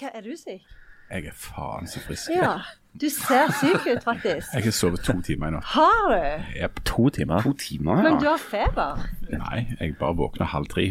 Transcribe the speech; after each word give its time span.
hva 0.00 0.10
er 0.14 0.20
du 0.26 0.34
syk? 0.36 0.62
Jeg 1.08 1.24
er 1.24 1.32
faen 1.40 1.86
så 1.88 2.00
frisk. 2.04 2.28
Ja. 2.34 2.58
Du 3.00 3.06
ser 3.08 3.48
syk 3.60 3.86
ut, 3.86 4.02
faktisk. 4.04 4.50
Jeg 4.56 4.64
har 4.66 4.74
sovet 4.76 5.00
to 5.06 5.14
timer 5.24 5.48
i 5.48 5.54
natt. 5.54 5.64
Har 5.72 6.08
du? 6.10 6.44
Jeg 6.58 6.70
to 6.84 7.08
timer. 7.14 7.42
To 7.46 7.52
timer, 7.56 8.02
Men 8.04 8.18
du 8.20 8.26
har 8.28 8.40
feber. 8.42 9.04
Nei, 9.32 9.62
jeg 9.80 9.94
bare 10.00 10.16
våkna 10.18 10.48
halv 10.52 10.66
tre. 10.68 10.90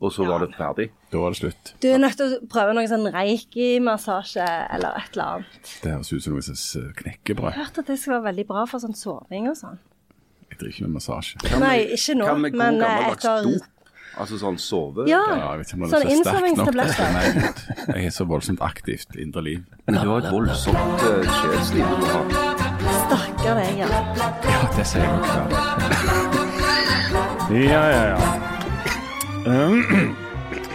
Og 0.00 0.12
så 0.14 0.24
var 0.28 0.44
det 0.44 0.52
ferdig. 0.54 0.86
Da 1.12 1.18
var 1.18 1.34
det 1.34 1.40
slutt. 1.40 1.72
Du 1.82 1.88
er 1.90 1.98
nødt 1.98 2.14
til 2.20 2.36
å 2.36 2.38
prøve 2.52 2.74
noe 2.78 2.86
sånn 2.88 3.08
reiki-massasje 3.12 4.44
eller 4.76 4.94
et 5.00 5.16
eller 5.16 5.24
annet. 5.34 5.72
Det 5.82 5.90
høres 5.96 6.12
ut 6.14 6.22
som 6.22 6.36
noe 6.36 6.44
slags 6.46 6.66
eh, 6.78 6.90
knekkebrød. 7.00 7.48
Jeg 7.50 7.58
har 7.58 7.64
hørt 7.66 7.80
at 7.82 7.90
det 7.90 7.96
skal 7.98 8.14
være 8.18 8.26
veldig 8.30 8.44
bra 8.52 8.62
for 8.70 8.84
sånn 8.84 8.94
soving 8.96 9.48
og 9.50 9.58
sånn. 9.58 9.80
Jeg 10.52 10.60
driver 10.60 10.74
ikke 10.76 10.86
med 10.86 10.94
massasje. 11.00 11.42
Kan 11.44 11.64
Nei, 11.64 11.80
ikke 11.98 12.14
nå, 12.20 12.28
men, 12.46 12.78
eh, 12.86 13.08
etter- 13.10 13.48
dop? 13.50 13.66
Altså 14.16 14.38
sånn 14.40 14.58
sove? 14.58 15.04
Ja, 15.10 15.20
Ja, 15.36 15.50
jeg 15.52 15.58
vet 15.60 15.68
ikke 15.68 15.78
om 15.78 15.82
det 15.84 15.90
sånn 15.92 16.02
er 16.04 16.08
så 16.08 16.12
innsovningstabletter. 16.16 17.06
Jeg 17.94 18.02
er 18.08 18.14
så 18.14 18.24
voldsomt 18.28 18.62
aktivt 18.64 19.18
indre 19.18 19.42
liv. 19.44 19.60
Men 19.86 19.94
du 20.00 20.08
har 20.10 20.18
et 20.24 20.32
voldsomt 20.32 21.04
uh, 21.04 21.22
sjelsliv 21.40 21.84
du. 21.84 22.06
Stakkar 23.08 23.54
deg, 23.60 23.72
ja. 23.84 23.88
Ja, 23.88 24.60
det 24.76 24.86
sier 24.88 25.02
jeg 25.04 25.10
nok 25.12 25.26
dag. 25.34 25.48
Ja, 27.48 27.82
ja, 27.92 28.02
ja. 28.14 28.18
Um, 29.48 30.16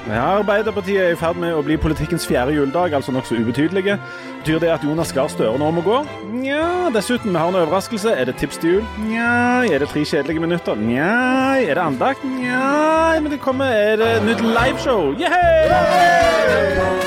ja. 0.07 0.23
Arbeiderpartiet 0.39 1.01
er 1.01 1.13
i 1.13 1.17
ferd 1.19 1.37
med 1.39 1.53
å 1.55 1.63
bli 1.65 1.77
politikkens 1.79 2.25
fjerde 2.27 2.55
juledag, 2.55 2.93
altså 2.97 3.13
nokså 3.15 3.37
ubetydelige. 3.39 3.97
Betyr 4.41 4.59
det 4.59 4.71
at 4.73 4.83
Jonas 4.83 5.13
Gahr 5.15 5.29
Støre 5.31 5.57
nå 5.59 5.69
må 5.71 5.83
gå? 5.85 6.01
Nja, 6.33 6.89
dessuten, 6.95 7.31
vi 7.31 7.39
har 7.39 7.51
en 7.51 7.59
overraskelse. 7.61 8.11
Er 8.11 8.27
det 8.27 8.35
tips 8.41 8.59
til 8.59 8.77
jul? 8.77 8.85
Nja. 9.07 9.63
Er 9.69 9.79
det 9.79 9.89
tre 9.93 10.03
kjedelige 10.03 10.43
minutter? 10.43 10.75
Nja. 10.75 11.13
Er 11.63 11.79
det 11.79 11.83
andakt? 11.83 12.25
Nja. 12.27 13.19
Men 13.21 13.31
det 13.31 13.39
kommer 13.39 13.71
Er 13.71 13.95
det 14.01 14.11
nytt 14.25 14.41
liveshow? 14.43 15.13
Yeah! 15.19 17.03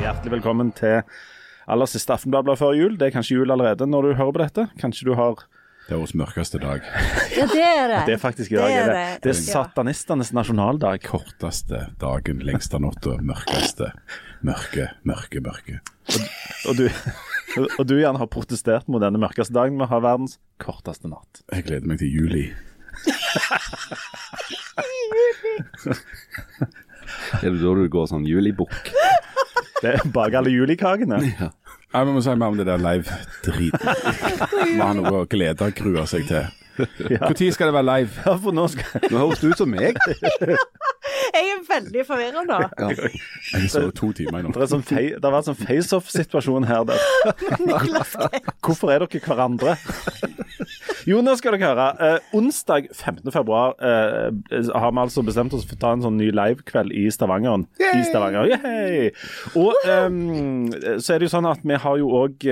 Hjertelig 0.00 0.32
velkommen 0.32 0.72
til 0.72 1.02
aller 1.68 1.86
siste 1.90 2.12
Aftenbladet 2.14 2.58
før 2.58 2.72
jul. 2.76 2.96
Det 2.98 3.06
er 3.08 3.12
kanskje 3.14 3.34
jul 3.38 3.50
allerede 3.52 3.86
når 3.88 4.02
du 4.08 4.10
hører 4.18 4.34
på 4.34 4.40
dette. 4.42 4.62
Kanskje 4.80 5.04
du 5.10 5.14
har 5.18 5.34
Det 5.88 5.94
er 5.94 5.98
årets 6.00 6.14
mørkeste 6.20 6.58
dag. 6.60 6.80
Ja, 7.36 7.46
det 7.48 7.62
er 7.64 7.86
det. 7.88 8.00
Det 8.08 8.14
er 8.16 8.20
faktisk 8.20 8.52
i 8.52 8.54
dag. 8.58 8.68
Det 8.68 8.80
er 8.80 8.90
det, 8.92 9.04
det. 9.24 9.30
er 9.32 9.38
satanistenes 9.40 10.30
nasjonaldag. 10.36 10.96
Korteste 11.06 11.78
dagen, 12.00 12.36
lengste 12.44 12.80
natta, 12.82 13.16
mørkeste. 13.24 13.86
Mørke, 14.44 14.84
mørke, 15.08 15.40
mørke. 15.44 15.74
Og 16.68 16.76
du, 16.76 16.84
og 17.78 17.84
du 17.88 17.96
Jan, 18.00 18.16
har 18.20 18.28
protestert 18.32 18.88
mot 18.88 19.00
denne 19.04 19.18
mørkeste 19.20 19.54
dagen. 19.56 19.80
Vi 19.80 19.86
har 19.88 20.00
verdens 20.04 20.38
korteste 20.60 21.08
natt. 21.08 21.42
Jeg 21.52 21.64
gleder 21.70 21.86
meg 21.88 21.98
til 22.04 22.12
juli. 22.12 22.46
Er 27.42 27.50
det 27.50 27.60
da 27.62 27.74
du 27.78 27.88
går 27.92 28.10
sånn 28.10 28.26
julibukk? 28.28 28.92
Det 29.82 29.94
er 29.94 30.06
bak 30.12 30.34
alle 30.34 30.54
julikakene. 30.54 31.22
Ja, 31.88 32.02
Vi 32.04 32.12
må 32.12 32.20
si 32.20 32.32
mer 32.36 32.52
om 32.52 32.58
det 32.58 32.66
der 32.68 32.76
live-driten. 32.76 33.86
Vi 34.74 34.74
har 34.76 34.90
noe 34.92 35.22
å 35.22 35.28
glede 35.30 35.70
og 35.70 35.78
grue 35.78 36.02
seg 36.04 36.26
til. 36.28 36.50
Ja. 37.08 37.30
Når 37.30 37.52
skal 37.56 37.70
det 37.70 37.74
være 37.74 37.86
live? 37.88 38.10
Ja, 38.26 38.34
for 38.38 38.54
nå 38.54 38.66
skal 38.70 39.06
Nå 39.08 39.22
høres 39.22 39.40
du 39.40 39.48
ut 39.48 39.58
som 39.58 39.72
meg. 39.72 39.96
Jeg 41.32 41.48
er 41.54 41.62
veldig 41.64 42.04
forvirra 42.06 42.44
nå. 42.44 42.58
Jeg 43.54 43.70
så 43.72 43.86
to 43.96 44.12
timer 44.12 44.44
nå. 44.44 44.52
Det, 44.52 44.66
er 44.66 44.70
sånn 44.74 44.84
fei... 44.84 45.06
det 45.16 45.24
har 45.24 45.34
vært 45.34 45.48
sånn 45.48 45.58
face-off-situasjon 45.58 46.68
her. 46.68 46.84
Der. 46.92 47.00
Hvorfor 48.60 48.92
er 48.92 49.06
dere 49.06 49.24
hverandre? 49.24 49.78
Jo, 51.08 51.22
nå 51.24 51.32
skal 51.40 51.54
dere 51.56 51.70
høre. 51.70 51.86
Eh, 52.04 52.32
onsdag 52.36 52.90
15. 52.92 53.30
februar 53.32 53.72
eh, 53.80 54.28
har 54.76 54.92
vi 54.92 55.00
altså 55.00 55.24
bestemt 55.24 55.54
oss 55.56 55.64
for 55.64 55.78
å 55.78 55.80
ta 55.80 55.92
en 55.96 56.04
sånn 56.04 56.18
ny 56.20 56.28
livekveld 56.36 56.92
i 56.92 57.06
Stavanger. 57.14 57.64
I 57.80 58.02
Stavanger. 58.04 58.50
Yay! 58.52 59.08
Og 59.56 59.72
eh, 59.88 60.08
så 61.00 61.14
er 61.14 61.22
det 61.22 61.30
jo 61.30 61.32
sånn 61.38 61.48
at 61.48 61.64
vi 61.64 61.80
har 61.80 62.00
jo 62.02 62.12
òg 62.26 62.48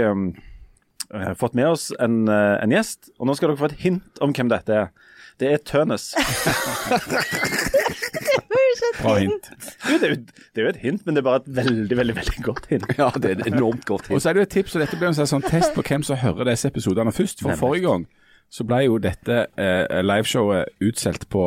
fått 1.37 1.55
med 1.55 1.69
oss 1.69 1.93
en, 2.00 2.28
eh, 2.33 2.56
en 2.62 2.72
gjest, 2.72 3.12
og 3.21 3.28
nå 3.28 3.37
skal 3.37 3.53
dere 3.53 3.61
få 3.61 3.69
et 3.71 3.83
hint 3.84 4.25
om 4.25 4.33
hvem 4.33 4.49
dette 4.50 4.72
er. 4.72 4.89
Det 5.37 5.53
er 5.53 5.61
Tønes. 5.61 6.15
Bra 8.97 9.19
hint. 9.21 9.50
Jo, 9.84 9.99
det, 10.00 10.06
er 10.06 10.12
jo, 10.15 10.21
det 10.25 10.61
er 10.61 10.65
jo 10.65 10.71
et 10.72 10.81
hint, 10.81 11.03
men 11.05 11.16
det 11.16 11.21
er 11.21 11.27
bare 11.27 11.43
et 11.43 11.50
veldig, 11.59 11.97
veldig 11.99 12.16
veldig 12.16 12.43
godt 12.47 12.69
hint. 12.72 12.87
Ja, 13.00 13.11
det 13.12 13.28
er 13.28 13.41
et 13.43 13.50
enormt 13.53 13.84
godt 13.84 14.09
hint. 14.09 14.16
Og 14.16 14.22
så 14.25 14.31
er 14.31 14.37
det 14.37 14.41
jo 14.41 14.49
et 14.49 14.55
tips, 14.56 14.77
og 14.77 14.84
dette 14.84 14.97
blir 14.97 15.12
en 15.12 15.19
sånn 15.21 15.45
test 15.45 15.77
på 15.77 15.84
hvem 15.84 16.05
som 16.06 16.16
hører 16.21 16.49
disse 16.49 16.71
episodene 16.72 17.12
først. 17.12 17.45
For 17.45 17.61
forrige 17.61 17.84
gang 17.84 18.06
så 18.53 18.67
ble 18.67 18.84
jo 18.87 18.99
dette 19.03 19.47
eh, 19.59 20.03
liveshowet 20.05 20.77
utsolgt 20.84 21.29
på 21.33 21.47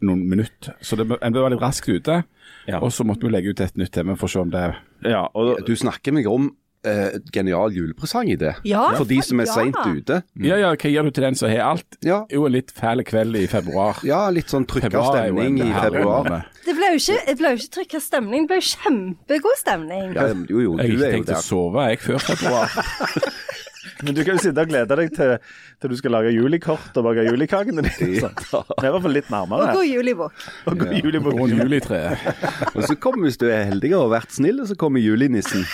noen 0.00 0.22
minutter, 0.30 0.76
så 0.80 0.96
det, 0.96 1.06
en 1.20 1.34
ble 1.34 1.50
litt 1.52 1.60
raskt 1.60 1.90
ute. 1.90 2.22
Ja. 2.68 2.80
Og 2.80 2.92
så 2.92 3.04
måtte 3.04 3.26
vi 3.26 3.34
legge 3.34 3.52
ut 3.52 3.60
et 3.60 3.76
nytt 3.80 3.92
tema 3.92 4.16
for 4.20 4.28
å 4.28 4.32
se 4.32 4.40
om 4.42 4.50
det 4.52 4.64
Ja, 5.08 5.24
og 5.34 5.62
Du 5.66 5.72
snakker 5.76 6.12
meg 6.14 6.28
om 6.28 6.50
eh, 6.86 7.18
genial 7.32 7.72
julepresang-idé. 7.74 8.54
Ja, 8.68 8.84
For 8.96 9.08
de 9.08 9.20
som 9.24 9.40
er 9.42 9.48
ja. 9.48 9.54
seint 9.54 9.78
ute. 9.80 10.20
Ja, 10.40 10.58
ja, 10.60 10.72
hva 10.74 10.92
gir 10.92 11.06
du 11.06 11.12
til 11.14 11.26
den 11.26 11.38
som 11.38 11.50
har 11.52 11.64
alt? 11.70 11.98
Ja. 12.06 12.22
Jo, 12.32 12.44
en 12.48 12.54
litt 12.56 12.72
fæl 12.76 13.04
kveld 13.06 13.38
i 13.40 13.46
februar. 13.50 14.00
Ja, 14.06 14.22
litt 14.34 14.52
sånn 14.52 14.66
trykka 14.70 15.04
stemning 15.10 15.60
i 15.64 15.70
februar. 15.72 16.46
Det 16.64 16.76
ble 16.76 16.92
jo 16.94 17.00
ikke, 17.00 17.18
det 17.26 17.36
ble 17.40 17.54
jo 17.54 17.62
ikke 17.62 17.74
trykka 17.78 18.02
stemning, 18.04 18.46
det 18.46 18.52
ble 18.52 18.60
jo 18.60 18.68
kjempegod 18.70 19.60
stemning. 19.60 20.14
Ja, 20.16 20.28
jo, 20.32 20.62
jo, 20.68 20.76
Jeg 20.78 20.84
har 20.84 20.94
du 20.94 20.94
ikke 20.94 21.10
er 21.10 21.16
jo 21.16 21.18
tenkt 21.18 21.34
å 21.36 21.42
sove, 21.44 21.88
jeg, 21.90 22.04
før 22.06 22.24
februar. 22.30 22.78
Men 24.04 24.14
du 24.16 24.22
kan 24.24 24.36
jo 24.38 24.42
sitte 24.42 24.62
og 24.64 24.70
glede 24.70 24.96
deg 24.96 25.10
til, 25.16 25.34
til 25.82 25.90
du 25.92 25.96
skal 25.98 26.14
lage 26.16 26.30
julikort 26.34 26.96
og 26.96 27.04
bake 27.08 27.24
julikakene 27.28 27.84
dine. 27.84 27.92
Vi 28.00 28.20
er 28.22 28.88
i 28.88 28.92
hvert 28.94 29.02
fall 29.04 29.16
litt 29.16 29.28
Og 29.30 29.34
nærmere. 29.36 29.74
god 29.76 29.86
jul 29.90 30.08
i 30.08 30.14
bok. 30.16 30.44
Og 30.70 30.78
god 30.84 30.94
jul 31.00 31.16
Og 31.20 31.24
boken. 31.28 31.56
juletreet. 31.60 32.28
Og 32.76 32.82
så 32.88 32.96
kommer, 32.96 33.28
hvis 33.28 33.36
du 33.40 33.46
er 33.50 33.66
heldig 33.70 33.92
og 33.96 34.06
har 34.08 34.14
vært 34.20 34.32
snill, 34.38 34.62
så 34.68 34.76
kommer 34.80 35.00
julenissen. 35.04 35.66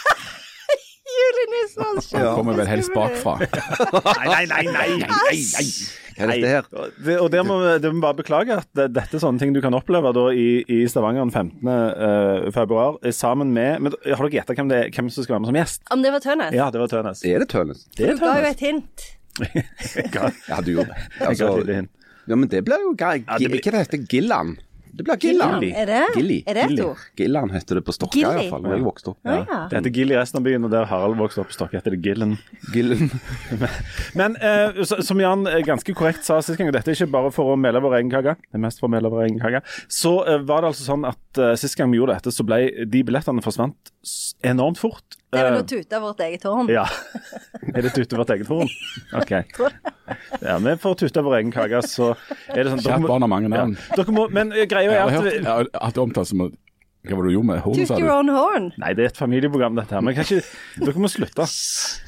Han 1.76 2.34
kommer 2.36 2.56
vel 2.56 2.66
helst 2.70 2.92
bakfra. 2.94 3.36
Nei, 4.26 4.44
nei, 4.46 4.62
nei, 4.64 4.64
nei, 4.72 4.88
nei, 5.04 5.38
nei. 5.38 5.66
Hva 6.16 6.24
er 6.24 6.30
dette 6.32 6.48
her? 6.48 6.68
Og 6.72 6.92
det- 7.04 7.32
der 7.34 7.42
må, 7.44 7.56
vi- 7.60 7.78
det 7.84 7.90
må 7.92 8.00
bare 8.00 8.16
beklage 8.16 8.54
at 8.56 8.68
dette 8.72 9.18
er 9.18 9.20
sånne 9.20 9.38
ting 9.42 9.52
du 9.52 9.60
kan 9.60 9.74
oppleve 9.76 10.14
da 10.16 10.22
i, 10.32 10.62
i 10.72 10.78
Stavanger 10.88 11.26
den 11.26 11.32
15. 11.34 11.68
eh, 11.68 12.46
februar, 12.56 12.96
eh, 13.04 13.12
sammen 13.12 13.52
med 13.52 13.82
men, 13.84 13.92
Har 14.06 14.24
dere 14.24 14.38
gjetta 14.40 14.56
hvem, 14.56 14.72
er- 14.72 14.88
hvem 14.96 15.10
som 15.12 15.24
skal 15.26 15.34
være 15.36 15.44
med 15.44 15.50
som 15.52 15.58
gjest? 15.60 15.82
Om 15.92 16.02
det 16.06 16.12
var 16.16 16.20
Tønnes? 16.24 16.54
Ja, 16.56 16.70
det 16.72 16.80
var 16.80 16.88
Tønes. 16.88 17.20
Er 17.28 17.38
det 17.44 17.48
Tønnes? 17.52 17.84
Det 17.96 18.14
Du 18.16 18.24
ga 18.24 18.32
jo 18.40 18.48
et 18.54 18.64
hint. 18.64 19.06
Ja, 20.48 20.60
du 20.64 20.70
gjorde 20.72 20.88
det. 20.88 20.96
Altså, 21.20 21.50
ja, 22.26 22.34
men 22.36 22.48
det 22.48 22.64
blir 22.64 22.80
jo 22.82 22.94
greit 22.96 23.26
Ja, 23.28 23.36
det 23.38 23.50
Hva 23.52 23.82
heter 23.84 24.08
det? 24.08 24.56
Det 24.96 25.04
blir 25.04 25.16
Gillan. 25.20 25.60
Gilli. 25.60 25.72
Er 25.76 25.90
det, 25.90 26.02
Gilli. 26.16 26.36
er 26.46 26.56
det 26.56 26.62
et 26.70 26.80
ord? 26.80 27.00
Gillan 27.18 27.50
heter 27.52 27.78
det 27.78 27.82
på 27.84 27.92
Stokka 27.92 28.16
Gilli. 28.16 28.30
i 28.30 28.36
hvert 28.46 28.54
fall, 28.54 28.62
da 28.64 28.72
jeg 28.72 28.84
vokste 28.86 29.12
opp. 29.12 29.18
Ja. 29.28 29.36
ja. 29.42 29.58
Det 29.68 29.80
heter 29.80 29.92
Gill 29.98 30.14
i 30.14 30.16
resten 30.16 30.40
av 30.40 30.46
byen, 30.46 30.64
og 30.64 30.72
der 30.72 30.88
Harald 30.88 31.18
vokste 31.20 31.42
opp 31.42 31.50
på 31.52 31.56
Stokka, 31.58 31.80
heter 31.82 31.96
det 31.96 32.00
Gillen. 32.06 32.32
Gillen. 32.72 33.12
Men 34.20 34.38
eh, 34.40 34.80
som 34.86 35.20
Jan 35.20 35.44
eh, 35.50 35.60
ganske 35.66 35.96
korrekt 35.98 36.24
sa 36.24 36.38
sist 36.40 36.56
gang, 36.56 36.70
og 36.72 36.78
dette 36.78 36.92
er 36.92 36.96
ikke 36.96 37.12
bare 37.12 37.34
for 37.34 37.52
å 37.52 37.58
mele 37.60 37.82
vår 37.84 37.98
egen 38.00 38.14
kake, 38.14 38.38
det 38.40 38.56
er 38.56 38.64
mest 38.64 38.80
for 38.80 38.88
å 38.88 38.94
mele 38.96 39.12
vår 39.12 39.26
egen 39.26 39.42
kake, 39.42 39.60
så 39.92 40.16
eh, 40.24 40.40
var 40.48 40.64
det 40.64 40.72
altså 40.72 40.88
sånn 40.88 41.04
at 41.12 41.42
eh, 41.42 41.52
sist 41.60 41.76
gang 41.76 41.92
vi 41.92 42.00
gjorde 42.00 42.16
dette, 42.16 42.32
så 42.32 42.46
ble 42.48 42.62
de 42.88 43.04
billettene 43.04 43.44
forsvant 43.44 43.92
enormt 44.46 44.80
fort. 44.80 45.20
Det 45.32 45.40
er 45.40 45.48
vel 45.48 45.56
Eh, 45.56 45.62
å 45.62 45.66
tute 45.66 45.98
vårt 46.00 46.20
eget 46.22 46.44
horn. 46.46 46.68
Ja. 46.70 46.84
Er 47.74 47.82
det 47.82 47.92
tute 47.96 48.16
vårt 48.20 48.30
eget 48.36 48.46
horn? 48.52 48.70
OK. 49.18 49.32
Ja, 50.38 50.54
vi 50.62 50.72
får 50.78 50.94
tute 51.00 51.22
vår 51.26 51.40
egen 51.40 51.48
kake, 51.50 51.80
så 51.82 52.12
er 52.52 52.60
det 52.62 52.70
sånn 52.76 52.82
Kjært 52.84 53.08
barn 53.10 53.24
har 53.24 53.30
mange 53.32 53.48
navn. 53.50 53.72
dere 53.96 54.12
må, 54.14 54.28
Men 54.30 54.52
eh, 54.54 54.68
greia 54.70 54.92
er 54.92 55.02
at 55.10 55.26
jeg 55.32 55.42
har 55.42 55.66
hatt 55.82 55.96
det 55.96 56.02
omtalt 56.04 56.28
som 56.30 56.44
Hva 56.46 57.16
var 57.18 57.26
det 57.26 57.32
du 57.32 57.34
gjorde 57.36 57.48
med 57.48 57.60
hornet, 57.64 57.80
du? 57.80 57.86
sa 57.90 57.98
your 57.98 58.12
own 58.14 58.30
horn. 58.34 58.68
Nei, 58.82 58.92
det 58.98 59.02
er 59.04 59.10
et 59.10 59.18
familieprogram, 59.18 59.74
dette 59.78 59.94
her. 59.94 60.02
Men 60.06 60.14
kan 60.14 60.26
ikke, 60.26 60.46
dere 60.84 61.02
må 61.02 61.10
slutte. 61.10 61.46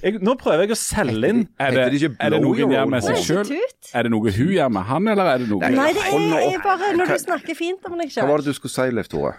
Jeg, 0.02 0.22
nå 0.22 0.36
prøver 0.38 0.64
jeg 0.66 0.74
å 0.74 0.78
selge 0.78 1.32
inn 1.32 1.42
Er 1.58 1.74
det, 1.74 1.84
det 1.98 2.10
er 2.18 2.34
det 2.34 2.40
noe 2.44 2.54
hun 2.58 2.74
gjør 2.76 2.88
med 2.94 3.06
seg 3.06 3.18
horn? 3.18 3.50
sjøl? 3.50 3.66
Er 3.98 4.06
det 4.06 4.14
noe 4.14 4.34
hun 4.38 4.54
gjør 4.60 4.72
med 4.78 4.88
han, 4.92 5.10
eller 5.14 5.32
er 5.34 5.42
det 5.44 5.50
noe 5.50 5.70
Nei, 5.74 5.90
det 5.98 6.06
er, 6.06 6.26
er 6.54 6.64
bare 6.66 6.94
når 6.98 7.14
du 7.14 7.18
snakker 7.26 7.58
fint 7.58 7.86
om 7.90 7.98
deg 7.98 8.14
Hva 8.14 8.26
var 8.30 8.42
det 8.46 8.54
du 8.54 8.58
skulle 8.58 8.74
si, 8.78 8.90
Leif 8.94 9.10
Tore? 9.10 9.34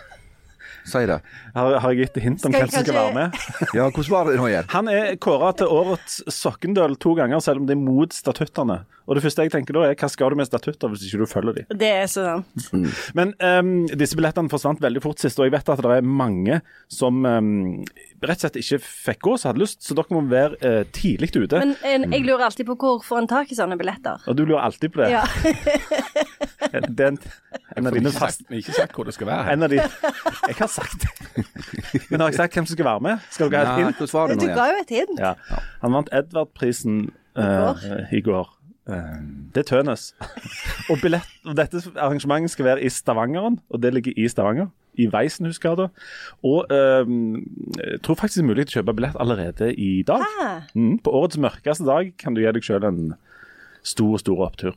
Si 0.88 1.02
det. 1.10 1.20
Har, 1.56 1.76
har 1.84 1.94
jeg 1.94 2.08
gitt 2.08 2.22
hint 2.24 2.46
om 2.46 2.54
Skal 2.54 2.66
hvem 2.66 2.72
som 2.74 2.86
skal 2.86 2.98
være 3.00 3.16
med? 3.18 3.40
Ja, 3.78 3.90
hvordan 3.90 4.12
var 4.14 4.30
det 4.30 4.38
nå 4.40 4.48
igjen? 4.50 4.70
Han 4.74 4.92
er 4.94 5.16
kåra 5.22 5.52
til 5.60 5.72
årets 5.74 6.20
sokkendøl 6.34 6.96
to 7.02 7.16
ganger, 7.20 7.42
selv 7.44 7.64
om 7.64 7.68
det 7.70 7.76
er 7.78 7.82
mot 7.84 8.16
statuttene. 8.16 8.82
Og 9.10 9.18
det 9.18 9.24
første 9.26 9.42
jeg 9.48 9.54
tenker 9.54 9.74
da 9.74 9.88
er 9.88 9.96
hva 9.98 10.08
skal 10.12 10.30
du 10.30 10.38
med 10.38 10.46
statutter 10.46 10.92
hvis 10.94 11.08
ikke 11.08 11.24
du 11.24 11.30
følger 11.30 11.56
dem? 11.58 11.78
Det 11.82 11.90
er 11.90 12.06
så 12.12 12.26
sant. 12.30 12.76
Men 13.18 13.34
um, 13.42 13.72
disse 13.98 14.18
billettene 14.18 14.52
forsvant 14.52 14.84
veldig 14.84 15.02
fort 15.02 15.22
sist, 15.24 15.40
og 15.42 15.48
jeg 15.48 15.56
vet 15.56 15.72
at 15.74 15.82
det 15.82 15.96
er 15.96 16.06
mange 16.06 16.60
som 16.94 17.26
um, 17.26 17.50
rett 18.22 18.38
og 18.38 18.44
slett 18.44 18.60
ikke 18.62 18.80
fikk 18.86 19.24
gå 19.26 19.34
som 19.42 19.50
hadde 19.50 19.64
lyst, 19.64 19.82
så 19.82 19.98
dere 19.98 20.14
må 20.14 20.22
være 20.30 20.60
uh, 20.62 20.84
tidlig 20.94 21.32
ute. 21.34 21.58
Men 21.58 21.74
en, 21.90 22.06
jeg 22.14 22.28
lurer 22.28 22.46
alltid 22.52 22.70
på 22.70 22.78
hvor 22.78 23.02
får 23.06 23.24
en 23.24 23.30
tak 23.32 23.50
i 23.50 23.58
sånne 23.58 23.80
billetter. 23.80 24.22
og 24.30 24.38
du 24.38 24.44
lurer 24.46 24.62
alltid 24.68 24.94
på 24.94 25.02
det. 25.02 25.10
Ja. 25.16 25.24
Det 26.70 27.02
er 27.08 27.08
en, 27.10 27.18
en 27.80 27.90
av 27.90 27.98
dine 27.98 28.12
Ikke 28.12 28.22
fast... 28.22 28.46
sagt, 28.46 28.54
ikke 28.62 28.78
sagt 28.78 28.94
hvor 28.94 29.10
det 29.10 29.18
skal 29.18 29.32
være. 29.32 29.56
En 29.56 29.66
av 29.66 29.74
de 29.74 29.80
Jeg 29.80 30.60
har 30.60 30.70
sagt 30.70 31.08
det. 31.08 31.48
Men 32.12 32.22
har 32.22 32.30
jeg 32.30 32.44
sagt 32.44 32.60
hvem 32.60 32.70
som 32.70 32.78
skal 32.78 32.92
være 32.92 33.06
med? 33.08 33.26
Skal 33.34 33.50
dere 33.50 33.74
ha 33.74 33.80
et 33.80 33.90
hint? 33.90 34.46
Du 34.46 34.48
ga 34.54 34.70
jo 34.70 34.78
et 34.84 34.96
hint. 35.00 35.18
Ja. 35.18 35.34
Han 35.82 35.98
vant 35.98 36.14
Edvard-prisen 36.14 37.02
eh, 37.40 38.14
i 38.14 38.22
går. 38.26 38.59
Det 38.90 39.64
er 39.64 39.68
Tønes. 39.70 40.10
og, 40.90 41.00
billett, 41.04 41.30
og 41.46 41.56
dette 41.60 41.82
arrangementet 41.96 42.54
skal 42.54 42.72
være 42.72 42.84
i 42.86 42.92
Stavangeren, 42.94 43.60
og 43.70 43.82
det 43.84 43.94
ligger 43.96 44.18
i 44.18 44.28
Stavanger. 44.32 44.70
I 45.00 45.06
Weisenhusgata. 45.08 45.86
Og 46.44 46.72
eh, 46.76 47.12
jeg 47.78 48.02
tror 48.04 48.18
faktisk 48.20 48.42
det 48.42 48.44
er 48.44 48.50
mulig 48.50 48.66
å 48.68 48.72
kjøpe 48.74 48.96
billett 48.98 49.20
allerede 49.22 49.70
i 49.80 50.02
dag. 50.04 50.26
Mm, 50.76 50.98
på 51.06 51.14
årets 51.16 51.40
mørkeste 51.40 51.88
dag 51.88 52.10
kan 52.20 52.36
du 52.36 52.42
gi 52.44 52.52
deg 52.52 52.66
sjøl 52.66 52.88
en 52.90 53.00
stor, 53.86 54.18
stor 54.20 54.42
opptur. 54.50 54.76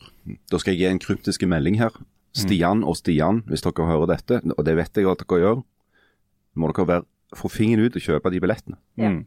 Da 0.52 0.60
skal 0.62 0.76
jeg 0.76 0.84
gi 0.84 0.90
en 0.92 1.02
kryptisk 1.02 1.42
melding 1.50 1.80
her. 1.80 1.96
Stian 2.38 2.84
og 2.86 2.96
Stian, 3.00 3.42
hvis 3.50 3.64
dere 3.64 3.88
hører 3.88 4.12
dette, 4.14 4.38
og 4.54 4.62
det 4.64 4.76
vet 4.78 4.96
jeg 4.96 5.10
at 5.10 5.24
dere 5.24 5.40
gjør, 5.42 5.64
må 6.54 6.70
dere 6.70 6.88
være 6.88 7.08
få 7.38 7.48
fingeren 7.52 7.86
ut 7.86 7.96
og 7.96 8.04
kjøpe 8.04 8.32
de 8.32 8.40
billettene. 8.42 8.78
Mm. 9.00 9.18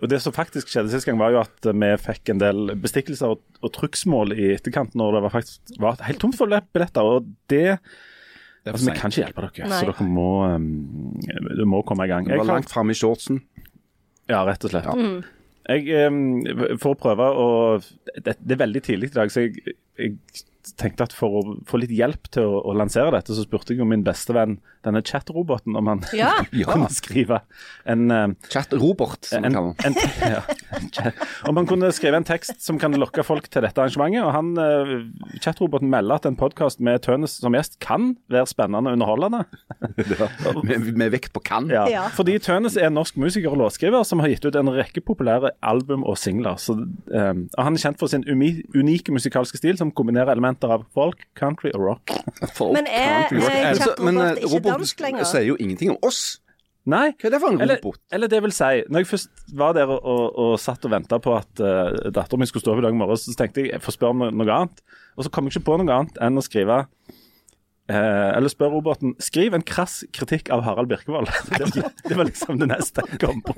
Og 0.00 0.08
Det 0.10 0.18
som 0.22 0.34
faktisk 0.34 0.70
skjedde 0.72 0.92
sist 0.92 1.06
gang, 1.08 1.18
var 1.20 1.34
jo 1.34 1.42
at 1.42 1.68
vi 1.70 1.92
fikk 2.02 2.32
en 2.32 2.42
del 2.42 2.74
bestikkelser 2.82 3.36
og, 3.36 3.44
og 3.62 3.72
trykksmål 3.76 4.34
i 4.36 4.50
etterkant 4.56 4.96
når 4.98 5.16
det 5.18 5.22
var 5.26 5.34
faktisk 5.36 5.78
var 5.82 6.02
helt 6.06 6.22
tomt 6.22 6.38
for 6.38 6.50
billetter. 6.50 7.06
og 7.06 7.30
det 7.52 7.78
altså, 8.64 8.90
Vi 8.90 8.98
kan 8.98 9.14
ikke 9.14 9.24
hjelpe 9.24 9.46
dere, 9.46 9.70
Nei. 9.70 9.80
så 9.80 9.92
dere 9.92 10.08
må, 10.10 10.30
um, 10.50 11.16
du 11.56 11.64
må 11.68 11.82
komme 11.86 12.08
i 12.08 12.12
gang. 12.12 12.28
Du 12.28 12.36
var 12.36 12.52
langt 12.56 12.72
framme 12.72 12.94
i 12.94 12.98
shortsen. 12.98 13.42
Ja, 14.26 14.42
rett 14.46 14.64
og 14.66 14.74
slett. 14.74 14.90
Mm. 14.90 15.22
Jeg, 15.66 16.06
um, 16.06 16.78
får 16.82 16.98
prøve 17.02 17.26
å 17.26 17.48
det, 17.82 18.36
det 18.38 18.54
er 18.54 18.62
veldig 18.62 18.82
tidlig 18.86 19.10
i 19.10 19.18
dag, 19.18 19.32
så 19.34 19.46
jeg, 19.46 19.76
jeg 19.98 20.18
tenkte 20.74 21.06
at 21.06 21.14
for 21.14 21.38
å 21.38 21.42
få 21.68 21.78
litt 21.82 21.92
hjelp 21.94 22.30
til 22.34 22.46
å, 22.48 22.60
å 22.66 22.74
lansere 22.76 23.12
dette, 23.14 23.34
så 23.36 23.44
spurte 23.46 23.72
jeg 23.74 23.80
jo 23.82 23.86
min 23.88 24.02
beste 24.06 24.34
venn, 24.36 24.58
denne 24.86 25.02
chat-roboten, 25.02 25.74
om 25.78 25.88
han 25.90 26.02
Ja. 26.14 26.32
kunne 26.70 26.88
skrive 26.94 27.40
en 27.86 28.10
uh, 28.10 28.34
chat-robot. 28.52 29.26
som 29.30 29.42
vi 29.46 29.50
kaller 29.54 29.74
den. 29.82 29.96
en, 29.96 29.96
ja. 30.36 31.12
Om 31.48 31.60
han 31.60 31.68
kunne 31.70 31.90
skrive 31.94 32.18
en 32.20 32.26
tekst 32.26 32.62
som 32.62 32.78
kan 32.82 32.94
lokke 32.98 33.24
folk 33.26 33.48
til 33.50 33.66
dette 33.66 33.82
arrangementet. 33.82 34.22
og 34.22 34.32
han, 34.34 34.52
eh, 34.58 35.38
Chatroboten 35.42 35.90
melder 35.90 36.20
at 36.20 36.26
en 36.30 36.38
podkast 36.38 36.80
med 36.80 37.02
Tønes 37.06 37.36
som 37.40 37.54
gjest 37.54 37.78
kan 37.82 38.14
være 38.32 38.46
spennende 38.50 38.90
og 38.90 38.98
underholdende. 38.98 39.44
Med, 40.66 40.86
med 40.96 41.10
vekt 41.12 41.32
på 41.34 41.40
kan. 41.44 41.66
Ja. 41.70 41.84
Ja. 41.90 42.06
Fordi 42.14 42.36
Tønes 42.42 42.76
er 42.78 42.88
en 42.88 42.96
norsk 42.96 43.16
musiker 43.20 43.52
og 43.52 43.58
låtskriver 43.60 44.04
som 44.06 44.20
har 44.22 44.30
gitt 44.32 44.46
ut 44.46 44.56
en 44.58 44.70
rekke 44.72 45.02
populære 45.04 45.50
album 45.66 46.04
og 46.06 46.16
singler. 46.20 46.58
Så, 46.60 46.74
uh, 46.76 47.32
og 47.36 47.60
han 47.62 47.76
er 47.76 47.82
kjent 47.82 48.00
for 48.00 48.10
sin 48.10 48.24
unike 48.26 49.12
musikalske 49.14 49.60
stil 49.60 49.78
som 49.78 49.92
kombinerer 49.94 50.32
elementer 50.34 50.55
av 50.64 50.84
folk, 50.94 51.26
country 51.36 51.70
og 51.74 51.80
rock. 51.80 52.10
Folk 52.56 52.72
Men 52.72 52.86
er- 52.86 53.28
country 53.28 53.42
rock. 53.44 53.52
er 53.52 53.62
Men 53.64 53.74
så- 53.76 53.84
chat-robot 53.84 54.04
men, 54.04 54.16
eh, 54.24 54.34
ikke 54.42 54.50
roboten 54.54 54.80
dansk 54.80 55.00
lenger? 55.00 55.24
sier 55.24 55.46
jo 55.50 55.56
ingenting 55.60 55.90
om 55.90 55.98
oss. 56.02 56.40
Nei, 56.86 57.10
Hva 57.18 57.26
er 57.26 57.30
det 57.34 57.40
for 57.42 57.50
en 57.50 57.60
eller, 57.60 57.80
robot? 57.82 57.98
eller 58.12 58.28
det 58.28 58.38
vil 58.44 58.52
si, 58.52 58.82
når 58.88 58.98
jeg 59.02 59.06
først 59.10 59.28
var 59.58 59.72
der 59.74 59.86
og, 59.90 60.04
og, 60.06 60.38
og 60.38 60.52
satt 60.62 60.84
og 60.86 60.90
venta 60.92 61.18
på 61.18 61.32
at 61.36 61.58
uh, 61.58 62.10
datteren 62.14 62.38
min 62.38 62.46
skulle 62.46 62.62
stå 62.62 62.72
opp 62.76 62.78
i 62.78 62.84
dag 62.86 62.94
morges, 62.94 63.24
så 63.26 63.34
tenkte 63.34 63.64
jeg 63.64 63.72
jeg 63.72 63.82
får 63.82 63.96
spørre 63.98 64.10
om 64.14 64.18
noe, 64.22 64.30
noe 64.30 64.52
annet. 64.54 64.82
Og 65.18 65.24
så 65.26 65.30
kom 65.34 65.44
jeg 65.48 65.56
ikke 65.56 65.64
på 65.66 65.78
noe 65.82 65.90
annet 65.96 66.16
enn 66.22 66.38
å 66.38 66.44
skrive 66.46 66.86
eh, 67.88 68.30
Eller 68.36 68.50
spør 68.52 68.72
roboten 68.76 69.14
Skriv 69.22 69.54
en 69.56 69.64
krass 69.66 70.00
kritikk 70.16 70.50
av 70.54 70.62
Harald 70.66 70.88
Birkevold. 70.90 71.28
Det, 71.56 71.68
var- 71.76 71.92
det 72.08 72.16
var 72.18 72.28
liksom 72.28 72.58
det 72.60 72.68
neste 72.70 73.04
jeg 73.10 73.20
kom 73.22 73.42
på. 73.46 73.54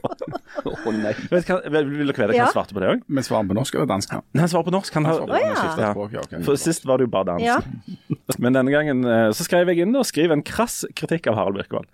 oh, 0.64 0.88
nei. 0.94 1.14
Vet 1.32 1.48
hva, 1.50 1.60
vil 1.68 1.88
dere 2.10 2.12
vite 2.12 2.26
hva 2.28 2.44
han 2.44 2.52
svarte 2.54 2.76
på 2.76 2.82
det 2.84 2.92
òg? 2.94 3.02
Men 3.08 3.26
svarer 3.26 3.44
han 3.44 3.50
på 3.52 3.58
norsk 3.60 3.78
eller 3.78 3.90
dansk? 3.94 4.14
Nei, 4.18 4.42
Han 4.44 4.52
svarer 4.52 4.68
på 4.70 4.74
norsk. 4.76 4.98
Han 5.00 5.08
har, 5.08 5.20
Han 5.20 5.28
svarer 5.28 5.34
på 5.34 5.48
ja. 5.48 5.88
Ja. 5.88 5.92
språk, 5.94 6.12
ja, 6.18 6.26
ok. 6.28 6.36
for 6.48 6.60
Sist 6.68 6.86
var 6.88 7.00
det 7.00 7.08
jo 7.08 7.14
bare 7.16 7.30
dansk. 7.32 7.48
Ja. 7.48 7.58
Men 8.44 8.56
denne 8.60 8.72
gangen 8.74 9.04
eh, 9.08 9.28
så 9.36 9.46
skrev 9.48 9.72
jeg 9.72 9.84
inn 9.86 9.96
og 9.98 10.06
skriv 10.08 10.32
en 10.34 10.44
krass 10.46 10.82
kritikk 10.98 11.28
av 11.32 11.38
Harald 11.40 11.58
Birkevold. 11.60 11.88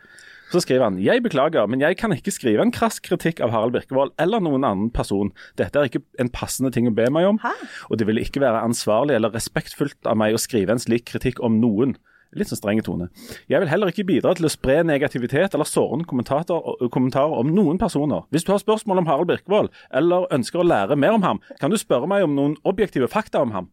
Så 0.53 0.61
skriver 0.63 0.85
han 0.87 0.99
Jeg 1.03 1.23
beklager, 1.25 1.65
men 1.67 1.81
jeg 1.83 1.97
kan 1.99 2.13
ikke 2.15 2.31
skrive 2.31 2.63
en 2.63 2.71
krass 2.71 3.01
kritikk 3.03 3.41
av 3.43 3.51
Harald 3.51 3.73
Birkevold 3.75 4.13
eller 4.23 4.43
noen 4.45 4.63
annen 4.63 4.91
person. 4.95 5.33
Dette 5.59 5.81
er 5.81 5.89
ikke 5.89 6.03
en 6.23 6.29
passende 6.31 6.71
ting 6.71 6.87
å 6.87 6.93
be 6.95 7.09
meg 7.11 7.27
om, 7.27 7.41
Hæ? 7.43 7.51
og 7.89 7.99
det 7.99 8.07
ville 8.07 8.23
ikke 8.23 8.43
være 8.45 8.61
ansvarlig 8.63 9.17
eller 9.17 9.33
respektfullt 9.35 10.07
av 10.07 10.21
meg 10.21 10.37
å 10.37 10.39
skrive 10.39 10.77
en 10.77 10.83
slik 10.85 11.09
kritikk 11.11 11.41
om 11.43 11.57
noen. 11.65 11.97
Litt 12.35 12.51
sånn 12.51 12.59
streng 12.59 12.83
tone. 12.85 13.09
Jeg 13.51 13.63
vil 13.63 13.71
heller 13.71 13.93
ikke 13.93 14.07
bidra 14.09 14.35
til 14.35 14.49
å 14.49 14.53
spre 14.53 14.81
negativitet 14.87 15.55
eller 15.55 15.69
sårende 15.69 16.09
kommentarer, 16.11 16.89
kommentarer 16.95 17.39
om 17.39 17.53
noen 17.55 17.79
personer. 17.79 18.27
Hvis 18.35 18.47
du 18.47 18.53
har 18.55 18.63
spørsmål 18.63 19.03
om 19.03 19.09
Harald 19.11 19.31
Birkevold, 19.31 19.71
eller 19.95 20.29
ønsker 20.35 20.63
å 20.63 20.67
lære 20.67 20.99
mer 20.99 21.17
om 21.17 21.27
ham, 21.27 21.43
kan 21.61 21.71
du 21.71 21.79
spørre 21.81 22.11
meg 22.11 22.27
om 22.27 22.35
noen 22.37 22.59
objektive 22.67 23.09
fakta 23.11 23.45
om 23.45 23.55
ham. 23.55 23.71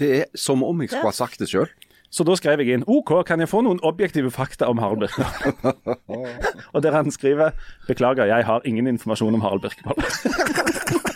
Det 0.00 0.12
er 0.22 0.28
som 0.38 0.64
om 0.64 0.80
jeg 0.80 0.92
skulle 0.92 1.12
ha 1.12 1.16
sagt 1.16 1.42
det 1.42 1.50
sjøl. 1.52 1.68
Så 2.12 2.26
da 2.28 2.34
skrev 2.36 2.60
jeg 2.60 2.76
inn 2.76 2.82
OK, 2.92 3.14
kan 3.24 3.40
jeg 3.40 3.48
få 3.48 3.62
noen 3.64 3.80
objektive 3.88 4.32
fakta 4.32 4.68
om 4.68 4.80
Harald 4.82 5.00
Birkevold? 5.00 6.02
og 6.74 6.84
der 6.84 6.96
han 6.96 7.08
skriver 7.12 7.56
Beklager, 7.88 8.28
jeg 8.28 8.44
har 8.48 8.68
ingen 8.68 8.90
informasjon 8.90 9.38
om 9.38 9.44
Harald 9.44 9.64
Birkevold. 9.64 11.08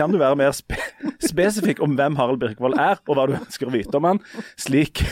kan 0.00 0.14
du 0.14 0.20
være 0.20 0.38
mer 0.40 0.54
spe 0.56 0.78
spesifikk 1.30 1.82
om 1.84 1.96
hvem 1.98 2.16
Harald 2.16 2.40
Birkevold 2.40 2.78
er, 2.80 3.02
og 3.06 3.18
hva 3.18 3.26
du 3.28 3.36
ønsker 3.36 3.68
å 3.68 3.74
vite 3.74 3.98
om 3.98 4.08
han, 4.08 4.22
slik 4.60 5.04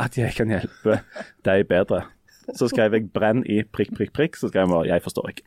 at 0.00 0.18
jeg 0.18 0.34
kan 0.34 0.50
hjelpe 0.50 1.00
deg 1.46 1.68
bedre? 1.70 2.04
Så 2.52 2.68
skrev 2.68 2.92
jeg 2.92 3.08
'brenn' 3.14 3.46
i 3.48 3.62
prikk, 3.64 3.94
prikk, 3.96 4.12
prikk. 4.12 4.36
Så 4.36 4.50
skrev 4.50 4.66
jeg 4.66 4.72
bare 4.74 4.88
'jeg 4.90 5.02
forstår 5.02 5.30
ikke'. 5.30 5.44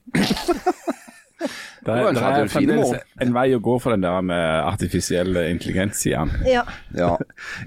Det 1.85 1.93
er, 1.93 2.07
en 2.09 2.15
det 2.15 2.23
er 2.23 2.47
fremdeles 2.51 2.93
en 3.21 3.33
vei 3.35 3.53
å 3.55 3.59
gå 3.63 3.77
for 3.79 3.93
den 3.93 4.01
der 4.03 4.21
med 4.25 4.43
artifisiell 4.65 5.37
intelligens, 5.37 6.01
sier 6.01 6.23
han. 6.25 6.31
Ja. 6.43 6.63
Ja. 6.97 7.15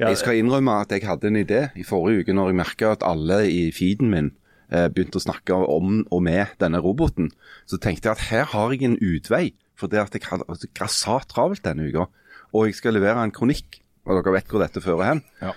Ja. 0.00 0.10
Jeg 0.10 0.18
skal 0.20 0.40
innrømme 0.40 0.74
at 0.82 0.90
jeg 0.92 1.06
hadde 1.06 1.30
en 1.30 1.38
idé 1.40 1.70
i 1.78 1.86
forrige 1.86 2.24
uke 2.26 2.34
når 2.34 2.50
jeg 2.50 2.58
merka 2.58 2.90
at 2.96 3.06
alle 3.06 3.46
i 3.48 3.70
feeden 3.72 4.10
min 4.10 4.32
eh, 4.72 4.88
begynte 4.90 5.22
å 5.22 5.24
snakke 5.24 5.54
om 5.54 6.02
og 6.10 6.22
med 6.26 6.52
denne 6.60 6.82
roboten. 6.82 7.30
Så 7.64 7.78
tenkte 7.78 8.10
jeg 8.10 8.18
at 8.18 8.26
her 8.28 8.44
har 8.52 8.74
jeg 8.74 8.90
en 8.90 8.98
utvei, 8.98 9.54
for 9.80 9.92
det 9.92 10.02
at 10.02 10.16
jeg 10.16 10.26
hadde 10.28 10.46
altså, 10.48 10.70
grassat 10.76 11.28
travelt 11.32 11.64
denne 11.64 11.88
uka. 11.88 12.06
Og 12.54 12.68
jeg 12.68 12.78
skal 12.78 12.96
levere 12.96 13.22
en 13.24 13.34
kronikk, 13.34 13.80
og 14.06 14.18
dere 14.18 14.34
vet 14.38 14.50
hvor 14.50 14.62
dette 14.62 14.82
fører 14.84 15.06
hen. 15.12 15.22
Ja. 15.42 15.54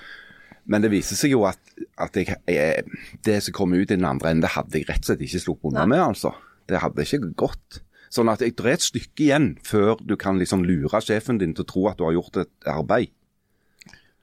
Men 0.69 0.83
det 0.83 0.93
viser 0.93 1.19
seg 1.19 1.33
jo 1.33 1.43
at, 1.49 1.59
at 1.99 2.15
jeg, 2.15 2.37
jeg, 2.47 2.85
det 3.25 3.39
som 3.43 3.55
kom 3.55 3.73
ut 3.75 3.89
i 3.89 3.97
den 3.97 4.07
andre 4.07 4.31
enden, 4.31 4.45
det 4.45 4.53
hadde 4.55 4.79
jeg 4.79 4.87
rett 4.87 5.03
og 5.03 5.11
slett 5.11 5.25
ikke 5.25 5.41
sluppet 5.43 5.71
unna 5.73 5.87
med, 5.89 6.03
altså. 6.03 6.31
Det 6.69 6.79
hadde 6.79 7.03
ikke 7.03 7.33
gått. 7.39 7.81
Sånn 8.13 8.29
at 8.31 8.43
jeg, 8.45 8.53
det 8.55 8.69
er 8.69 8.77
et 8.77 8.85
stykke 8.85 9.25
igjen 9.25 9.49
før 9.65 9.97
du 9.99 10.15
kan 10.19 10.37
liksom 10.39 10.63
lure 10.67 11.01
sjefen 11.03 11.41
din 11.41 11.55
til 11.57 11.65
å 11.65 11.69
tro 11.69 11.85
at 11.89 11.99
du 11.99 12.05
har 12.05 12.15
gjort 12.15 12.43
et 12.45 12.69
arbeid. 12.69 13.11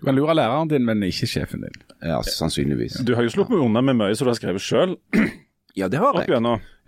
Du 0.01 0.07
kan 0.09 0.17
lure 0.17 0.33
læreren 0.33 0.71
din, 0.71 0.87
men 0.89 1.03
ikke 1.05 1.29
sjefen 1.29 1.67
din. 1.67 1.75
Ja, 2.01 2.23
sannsynligvis. 2.25 3.03
Du 3.05 3.13
har 3.19 3.27
jo 3.27 3.35
sluppet 3.35 3.61
unna 3.61 3.83
med 3.85 3.99
mye 3.99 4.15
som 4.17 4.25
du 4.25 4.33
har 4.33 4.39
skrevet 4.39 4.65
sjøl 4.65 4.97
Ja, 5.77 5.87
det 5.91 6.01
har 6.01 6.17
jeg. 6.19 6.31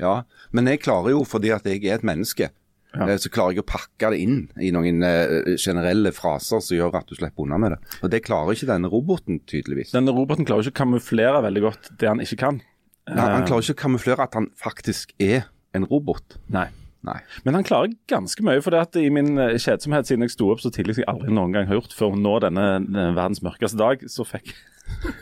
Ja, 0.01 0.15
men 0.51 0.71
jeg 0.71 0.81
klarer 0.83 1.13
jo, 1.13 1.21
fordi 1.29 1.53
at 1.55 1.67
jeg 1.69 1.85
er 1.85 2.01
et 2.01 2.07
menneske, 2.07 2.49
Ja. 2.95 3.07
eh, 3.09 3.17
så 3.17 3.31
klarer 3.33 3.55
jeg 3.57 3.63
å 3.65 3.69
pakke 3.69 4.11
det 4.13 4.19
inn 4.21 4.51
i 4.61 4.71
noen 4.75 5.03
eh, 5.07 5.55
generelle 5.57 6.13
fraser 6.13 6.61
som 6.61 6.77
gjør 6.77 6.99
at 7.01 7.09
du 7.09 7.15
slipper 7.17 7.47
unna 7.47 7.59
med 7.59 7.73
det. 7.77 7.79
Og 8.03 8.11
det 8.13 8.23
klarer 8.27 8.53
ikke 8.57 8.69
denne 8.69 8.91
roboten, 8.93 9.41
tydeligvis. 9.49 9.95
Denne 9.97 10.13
roboten 10.13 10.45
klarer 10.49 10.67
ikke 10.67 10.75
å 10.77 10.81
kamuflere 10.85 11.41
veldig 11.47 11.63
godt 11.65 11.91
det 12.01 12.09
han 12.11 12.21
ikke 12.21 12.37
kan. 12.45 12.61
Han, 13.09 13.19
han 13.19 13.47
klarer 13.49 13.65
ikke 13.65 13.79
å 13.79 13.83
kamuflere 13.87 14.23
at 14.29 14.35
han 14.39 14.51
faktisk 14.61 15.15
er 15.19 15.49
en 15.75 15.89
robot. 15.89 16.37
Nei. 16.53 16.69
Nei. 17.03 17.17
Men 17.43 17.57
han 17.59 17.65
klarer 17.67 17.91
ganske 18.07 18.45
mye. 18.47 18.61
for 18.63 18.71
det 18.71 18.79
at 18.85 18.97
I 19.01 19.09
min 19.11 19.33
eh, 19.41 19.57
kjedsomhet 19.59 20.07
siden 20.07 20.23
jeg 20.23 20.37
sto 20.37 20.53
opp 20.53 20.61
så 20.63 20.71
tidlig 20.71 20.95
som 20.95 21.03
jeg 21.03 21.09
aldri 21.11 21.33
noen 21.35 21.51
gang 21.57 21.67
har 21.67 21.81
gjort, 21.81 21.97
før 21.99 22.15
nå 22.15 22.37
denne, 22.45 22.67
denne 22.85 23.09
verdens 23.17 23.41
mørkeste 23.43 23.81
dag, 23.81 24.05
så 24.07 24.23
fikk 24.29 24.53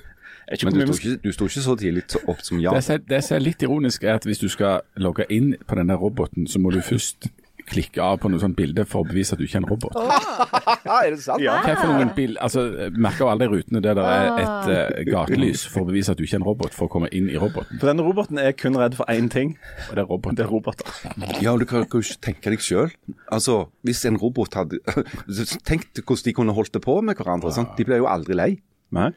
Men 0.66 0.74
du 0.74 0.80
sto 0.82 0.96
ikke, 0.98 1.20
du 1.22 1.30
sto 1.32 1.46
ikke 1.46 1.62
så 1.62 1.74
tidlig 1.78 2.02
opp 2.26 2.40
som 2.42 2.58
ja. 2.58 2.72
Det 2.74 2.82
som 2.82 2.96
er- 2.96 3.04
det 3.06 3.20
som 3.22 3.36
er 3.36 3.42
litt 3.44 3.62
ironisk, 3.62 4.02
er 4.02 4.16
at 4.18 4.24
hvis 4.26 4.40
du 4.42 4.48
skal 4.50 4.80
logge 4.98 5.22
inn 5.30 5.52
på 5.68 5.76
denne 5.78 5.94
roboten, 5.94 6.48
så 6.50 6.58
må 6.58 6.72
du 6.74 6.80
først 6.82 7.28
klikke 7.70 8.02
av 8.04 8.18
på 8.22 8.30
noe 8.32 8.42
sånt 8.42 8.56
bilde 8.58 8.84
for 8.88 9.04
å 9.04 9.08
bevise 9.08 9.36
at 9.36 9.40
du 9.40 9.46
ikke 9.46 9.60
er 9.60 9.64
en 9.64 9.68
robot. 9.70 9.96
er 10.96 11.14
det 11.14 11.20
sant? 11.22 11.42
Ja. 11.44 11.58
Hva 11.64 11.76
for 11.78 11.92
noen 11.94 12.12
bil, 12.16 12.34
altså, 12.42 12.64
Merker 12.96 13.26
av 13.26 13.32
alle 13.34 13.46
de 13.46 13.58
rutene 13.60 13.82
der 13.84 13.96
det 13.98 14.06
er 14.06 14.30
et 14.42 14.70
uh, 14.70 15.00
gatelys 15.08 15.64
for 15.70 15.84
å 15.84 15.90
bevise 15.90 16.14
at 16.14 16.20
du 16.20 16.26
ikke 16.26 16.38
er 16.38 16.42
en 16.42 16.48
robot, 16.48 16.74
for 16.76 16.88
å 16.88 16.92
komme 16.92 17.10
inn 17.16 17.30
i 17.30 17.38
roboten. 17.40 17.80
For 17.80 17.90
denne 17.90 18.06
roboten 18.06 18.40
er 18.42 18.54
kun 18.58 18.78
redd 18.80 18.98
for 18.98 19.10
én 19.12 19.30
ting, 19.32 19.56
Og 19.88 19.96
det 19.96 20.04
er 20.04 20.10
roboter. 20.10 20.36
det 20.38 20.46
er 20.46 20.52
roboter. 20.52 20.92
Ja, 21.44 21.56
du 21.56 21.66
kan 21.70 21.84
jo 21.84 22.02
ikke 22.02 22.20
tenke 22.30 22.54
deg 22.54 22.64
sjøl. 22.64 22.92
Altså, 23.30 23.62
hvis 23.86 24.04
en 24.10 24.18
robot 24.20 24.58
hadde 24.58 24.80
Tenk 25.68 25.88
hvordan 26.00 26.26
de 26.26 26.36
kunne 26.36 26.54
holdt 26.56 26.74
det 26.74 26.82
på 26.84 27.00
med 27.04 27.18
hverandre. 27.18 27.52
Sant? 27.54 27.76
De 27.78 27.86
ble 27.86 28.00
jo 28.00 28.08
aldri 28.10 28.36
lei. 28.36 28.50
Nei. 28.94 29.10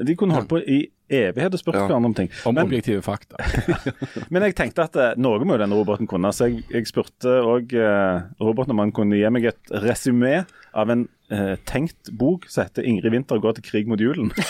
De 0.00 0.16
kunne 0.18 0.36
holdt 0.36 0.50
på 0.50 0.60
i 0.64 0.84
evighet 1.14 1.54
og 1.56 1.60
spurt 1.62 1.78
Ja. 1.78 1.86
hverandre 1.86 2.10
om 2.10 2.16
ting. 2.18 2.30
Om 2.44 2.54
Men, 2.54 2.66
objektive 2.68 3.02
fakta. 3.04 3.36
men 4.32 4.42
jeg 4.48 4.56
tenkte 4.58 4.86
at 4.86 4.96
eh, 4.96 5.14
noe 5.20 5.38
må 5.44 5.56
jo 5.56 5.62
denne 5.64 5.78
roboten 5.78 6.08
kunne. 6.10 6.32
Så 6.34 6.48
jeg, 6.50 6.64
jeg 6.72 6.90
spurte 6.90 7.30
òg 7.42 7.74
eh, 7.78 8.22
roboten 8.42 8.74
om 8.74 8.82
han 8.84 8.92
kunne 8.94 9.18
gi 9.18 9.30
meg 9.30 9.44
et 9.52 9.74
resymé 9.84 10.44
av 10.74 10.90
en 10.90 11.06
eh, 11.30 11.54
tenkt 11.68 12.10
bok 12.12 12.48
som 12.50 12.64
heter 12.66 12.82
'Ingrid 12.84 13.12
Winther 13.14 13.38
går 13.42 13.52
til 13.58 13.66
krig 13.70 13.86
mot 13.90 14.00
julen'. 14.00 14.32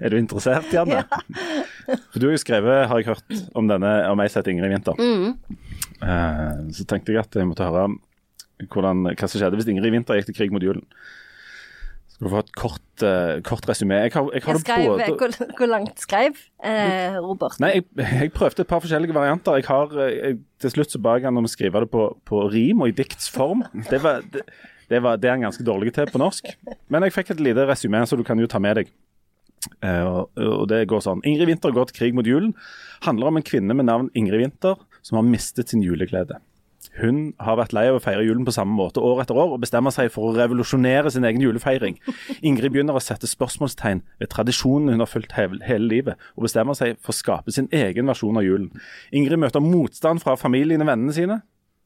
er 0.00 0.10
du 0.10 0.16
interessert, 0.18 0.68
Janne? 0.72 1.04
For 2.12 2.20
du 2.20 2.28
har 2.28 2.34
jo 2.36 2.42
skrevet, 2.42 2.88
har 2.90 3.00
jeg 3.00 3.08
hørt, 3.08 3.28
om 3.58 3.68
denne 3.70 3.92
om 4.10 4.20
ei 4.20 4.28
som 4.28 4.40
heter 4.42 4.52
Ingrid 4.54 4.74
Winther. 4.74 4.94
Eh, 6.02 6.58
så 6.76 6.86
tenkte 6.88 7.12
jeg 7.14 7.22
at 7.24 7.34
jeg 7.34 7.48
måtte 7.48 7.66
høre 7.66 7.88
hvordan, 8.66 9.06
hva 9.14 9.26
som 9.28 9.38
skjedde 9.38 9.58
hvis 9.58 9.70
Ingrid 9.70 9.94
Winther 9.94 10.18
gikk 10.18 10.30
til 10.32 10.38
krig 10.40 10.54
mot 10.54 10.64
julen. 10.64 10.84
Skal 12.18 12.26
du 12.26 12.32
få 12.32 12.40
et 12.42 12.48
kort, 12.58 13.02
uh, 13.06 13.36
kort 13.46 13.66
resymé. 13.70 13.94
Jeg 14.08 14.10
har, 14.10 14.30
jeg 14.34 14.42
har 14.42 14.56
Jeg 14.56 14.62
skrev, 14.64 14.86
både 14.90 15.04
hvor, 15.20 15.34
hvor 15.54 15.68
langt 15.70 16.00
skrev 16.02 16.40
eh, 16.66 17.14
Robert? 17.22 17.60
Nei, 17.62 17.76
jeg, 17.76 17.84
jeg 17.94 18.32
prøvde 18.34 18.64
et 18.64 18.66
par 18.66 18.82
forskjellige 18.82 19.14
varianter. 19.14 19.60
Jeg 19.60 19.68
har, 19.68 19.94
eh, 20.02 20.16
jeg, 20.16 20.38
til 20.58 20.72
slutt 20.74 20.96
så 20.96 20.98
ba 20.98 21.14
jeg 21.14 21.28
han 21.28 21.38
om 21.38 21.46
å 21.46 21.52
skrive 21.52 21.84
det 21.84 21.88
på, 21.92 22.08
på 22.26 22.40
rim 22.50 22.82
og 22.82 22.90
i 22.90 22.96
diktsform. 22.98 23.62
Det, 23.86 24.02
var, 24.02 24.26
det, 24.34 24.42
det, 24.90 25.02
var, 25.04 25.22
det 25.22 25.30
er 25.30 25.36
han 25.36 25.46
ganske 25.46 25.62
dårlig 25.62 25.94
til 25.94 26.10
på 26.10 26.18
norsk. 26.18 26.50
Men 26.90 27.06
jeg 27.06 27.14
fikk 27.20 27.30
et 27.36 27.44
lite 27.46 27.68
resymé, 27.70 28.02
så 28.02 28.18
du 28.18 28.26
kan 28.26 28.42
jo 28.42 28.50
ta 28.50 28.58
med 28.66 28.82
deg. 28.82 28.90
Uh, 29.78 30.26
og 30.42 30.66
det 30.74 30.88
går 30.90 31.06
sånn. 31.06 31.22
Ingrid 31.22 31.52
Winther 31.52 31.70
går 31.76 31.92
til 31.92 32.00
krig 32.00 32.18
mot 32.18 32.26
julen. 32.26 32.50
Handler 33.06 33.30
om 33.30 33.38
en 33.38 33.46
kvinne 33.46 33.78
med 33.78 33.86
navn 33.86 34.10
Ingrid 34.18 34.42
Winther 34.42 34.74
som 35.06 35.20
har 35.20 35.30
mistet 35.30 35.70
sin 35.70 35.86
juleglede. 35.86 36.42
Hun 36.98 37.32
har 37.42 37.58
vært 37.58 37.74
lei 37.76 37.84
av 37.90 37.98
å 37.98 38.02
feire 38.02 38.24
julen 38.26 38.46
på 38.46 38.54
samme 38.54 38.74
måte 38.74 39.02
år 39.02 39.22
etter 39.22 39.38
år, 39.38 39.52
og 39.54 39.62
bestemmer 39.62 39.94
seg 39.94 40.10
for 40.14 40.30
å 40.30 40.36
revolusjonere 40.36 41.10
sin 41.14 41.26
egen 41.28 41.42
julefeiring. 41.42 41.98
Ingrid 42.42 42.74
begynner 42.74 42.98
å 42.98 43.02
sette 43.02 43.30
spørsmålstegn 43.30 44.02
ved 44.18 44.32
tradisjonen 44.32 44.94
hun 44.94 45.04
har 45.04 45.10
fulgt 45.10 45.36
hele, 45.38 45.84
livet, 45.84 46.18
og 46.36 46.48
bestemmer 46.48 46.78
seg 46.78 46.98
for 47.02 47.14
å 47.14 47.18
skape 47.18 47.54
sin 47.54 47.70
egen 47.74 48.10
versjon 48.10 48.40
av 48.40 48.46
julen. 48.46 48.70
Ingrid 49.14 49.42
møter 49.42 49.62
motstand 49.62 50.22
fra 50.24 50.36
familien 50.38 50.82
og 50.82 50.90
vennene 50.90 51.14
sine. 51.14 51.40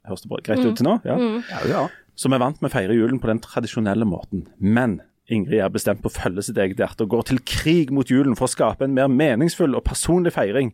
Høres 0.09 0.25
det 0.25 0.43
greit 0.49 0.65
ut 0.65 0.77
til 0.81 0.89
nå? 0.89 0.99
Ja. 1.07 1.19
Ja, 1.53 1.63
ja. 1.71 1.87
Som 2.19 2.35
er 2.35 2.43
vant 2.43 2.61
med 2.61 2.73
å 2.73 2.75
feire 2.75 2.97
julen 2.97 3.21
på 3.23 3.31
den 3.31 3.41
tradisjonelle 3.43 4.09
måten. 4.09 4.47
Men 4.59 5.01
Ingrid 5.33 5.61
er 5.63 5.71
bestemt 5.73 6.03
på 6.03 6.11
å 6.11 6.15
følge 6.15 6.45
sitt 6.45 6.59
eget 6.61 6.81
hjerte 6.83 7.07
og 7.07 7.15
går 7.15 7.29
til 7.31 7.41
krig 7.47 7.93
mot 7.95 8.09
julen 8.11 8.35
for 8.39 8.49
å 8.49 8.53
skape 8.53 8.85
en 8.85 8.97
mer 8.97 9.09
meningsfull 9.13 9.77
og 9.79 9.85
personlig 9.87 10.35
feiring. 10.35 10.73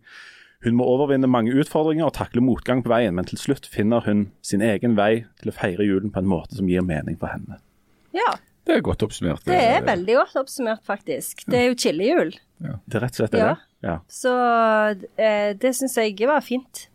Hun 0.67 0.75
må 0.75 0.87
overvinne 0.91 1.29
mange 1.31 1.53
utfordringer 1.55 2.09
og 2.09 2.17
takle 2.17 2.43
motgang 2.43 2.83
på 2.83 2.91
veien, 2.91 3.15
men 3.15 3.29
til 3.29 3.39
slutt 3.39 3.69
finner 3.71 4.03
hun 4.09 4.27
sin 4.43 4.65
egen 4.65 4.97
vei 4.99 5.25
til 5.39 5.53
å 5.53 5.55
feire 5.55 5.87
julen 5.87 6.11
på 6.11 6.19
en 6.19 6.31
måte 6.31 6.59
som 6.59 6.67
gir 6.71 6.83
mening 6.83 7.19
for 7.21 7.31
henne. 7.31 7.61
Ja, 8.17 8.35
Det 8.67 8.75
er 8.77 8.83
godt 8.85 9.03
oppsummert. 9.07 9.47
det 9.47 9.55
er 9.55 9.87
veldig 9.87 10.15
godt 10.19 10.35
oppsummert, 10.43 10.83
faktisk. 10.85 11.47
Det 11.47 11.57
er 11.57 11.67
jo 11.71 11.79
chillejul. 11.79 12.35
Det 12.59 12.99
er 12.99 13.01
rett 13.07 13.15
og 13.15 13.23
slett 13.23 13.37
det. 13.37 13.41
Ja. 13.41 13.55
Ja. 13.87 13.95
Så 14.11 14.33
eh, 15.17 15.55
det 15.55 15.71
syns 15.79 15.95
jeg 15.97 16.19
var 16.27 16.43
fint. 16.43 16.89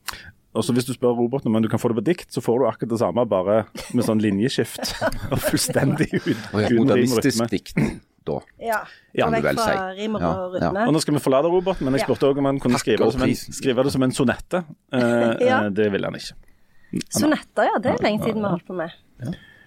Og 0.53 0.61
så 0.61 0.73
Hvis 0.75 0.85
du 0.85 0.93
spør 0.93 1.15
Robert 1.17 1.45
om 1.49 1.55
du 1.63 1.69
kan 1.71 1.79
få 1.81 1.89
det 1.89 1.97
på 1.97 2.05
dikt, 2.11 2.33
så 2.33 2.41
får 2.43 2.59
du 2.59 2.65
akkurat 2.69 2.91
det 2.91 2.99
samme, 3.01 3.23
bare 3.25 3.63
med 3.95 4.05
sånn 4.05 4.21
linjeskift. 4.21 4.91
og 5.33 5.39
fullstendig 5.41 6.11
ut, 6.13 6.27
uten 6.27 6.67
rim 6.67 6.83
og 6.83 6.91
modernistisk 6.91 7.39
rytme. 7.39 7.47
dikt, 7.49 7.79
da. 8.25 8.39
Ja. 8.61 8.79
Ja, 9.17 9.27
vekk 9.33 9.43
vel 9.43 9.55
fra 9.59 9.65
si. 9.93 10.01
rim 10.01 10.15
og 10.15 10.21
Ja, 10.21 10.31
rytme. 10.55 10.87
Og 10.87 10.93
Nå 10.93 11.01
skal 11.01 11.13
vi 11.17 11.19
forlate 11.23 11.51
Robert, 11.53 11.81
men 11.81 11.93
jeg 11.93 12.01
Ja. 12.01 12.05
spurte 12.07 12.29
også 12.31 12.37
om 12.43 12.45
han 12.45 12.59
kunne 12.59 12.79
skrive 12.79 12.97
det, 13.03 13.13
som 13.13 13.21
en, 13.23 13.35
skrive 13.35 13.83
det 13.83 13.91
som 13.91 14.03
en 14.03 14.11
sonette. 14.11 14.63
Eh, 14.93 15.37
Ja. 15.47 15.63
eh, 15.65 15.69
det 15.69 15.91
ville 15.91 16.05
han 16.07 16.15
ikke. 16.15 16.33
Sonetter, 17.09 17.63
ja. 17.71 17.77
Det 17.81 17.91
er 17.93 18.03
lenge 18.03 18.23
siden 18.23 18.41
vi 18.41 18.47
har 18.47 18.55
holdt 18.57 18.67
på 18.67 18.73
med. 18.77 18.91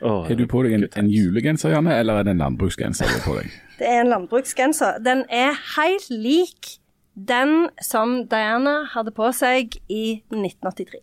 Åh, 0.02 0.26
Har 0.28 0.34
du 0.36 0.46
på 0.46 0.62
deg 0.62 0.72
en, 0.76 0.88
en 0.96 1.08
julegenser, 1.10 1.70
Janne, 1.72 1.94
eller 1.98 2.18
er 2.20 2.26
det 2.28 2.34
en 2.36 2.42
landbruksgenser 2.44 3.06
du 3.08 3.14
har 3.16 3.24
på 3.24 3.38
deg? 3.40 3.50
Det 3.78 3.86
er 3.88 4.00
en 4.00 4.08
landbruksgenser. 4.08 4.98
Den 5.04 5.24
er 5.28 5.52
helt 5.76 6.06
lik 6.10 6.78
den 7.16 7.68
som 7.84 8.26
Diana 8.28 8.86
hadde 8.92 9.12
på 9.16 9.30
seg 9.32 9.76
i 9.88 10.22
1983. 10.32 11.00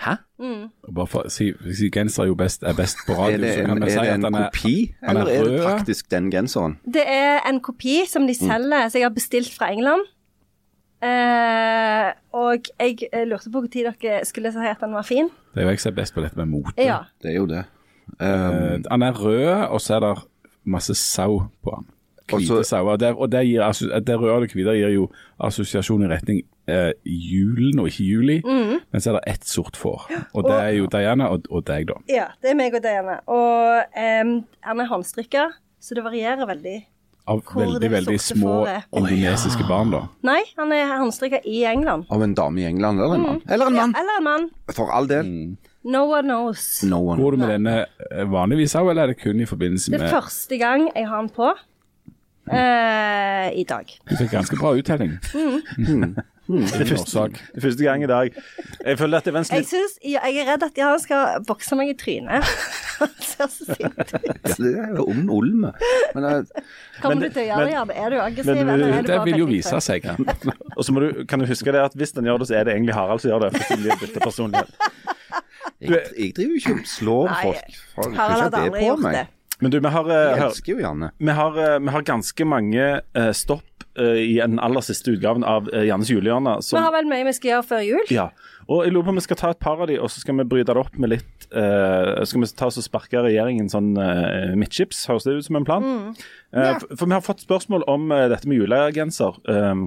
Hæ? 0.00 0.16
Mm. 0.38 0.68
Bare 0.94 1.06
for 1.06 1.28
si, 1.32 1.52
si 1.74 1.88
genser 1.90 2.22
er 2.22 2.26
jo 2.26 2.34
best, 2.34 2.62
er 2.62 2.74
best 2.76 2.98
på 3.06 3.12
Er 3.12 3.22
radio, 3.22 3.38
det 3.44 3.54
så 3.54 3.60
en, 3.60 3.66
kan 3.66 3.80
vi 3.80 3.86
er 3.86 3.94
si 3.94 3.98
det 3.98 4.08
at 4.08 4.14
en 4.14 4.26
den 4.26 4.34
er 4.34 4.50
kopi, 4.50 4.74
er 5.02 5.08
eller 5.08 5.30
er 5.32 5.44
det 5.44 5.62
faktisk 5.62 6.10
den 6.10 6.30
genseren? 6.30 6.76
Det 6.84 7.04
er 7.06 7.38
en 7.48 7.60
kopi 7.60 7.96
som 8.08 8.26
de 8.26 8.34
selger, 8.34 8.88
som 8.88 8.98
jeg 9.00 9.08
har 9.08 9.14
bestilt 9.14 9.52
fra 9.58 9.70
England. 9.72 10.04
Eh, 11.04 12.12
og 12.32 12.68
jeg 12.80 12.98
eh, 13.12 13.24
lurte 13.28 13.50
på 13.52 13.60
når 13.60 13.96
dere 14.00 14.24
skulle 14.24 14.52
si 14.52 14.58
at 14.68 14.80
den 14.80 14.94
var 14.96 15.02
fin. 15.04 15.28
Det 15.54 15.60
er 15.60 15.68
jo 15.68 15.74
jeg 15.74 15.80
som 15.80 15.92
er 15.92 15.96
best 16.00 16.14
på 16.14 16.24
dette 16.24 16.38
med 16.40 16.46
mote. 16.46 16.72
Ja. 16.78 16.98
Det 17.22 17.30
er 17.32 17.36
jo 17.36 17.46
det. 17.46 17.64
Um, 18.20 18.26
Eh, 18.26 18.80
Han 18.90 19.02
er 19.02 19.12
rød, 19.12 19.66
og 19.70 19.80
så 19.80 19.94
er 19.96 20.00
det 20.00 20.18
masse 20.64 20.94
sau 20.94 21.42
på 21.64 21.74
han. 21.74 21.86
Og 22.32 22.38
Hvite 22.38 22.64
sauer. 22.64 22.92
Og, 22.92 23.00
det, 23.00 23.14
og 23.14 23.32
det, 23.32 23.46
gir, 23.46 23.62
det 24.06 24.20
røde 24.20 24.32
og 24.32 24.42
det 24.42 24.52
hvite 24.52 24.74
gir 24.74 24.88
jo 24.88 25.10
assosiasjon 25.40 26.02
i 26.02 26.08
retning 26.10 26.42
eh, 26.68 26.92
julen 27.04 27.78
og 27.82 27.88
ikke 27.90 28.04
juli. 28.06 28.36
Men 28.46 29.00
så 29.00 29.12
er 29.12 29.18
det 29.20 29.36
ett 29.36 29.44
sort 29.46 29.76
får. 29.78 30.08
Og 30.34 30.44
det 30.48 30.56
er 30.58 30.72
jo 30.80 30.86
Diana 30.92 31.28
og, 31.34 31.46
og 31.50 31.64
deg, 31.68 31.86
da. 31.90 32.00
ja, 32.10 32.28
det 32.42 32.50
er 32.52 32.58
meg 32.58 32.74
og 32.74 32.82
Diana. 32.84 33.20
Og 33.26 33.96
em, 33.96 34.36
han 34.66 34.80
er 34.84 34.90
håndstrikka, 34.90 35.48
så 35.80 35.94
det 35.98 36.04
varierer 36.06 36.46
veldig. 36.48 36.76
Av 37.26 37.40
Hvor 37.42 37.64
veldig, 37.64 37.88
veldig 37.90 38.20
små 38.22 38.52
fåret. 38.62 38.84
indonesiske 38.94 39.64
barn, 39.66 39.90
da. 39.90 40.04
Nei, 40.22 40.42
han 40.58 40.70
er 40.70 40.92
håndstrikka 41.00 41.40
i 41.42 41.64
England. 41.66 42.04
av 42.10 42.22
en 42.22 42.34
dame 42.38 42.60
i 42.62 42.66
England 42.68 43.00
eller 43.02 43.14
en 43.18 43.22
mann. 43.24 43.40
Eller 43.50 43.66
en 43.66 43.74
mann, 43.74 43.94
Eller 43.98 44.18
en 44.20 44.24
mann. 44.24 44.50
for 44.72 44.92
all 44.94 45.08
del. 45.10 45.56
No 45.82 46.04
one 46.10 46.22
knows. 46.28 46.82
No 46.86 47.00
one. 47.02 47.18
Går 47.22 47.32
du 47.32 47.36
med 47.42 47.48
denne 47.50 47.74
eh, 48.12 48.24
vanligvis 48.30 48.74
òg, 48.78 48.90
eller 48.90 49.02
er 49.02 49.06
det 49.14 49.18
kun 49.24 49.40
i 49.42 49.46
forbindelse 49.46 49.90
med 49.90 50.00
Det 50.00 50.06
er 50.06 50.14
første 50.20 50.58
gang 50.58 50.86
jeg 50.94 51.06
har 51.10 51.20
den 51.22 51.30
på 51.34 51.50
eh, 52.50 53.50
i 53.58 53.64
dag. 53.68 53.90
Du 54.10 54.14
fikk 54.18 54.30
ganske 54.34 54.58
bra 54.58 54.72
uttelling. 54.78 55.18
Det 56.46 56.80
er 56.80 56.88
første, 56.92 57.22
det 57.34 57.58
er 57.58 57.64
første 57.64 57.84
gang 57.84 58.02
i 58.04 58.08
dag. 58.10 58.36
Jeg 58.86 58.98
føler 59.00 59.18
at 59.18 59.24
det 59.26 59.32
var 59.34 59.42
en 59.42 59.48
Jeg, 59.50 59.66
slitt... 59.66 59.96
ja, 60.06 60.20
jeg 60.30 60.42
er 60.44 60.50
redd 60.52 60.62
at 60.66 60.78
han 60.78 61.00
skal 61.02 61.40
bokse 61.46 61.78
meg 61.78 61.90
i 61.90 61.96
trynet. 61.98 62.46
Han 62.96 63.10
ser 63.20 63.50
så 63.52 63.66
sint 63.76 63.98
ut. 63.98 64.12
Ja, 64.24 64.54
det 64.56 64.68
er 64.80 64.92
jo 64.96 65.04
ond 65.12 65.26
olme. 65.34 65.72
Men 66.14 66.24
eh, 66.24 66.62
Kommer 67.02 67.18
Men- 67.18 67.24
du 67.26 67.34
til 67.34 67.42
å 67.42 67.46
gjøre 67.50 67.58
det, 67.58 67.66
men- 67.66 67.74
Jan? 67.74 67.90
Er 67.92 68.10
du 68.14 68.16
aggressiv, 68.22 68.54
men- 68.56 68.70
eller 68.72 68.94
er 68.94 69.02
du 69.02 69.10
Det 69.10 69.18
vil 69.26 69.40
jo 69.42 69.48
vise 69.50 69.80
seg. 69.84 70.06
Og 70.76 70.80
så 70.86 70.94
må 70.96 71.02
du, 71.04 71.24
kan 71.28 71.42
du 71.42 71.44
huske 71.50 71.74
det 71.76 71.82
at 71.82 71.92
hvis 71.98 72.14
den 72.16 72.24
gjør 72.30 72.40
det, 72.40 72.48
så 72.48 72.56
er 72.56 72.64
det 72.64 72.72
egentlig 72.78 72.94
Harald 72.96 73.20
som 73.20 73.34
gjør 73.34 73.44
det. 73.44 73.50
For 73.58 73.76
de 73.76 73.82
bytter 73.82 73.90
det 73.90 74.00
bytte 74.06 74.22
personlighet. 74.24 74.70
jeg, 75.80 76.02
jeg 76.16 76.32
driver 76.38 76.54
jo 76.54 76.60
ikke 76.62 76.76
og 76.78 76.88
slår 76.94 77.28
Nei, 77.34 77.42
folk. 77.42 78.16
Harald 78.16 78.46
hadde 78.46 78.62
aldri 78.64 78.86
gjort 78.86 79.04
meg. 79.04 79.18
det. 79.20 79.26
Men 79.60 79.72
du, 79.72 79.78
vi 79.80 79.88
har, 79.88 80.04
vi, 80.04 80.80
Janne. 80.82 81.10
vi 81.18 81.32
har, 81.32 81.58
eh, 81.66 81.78
vi 81.80 81.92
har 81.94 82.02
ganske 82.04 82.44
mange 82.48 82.88
uh, 83.16 83.30
stopp 83.32 83.75
eh, 83.98 84.18
i 84.22 84.34
den 84.38 84.60
aller 84.62 84.84
siste 84.84 85.14
utgaven 85.14 85.44
av 85.46 85.70
uh, 85.72 85.82
Jannes 85.86 86.10
julehjørne. 86.10 86.56
Vi 86.62 86.82
har 86.82 86.92
vel 86.94 87.08
mye 87.10 87.26
vi 87.28 87.34
skal 87.36 87.52
gjøre 87.54 87.66
før 87.70 87.84
jul. 87.86 88.04
Ja, 88.12 88.28
og 88.66 88.84
jeg 88.84 88.94
lurer 88.94 89.08
på 89.08 89.14
om 89.14 89.20
vi 89.20 89.24
skal 89.26 89.40
ta 89.40 89.52
et 89.54 89.62
par 89.62 89.80
av 89.82 89.90
de, 89.90 89.98
og 90.00 90.10
så 90.12 90.22
skal 90.22 90.38
vi 90.40 90.48
bryte 90.48 90.74
det 90.74 90.82
opp 90.82 90.98
med 91.00 91.12
litt 91.14 91.48
uh, 91.52 92.22
Skal 92.26 92.42
vi 92.42 92.50
ta 92.58 92.70
oss 92.70 92.80
og 92.80 92.86
sparke 92.86 93.24
regjeringen 93.26 93.70
sånn 93.72 93.94
uh, 93.98 94.54
midtskips, 94.58 95.04
høres 95.10 95.26
det 95.28 95.36
ut 95.38 95.48
som 95.48 95.60
en 95.60 95.66
plan? 95.68 95.88
Eh, 96.52 96.72
for, 96.80 96.86
for 96.92 97.06
vi 97.08 97.16
har 97.16 97.24
fått 97.24 97.44
spørsmål 97.44 97.86
om 97.90 98.08
dette 98.32 98.48
med 98.48 98.62
julegenser. 98.62 99.36
Um, 99.50 99.86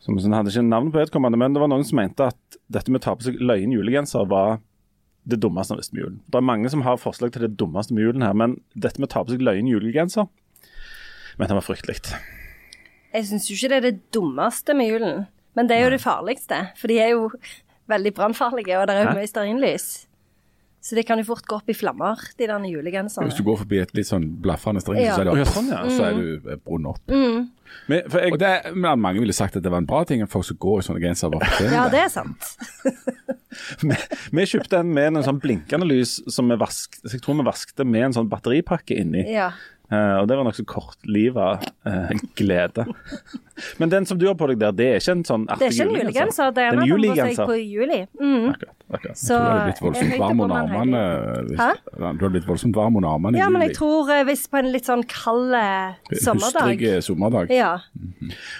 som 0.00 0.16
som 0.16 0.32
hadde 0.32 0.52
ikke 0.52 0.64
navn 0.64 0.88
på 0.92 1.00
vedkommende, 1.02 1.38
men 1.40 1.54
det 1.54 1.60
var 1.60 1.68
noen 1.68 1.84
som 1.84 2.00
mente 2.00 2.30
at 2.32 2.60
dette 2.72 2.92
med 2.92 3.02
å 3.02 3.04
ta 3.04 3.16
på 3.16 3.26
seg 3.26 3.40
løyen 3.40 3.74
julegenser 3.74 4.24
var 4.28 4.62
det 5.28 5.36
dummeste 5.42 5.74
han 5.74 5.80
visste 5.82 5.96
med 5.96 6.04
julen. 6.04 6.20
Det 6.26 6.40
er 6.40 6.46
mange 6.48 6.70
som 6.72 6.84
har 6.86 7.00
forslag 7.00 7.34
til 7.34 7.44
det 7.44 7.52
dummeste 7.60 7.94
med 7.94 8.06
julen 8.06 8.24
her, 8.24 8.36
men 8.36 8.56
dette 8.72 9.00
med 9.00 9.10
å 9.10 9.14
ta 9.14 9.24
på 9.24 9.34
seg 9.34 9.44
løyen 9.44 9.68
julegenser 9.68 10.28
mente 11.40 11.54
han 11.54 11.60
var 11.60 11.66
fryktelig. 11.66 12.00
Jeg 13.14 13.26
syns 13.26 13.48
jo 13.50 13.56
ikke 13.56 13.72
det 13.72 13.78
er 13.80 13.88
det 13.88 13.96
dummeste 14.14 14.74
med 14.78 14.90
julen, 14.92 15.24
men 15.58 15.66
det 15.70 15.76
er 15.76 15.88
jo 15.88 15.94
det 15.96 16.02
farligste. 16.04 16.60
For 16.78 16.90
de 16.92 17.00
er 17.02 17.10
jo 17.14 17.30
veldig 17.90 18.12
brannfarlige, 18.14 18.78
og 18.78 18.86
det 18.86 18.96
er 18.96 19.08
jo 19.08 19.16
mye 19.18 19.30
stearinlys. 19.30 19.88
Så 20.80 20.96
det 20.96 21.02
kan 21.04 21.20
jo 21.20 21.26
fort 21.28 21.44
gå 21.44 21.58
opp 21.58 21.68
i 21.68 21.74
flammer, 21.76 22.16
de 22.38 22.46
der 22.48 22.62
julegenserne. 22.64 23.28
Hvis 23.28 23.36
du 23.36 23.44
går 23.44 23.58
forbi 23.60 23.82
et 23.82 23.90
litt 23.92 24.08
sånn 24.08 24.24
blaffende 24.40 24.80
string, 24.80 25.02
Ja. 25.02 25.14
så, 25.14 25.20
er 25.20 25.24
det 25.28 25.32
Å, 25.34 25.36
ja, 25.36 25.44
opp, 25.44 25.52
sånn, 25.52 25.68
ja. 25.68 25.80
så 25.92 26.06
er 26.06 26.14
du 26.16 26.48
eh, 26.54 26.56
brunnet 26.56 26.94
opp. 26.94 27.12
Men, 27.90 28.06
for 28.08 28.18
jeg, 28.18 28.32
Og 28.32 28.38
det, 28.40 28.52
men 28.74 28.98
Mange 28.98 29.20
ville 29.20 29.34
sagt 29.36 29.56
at 29.56 29.62
det 29.62 29.70
var 29.70 29.82
en 29.82 29.86
bra 29.86 30.00
ting 30.08 30.22
at 30.24 30.30
folk 30.32 30.46
som 30.48 30.56
går 30.56 30.80
i 30.80 30.86
sånne 30.88 31.02
gensere, 31.04 31.30
var 31.36 31.44
på 31.52 31.68
Ja, 31.68 31.84
det 31.92 32.00
er 32.06 32.08
sant. 32.08 32.48
vi, 33.84 33.98
vi 34.32 34.46
kjøpte 34.54 34.80
en 34.80 34.94
med 34.96 35.12
en 35.20 35.26
sånn 35.26 35.42
blinkende 35.42 35.86
lys 35.86 36.16
som 36.32 36.48
vi 36.48 36.56
vaskte, 36.56 37.04
jeg 37.12 37.20
tror 37.26 37.36
vi 37.42 37.46
vaskte 37.50 37.84
med 37.84 38.08
en 38.08 38.16
sånn 38.16 38.32
batteripakke 38.32 38.96
inni. 39.04 39.26
Ja. 39.28 39.50
Eh, 39.90 40.16
og 40.20 40.28
det 40.30 40.36
var 40.38 40.46
nokså 40.46 40.62
kortliva 40.70 41.46
uh, 41.86 42.10
glede. 42.38 42.84
Men 43.82 43.90
den 43.90 44.06
som 44.06 44.18
du 44.20 44.28
har 44.28 44.36
på 44.38 44.46
deg 44.46 44.60
der, 44.60 44.74
det 44.76 44.86
er 44.86 45.00
ikke 45.00 45.16
en 45.16 45.24
sånn 45.26 45.46
Det 45.50 45.66
er 45.66 45.72
ikke 45.74 45.86
en 45.86 45.94
julegenser, 45.96 46.52
det 46.54 46.62
er 46.62 46.76
en 46.78 46.86
julegenser. 46.86 47.48
på 47.50 47.56
juli. 47.58 47.98
Mm. 48.20 48.52
Akkurat, 48.52 48.76
akkurat. 48.94 49.18
Så 49.18 49.34
Du 49.34 49.48
hadde 49.48 49.64
blitt 49.66 49.82
voldsomt 49.82 50.12
høyde 50.12 50.20
varm 50.22 50.40
under 50.46 50.56
armene. 50.60 51.02
hvis- 51.50 51.80
Du 51.98 52.04
hadde 52.06 52.30
blitt 52.36 52.46
voldsomt 52.46 52.76
varm 52.76 52.96
under 53.00 53.08
armene 53.10 53.38
Ja, 53.38 53.48
men 53.50 53.62
jeg 53.66 53.74
tror 53.76 54.10
eh, 54.14 54.22
hvis 54.24 54.46
på 54.46 54.58
en 54.62 54.70
litt 54.72 54.86
sånn 54.86 55.02
kald 55.10 55.54
eh, 55.58 55.98
sommerdag 56.22 56.78
Hustrig 56.78 57.02
sommerdag. 57.02 57.50
Ja, 57.50 57.72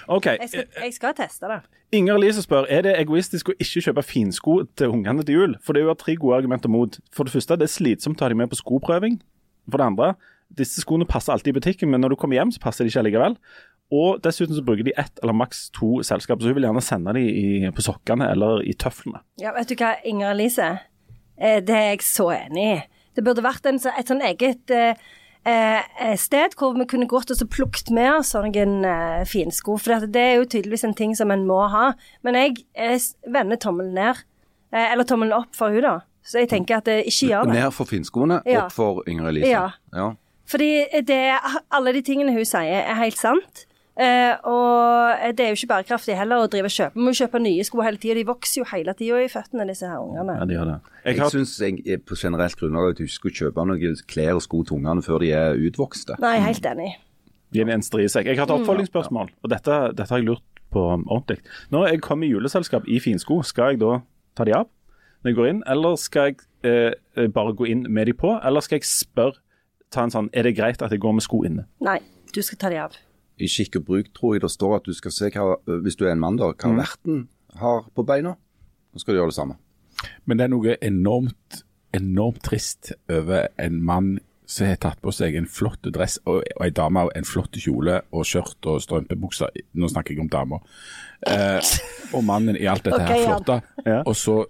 OK. 0.09 0.25
jeg 0.25 0.49
skal, 0.49 0.65
jeg 0.83 0.93
skal 0.93 1.13
teste 1.13 1.47
det. 1.47 1.61
Inger 1.91 2.15
Elise 2.15 2.43
spør 2.43 2.67
er 2.71 2.83
det 2.83 2.93
egoistisk 2.99 3.49
å 3.51 3.55
ikke 3.59 3.81
kjøpe 3.87 4.03
finsko 4.03 4.67
til 4.79 4.93
ungene 4.95 5.25
til 5.27 5.35
jul. 5.35 5.55
For 5.63 5.73
det 5.73 5.81
er 5.81 5.87
jo 5.89 5.95
tre 5.99 6.15
gode 6.15 6.37
argumenter 6.39 6.71
mot. 6.71 6.99
For 7.11 7.23
det 7.27 7.33
første, 7.33 7.57
det 7.59 7.67
er 7.67 7.73
slitsomt 7.73 8.19
å 8.21 8.27
ha 8.27 8.29
dem 8.31 8.37
med 8.39 8.51
på 8.51 8.59
skoprøving. 8.59 9.17
For 9.69 9.77
det 9.77 9.87
andre, 9.89 10.15
disse 10.57 10.81
skoene 10.83 11.07
passer 11.09 11.33
alltid 11.33 11.53
i 11.53 11.59
butikken, 11.59 11.91
men 11.91 12.01
når 12.03 12.13
du 12.13 12.19
kommer 12.21 12.39
hjem, 12.39 12.51
så 12.55 12.61
passer 12.63 12.83
de 12.85 12.91
ikke 12.91 13.03
allikevel. 13.03 13.37
Og 13.91 14.21
dessuten 14.23 14.55
så 14.55 14.63
bruker 14.63 14.87
de 14.87 14.93
ett 14.99 15.19
eller 15.21 15.35
maks 15.35 15.65
to 15.75 15.97
selskap, 16.07 16.39
så 16.39 16.47
hun 16.51 16.55
vil 16.57 16.67
gjerne 16.69 16.83
sende 16.83 17.13
de 17.17 17.23
i, 17.27 17.47
på 17.75 17.83
sokkene 17.83 18.29
eller 18.31 18.63
i 18.63 18.75
tøflene. 18.79 19.19
Ja, 19.41 19.51
vet 19.57 19.71
du 19.71 19.75
hva, 19.79 19.95
Inger 20.07 20.31
Elise? 20.31 20.69
Eh, 21.35 21.59
det 21.65 21.75
er 21.75 21.89
jeg 21.91 22.05
så 22.07 22.29
enig 22.35 22.67
i. 22.69 22.77
Det 23.17 23.25
burde 23.25 23.43
vært 23.43 23.67
en, 23.67 23.81
et 23.91 24.07
sånn 24.07 24.23
eget 24.23 24.71
eh, 24.71 24.95
eh, 25.43 26.13
sted 26.15 26.55
hvor 26.55 26.77
vi 26.77 26.87
kunne 26.87 27.09
gått 27.11 27.33
og 27.33 27.39
så 27.41 27.47
plukket 27.51 27.91
med 27.91 28.13
oss 28.21 28.31
sånne 28.31 28.63
eh, 28.87 29.25
finsko. 29.27 29.75
For 29.81 29.99
det, 30.05 30.13
det 30.15 30.23
er 30.23 30.39
jo 30.39 30.47
tydeligvis 30.53 30.87
en 30.87 30.95
ting 30.95 31.11
som 31.19 31.33
en 31.35 31.43
må 31.49 31.59
ha. 31.73 31.89
Men 32.23 32.39
jeg 32.39 32.61
jeg 32.77 33.01
vender 33.27 33.59
tommelen 33.59 33.97
ned. 33.99 34.23
Eh, 34.71 34.87
eller 34.93 35.03
tommelen 35.03 35.35
opp 35.35 35.51
for 35.57 35.75
hun 35.75 35.83
da. 35.83 35.97
Så 36.23 36.39
jeg 36.43 36.51
tenker 36.53 36.79
at 36.79 36.87
eh, 36.87 37.03
ikke 37.09 37.31
gjør 37.33 37.49
det. 37.49 37.57
Ned 37.59 37.71
for 37.75 37.89
finskoene, 37.89 38.39
Ja. 38.47 38.65
opp 38.69 38.75
for 38.77 39.03
Inger 39.09 39.27
Elise. 39.33 39.51
Ja. 39.51 39.67
ja. 39.91 40.11
Fordi 40.51 40.71
det, 41.07 41.19
alle 41.71 41.93
de 41.95 42.01
tingene 42.05 42.33
hun 42.35 42.47
sier, 42.47 42.81
er 42.83 42.97
helt 42.99 43.19
sant. 43.19 43.65
Eh, 44.01 44.33
og 44.47 45.35
det 45.35 45.43
er 45.43 45.51
jo 45.51 45.57
ikke 45.59 45.69
bærekraftig 45.73 46.15
heller 46.15 46.45
å 46.45 46.47
drive 46.51 46.69
og 46.69 46.73
kjøpe. 46.73 46.95
Vi 46.95 47.05
må 47.05 47.11
kjøpe 47.15 47.41
nye 47.43 47.65
sko 47.67 47.83
hele 47.83 47.99
tida. 48.01 48.15
De 48.17 48.23
vokser 48.27 48.61
jo 48.61 48.67
hele 48.71 48.95
tida 48.97 49.19
i 49.19 49.29
føttene, 49.31 49.67
disse 49.67 49.87
her 49.87 49.99
ungene. 49.99 50.37
Ja, 50.39 50.47
de 50.47 50.55
gjør 50.55 50.69
det. 50.71 50.77
Jeg 51.03 51.15
Jeg 51.15 51.21
har, 51.21 51.33
syns 51.35 51.53
på 52.07 52.17
generelt 52.21 52.57
grunnlag 52.59 52.93
at 52.93 53.01
du 53.01 53.07
skulle 53.11 53.35
kjøpe 53.35 53.65
noen 53.67 54.03
klær 54.07 54.39
og 54.39 54.43
sko 54.47 54.63
til 54.63 54.79
ungene 54.79 55.03
før 55.05 55.19
de 55.23 55.31
er 55.35 55.59
utvokste. 55.59 56.17
Nei, 56.23 56.37
helt 56.39 56.65
enig. 56.65 56.91
gi 57.51 57.63
meg 57.67 57.75
en 57.75 57.83
strisekk. 57.83 58.25
Jeg 58.31 58.39
har 58.39 58.47
et 58.47 58.55
oppfølgingsspørsmål, 58.55 59.31
og 59.43 59.49
dette, 59.51 59.79
dette 59.91 60.07
har 60.07 60.21
jeg 60.21 60.29
lurt 60.29 60.61
på 60.71 60.85
ordentlig. 60.95 61.41
Når 61.69 61.87
jeg 61.89 62.01
kommer 62.01 62.25
i 62.25 62.31
juleselskap 62.31 62.87
i 62.87 62.99
finsko, 63.03 63.41
skal 63.43 63.73
jeg 63.73 63.81
da 63.83 63.99
ta 64.39 64.47
de 64.47 64.55
av 64.55 64.69
når 65.21 65.29
jeg 65.29 65.37
går 65.37 65.47
inn, 65.51 65.63
eller 65.69 65.97
skal 66.01 66.31
jeg 66.31 66.37
eh, 66.65 67.27
bare 67.29 67.53
gå 67.53 67.67
inn 67.69 67.83
med 67.93 68.07
de 68.09 68.13
på, 68.17 68.31
eller 68.41 68.63
skal 68.65 68.79
jeg 68.79 68.87
spørre 68.89 69.37
ta 69.91 70.05
en 70.05 70.13
sånn 70.13 70.29
Er 70.33 70.47
det 70.47 70.55
greit 70.57 70.81
at 70.81 70.93
jeg 70.93 71.01
går 71.03 71.17
med 71.17 71.25
sko 71.25 71.43
inne? 71.47 71.67
Nei, 71.83 71.99
du 72.33 72.41
skal 72.45 72.59
ta 72.61 72.71
de 72.71 72.79
av. 72.81 72.95
I 73.41 73.49
skikk 73.49 73.79
og 73.79 73.87
bruk 73.87 74.11
tror 74.17 74.35
jeg 74.35 74.45
det 74.45 74.51
står 74.53 74.77
at 74.77 74.87
du 74.87 74.93
skal 74.95 75.13
se 75.15 75.31
hva, 75.33 75.55
hvis 75.83 75.97
du 75.97 76.05
er 76.05 76.13
en 76.13 76.21
mann, 76.21 76.39
da, 76.39 76.51
hva 76.53 76.73
verten 76.77 77.25
har 77.59 77.85
på 77.95 78.05
beina. 78.07 78.35
Så 78.93 79.03
skal 79.03 79.15
du 79.15 79.21
gjøre 79.21 79.33
det 79.33 79.39
samme. 79.39 79.57
Men 80.25 80.39
det 80.39 80.45
er 80.45 80.51
noe 80.53 80.75
enormt, 80.81 81.63
enormt 81.95 82.43
trist 82.45 82.93
over 83.11 83.49
en 83.61 83.81
mann 83.85 84.11
som 84.51 84.67
har 84.67 84.79
tatt 84.83 84.99
på 85.03 85.13
seg 85.15 85.37
en 85.39 85.47
flott 85.47 85.87
dress, 85.95 86.17
og, 86.27 86.41
og 86.57 86.65
ei 86.65 86.71
dame 86.75 87.05
en 87.15 87.27
flott 87.27 87.55
kjole 87.55 88.01
og 88.11 88.25
skjørt 88.27 88.67
og 88.67 88.81
strømpebukser. 88.83 89.61
Nå 89.79 89.89
snakker 89.91 90.15
jeg 90.15 90.25
om 90.25 90.31
damer. 90.31 90.65
Eh, 91.23 91.71
og 92.11 92.25
mannen 92.27 92.59
i 92.59 92.67
alt 92.67 92.83
dette 92.83 92.99
okay, 92.99 93.21
her 93.21 93.29
flotte. 93.29 93.61
Ja. 93.85 94.01
Og 94.03 94.17
så 94.19 94.41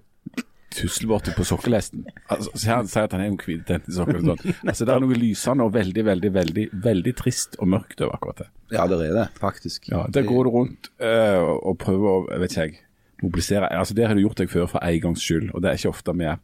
tusleborti 0.72 1.34
på 1.36 1.46
sokkelesten. 1.48 2.06
Altså, 2.32 2.52
han 2.70 2.90
sier 2.90 3.08
at 3.08 3.16
han 3.16 3.24
er 3.24 3.32
en 3.32 3.40
hvit 3.42 3.72
sokkel. 3.92 4.30
Altså, 4.32 4.86
det 4.88 4.94
er 4.94 5.04
noe 5.04 5.18
lysende 5.18 5.68
og 5.68 5.74
veldig, 5.76 6.06
veldig, 6.08 6.32
veldig 6.38 6.66
veldig 6.86 7.14
trist 7.20 7.58
og 7.60 7.72
mørkt 7.74 8.02
over 8.02 8.16
akkurat 8.18 8.44
det. 8.44 8.48
Ja, 8.72 8.86
det 8.88 9.02
er 9.10 9.18
det, 9.18 9.28
faktisk. 9.40 9.90
Ja, 9.92 10.06
Der 10.14 10.24
går 10.28 10.48
du 10.48 10.54
rundt 10.56 10.92
eh, 11.04 11.40
og 11.42 11.78
prøver 11.82 12.12
å 12.12 12.40
vet 12.42 12.56
ikke 12.56 12.68
jeg, 12.70 12.80
mobilisere. 13.22 13.72
Altså, 13.76 13.98
Der 13.98 14.08
har 14.08 14.16
du 14.16 14.24
gjort 14.24 14.40
deg 14.42 14.52
før 14.52 14.70
for 14.72 14.84
en 14.84 15.02
gangs 15.04 15.26
skyld, 15.26 15.52
og 15.54 15.62
det 15.62 15.72
er 15.72 15.82
ikke 15.82 15.94
ofte 15.94 16.16
vi 16.18 16.30
er. 16.32 16.40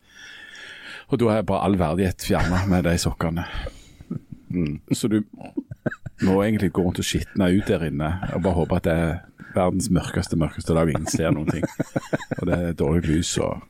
Og 1.07 1.22
da 1.22 1.38
er 1.38 1.48
bare 1.48 1.63
all 1.63 1.79
verdighet 1.79 2.27
fjerna 2.27 2.65
med 2.67 2.84
de 2.84 2.98
sokkene. 3.00 3.48
Mm. 4.51 4.79
Så 4.91 5.07
du 5.12 5.22
må 6.25 6.41
egentlig 6.43 6.72
gå 6.75 6.84
rundt 6.84 7.00
og 7.00 7.05
skitne 7.07 7.50
ut 7.53 7.67
der 7.67 7.88
inne 7.88 8.12
og 8.34 8.43
bare 8.43 8.57
håpe 8.57 8.79
at 8.79 8.88
det 8.88 8.93
er 8.93 9.17
verdens 9.55 9.89
mørkeste, 9.93 10.38
mørkeste 10.39 10.75
dag 10.75 10.89
ingen 10.91 11.07
ser 11.10 11.34
noen 11.36 11.50
ting. 11.51 11.65
Og 12.39 12.48
det 12.50 12.57
er 12.57 12.77
dårlig 12.77 13.05
lys 13.07 13.34
og 13.43 13.63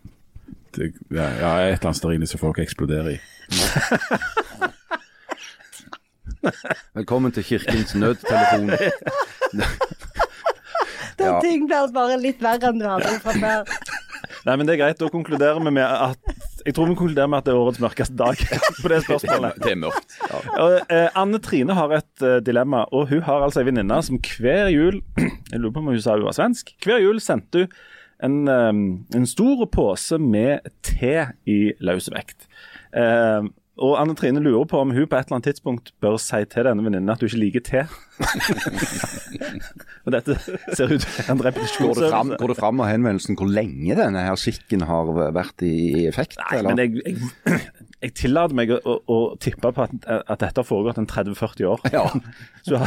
det, 0.78 0.92
ja, 1.12 1.28
ja, 1.42 1.52
et 1.68 1.80
eller 1.82 1.92
annet 1.92 2.16
inne 2.18 2.30
som 2.30 2.40
folk 2.42 2.60
eksploderer 2.64 3.16
i. 3.16 3.20
Velkommen 6.98 7.32
til 7.36 7.44
Kirkens 7.44 7.96
nødtelefon. 7.96 8.70
Den 11.18 11.26
Ja. 11.28 11.40
ting 11.42 11.66
blir 11.68 11.90
bare 11.94 12.18
litt 12.22 12.42
verre 12.44 12.70
enn 12.70 12.80
du 12.80 12.86
hadde 12.88 13.16
fra 13.24 13.34
før. 13.34 13.64
Nei, 14.46 14.56
men 14.56 14.66
det 14.68 14.76
er 14.78 14.82
greit. 14.84 15.00
Da 15.02 15.10
konkluderer 15.12 15.60
vi 15.64 15.72
med 15.72 15.84
at 15.84 16.18
Jeg 16.68 16.74
tror 16.76 16.88
vi 16.90 16.96
konkluderer 17.00 17.28
med 17.32 17.38
at 17.38 17.46
det 17.48 17.54
er 17.54 17.60
årets 17.62 17.80
mørkeste 17.80 18.16
dag 18.20 18.36
på 18.84 18.90
det 18.92 18.98
spørsmålet. 19.06 19.56
Det 19.64 19.72
er 19.72 19.78
mørkt. 19.80 20.16
Ja. 20.30 20.40
Og, 20.60 20.74
eh, 20.92 21.10
Anne 21.16 21.40
Trine 21.40 21.74
har 21.78 21.94
et 21.96 22.22
eh, 22.26 22.40
dilemma, 22.44 22.82
og 22.92 23.08
hun 23.10 23.22
har 23.24 23.46
altså 23.46 23.62
ei 23.62 23.68
venninne 23.70 24.02
som 24.04 24.20
hver 24.20 24.68
jul 24.74 24.98
Jeg 25.52 25.62
lurer 25.62 25.74
på 25.78 25.80
om 25.80 25.88
hun 25.94 26.02
sa 26.04 26.18
hun 26.18 26.26
var 26.28 26.36
svensk. 26.36 26.74
Hver 26.84 27.00
jul 27.06 27.22
sendte 27.24 27.66
hun 27.66 27.72
en, 28.24 28.48
eh, 28.48 28.74
en 29.18 29.26
stor 29.30 29.66
pose 29.72 30.18
med 30.18 30.68
te 30.86 31.28
i 31.46 31.60
løs 31.80 32.10
vekt. 32.14 32.48
Eh, 32.94 33.44
og 33.78 33.94
Anne 34.02 34.16
Trine 34.18 34.42
lurer 34.42 34.66
på 34.70 34.80
om 34.82 34.92
hun 34.92 35.06
på 35.08 35.18
et 35.18 35.28
eller 35.28 35.38
annet 35.38 35.50
tidspunkt 35.52 35.92
bør 36.02 36.18
si 36.22 36.40
til 36.50 36.66
denne 36.66 36.84
venninnen 36.86 37.12
at 37.14 37.22
du 37.22 37.28
ikke 37.28 37.42
liker 37.44 37.64
te. 37.66 37.84
og 40.08 40.14
dette 40.16 40.38
ser 40.74 40.94
ut 40.94 41.06
en 41.30 41.44
repetisjon. 41.46 41.92
Går 41.94 42.54
det 42.54 42.58
fram, 42.58 42.82
av 42.82 42.90
henvendelsen 42.90 43.38
hvor 43.38 43.50
lenge 43.52 43.98
denne 44.00 44.24
her 44.26 44.40
skikken 44.40 44.86
har 44.90 45.12
vært 45.36 45.62
i, 45.68 45.74
i 46.02 46.06
effekt? 46.10 46.40
Nei, 46.42 46.60
eller? 46.60 46.74
men 46.74 46.82
jeg, 46.82 47.04
jeg, 47.06 47.60
jeg 48.08 48.16
tillater 48.18 48.58
meg 48.58 48.74
å, 48.74 48.80
å, 48.82 48.98
å 49.14 49.20
tippe 49.42 49.72
på 49.74 49.86
at, 49.86 49.94
at 50.18 50.42
dette 50.42 50.64
har 50.64 50.68
foregått 50.68 50.98
en 51.02 51.10
30-40 51.10 51.70
år. 51.70 51.86
Ja. 51.94 52.06
Så, 52.68 52.82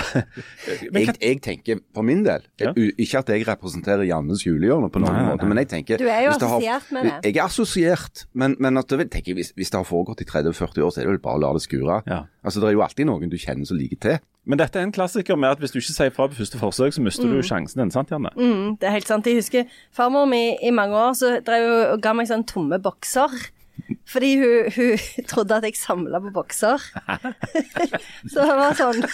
men, 0.92 1.06
jeg, 1.06 1.14
jeg 1.22 1.38
tenker 1.44 1.78
for 1.96 2.04
min 2.06 2.24
del, 2.26 2.42
Ja. 2.60 2.74
ikke 2.74 3.22
at 3.22 3.30
jeg 3.32 3.46
representerer 3.48 4.02
Jannes 4.08 4.42
julehjørne 4.44 4.90
på 4.92 5.00
noen 5.00 5.14
Nei, 5.16 5.22
måte, 5.30 5.46
nei. 5.46 5.52
men 5.54 5.62
jeg 5.62 5.70
tenker 5.70 6.02
Du 6.02 6.04
er 6.10 6.26
jo 6.26 6.34
har- 6.34 6.42
assosiert 6.42 6.90
med 6.92 7.06
det. 7.06 7.14
Jeg 7.30 7.38
er 7.38 7.46
assosiert, 7.46 8.24
men, 8.34 8.56
men 8.60 8.76
at 8.80 8.90
tenker 8.90 9.38
hvis, 9.38 9.54
hvis 9.56 9.70
det 9.72 9.78
har 9.80 9.86
foregått 9.88 10.20
i 10.20 10.26
30-40 10.28 10.79
år, 10.79 10.79
så 10.88 11.00
er 11.02 11.04
det 11.04 11.12
vel 11.12 11.18
bare 11.20 11.36
å 11.36 11.42
la 11.44 11.52
det 11.52 11.62
skure. 11.66 12.00
Ja. 12.08 12.22
Altså, 12.42 12.60
Det 12.60 12.68
er 12.70 12.72
jo 12.78 12.82
alltid 12.86 13.06
noen 13.06 13.28
du 13.28 13.36
kjenner 13.36 13.66
som 13.68 13.76
liker 13.76 14.00
til. 14.00 14.18
men 14.46 14.58
dette 14.58 14.78
er 14.80 14.82
en 14.82 14.92
klassiker 14.92 15.36
med 15.36 15.50
at 15.50 15.58
hvis 15.60 15.70
du 15.70 15.78
ikke 15.78 15.92
sier 15.92 16.10
fra 16.10 16.26
på 16.26 16.34
første 16.40 16.58
forsøk, 16.58 16.92
så 16.96 17.02
mister 17.04 17.28
du 17.28 17.42
sjansen 17.44 17.78
din, 17.82 17.90
sant 17.92 18.08
Janne? 18.10 18.30
Mm, 18.34 18.78
det 18.80 18.88
er 18.88 18.92
helt 18.96 19.06
sant. 19.06 19.26
Jeg 19.26 19.36
husker 19.36 19.64
farmor 19.92 20.24
mi 20.26 20.56
i 20.62 20.70
mange 20.70 20.96
år 20.96 21.12
så 21.14 21.36
drev 21.44 21.92
og 21.92 22.00
ga 22.02 22.12
meg 22.16 22.26
sånn 22.26 22.46
tomme 22.48 22.80
bokser. 22.80 23.28
Fordi 24.10 24.30
hun, 24.40 24.70
hun 24.74 25.24
trodde 25.30 25.56
at 25.60 25.66
jeg 25.68 25.76
samla 25.78 26.18
på 26.24 26.32
bokser. 26.34 26.82
så 28.32 28.46
det 28.46 28.56
var 28.58 28.74
sånn 28.78 29.04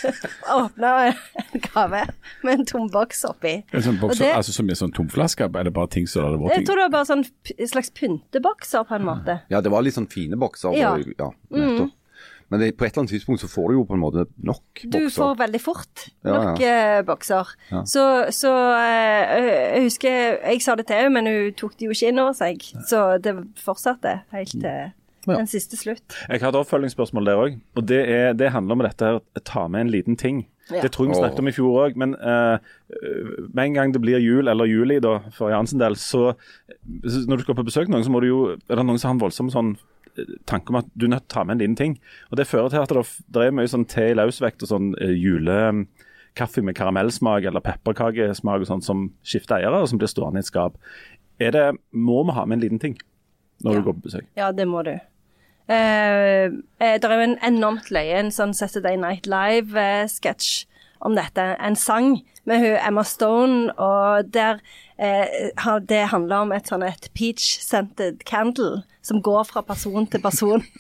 Åpna 0.57 0.93
en 1.11 1.61
gave 1.67 2.03
med 2.47 2.53
en 2.61 2.65
tom 2.69 2.87
boks 2.93 3.25
oppi. 3.29 3.59
En 3.77 3.85
sånn 3.85 3.99
bokser, 4.01 4.25
det- 4.25 4.37
altså 4.39 4.55
Som 4.57 4.71
en 4.73 4.79
sånn 4.81 4.95
tomflaske, 4.97 5.49
eller 5.53 5.71
bare 5.75 5.93
ting 5.93 6.07
som 6.09 6.23
det 6.23 6.31
hadde 6.31 6.43
vært 6.45 6.57
Jeg 6.57 6.67
tror 6.71 6.81
det 6.81 6.87
var 6.89 6.95
bare 6.97 7.11
sånn 7.13 7.27
slags 7.75 7.91
pyntebokser, 7.97 8.87
på 8.89 8.97
en 8.99 9.05
måte. 9.09 9.41
Ja, 9.53 9.61
det 9.61 9.71
var 9.75 9.85
litt 9.85 9.95
sånn 9.99 10.09
fine 10.11 10.39
bokser. 10.41 10.75
Ja. 10.77 10.95
og- 10.95 11.05
ja 11.19 11.31
nettopp. 11.51 11.93
Men 12.51 12.61
det, 12.63 12.69
på 12.79 12.85
et 12.87 12.93
eller 12.93 13.03
annet 13.03 13.11
tidspunkt 13.17 13.41
så 13.43 13.49
får 13.51 13.73
du 13.73 13.75
jo 13.75 13.85
på 13.89 13.97
en 13.97 14.03
måte 14.05 14.27
nok 14.39 14.63
bokser. 14.85 14.93
Du 14.95 15.11
får 15.11 15.33
veldig 15.41 15.61
fort 15.65 16.05
Ja, 16.23 16.35
nok 16.37 16.61
eh, 16.63 17.01
bokser. 17.09 17.49
Ja. 17.73 17.81
Så, 17.91 18.05
så 18.31 18.53
eh, 18.79 19.49
jeg 19.75 19.83
husker 19.89 20.37
Jeg 20.53 20.63
sa 20.63 20.77
det 20.79 20.87
til 20.87 21.01
henne, 21.01 21.11
men 21.17 21.27
hun 21.27 21.57
tok 21.59 21.75
det 21.79 21.89
jo 21.89 21.97
ikke 21.97 22.13
inn 22.13 22.23
over 22.23 22.37
seg. 22.39 22.63
Så 22.87 23.03
det 23.25 23.35
fortsatte 23.63 24.21
helt 24.37 24.55
til 24.55 24.93
Ja. 25.27 25.35
den 25.41 25.49
siste 25.51 25.75
slutt. 25.75 26.15
Jeg 26.31 26.39
har 26.39 26.53
et 26.53 26.59
oppfølgingsspørsmål 26.61 27.27
der 27.27 27.41
òg. 27.43 27.57
Og 27.75 27.89
det, 27.91 27.99
er, 28.07 28.29
det 28.39 28.53
handler 28.55 28.77
om 28.79 28.85
dette 28.87 29.09
her, 29.09 29.19
ta 29.43 29.67
med 29.67 29.81
en 29.89 29.91
liten 29.91 30.15
ting. 30.17 30.45
Ja. 30.71 30.83
Det 30.83 30.93
tror 30.95 31.07
jeg 31.07 31.17
vi 31.17 31.19
snakket 31.19 31.43
om 31.43 31.49
i 31.51 31.55
fjor 31.55 31.77
òg, 31.83 31.97
men 31.99 32.15
uh, 32.19 32.59
med 33.55 33.65
en 33.65 33.75
gang 33.75 33.93
det 33.95 34.01
blir 34.03 34.19
jul, 34.23 34.47
eller 34.51 34.67
juli 34.67 34.97
da, 35.03 35.17
for 35.35 35.51
Jansen 35.51 35.79
del, 35.83 35.95
så 35.99 36.33
så 37.07 37.23
når 37.27 37.39
du 37.39 37.43
skal 37.45 37.59
på 37.59 37.67
besøk 37.67 37.91
noen, 37.91 38.03
så 38.07 38.11
må 38.11 38.23
du 38.23 38.27
jo 38.29 38.41
Er 38.55 38.79
det 38.79 38.85
noen 38.87 38.99
som 38.99 39.11
har 39.11 39.15
en 39.17 39.23
voldsom 39.23 39.51
sånn 39.51 39.77
tanke 40.47 40.71
om 40.73 40.77
at 40.81 40.87
du 40.95 41.07
er 41.07 41.13
nødt 41.15 41.27
til 41.29 41.33
å 41.33 41.35
ta 41.41 41.45
med 41.45 41.57
en 41.57 41.63
liten 41.65 41.77
ting. 41.77 41.97
Og 42.31 42.37
det 42.41 42.47
fører 42.49 42.71
til 42.73 42.83
at 42.83 42.89
det, 42.95 43.05
det 43.35 43.43
er 43.47 43.57
mye 43.57 43.71
sånn 43.73 43.87
te 43.91 44.11
i 44.11 44.17
løsvekt 44.19 44.63
og 44.67 44.71
sånn 44.73 44.89
eh, 45.01 45.13
julekaffe 45.17 46.63
med 46.65 46.77
karamellsmak 46.79 47.45
eller 47.49 47.65
pepperkakesmak 47.65 48.65
og 48.65 48.71
sånn 48.71 48.85
som 48.85 49.07
skifter 49.27 49.59
eiere, 49.61 49.83
og 49.83 49.89
som 49.91 49.99
blir 50.01 50.11
stående 50.11 50.43
i 50.43 50.45
et 50.45 50.51
skap. 50.51 50.79
Er 51.41 51.53
det, 51.53 51.67
må 51.93 52.23
vi 52.29 52.37
ha 52.37 52.45
med 52.49 52.59
en 52.59 52.65
liten 52.65 52.81
ting 52.83 52.97
når 53.65 53.73
Ja. 53.73 53.79
du 53.79 53.85
går 53.91 53.95
på 54.01 54.07
besøk? 54.09 54.27
Ja, 54.37 54.53
det 54.53 54.67
må 54.69 54.83
du. 54.85 54.95
Eh, 55.69 56.45
eh, 56.79 56.99
det 57.01 57.05
er 57.05 57.15
jo 57.17 57.25
en 57.33 57.39
enormt 57.43 57.91
løye, 57.91 58.19
en 58.21 58.31
sånn 58.31 58.55
Saturday 58.55 58.97
Night 58.97 59.27
Live-sketsj 59.27 60.67
om 61.03 61.15
dette. 61.17 61.57
En 61.61 61.75
sang 61.77 62.23
med 62.47 62.63
Emma 62.87 63.03
Stone, 63.05 63.73
og 63.77 64.31
der 64.33 64.61
eh, 64.99 65.81
det 65.89 66.03
handler 66.13 66.47
om 66.47 66.53
et 66.57 66.69
sånn 66.71 66.85
et 66.87 67.11
peach-scented 67.17 68.25
candle 68.29 68.85
som 69.07 69.23
går 69.23 69.47
fra 69.49 69.63
person 69.67 70.07
til 70.11 70.23
person. 70.25 70.65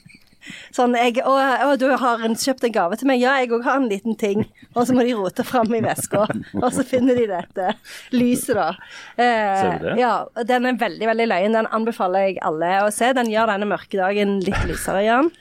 Sånn, 0.74 0.94
jeg, 0.94 1.18
å, 1.26 1.32
å, 1.34 1.72
du 1.80 1.88
har 1.98 2.22
en, 2.22 2.36
kjøpt 2.38 2.66
en 2.68 2.74
gave 2.74 2.98
til 3.00 3.08
meg? 3.10 3.18
Ja, 3.22 3.32
jeg 3.40 3.50
òg 3.54 3.64
har 3.66 3.80
en 3.80 3.88
liten 3.90 4.16
ting. 4.18 4.44
Og 4.74 4.86
så 4.86 4.94
må 4.94 5.02
de 5.06 5.16
rote 5.18 5.42
fram 5.46 5.72
i 5.74 5.82
veska, 5.84 6.26
og 6.60 6.68
så 6.74 6.84
finner 6.86 7.18
de 7.18 7.26
dette 7.30 7.72
lyset, 8.14 8.54
da. 8.58 8.68
Eh, 9.16 9.56
Ser 9.58 9.80
du 9.80 9.88
det? 9.88 9.96
Ja, 10.02 10.12
den 10.46 10.68
er 10.70 10.78
veldig, 10.80 11.08
veldig 11.10 11.28
løyen. 11.32 11.58
Den 11.58 11.70
anbefaler 11.74 12.28
jeg 12.28 12.38
alle 12.46 12.70
å 12.84 12.92
se. 12.94 13.10
Den 13.16 13.32
gjør 13.32 13.50
denne 13.52 13.68
mørke 13.70 13.98
dagen 13.98 14.38
litt 14.44 14.62
lysere, 14.68 15.02
Jan. 15.06 15.32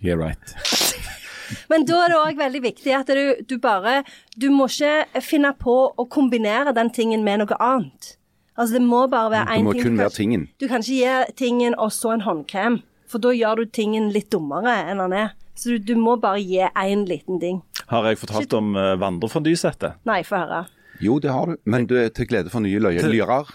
Yeah, 0.00 0.16
right. 0.20 0.56
Men 1.70 1.84
da 1.88 2.00
er 2.04 2.12
det 2.12 2.18
òg 2.18 2.38
veldig 2.40 2.60
viktig 2.64 2.92
at 2.96 3.10
du, 3.12 3.44
du 3.46 3.58
bare 3.62 3.98
Du 4.36 4.48
må 4.52 4.66
ikke 4.70 5.22
finne 5.22 5.52
på 5.60 5.74
å 5.92 6.06
kombinere 6.10 6.72
den 6.76 6.90
tingen 6.94 7.24
med 7.26 7.42
noe 7.42 7.58
annet. 7.62 8.14
Altså, 8.54 8.78
det 8.78 8.82
må 8.86 9.06
bare 9.10 9.30
være 9.32 9.46
Det 9.46 9.58
én 9.58 9.64
må 9.66 9.72
ting. 9.72 9.82
kun 9.82 9.90
Du 9.90 9.96
kan 9.96 10.04
være 10.04 10.16
tingen. 10.16 10.48
Du 10.60 10.68
kan 10.70 10.84
ikke 10.84 10.98
gi 10.98 11.34
tingen 11.36 11.74
og 11.78 11.92
så 11.92 12.14
en 12.14 12.26
håndkrem, 12.26 12.82
for 13.10 13.18
da 13.18 13.34
gjør 13.34 13.62
du 13.62 13.64
tingen 13.66 14.12
litt 14.14 14.30
dummere 14.30 14.76
enn 14.90 15.02
den 15.02 15.16
er. 15.24 15.34
Så 15.54 15.74
du, 15.74 15.78
du 15.78 15.98
må 15.98 16.16
bare 16.18 16.42
gi 16.42 16.62
én 16.62 17.04
liten 17.06 17.40
ting. 17.42 17.60
Har 17.90 18.06
jeg 18.08 18.18
fortalt 18.18 18.54
om 18.58 18.74
uh, 18.78 18.94
vandrefondysettet? 18.98 20.00
Nei, 20.08 20.22
få 20.26 20.42
høre. 20.42 20.64
Jo, 21.02 21.16
det 21.18 21.32
har 21.34 21.50
du, 21.50 21.56
men 21.66 21.86
du 21.90 21.96
er 21.98 22.10
til 22.14 22.28
glede 22.30 22.50
for 22.52 22.62
nye 22.62 22.78
lyrer. 22.78 23.50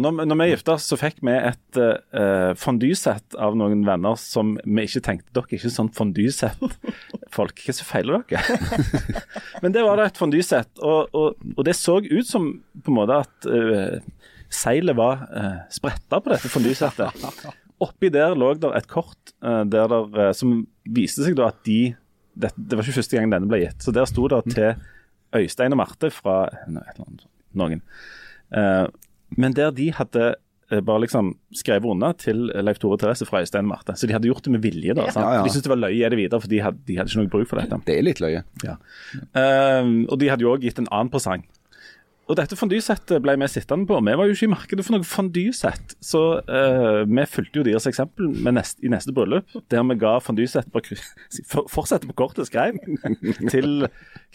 Når, 0.00 0.22
når 0.24 0.38
vi 0.40 0.46
gifta 0.52 0.74
oss, 0.78 0.86
så 0.88 0.96
fikk 0.98 1.20
vi 1.26 1.34
et 1.36 1.80
uh, 1.80 2.54
fondysett 2.58 3.36
av 3.36 3.56
noen 3.60 3.82
venner 3.86 4.16
som 4.20 4.54
vi 4.64 4.86
ikke 4.88 5.04
tenkte 5.04 5.34
Dere 5.36 5.50
er 5.50 5.58
ikke 5.58 5.72
sånn 5.74 5.92
fondysett-folk. 5.94 7.60
Hva 7.64 7.76
som 7.76 7.88
feiler 7.88 8.24
dere? 8.30 8.58
Men 9.62 9.76
det 9.76 9.84
var 9.84 10.00
da 10.00 10.08
et 10.08 10.20
fondysett, 10.20 10.72
og, 10.80 11.12
og, 11.12 11.36
og 11.54 11.68
det 11.68 11.76
så 11.76 11.98
ut 12.00 12.28
som 12.28 12.54
på 12.56 12.92
en 12.92 12.98
måte 13.02 13.20
at 13.26 13.50
uh, 13.52 13.98
seilet 14.52 14.96
var 14.96 15.26
uh, 15.28 15.56
spretta 15.72 16.20
på 16.24 16.32
dette 16.32 16.50
fondysettet. 16.52 17.24
Oppi 17.78 18.10
der 18.10 18.34
lå 18.34 18.52
det 18.58 18.70
et 18.74 18.88
kort 18.90 19.32
eh, 19.38 19.62
der 19.70 19.86
der, 19.90 20.08
eh, 20.18 20.32
som 20.34 20.64
viste 20.82 21.22
seg 21.22 21.36
da 21.38 21.52
at 21.52 21.60
de 21.68 21.94
det, 22.38 22.50
det 22.56 22.74
var 22.78 22.86
ikke 22.86 22.96
første 23.00 23.18
gang 23.18 23.30
denne 23.30 23.50
ble 23.50 23.60
gitt. 23.64 23.82
Så 23.82 23.94
der 23.94 24.06
sto 24.10 24.26
det 24.30 24.40
til 24.50 24.74
Øystein 25.38 25.74
og 25.74 25.80
Marte 25.80 26.10
fra 26.14 26.40
noen. 26.66 27.80
Eh, 28.54 28.86
men 29.38 29.54
der 29.54 29.70
de 29.74 29.88
hadde 29.94 30.24
eh, 30.70 30.80
bare 30.80 31.02
liksom 31.04 31.32
skrevet 31.54 31.90
unna 31.90 32.12
til 32.18 32.48
Leif 32.62 32.80
Tore 32.82 32.98
Therese 32.98 33.26
fra 33.28 33.42
Øystein 33.44 33.66
og 33.66 33.72
Marte. 33.74 33.94
Så 33.98 34.10
de 34.10 34.16
hadde 34.16 34.30
gjort 34.30 34.46
det 34.46 34.54
med 34.54 34.64
vilje. 34.64 34.94
da, 34.94 35.06
sant? 35.10 35.26
Ja, 35.26 35.40
ja. 35.40 35.44
De 35.46 35.52
syntes 35.52 35.66
det 35.66 35.74
var 35.74 35.82
løye 35.82 36.10
det 36.14 36.18
videre, 36.18 36.42
for 36.42 36.54
de 36.54 36.62
hadde, 36.64 36.82
de 36.86 36.98
hadde 36.98 37.12
ikke 37.12 37.22
noe 37.22 37.34
bruk 37.34 37.50
for 37.50 37.62
dette. 37.62 37.82
Det 37.86 37.98
er 37.98 38.06
litt 38.06 38.22
løye. 38.24 38.42
Ja. 38.66 38.78
Ehm, 39.38 40.00
og 40.08 40.18
de 40.22 40.30
hadde 40.32 40.46
jo 40.46 40.54
òg 40.54 40.66
gitt 40.66 40.82
en 40.82 40.90
annen 40.90 41.14
presang. 41.14 41.46
Og 42.28 42.36
dette 42.36 42.56
fondysettet 42.60 43.22
ble 43.24 43.32
vi 43.40 43.46
sittende 43.48 43.88
på. 43.88 43.96
Vi 44.04 44.12
var 44.20 44.28
jo 44.28 44.34
ikke 44.34 44.44
i 44.44 44.50
markedet 44.52 44.84
for 44.84 44.92
noe 44.98 45.06
fondysett, 45.08 45.94
så 46.04 46.20
uh, 46.44 47.04
vi 47.08 47.22
fulgte 47.24 47.62
jo 47.62 47.64
deres 47.64 47.86
eksempel 47.88 48.28
nest, 48.52 48.82
i 48.84 48.90
neste 48.92 49.14
bryllup, 49.16 49.48
der 49.72 49.86
vi 49.88 49.96
ga 50.02 50.10
fondysett 50.20 50.68
på 50.74 50.82
for- 51.52 51.70
Fortsette 51.72 52.04
på 52.10 52.16
kortet, 52.20 52.50
skrev 52.50 52.76
til 53.48 53.86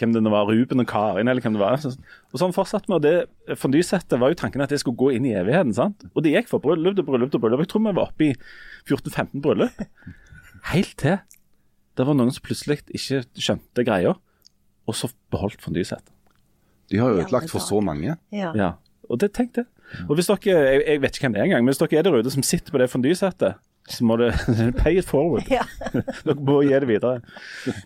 hvem 0.01 0.15
det 0.15 0.23
var, 0.33 0.49
Ruben 0.49 0.81
og 0.81 0.87
Karin, 0.89 1.29
eller 1.29 1.45
hvem 1.45 1.53
det 1.53 1.61
var. 1.61 1.77
Og 2.33 2.41
sånn 2.41 2.55
fortsatte 2.57 2.89
vi. 2.89 2.97
Og 2.97 3.05
det 3.05 3.57
fondysettet 3.61 4.17
var 4.21 4.33
jo 4.33 4.39
tanken 4.41 4.65
at 4.65 4.73
det 4.73 4.81
skulle 4.81 4.97
gå 4.97 5.11
inn 5.19 5.29
i 5.29 5.35
evigheten, 5.37 5.75
sant. 5.77 6.07
Og 6.15 6.25
det 6.25 6.33
gikk 6.33 6.49
for 6.49 6.63
bryllup 6.65 6.97
til 6.97 7.05
bryllup 7.11 7.29
til 7.35 7.43
bryllup. 7.45 7.61
Jeg 7.67 7.71
tror 7.75 7.85
vi 7.85 7.93
var 7.93 8.07
oppe 8.09 8.31
i 8.31 8.33
14-15 8.89 9.37
bryllup. 9.45 9.85
Helt 10.73 10.97
til 11.03 11.19
det 11.93 12.07
var 12.09 12.17
noen 12.17 12.33
som 12.33 12.41
plutselig 12.41 12.79
ikke 12.89 13.21
skjønte 13.37 13.85
greia, 13.85 14.15
og 14.89 14.95
så 14.97 15.11
beholdt 15.29 15.61
fondysettet. 15.61 16.09
De 16.91 16.99
har 17.01 17.13
ødelagt 17.15 17.51
for 17.51 17.63
så 17.63 17.79
mange. 17.81 18.17
Ja. 18.31 18.51
Ja, 18.55 18.71
og 19.09 19.21
det 19.23 19.33
tenkte 19.37 19.63
jeg. 19.63 19.69
Og 20.09 20.17
hvis 20.17 20.29
dere, 20.29 20.39
jeg, 20.57 20.81
jeg 20.87 21.01
vet 21.03 21.15
ikke 21.15 21.27
hvem 21.27 21.35
det 21.35 21.41
er 21.41 21.47
engang, 21.49 21.63
men 21.63 21.73
hvis 21.73 21.81
dere 21.81 21.99
er 21.99 22.07
der 22.07 22.17
ute 22.17 22.33
som 22.33 22.45
sitter 22.45 22.73
på 22.73 22.81
det 22.81 22.89
fondysettet, 22.89 23.61
så 23.91 24.05
må 24.07 24.15
det 24.19 24.31
pay 24.81 24.97
it 24.99 25.07
forward. 25.07 25.49
Ja. 25.51 25.65
Dere 26.25 26.39
må 26.39 26.61
gi 26.63 26.71
det 26.71 26.87
videre. 26.87 27.19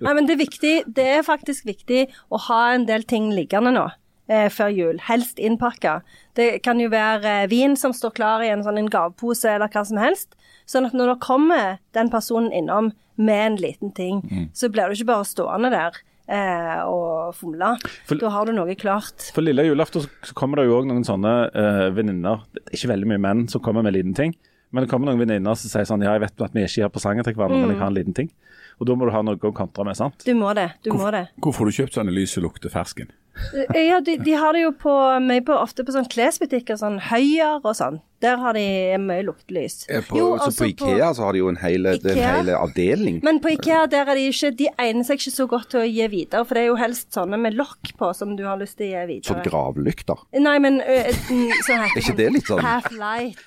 Nei, 0.03 0.13
men 0.13 0.27
det 0.27 0.35
er 0.35 0.43
viktig, 0.43 0.73
det 0.93 1.07
er 1.15 1.23
faktisk 1.25 1.65
viktig 1.65 2.03
å 2.29 2.39
ha 2.47 2.59
en 2.75 2.85
del 2.89 3.05
ting 3.09 3.31
liggende 3.33 3.73
nå. 3.73 3.87
Eh, 4.27 4.49
før 4.51 4.69
jul, 4.75 4.97
helst 5.07 5.39
innpakka. 5.39 6.01
Det 6.35 6.59
kan 6.65 6.81
jo 6.83 6.89
være 6.91 7.45
eh, 7.45 7.49
vin 7.49 7.77
som 7.79 7.95
står 7.95 8.13
klar 8.17 8.43
i 8.43 8.51
en 8.51 8.61
sånn 8.65 8.77
en 8.81 8.89
gavepose 8.91 9.53
eller 9.55 9.71
hva 9.71 9.85
som 9.87 9.97
helst. 10.01 10.35
Sånn 10.67 10.85
at 10.85 10.95
når 10.97 11.13
det 11.13 11.21
kommer 11.23 11.77
den 11.95 12.11
personen 12.13 12.51
innom 12.51 12.91
med 13.15 13.43
en 13.45 13.55
liten 13.57 13.93
ting, 13.95 14.19
så 14.53 14.67
blir 14.69 14.91
du 14.91 14.97
ikke 14.97 15.07
bare 15.09 15.25
stående 15.25 15.71
der 15.73 15.95
eh, 16.27 16.81
og 16.85 17.33
fomle. 17.35 17.75
For- 18.05 18.17
Da 18.17 18.29
har 18.29 18.45
du 18.45 18.51
noe 18.53 18.75
klart. 18.75 19.31
For 19.33 19.41
lille 19.41 19.63
julaften 19.63 20.01
så- 20.03 20.33
kommer 20.33 20.57
det 20.57 20.67
jo 20.67 20.81
òg 20.81 20.87
noen 20.87 21.03
sånne 21.05 21.49
eh, 21.55 21.89
venninner, 21.95 22.43
ikke 22.71 22.89
veldig 22.93 23.07
mye 23.07 23.19
menn, 23.19 23.47
som 23.49 23.61
kommer 23.61 23.83
med 23.83 23.95
en 23.95 23.99
liten 24.01 24.15
ting. 24.15 24.35
Men 24.71 24.83
det 24.83 24.89
kommer 24.91 25.07
noen 25.07 25.19
venninner 25.19 25.55
som 25.55 25.69
sier 25.71 25.85
sånn 25.87 26.03
Ja, 26.03 26.11
jeg 26.17 26.21
vet 26.21 26.41
at 26.41 26.53
vi 26.53 26.61
ikke 26.63 26.81
gir 26.83 26.89
på 26.89 26.99
til 26.99 27.33
hverandre, 27.33 27.61
men 27.67 27.69
jeg 27.71 27.79
har 27.79 27.87
en 27.87 27.93
liten 27.95 28.13
ting. 28.13 28.29
Og 28.79 28.85
da 28.85 28.93
må 28.93 29.05
du 29.07 29.11
ha 29.11 29.21
noe 29.23 29.35
å 29.37 29.53
kontre 29.53 29.83
med, 29.85 29.95
sant? 29.95 30.23
Du 30.25 30.33
må 30.35 30.53
det. 30.53 30.73
Du 30.83 30.91
må 30.91 31.09
det. 31.11 31.29
Hvorfor 31.41 31.65
har 31.65 31.71
du 31.71 31.77
kjøpt 31.77 31.93
sånne 31.97 32.13
lys 32.13 32.33
som 32.33 32.43
lukter 32.43 32.69
fersken? 32.69 33.09
Eh, 33.73 33.87
Ja, 33.87 33.99
de, 34.01 34.17
de 34.17 34.33
har 34.33 34.53
det 34.53 34.61
jo 34.63 34.71
på, 34.71 34.93
på, 35.45 35.53
ofte 35.57 35.83
på 35.85 35.93
sånn 35.95 36.09
klesbutikker, 36.09 36.77
sånn 36.77 36.99
Høyer 36.99 37.61
og 37.63 37.73
sånn. 37.75 38.01
Der 38.23 38.37
har 38.41 38.53
de 38.57 38.97
mye 38.97 39.21
luktelys. 39.27 39.85
Eh, 39.89 40.01
På, 40.01 40.17
Jo, 40.17 40.27
så 40.37 40.47
altså 40.47 40.63
på 40.63 40.69
Ikea 40.71 41.11
så 41.13 41.27
har 41.27 41.33
de 41.35 41.41
jo 41.43 41.49
en 41.51 41.59
hel, 41.61 41.83
det 42.01 42.15
en 42.15 42.17
hel 42.17 42.49
avdeling. 42.55 43.19
Men 43.23 43.39
på 43.43 43.51
Ikea 43.53 43.83
der 43.91 44.09
er 44.09 44.17
de 44.17 44.23
ikke 44.31 44.49
De 44.57 44.69
egner 44.79 45.05
seg 45.05 45.19
ikke 45.19 45.33
så 45.35 45.45
godt 45.47 45.69
til 45.73 45.83
å 45.83 45.85
gi 45.85 46.07
videre, 46.09 46.41
for 46.47 46.57
det 46.57 46.63
er 46.63 46.67
jo 46.71 46.77
helst 46.81 47.13
sånne 47.13 47.37
med 47.37 47.57
lokk 47.59 47.91
på 47.99 48.09
som 48.17 48.33
du 48.37 48.43
har 48.47 48.57
lyst 48.57 48.77
til 48.79 48.87
å 48.87 48.89
gi 48.89 49.05
videre. 49.11 49.37
videre. 49.37 49.43
gravlykter. 49.51 50.23
Nei, 50.41 50.55
men 50.63 50.79
ø, 50.81 50.97
sånn 51.13 51.83
heter 51.83 51.97
Er 51.97 52.01
ikke 52.01 52.15
det 52.17 52.29
litt 52.33 52.49
sånn? 52.49 52.63
Half 52.65 52.89
light. 52.97 53.37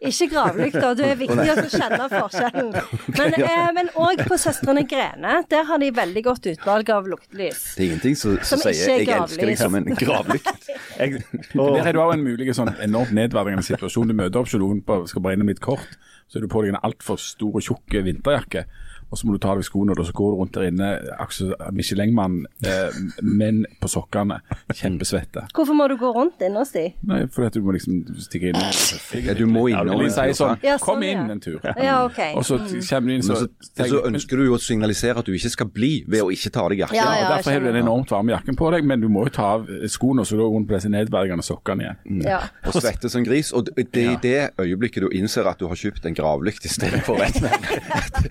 Ikke 0.00 0.28
gravlykter. 0.32 0.98
Det 0.98 1.06
er 1.12 1.20
viktig 1.22 1.46
å 1.54 1.66
kjenne 1.70 2.08
forskjellen. 2.16 2.72
Men, 3.18 3.34
eh, 3.46 3.92
òg 3.96 4.20
på 4.26 4.36
Søstrene 4.40 4.82
Grene, 4.88 5.38
der 5.50 5.64
har 5.68 5.78
de 5.82 5.90
veldig 5.94 6.22
godt 6.26 6.46
utvalg 6.50 6.90
av 6.90 7.06
luktelys. 7.10 7.62
Det 7.76 7.84
er 7.84 7.88
ingenting 7.90 8.16
som, 8.18 8.36
som 8.42 8.58
Som 8.58 8.72
sier 8.72 8.90
er 8.90 9.04
'jeg 9.04 9.08
elsker 9.16 9.46
deg' 9.46 9.58
som 9.60 9.74
en 9.74 9.84
gravlykt. 9.84 10.68
Jeg, 10.98 11.22
Der 11.54 11.86
er 11.88 11.92
du 11.92 12.00
òg 12.00 12.14
en 12.14 12.24
mulig 12.24 12.54
sånn 12.56 12.72
enormt 12.82 13.12
nedverdigende 13.12 13.64
situasjon. 13.66 14.15
Møter 14.16 14.40
opp 14.40 14.52
noen 14.62 14.82
på, 14.86 15.02
skal 15.10 15.24
bare 15.24 15.36
innom 15.36 15.50
litt 15.50 15.62
kort, 15.64 15.96
så 16.26 16.38
er 16.38 16.46
du 16.46 16.50
på 16.50 16.62
deg 16.64 16.72
en 16.74 16.84
altfor 16.86 17.20
stor 17.20 17.58
og 17.58 17.64
tjukk 17.64 17.98
vinterjakke. 18.06 18.64
Og 19.10 19.18
så 19.18 19.26
må 19.26 19.36
du 19.36 19.38
ta 19.38 19.52
av 19.54 19.60
deg 19.60 19.66
skoene, 19.68 19.94
og 19.94 20.06
så 20.06 20.12
går 20.16 20.32
du 20.32 20.38
rundt 20.40 20.56
der 20.56 20.66
inne, 20.66 20.88
Michelin-mann, 21.76 22.40
eh, 22.66 22.96
men 23.22 23.62
på 23.80 23.88
sokkene. 23.90 24.40
Kjempesvette. 24.74 25.46
Hvorfor 25.54 25.76
må 25.78 25.86
du 25.88 25.94
gå 26.00 26.10
rundt 26.14 26.42
innerst 26.42 26.74
i? 26.80 26.88
Nei, 27.06 27.20
fordi 27.32 27.46
at 27.46 27.54
du 27.54 27.62
må 27.62 27.76
liksom 27.76 28.00
stikke 28.24 28.50
inn 28.50 28.58
Ja, 28.58 29.34
du 29.38 29.44
må 29.46 29.68
inn. 29.70 29.78
innom 29.78 30.02
de 30.02 30.10
sier 30.10 30.34
sånn 30.36 30.58
Ja, 30.64 30.76
Kom 30.82 30.98
sånn, 30.98 31.06
ja. 31.06 31.22
inn 31.22 31.30
en 31.36 31.40
tur. 31.40 31.60
Ja, 31.62 32.00
OK. 32.04 32.18
Og 32.36 32.44
så 32.48 32.58
kommer 32.58 33.12
du 33.12 33.14
inn, 33.14 33.22
Men 33.22 33.22
så, 33.22 33.46
tenker, 33.76 33.92
så 33.94 34.02
ønsker 34.10 34.40
du 34.42 34.44
jo 34.48 34.56
å 34.56 34.60
signalisere 34.60 35.22
at 35.22 35.28
du 35.28 35.32
ikke 35.36 35.52
skal 35.54 35.70
bli 35.70 35.92
ved 36.08 36.24
å 36.26 36.32
ikke 36.34 36.50
ta 36.50 36.66
av 36.66 36.74
deg 36.74 36.82
jakken. 36.82 36.98
Ja, 36.98 37.06
og 37.06 37.22
ja. 37.22 37.28
Derfor 37.36 37.54
har 37.56 37.62
du 37.62 37.68
den 37.70 37.80
enormt 37.84 38.10
varme 38.14 38.34
jakken 38.34 38.58
på 38.58 38.70
deg, 38.74 38.84
men 38.90 39.04
du 39.04 39.08
må 39.12 39.26
jo 39.28 39.34
ta 39.38 39.48
av 39.60 39.70
skoene, 39.92 40.24
og 40.24 40.26
så 40.28 40.38
du 40.38 40.42
rundt 40.42 40.68
på 40.68 40.74
disse 40.76 40.90
nedverdigende 40.92 41.46
sokkene 41.46 41.86
igjen. 41.86 42.22
Ja. 42.26 42.42
Og 42.66 42.74
svette 42.80 43.10
som 43.12 43.24
gris. 43.26 43.52
Og 43.56 43.70
det 43.70 44.02
er 44.02 44.12
i 44.12 44.18
det 44.22 44.40
øyeblikket 44.60 45.06
du 45.06 45.08
innser 45.14 45.46
at 45.46 45.62
du 45.62 45.68
har 45.70 45.78
kjøpt 45.78 46.06
en 46.10 46.16
gravlykt 46.16 46.66
istedenfor 46.66 47.22
et, 47.22 47.38
et 48.00 48.30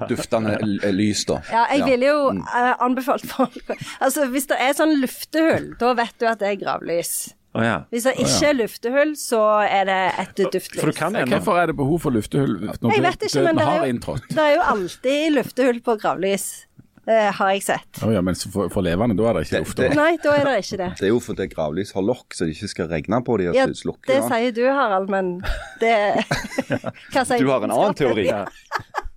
ferskenduftende 0.08 0.56
l- 0.66 0.94
lys, 0.96 1.24
da. 1.28 1.40
Ja, 1.50 1.64
jeg 1.74 1.84
ville 1.88 2.06
jo 2.12 2.20
eh, 2.38 2.72
anbefalt 2.80 3.26
folk 3.26 3.74
Altså, 4.00 4.26
hvis 4.32 4.46
det 4.50 4.56
er 4.60 4.72
sånn 4.78 4.96
luftehull, 5.02 5.74
da 5.80 5.92
vet 5.98 6.16
du 6.18 6.26
at 6.30 6.38
det 6.42 6.48
er 6.54 6.56
gravlys. 6.64 7.12
Oh, 7.52 7.64
ja. 7.66 7.80
Hvis 7.90 8.04
det 8.06 8.12
ikke 8.22 8.46
er 8.46 8.54
luftehull, 8.60 9.16
så 9.18 9.40
er 9.66 9.84
det 9.88 10.00
et 10.22 10.36
duftlys. 10.54 10.78
For 10.80 10.92
du 10.92 10.94
kan 10.94 11.16
Hvorfor 11.32 11.58
er 11.58 11.66
det 11.72 11.74
behov 11.80 11.98
for 12.04 12.14
luftehull 12.14 12.60
når 12.68 12.92
Jeg 12.94 13.02
vet 13.02 13.24
ikke, 13.26 13.42
men 13.42 13.56
døden 13.56 13.58
det 13.58 13.66
har 13.66 13.74
er, 13.80 13.86
jo, 13.86 13.94
inntrådt? 13.96 14.28
det 14.30 14.44
er 14.44 14.52
jo 14.54 14.66
alltid 14.74 15.32
luftehull 15.34 15.80
på 15.82 15.96
gravlys, 15.98 16.44
Det 17.10 17.16
har 17.34 17.48
jeg 17.56 17.62
sett. 17.64 17.98
Oh, 18.06 18.12
ja, 18.14 18.20
men 18.22 18.36
for, 18.38 18.68
for 18.70 18.84
levende, 18.86 19.16
da 19.18 19.24
er 19.30 19.38
det 19.40 19.42
ikke 19.48 19.56
Det- 19.56 19.60
luft. 19.64 19.76
det- 19.80 19.94
Nei, 19.98 20.12
da 20.22 20.34
er 20.36 20.44
det 20.46 20.54
ikke 20.62 20.76
det. 20.78 20.88
Det 21.00 21.06
er 21.08 21.10
jo 21.10 21.18
fordi 21.24 21.46
gravlys 21.50 21.90
har 21.96 22.02
lokk, 22.06 22.36
så 22.36 22.44
det 22.46 22.54
ikke 22.54 22.68
skal 22.70 22.88
regne 22.92 23.18
på 23.26 23.38
dem. 23.40 23.54
Ja, 23.56 23.66
det 23.66 23.82
det. 24.06 24.20
sier 24.30 24.52
du, 24.54 24.62
Harald, 24.70 25.08
men 25.10 25.32
det 25.80 25.96
Hva 27.10 27.24
sier 27.26 27.40
Du 27.42 27.50
har 27.50 27.64
en 27.66 27.72
annen 27.74 27.94
teori. 27.98 28.26
Ja. 28.28 28.44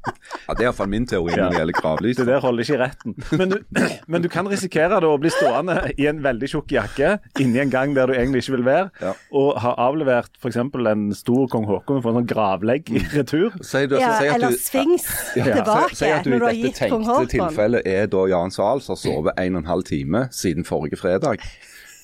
Ja, 0.04 0.54
Det 0.54 0.63
er 0.63 0.68
iallfall 0.68 0.89
min 0.92 1.06
teori 1.08 1.32
når 1.38 1.54
det 1.54 1.60
gjelder 1.62 1.78
gravlys. 1.78 2.18
Det 2.20 2.26
der 2.28 2.42
holder 2.44 2.63
ikke 2.66 2.76
i 2.76 2.80
retten. 2.82 3.13
Men 3.39 3.54
du, 3.54 3.58
men 4.12 4.22
du 4.26 4.28
kan 4.32 4.48
risikere 4.52 5.00
da 5.00 5.08
å 5.08 5.20
bli 5.22 5.32
stående 5.32 5.78
i 5.96 6.08
en 6.12 6.20
veldig 6.26 6.50
tjukk 6.52 6.74
jakke 6.76 7.13
inni 7.39 7.62
en 7.63 7.72
gang 7.72 7.94
der 7.96 8.12
du 8.12 8.13
egentlig 8.18 8.44
ikke 8.44 8.56
vil 8.58 8.66
være, 8.68 8.89
Ja. 9.02 9.13
og 9.32 9.60
ha 9.63 9.72
avlevert 9.86 10.32
f.eks. 10.42 10.60
en 10.60 11.06
stor 11.16 11.48
kong 11.54 11.68
Haakon 11.70 12.02
og 12.02 12.04
få 12.04 12.12
en 12.13 12.20
sånn 12.22 12.28
gravlegg 12.34 12.92
i 12.92 13.04
retur. 13.16 13.56
Si, 13.74 13.86
du, 13.88 13.96
Ja, 14.02 14.12
si 14.20 14.28
eller 14.28 14.58
sfinks 14.60 15.06
Sphinx 15.08 15.38
Ja, 15.39 15.46
tilbake 15.62 15.96
si, 15.96 16.10
at 16.12 16.28
du 16.28 16.34
når 16.36 16.50
i 16.52 16.63
dette 16.68 16.84
tenkte 16.89 17.26
tilfellet 17.32 17.88
er 17.88 18.10
da 18.12 18.26
Jan 18.34 18.52
Sahl 18.54 18.84
som 18.84 18.98
har 18.98 19.02
sovet 19.02 19.39
en 19.39 19.56
og 19.56 19.63
en 19.63 19.70
halv 19.72 19.88
time 19.88 20.26
siden 20.36 20.68
forrige 20.68 21.00
fredag. 21.00 21.39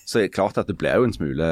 Så 0.09 0.21
er 0.23 0.29
det 0.29 0.33
klart 0.33 0.57
at 0.57 0.67
det 0.71 0.77
blir 0.79 0.95
jo 0.97 1.05
en 1.09 1.13
smule 1.13 1.49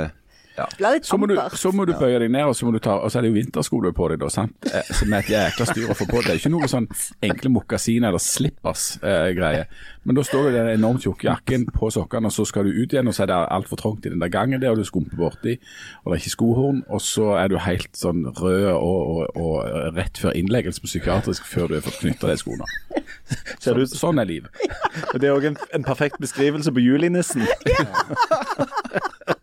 ja. 0.58 0.66
Så 1.06 1.18
må, 1.22 1.28
du, 1.30 1.36
så 1.54 1.72
må 1.76 1.86
du 1.86 1.94
bøye 1.98 2.18
deg 2.24 2.32
ned, 2.34 2.50
og 2.50 2.56
så, 2.58 2.66
må 2.66 2.74
du 2.74 2.80
ta, 2.84 2.96
og 2.98 3.12
så 3.14 3.20
er 3.20 3.28
det 3.28 3.32
jo 3.32 3.38
vintersko 3.38 3.82
på 3.94 4.08
deg, 4.12 4.20
da, 4.24 4.30
sant? 4.34 4.56
Eh, 4.72 4.90
Som 4.98 5.14
er 5.14 5.22
et 5.22 5.30
jækla 5.32 5.68
styr 5.70 5.92
å 5.94 5.98
få 5.98 6.08
på. 6.10 6.24
Det 6.26 6.34
er 6.34 6.42
ikke 6.42 6.54
noe 6.54 6.70
sånn 6.72 6.88
enkle 7.26 7.52
mokasiner 7.54 8.10
eller 8.10 8.24
slippers-greie. 8.24 9.68
Men 10.08 10.18
da 10.18 10.24
står 10.24 10.48
du 10.48 10.50
i 10.50 10.56
den 10.56 10.72
enormt 10.72 11.04
tjukke 11.04 11.28
jakken 11.28 11.68
på 11.76 11.92
sokkene, 11.94 12.32
og 12.32 12.34
så 12.34 12.46
skal 12.48 12.66
du 12.66 12.72
ut 12.74 12.94
igjen, 12.96 13.10
og 13.12 13.16
så 13.16 13.26
er 13.26 13.32
det 13.32 13.40
altfor 13.58 13.82
trangt 13.82 14.06
i 14.08 14.14
den 14.14 14.24
der 14.24 14.32
gangen 14.34 14.62
der, 14.64 14.74
og 14.74 14.82
du 14.82 14.88
skumper 14.88 15.20
borti, 15.20 15.58
og 16.04 16.12
det 16.14 16.18
er 16.18 16.22
ikke 16.24 16.36
skohorn, 16.36 16.84
og 16.88 17.04
så 17.04 17.34
er 17.42 17.52
du 17.52 17.58
helt 17.62 17.92
sånn 17.98 18.24
rød 18.40 18.70
og, 18.74 18.80
og, 18.82 19.38
og 19.38 19.98
rett 19.98 20.22
før 20.22 20.38
innleggelse 20.40 20.82
på 20.84 20.90
psykiatrisk 20.90 21.46
før 21.48 21.70
du 21.70 21.78
har 21.78 21.86
fått 21.86 22.02
knytta 22.02 22.32
de 22.32 22.40
skoene. 22.42 22.70
Så, 23.60 23.74
sånn 23.92 24.20
er 24.22 24.28
livet. 24.30 24.54
Det 25.20 25.28
er 25.28 25.34
òg 25.36 25.50
en, 25.50 25.58
en 25.76 25.84
perfekt 25.84 26.20
beskrivelse 26.24 26.72
på 26.72 26.84
julenissen. 26.84 27.44
Faktisk. 27.44 29.36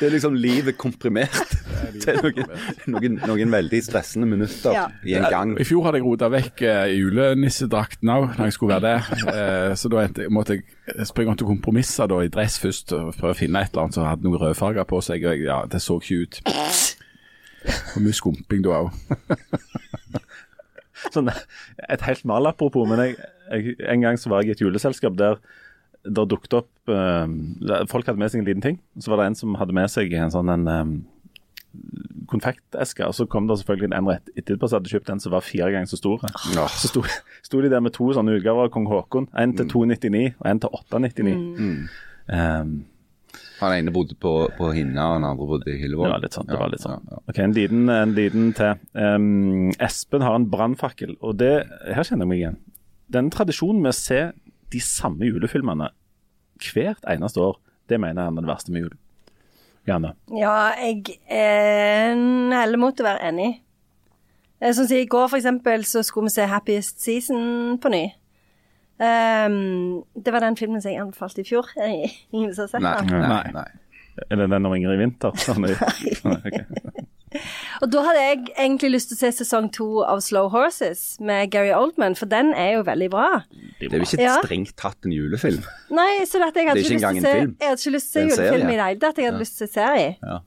Det 0.00 0.06
er 0.08 0.12
liksom 0.14 0.34
livet 0.40 0.76
komprimert 0.80 1.50
til 2.04 2.16
noen, 2.22 2.46
noen, 2.94 3.16
noen 3.28 3.52
veldig 3.52 3.80
stressende 3.84 4.28
minutter 4.30 4.72
Ja. 4.76 4.86
i 5.04 5.14
en 5.18 5.26
gang. 5.32 5.52
I 5.60 5.66
fjor 5.68 5.84
hadde 5.88 6.00
jeg 6.00 6.06
rota 6.06 6.28
vekk 6.32 6.62
eh, 6.64 6.94
julenissedrakten 7.00 8.12
òg, 8.14 8.30
når 8.38 8.48
jeg 8.48 8.56
skulle 8.56 8.78
være 8.78 8.94
der. 8.94 9.10
Eh, 9.34 9.74
så 9.76 9.90
da 9.92 10.06
måtte 10.32 10.56
jeg 10.60 11.06
springe 11.10 11.36
til 11.40 11.50
kompromisser 11.50 12.08
da, 12.10 12.22
i 12.24 12.32
dress 12.32 12.56
først, 12.62 12.94
og 12.96 13.12
prøve 13.18 13.34
å 13.36 13.40
finne 13.42 13.60
et 13.64 13.72
eller 13.74 13.86
annet 13.88 13.98
som 14.00 14.08
hadde 14.08 14.24
noe 14.28 14.40
rødfarger 14.40 14.88
på 14.88 15.02
seg. 15.04 15.24
Og 15.26 15.34
jeg, 15.36 15.44
ja, 15.50 15.60
det 15.70 15.82
så 15.84 15.98
ikke 16.00 16.22
ut. 16.24 16.40
Og 17.96 18.00
mye 18.06 18.16
skumping 18.16 18.64
da 18.64 18.78
òg. 18.86 18.90
Sånn, 21.10 21.30
et 21.88 22.02
helt 22.04 22.26
malapropos, 22.28 22.84
men 22.88 23.00
jeg, 23.04 23.14
jeg, 23.50 23.76
en 23.88 24.02
gang 24.04 24.18
så 24.20 24.30
var 24.32 24.42
jeg 24.44 24.52
i 24.52 24.56
et 24.58 24.62
juleselskap 24.64 25.16
der 25.18 25.38
der 26.04 26.28
dukket 26.28 26.54
opp 26.62 26.88
uh, 26.88 27.26
Folk 27.90 28.08
hadde 28.08 28.20
med 28.20 28.32
seg 28.32 28.40
en 28.40 28.48
liten 28.48 28.64
ting. 28.64 28.78
Så 28.98 29.12
var 29.12 29.20
det 29.20 29.30
en 29.30 29.38
som 29.38 29.56
hadde 29.60 29.76
med 29.76 29.90
seg 29.92 30.12
en 30.16 30.32
sånn 30.32 30.52
en 30.52 30.68
um, 30.68 30.94
konfekteske. 32.30 33.06
Og 33.06 33.14
så 33.14 33.26
kom 33.30 33.48
det 33.48 33.58
selvfølgelig 33.60 33.96
en 33.96 34.10
rett 34.10 34.30
etterpå 34.38 34.68
som 34.68 34.80
hadde 34.80 34.92
kjøpt 34.92 35.10
en 35.12 35.22
som 35.22 35.34
var 35.34 35.44
fire 35.46 35.70
ganger 35.74 35.90
så 35.90 35.98
stor. 36.00 36.24
Ja. 36.54 36.68
Så 36.72 36.92
sto, 36.92 37.04
sto 37.46 37.60
de 37.62 37.72
der 37.72 37.82
med 37.84 37.94
to 37.96 38.10
sånne 38.16 38.38
utgaver 38.38 38.68
av 38.68 38.72
kong 38.74 38.88
Haakon. 38.90 39.28
En 39.38 39.56
til 39.58 39.68
299 39.70 40.24
og 40.38 40.48
en 40.52 40.62
til 40.62 40.80
899. 40.80 41.36
Mm. 41.60 41.84
Um, 42.30 42.74
Han 43.60 43.74
ene 43.76 43.92
bodde 43.92 44.16
på, 44.16 44.32
på 44.56 44.70
Hinna, 44.72 45.10
og 45.10 45.18
den 45.20 45.28
andre 45.28 45.46
bodde 45.52 45.68
i 45.74 45.78
Hyllevåg. 45.82 46.08
Ja, 46.08 46.18
litt 46.22 46.36
sånn. 46.36 46.48
det 46.48 46.58
var 46.58 46.70
litt 46.72 46.84
sånn. 46.84 47.04
Ok, 47.20 47.38
En 47.44 47.52
liten, 47.56 47.90
en 47.92 48.14
liten 48.16 48.54
til. 48.56 48.80
Um, 48.96 49.68
Espen 49.76 50.24
har 50.24 50.38
en 50.38 50.48
brannfakkel, 50.50 51.18
og 51.20 51.36
det, 51.42 51.52
her 51.84 52.06
kjenner 52.06 52.24
jeg 52.24 52.32
meg 52.32 52.40
igjen. 52.40 52.60
Den 53.12 53.28
tradisjonen 53.34 53.82
med 53.84 53.92
å 53.92 53.98
se 53.98 54.22
de 54.72 54.80
samme 54.80 55.26
julefilmene 55.28 55.90
hvert 56.60 57.04
eneste 57.08 57.40
år, 57.40 57.56
det 57.88 57.98
mener 58.00 58.22
jeg 58.22 58.32
er 58.36 58.40
det 58.44 58.50
verste 58.50 58.72
med 58.74 58.84
jul. 58.84 58.96
Janne. 59.88 60.10
Ja, 60.36 60.52
jeg 60.76 61.16
er 61.32 62.14
heller 62.52 62.78
mot 62.78 63.00
å 63.00 63.06
være 63.06 63.24
enig. 63.30 63.50
Eh, 64.60 64.74
Sånn 64.76 64.86
som 64.86 64.96
I 65.00 65.06
går 65.08 65.30
for 65.32 65.38
eksempel, 65.40 65.86
så 65.88 66.02
skulle 66.04 66.28
vi 66.28 66.34
se 66.36 66.44
Happiest 66.50 67.00
Season 67.00 67.78
på 67.80 67.90
ny. 67.94 68.02
Um, 69.00 70.02
det 70.12 70.28
var 70.34 70.44
den 70.44 70.58
filmen 70.60 70.82
som 70.84 70.92
jeg 70.92 71.00
anbefalte 71.00 71.40
i 71.40 71.48
fjor. 71.48 71.70
Ingen 72.36 72.52
som 72.54 72.66
har 72.66 72.74
sett 72.74 72.84
Nei, 72.84 72.96
den? 73.08 73.24
nei, 73.24 73.52
nei. 73.56 73.68
Er 74.28 74.36
det 74.42 74.50
den 74.52 74.66
om 74.68 74.74
Ingrid 74.76 75.00
Winther? 75.00 75.32
Sånn, 75.46 75.64
i- 75.64 77.00
Og 77.80 77.86
da 77.94 78.00
hadde 78.04 78.22
jeg 78.26 78.38
egentlig 78.58 78.90
lyst 78.96 79.08
til 79.12 79.16
å 79.16 79.20
se 79.22 79.30
sesong 79.40 79.68
to 79.72 79.86
av 80.04 80.20
Slow 80.26 80.48
Horses 80.52 81.14
med 81.24 81.52
Gary 81.54 81.70
Oldman, 81.72 82.16
for 82.18 82.28
den 82.28 82.50
er 82.58 82.74
jo 82.74 82.82
veldig 82.88 83.08
bra. 83.12 83.28
Det 83.88 83.92
er 83.94 83.98
jo 83.98 84.04
ikke 84.04 84.20
Ja. 84.22 84.36
strengt 84.44 84.76
tatt 84.76 85.06
en 85.08 85.12
julefilm. 85.12 85.64
Nei, 85.90 86.24
så 86.28 86.38
dette, 86.38 86.60
jeg 86.60 86.68
hadde 86.68 86.82
Det 86.82 86.86
er 86.86 86.90
ikke 86.90 87.00
engang 87.00 87.16
en 87.16 87.22
se, 87.22 87.32
film. 87.32 87.56
jeg 87.60 87.68
hadde 87.68 87.80
ikke 87.80 87.94
lyst 87.96 88.12
til 88.12 88.26
å 88.26 88.30
se 88.30 88.42
julefilm 88.44 88.68
i 88.68 88.76
det 88.76 88.84
hele 88.84 89.00
tatt. 89.00 89.16
Jeg 89.16 89.26
hadde 89.30 89.40
lyst 89.40 89.56
til 89.58 89.66
å 89.66 89.70
se 89.70 89.74
serie. 89.80 90.16
Ja. 90.22 90.38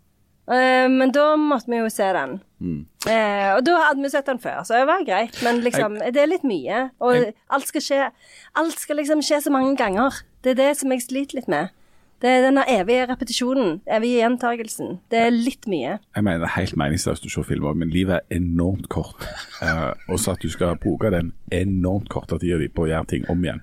Uh, 0.45 0.89
men 0.91 1.11
da 1.15 1.35
måtte 1.39 1.67
vi 1.71 1.77
jo 1.79 1.89
se 1.89 2.03
den. 2.13 2.41
Mm. 2.61 2.85
Uh, 3.07 3.55
og 3.55 3.63
da 3.63 3.77
hadde 3.87 4.01
vi 4.03 4.09
sett 4.09 4.25
den 4.27 4.39
før, 4.43 4.59
så 4.67 4.75
det 4.79 4.87
var 4.87 5.03
greit. 5.07 5.37
Men 5.41 5.61
liksom, 5.63 5.95
det 5.99 6.17
er 6.17 6.27
litt 6.27 6.43
mye. 6.43 6.89
Og 6.99 7.15
Jeg- 7.15 7.33
alt 7.49 7.67
skal 7.67 7.81
skje 7.81 8.11
Alt 8.55 8.77
skal 8.79 8.97
liksom 8.97 9.19
skje 9.23 9.41
så 9.41 9.49
mange 9.51 9.75
ganger. 9.77 10.11
Det 10.43 10.51
er 10.51 10.69
det 10.69 10.77
som 10.77 10.91
jeg 10.91 10.99
sliter 11.01 11.35
litt 11.35 11.47
med. 11.47 11.69
Det 12.23 12.31
er 12.31 12.45
denne 12.45 12.63
evige 12.71 13.03
repetisjonen, 13.09 13.81
evige 13.97 14.21
gjentagelsen. 14.21 14.93
Det 15.11 15.19
er 15.19 15.33
litt 15.35 15.67
mye. 15.67 15.97
Jeg 16.15 16.23
mener 16.23 16.39
det 16.39 16.47
er 16.47 16.55
helt 16.55 16.77
meningsløst 16.79 17.27
å 17.27 17.31
se 17.33 17.43
filmer, 17.49 17.75
men 17.75 17.91
livet 17.91 18.21
er 18.21 18.37
enormt 18.37 18.87
kort. 18.93 19.27
Uh, 19.59 19.91
og 20.07 20.21
så 20.23 20.37
at 20.37 20.45
du 20.45 20.47
skal 20.53 20.79
bruke 20.79 21.11
den 21.11 21.33
enormt 21.51 22.07
korte 22.13 22.39
tida 22.39 22.61
di 22.61 22.71
på 22.71 22.85
å 22.85 22.89
gjøre 22.93 23.11
ting 23.11 23.27
om 23.27 23.43
igjen. 23.43 23.59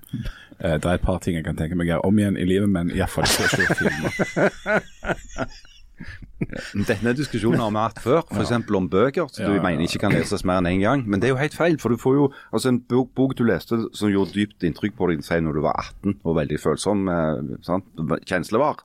Uh, 0.61 0.77
det 0.77 0.85
er 0.85 0.93
et 0.93 1.07
par 1.07 1.17
ting 1.25 1.39
jeg 1.39 1.47
kan 1.49 1.57
tenke 1.57 1.73
meg 1.73 1.89
å 1.89 1.95
gjøre 1.95 2.13
om 2.13 2.21
igjen 2.21 2.37
i 2.37 2.45
livet, 2.53 2.69
men 2.69 2.93
iallfall 2.93 3.25
ikke 3.25 3.49
å 3.49 3.53
se 3.57 3.81
filmer. 3.81 5.57
Denne 6.87 7.13
diskusjonen 7.17 7.59
har 7.61 7.71
vi 7.73 7.81
hatt 7.83 7.99
før, 8.01 8.21
f.eks. 8.33 8.51
om 8.75 8.87
bøker 8.89 9.27
som 9.29 9.43
Ja, 9.43 9.49
du 9.49 9.55
ja, 9.57 9.63
mener 9.63 9.85
ikke 9.85 9.99
kan 10.05 10.15
leses 10.15 10.43
mer 10.47 10.61
enn 10.61 10.69
én 10.71 10.81
gang. 10.81 11.03
Men 11.07 11.21
det 11.21 11.29
er 11.29 11.33
jo 11.35 11.39
helt 11.41 11.57
feil, 11.57 11.77
for 11.81 11.93
du 11.93 11.97
får 12.01 12.15
jo 12.17 12.27
altså 12.51 12.71
en 12.73 12.79
bok, 12.89 13.11
bok 13.17 13.35
du 13.37 13.43
leste 13.47 13.77
som 13.97 14.09
gjorde 14.11 14.33
dypt 14.37 14.65
inntrykk 14.67 14.95
på 14.97 15.11
deg 15.11 15.23
si 15.27 15.39
når 15.43 15.59
du 15.59 15.61
var 15.65 15.77
18 16.01 16.17
og 16.23 16.35
veldig 16.39 16.59
følsom, 16.63 17.05
eh, 17.11 17.57
sant? 17.67 17.85
kjenslevar, 18.25 18.81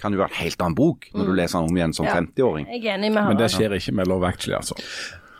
kan 0.00 0.14
jo 0.14 0.20
være 0.22 0.30
en 0.32 0.38
helt 0.44 0.62
annen 0.64 0.74
bok 0.78 1.10
når 1.12 1.26
du 1.28 1.32
leser 1.36 1.58
den 1.60 1.68
om 1.72 1.76
igjen 1.76 1.92
som 1.96 2.06
Mm. 2.06 2.10
Ja. 2.10 2.20
50-åring. 2.22 2.66
Jeg 2.72 2.84
er 2.86 2.94
enig 2.98 3.10
med 3.12 3.26
Men 3.28 3.36
det 3.36 3.50
skjer 3.52 3.74
ikke 3.76 3.92
med 3.98 4.06
Love 4.08 4.26
Actually, 4.30 4.56
altså. 4.56 4.74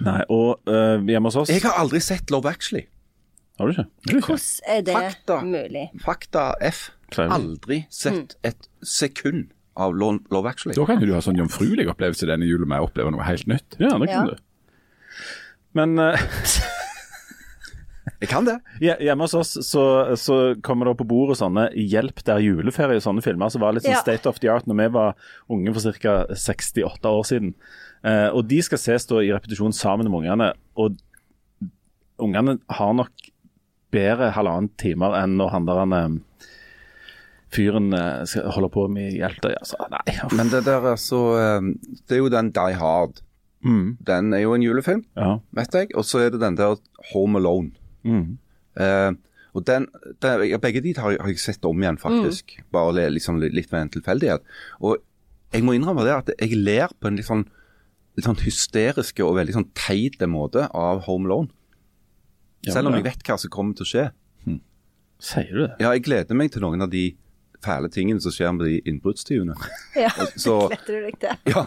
Nei, 0.01 0.21
og 0.29 0.61
eh, 0.69 0.99
hjemme 1.09 1.29
hos 1.29 1.37
oss 1.37 1.49
Jeg 1.53 1.63
har 1.63 1.79
aldri 1.81 2.01
sett 2.01 2.31
Love 2.31 2.49
Actually. 2.51 2.87
Har 3.61 3.67
du 3.69 3.73
ikke? 3.73 3.87
Hvordan 4.21 4.45
er 4.67 4.81
det 4.81 4.95
Fakta. 4.97 5.41
mulig? 5.45 5.87
Fakta 6.01 6.45
F. 6.65 6.91
Aldri 7.19 7.83
sett 7.91 8.37
et 8.47 8.69
sekund 8.87 9.51
av 9.81 9.97
Love 9.97 10.49
Actually. 10.51 10.77
Da 10.77 10.85
kan 10.89 11.01
jo 11.03 11.09
du 11.11 11.15
ha 11.17 11.23
sånn 11.25 11.39
jomfruelig 11.41 11.89
opplevelse 11.93 12.29
denne 12.29 12.47
julen 12.49 12.69
med 12.71 12.83
å 12.83 12.89
oppleve 12.91 13.13
noe 13.15 13.25
helt 13.27 13.47
nytt. 13.51 13.79
Ja, 13.81 13.95
det 13.99 14.11
kan 14.13 14.29
Ja. 14.31 14.35
du. 14.35 14.37
Men 15.79 15.99
uh, 16.03 16.17
Jeg 18.21 18.29
kan 18.29 18.45
det. 18.49 18.59
Ja, 18.85 18.97
hjemme 19.01 19.25
hos 19.27 19.35
oss 19.39 19.53
så, 19.67 19.85
så 20.19 20.39
kommer 20.67 20.89
det 20.91 20.97
på 21.01 21.07
bordet 21.09 21.39
sånne 21.41 21.69
hjelp 21.77 22.23
der 22.27 22.43
juleferie 22.45 22.99
og 23.01 23.05
sånne 23.05 23.23
filmer 23.25 23.53
som 23.53 23.63
var 23.65 23.77
litt 23.77 23.85
sånn 23.87 23.97
Ja. 23.97 24.03
state 24.03 24.29
of 24.29 24.41
the 24.43 24.51
art 24.53 24.67
når 24.69 24.81
vi 24.83 24.89
var 24.97 25.15
unge 25.53 25.75
for 25.77 25.97
ca. 26.03 26.17
68 26.35 27.13
år 27.13 27.25
siden. 27.29 27.55
Uh, 28.05 28.29
og 28.35 28.47
de 28.49 28.61
skal 28.65 28.81
ses 28.81 29.07
da 29.09 29.21
i 29.25 29.33
repetisjon 29.33 29.73
sammen 29.77 30.09
med 30.11 30.23
ungene. 30.25 30.51
Og 30.81 30.97
ungene 32.21 32.59
har 32.77 32.93
nok 32.97 33.31
bedre 33.93 34.31
halvannen 34.37 34.71
timer 34.81 35.17
enn 35.19 35.39
når 35.41 35.49
han 35.55 35.65
der 35.67 35.81
eh, 35.97 36.19
fyren 37.55 37.91
holder 37.91 38.29
skal 38.31 38.53
holde 38.55 38.71
på 38.73 38.87
med 38.93 39.17
hjelter. 39.17 39.57
Altså, 39.59 39.79
nei. 39.91 40.15
Men 40.37 40.53
det 40.53 40.63
der 40.69 40.87
er 40.93 41.01
så 41.01 41.23
eh, 41.39 41.73
Det 42.07 42.17
er 42.17 42.23
jo 42.23 42.31
den 42.33 42.53
Die 42.55 42.79
Hard. 42.79 43.23
Mm, 43.61 43.99
Den 44.01 44.33
er 44.33 44.41
jo 44.41 44.55
en 44.57 44.63
julefilm, 44.65 45.03
ja. 45.17 45.35
vet 45.53 45.75
jeg. 45.77 45.91
Og 45.95 46.07
så 46.09 46.23
er 46.25 46.31
det 46.33 46.41
den 46.41 46.57
der 46.57 46.79
Home 47.13 47.39
Alone. 47.39 47.73
Mm. 48.05 48.39
Eh, 48.81 49.13
og 49.53 49.67
den, 49.67 49.89
den, 50.23 50.61
Begge 50.63 50.81
de 50.81 50.95
har, 50.97 51.17
har 51.21 51.29
jeg 51.29 51.43
sett 51.43 51.65
om 51.69 51.83
igjen, 51.83 51.99
faktisk. 52.01 52.57
Bare 52.73 53.09
liksom, 53.11 53.41
litt, 53.43 53.55
ved 53.55 53.75
med 53.75 53.83
en 53.83 53.95
tilfeldighet. 53.99 54.47
Og 54.81 55.03
jeg 55.53 55.67
må 55.67 55.75
innrømme 55.75 56.07
det 56.07 56.15
at 56.15 56.31
jeg 56.39 56.57
ler 56.57 56.93
på 57.01 57.11
en 57.11 57.19
litt 57.19 57.29
sånn, 57.29 57.45
litt 58.17 58.29
sånn 58.29 58.41
hysteriske 58.45 59.27
og 59.27 59.37
veldig 59.41 59.59
sånn 59.59 59.71
teite 59.77 60.31
måte 60.31 60.69
av 60.71 61.03
Home 61.09 61.29
Alone. 61.29 61.51
Selv 62.69 62.91
om 62.91 62.97
jeg 62.97 63.09
vet 63.09 63.25
hva 63.27 63.37
som 63.41 63.53
kommer 63.53 63.77
til 63.77 63.87
å 63.87 63.91
skje. 63.91 64.07
Sier 65.21 65.53
du 65.53 65.65
det? 65.67 65.75
Ja, 65.83 65.91
jeg 65.93 66.07
gleder 66.07 66.37
meg 66.37 66.53
til 66.55 66.65
noen 66.65 66.81
av 66.81 66.93
de 66.93 67.11
fæle 67.65 67.89
tingene 67.93 68.21
som 68.25 68.33
skjer 68.35 68.53
med 68.57 68.67
de 68.69 68.79
innbruddstyvene. 68.91 69.55
Ja, 70.05 70.11
Så- 70.37 70.71
du 70.87 70.93
deg 71.07 71.19
til. 71.21 71.37
Ja, 71.55 71.67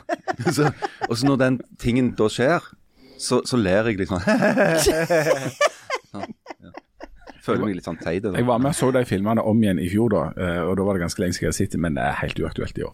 så, 0.51 0.71
og 1.09 1.17
så 1.17 1.27
når 1.27 1.37
den 1.43 1.59
tingen 1.79 2.13
da 2.19 2.27
skjer, 2.31 2.65
så, 3.19 3.41
så 3.47 3.57
ler 3.61 3.87
jeg 3.91 3.99
litt 4.01 4.09
sånn 4.11 4.23
sånn, 6.11 6.25
ja. 6.63 6.71
Føler 7.43 7.65
meg 7.67 7.75
litt 7.77 7.87
sånn 7.87 7.99
teit. 7.99 8.23
Jeg 8.23 8.45
var 8.47 8.59
med 8.63 8.71
og 8.71 8.77
så 8.77 8.89
de 8.95 9.01
filmene 9.07 9.43
om 9.43 9.59
igjen 9.63 9.79
i 9.83 9.89
fjor, 9.91 10.09
da, 10.13 10.21
eh, 10.39 10.61
og 10.63 10.77
da 10.79 10.85
var 10.87 10.95
det 10.97 11.03
ganske 11.03 11.19
lenge 11.23 11.35
siden 11.35 11.45
jeg 11.45 11.51
hadde 11.51 11.59
sett 11.59 11.73
dem, 11.75 11.83
men 11.83 11.97
det 11.97 12.05
er 12.07 12.19
helt 12.21 12.39
uaktuelt 12.39 12.79
i 12.79 12.85
år. 12.87 12.93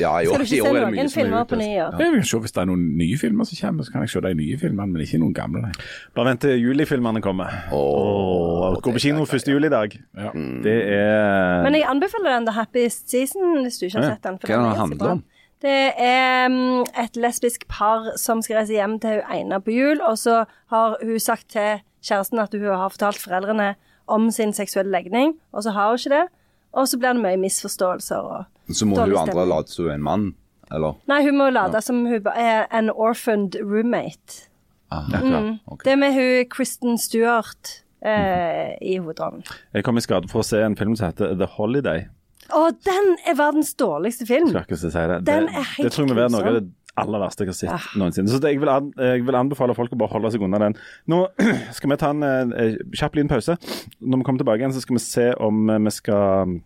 Ja, 0.00 0.12
jo, 0.24 0.34
Skal 0.34 0.42
du 0.42 0.46
ikke 0.46 0.64
år 0.64 0.76
se 0.76 0.82
noen 0.84 0.98
er 0.98 1.10
filmer 1.14 1.44
på 1.46 1.58
nye 1.60 1.80
år? 1.84 1.98
Jeg 2.00 2.12
vil 2.14 2.24
se 2.26 2.38
Hvis 2.42 2.54
det 2.56 2.62
er 2.62 2.68
noen 2.70 2.84
nye 2.98 3.18
filmer 3.20 3.48
som 3.48 3.58
kommer, 3.60 3.86
så 3.86 3.94
kan 3.94 4.04
jeg 4.04 4.12
se 4.12 4.22
de 4.24 4.32
nye 4.34 4.58
filmene, 4.58 4.92
men 4.92 5.04
ikke 5.04 5.20
noen 5.22 5.34
gamle. 5.36 5.62
Nei. 5.66 5.72
Bare 6.16 6.30
vent 6.30 6.42
til 6.44 6.56
julifilmene 6.58 7.22
kommer. 7.24 7.54
Åh, 7.76 8.78
Gå 8.82 8.94
på 8.96 9.02
kino 9.02 9.26
1. 9.26 9.50
juli 9.52 9.70
i 9.70 9.74
dag. 9.74 9.98
Ja. 10.16 10.32
Det 10.64 10.78
er 10.96 11.62
Men 11.66 11.78
jeg 11.78 11.86
anbefaler 11.90 12.36
den 12.38 12.48
The 12.48 12.56
Happiest 12.58 13.10
Season, 13.10 13.62
hvis 13.62 13.78
du 13.78 13.86
ikke 13.86 14.00
har 14.00 14.16
sett 14.16 14.24
den. 14.26 14.40
for 14.40 14.50
Hva 14.50 14.56
er 14.56 14.58
det 14.58 14.64
den 14.64 14.72
den 14.72 14.80
handler 14.84 15.14
om? 15.18 15.22
Det 15.60 15.92
er 16.00 16.48
mm, 16.48 16.86
et 17.04 17.16
lesbisk 17.20 17.68
par 17.68 18.14
som 18.16 18.40
skal 18.42 18.62
reise 18.62 18.72
hjem 18.72 18.96
til 19.00 19.20
hun 19.20 19.32
ene 19.36 19.60
på 19.60 19.74
jul, 19.74 20.00
og 20.00 20.16
så 20.18 20.44
har 20.72 20.96
hun 21.02 21.20
sagt 21.20 21.50
til 21.52 21.82
kjæresten 22.00 22.40
at 22.40 22.54
hun 22.56 22.64
har 22.64 22.88
fortalt 22.88 23.20
foreldrene 23.20 23.74
om 24.08 24.30
sin 24.30 24.54
seksuelle 24.56 24.90
legning, 24.90 25.34
og 25.52 25.62
så 25.62 25.74
har 25.76 25.92
hun 25.92 26.00
ikke 26.00 26.14
det. 26.16 26.26
Og 26.72 26.86
så 26.88 26.98
blir 27.00 27.14
det 27.16 27.22
mye 27.24 27.40
misforståelser 27.42 28.28
og 28.34 28.74
Så 28.74 28.86
må 28.86 29.00
hun 29.00 29.16
andre 29.18 29.46
late 29.50 29.72
som 29.72 29.84
hun 29.84 29.90
er 29.90 29.98
en 29.98 30.04
mann, 30.06 30.26
eller? 30.70 30.94
Nei, 31.10 31.22
hun 31.26 31.38
må 31.40 31.48
late 31.50 31.80
som 31.82 32.04
hun 32.06 32.28
er 32.36 32.66
en 32.70 32.90
orphaned 32.94 33.56
roommate. 33.62 34.46
Aha, 34.92 35.20
Mm. 35.22 35.58
okay. 35.66 35.84
Det 35.90 35.98
med 35.98 36.14
hun 36.14 36.48
Kristen 36.50 36.98
Stewart 36.98 37.82
eh, 38.02 38.74
i 38.82 38.96
hovedrollen. 38.98 39.44
Jeg 39.74 39.84
kom 39.84 39.98
i 39.98 40.00
skade 40.00 40.28
for 40.30 40.42
å 40.42 40.46
se 40.46 40.62
en 40.62 40.76
film 40.76 40.96
som 40.96 41.10
heter 41.10 41.36
The 41.38 41.46
Holiday. 41.56 42.06
Å, 42.50 42.70
den 42.82 43.12
er 43.30 43.36
verdens 43.38 43.74
dårligste 43.78 44.26
film! 44.26 44.48
Skal 44.50 44.64
ikke 44.66 44.78
si 44.80 44.90
det. 44.90 45.20
Den 45.26 45.46
det, 45.46 45.54
er 45.54 45.68
helt 45.76 45.86
det 45.86 45.92
tror 45.94 46.06
jeg 46.06 46.10
må 46.10 46.18
være 46.18 46.32
noe 46.34 46.46
av 46.48 46.56
det 46.58 46.64
aller 46.98 47.22
verste 47.22 47.44
jeg 47.44 47.52
har 47.52 47.58
sett 47.58 47.74
ah. 47.74 47.90
noensinne. 48.00 48.30
Så 48.32 48.40
det, 48.42 48.54
jeg, 48.54 48.60
vil 48.62 48.70
an, 48.72 48.90
jeg 48.98 49.26
vil 49.26 49.38
anbefale 49.38 49.76
folk 49.78 49.92
å 49.94 50.00
bare 50.00 50.14
holde 50.14 50.32
seg 50.34 50.42
unna 50.44 50.60
den. 50.62 50.78
Nå 51.10 51.22
skal 51.76 51.92
vi 51.92 52.00
ta 52.00 52.10
en 52.14 52.54
eh, 52.56 52.80
kjapp 52.96 53.18
liten 53.18 53.30
pause. 53.30 53.56
Når 54.00 54.22
vi 54.22 54.26
kommer 54.26 54.42
tilbake 54.42 54.64
igjen, 54.64 54.74
så 54.74 54.82
skal 54.84 54.98
vi 54.98 55.04
se 55.04 55.28
om 55.40 55.70
eh, 55.70 55.80
vi 55.86 55.94
skal 55.94 56.56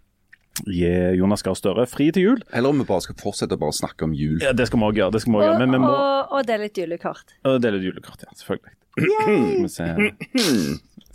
gi 0.71 0.91
Jonas 1.19 1.43
Gahr 1.43 1.57
Støre 1.59 1.87
fri 1.91 2.09
til 2.15 2.29
jul. 2.29 2.43
Eller 2.55 2.71
om 2.71 2.81
vi 2.81 2.87
bare 2.89 3.05
skal 3.05 3.19
fortsette 3.21 3.59
å 3.59 3.61
bare 3.61 3.75
snakke 3.75 4.07
om 4.07 4.15
jul. 4.17 4.39
Ja, 4.43 4.55
Det 4.55 4.69
skal 4.71 4.81
vi 4.81 4.89
også 4.89 5.01
gjøre. 5.03 5.15
det 5.17 5.23
skal 5.25 5.35
vi 5.35 5.39
også 5.41 5.49
gjøre. 5.49 5.59
Og, 5.59 5.63
Men 5.65 5.77
vi 5.77 5.83
må 5.83 5.93
og, 5.93 6.35
og 6.39 6.49
det 6.49 6.57
er 6.57 6.65
litt 6.65 6.81
julekort. 6.81 7.37
og 7.45 7.61
dele 7.63 7.83
et 7.83 7.89
julekort, 7.91 8.27
ja. 8.27 8.35
Selvfølgelig. 8.41 8.75
Skal 8.95 9.65
vi 9.65 9.71
se. 9.75 9.87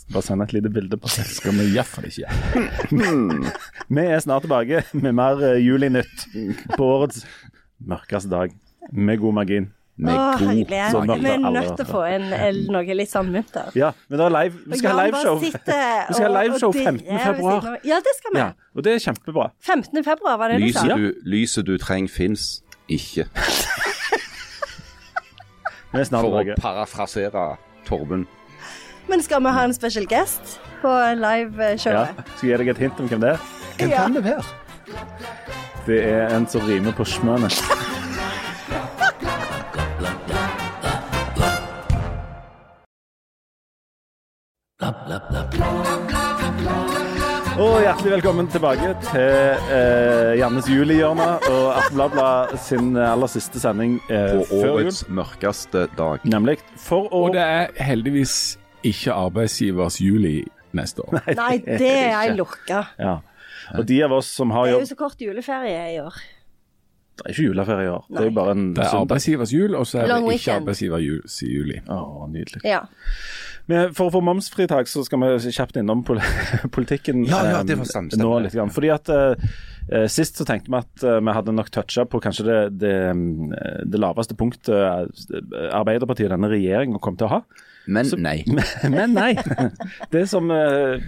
Bare 0.10 0.26
sende 0.26 0.44
et 0.50 0.54
lite 0.58 0.72
bilde 0.74 0.98
på 1.00 1.08
det. 1.14 1.24
Skal 1.32 1.54
vi 1.56 1.70
iallfall 1.70 2.08
ikke 2.10 2.26
gjøre. 2.26 3.52
Vi 3.96 4.04
er 4.04 4.24
snart 4.24 4.44
tilbake 4.44 4.82
med 4.98 5.16
mer 5.16 5.44
Juli 5.62 5.88
Nytt 5.94 6.26
på 6.74 6.88
årets 6.98 7.24
mørkeste 7.80 8.32
dag. 8.34 8.56
Med 8.92 9.20
god 9.20 9.34
margin. 9.34 9.72
Med 10.00 10.16
Åh, 10.16 10.38
sånn 10.40 11.10
at 11.12 11.20
Vi 11.20 11.28
er 11.28 11.40
nødt 11.44 11.76
til 11.76 11.84
å 11.86 11.90
få 11.90 12.02
en, 12.08 12.32
eh, 12.34 12.54
noe 12.72 12.94
litt 12.96 13.10
sånn 13.12 13.28
munter. 13.34 13.68
Ja, 13.76 13.92
men 14.08 14.18
da 14.22 14.26
er 14.30 14.30
live. 14.30 14.60
Vi 14.72 14.78
skal 14.80 14.92
ha 14.96 15.04
liveshow. 15.06 15.40
Vi 15.42 15.52
skal 15.52 16.34
ha 16.34 16.42
liveshow 16.44 16.72
15. 16.72 17.20
februar. 17.20 17.78
Ja, 17.84 17.98
det 18.00 18.14
skal 18.18 18.32
vi. 18.34 18.40
Ja, 18.40 18.52
og 18.76 18.84
det 18.84 18.94
er 18.96 19.00
kjempebra. 19.12 19.50
15. 19.60 20.04
februar, 20.06 20.38
var 20.38 20.48
det 20.54 20.62
du 20.62 20.72
sa? 20.72 20.84
Lyset 20.86 20.96
du, 20.96 21.14
lyset 21.30 21.66
du 21.66 21.78
trenger 21.78 22.08
fins 22.10 22.62
ikke. 22.90 23.28
For 25.92 26.38
å 26.44 26.56
parafrasere 26.62 27.58
Torben. 27.88 28.28
Men 29.10 29.22
skal 29.26 29.42
vi 29.42 29.50
ha 29.56 29.64
en 29.66 29.74
special 29.74 30.06
guest 30.06 30.60
på 30.84 30.88
Ja. 30.88 31.16
liveshowet? 31.18 32.10
Skal 32.38 32.50
jeg 32.50 32.58
gi 32.60 32.64
deg 32.64 32.68
et 32.70 32.78
hint 32.78 33.00
om 33.00 33.08
hvem 33.10 33.20
det 33.20 33.30
er? 33.32 33.38
Hvem 33.78 33.90
Ja. 33.90 33.98
kan 34.04 34.14
det 34.14 34.24
være? 34.24 34.44
Det 35.88 36.04
er 36.06 36.28
en 36.36 36.46
som 36.48 36.62
rimer 36.62 36.92
på 36.94 37.04
smøne. 37.06 37.50
Og 47.60 47.76
hjertelig 47.84 48.12
velkommen 48.16 48.48
tilbake 48.50 48.88
til 49.04 49.74
eh, 49.76 50.32
Jannes 50.40 50.66
julehjørne 50.72 51.28
og 51.52 51.66
Aftenbladet 51.78 52.58
sin 52.64 52.96
aller 52.98 53.30
siste 53.30 53.62
sending 53.62 54.00
eh, 54.10 54.40
På 54.40 54.46
før 54.50 54.64
jul. 54.64 54.72
årets 54.88 55.04
mørkeste 55.14 55.84
dag. 56.00 56.26
Nemlig 56.26 56.56
for 56.82 57.06
å 57.14 57.22
Og 57.28 57.36
det 57.38 57.44
er 57.46 57.70
heldigvis 57.86 58.34
ikke 58.88 59.14
arbeidsgivers 59.14 60.00
juli 60.02 60.40
neste 60.74 61.06
år. 61.06 61.20
Nei, 61.38 61.52
det 61.68 61.92
er 61.94 62.16
ei 62.24 62.34
lukka. 62.40 62.82
ja. 62.98 63.20
Og 63.78 63.84
de 63.86 64.00
av 64.02 64.16
oss 64.18 64.32
som 64.34 64.50
har 64.56 64.66
Det 64.66 64.72
er 64.72 64.78
jobb 64.80 64.88
jo 64.88 64.90
så 64.96 64.98
kort 65.04 65.20
juleferie 65.22 65.82
i 65.94 65.98
år. 66.02 66.16
Det 67.20 67.28
er 67.28 67.36
ikke 67.36 67.44
juleferie 67.52 67.86
i 67.86 67.92
år. 67.94 68.08
Det 68.10 68.24
er 68.24 68.30
jo 68.32 68.34
bare 68.40 68.56
en 68.56 68.64
Det 68.74 68.82
er 68.82 68.90
søndag. 68.90 69.04
arbeidsgivers 69.06 69.54
jul, 69.54 69.76
og 69.78 69.86
så 69.86 70.00
er 70.02 70.08
Long 70.10 70.26
det 70.26 70.40
ikke 70.40 70.48
weekend. 70.50 70.64
arbeidsgiver 70.64 71.04
jul, 71.04 71.22
i 71.30 71.52
juli. 71.54 71.78
Å, 71.86 72.00
nydelig. 72.32 72.62
Ja. 72.66 72.80
Men 73.70 73.94
for 73.94 74.10
å 74.10 74.14
få 74.18 74.22
momsfritak, 74.26 74.90
så 74.90 75.04
skal 75.06 75.22
vi 75.22 75.52
kjapt 75.54 75.78
innom 75.78 76.02
pol 76.08 76.20
politikken 76.76 77.24
Ja, 77.30 77.44
ja, 77.46 77.60
eh, 77.62 77.68
det 77.70 77.78
var 77.80 77.90
stemmer. 77.90 78.18
nå 78.18 78.32
litt. 78.48 78.56
Grann. 78.58 78.74
Fordi 78.74 78.90
at 78.96 79.10
eh, 79.14 79.48
eh, 79.94 80.08
Sist 80.10 80.42
så 80.42 80.48
tenkte 80.50 80.74
vi 80.74 80.82
at 80.82 81.06
eh, 81.06 81.20
vi 81.22 81.38
hadde 81.38 81.54
nok 81.56 81.70
toucha 81.76 82.08
på 82.10 82.22
kanskje 82.26 82.48
det, 82.50 82.60
det, 82.82 82.96
det 83.94 84.02
laveste 84.02 84.38
punktet 84.40 84.74
eh, 84.74 85.74
Arbeiderpartiet 85.78 86.32
og 86.32 86.38
denne 86.40 86.52
regjeringen 86.56 87.00
kom 87.04 87.18
til 87.20 87.30
å 87.30 87.36
ha. 87.38 87.44
Men 87.90 88.06
Så- 88.06 88.20
nei. 88.22 88.44
Men, 88.94 89.16
nei. 89.16 89.32
Det 90.12 90.20
er 90.20 90.28
som, 90.30 90.50
eh, 90.54 91.00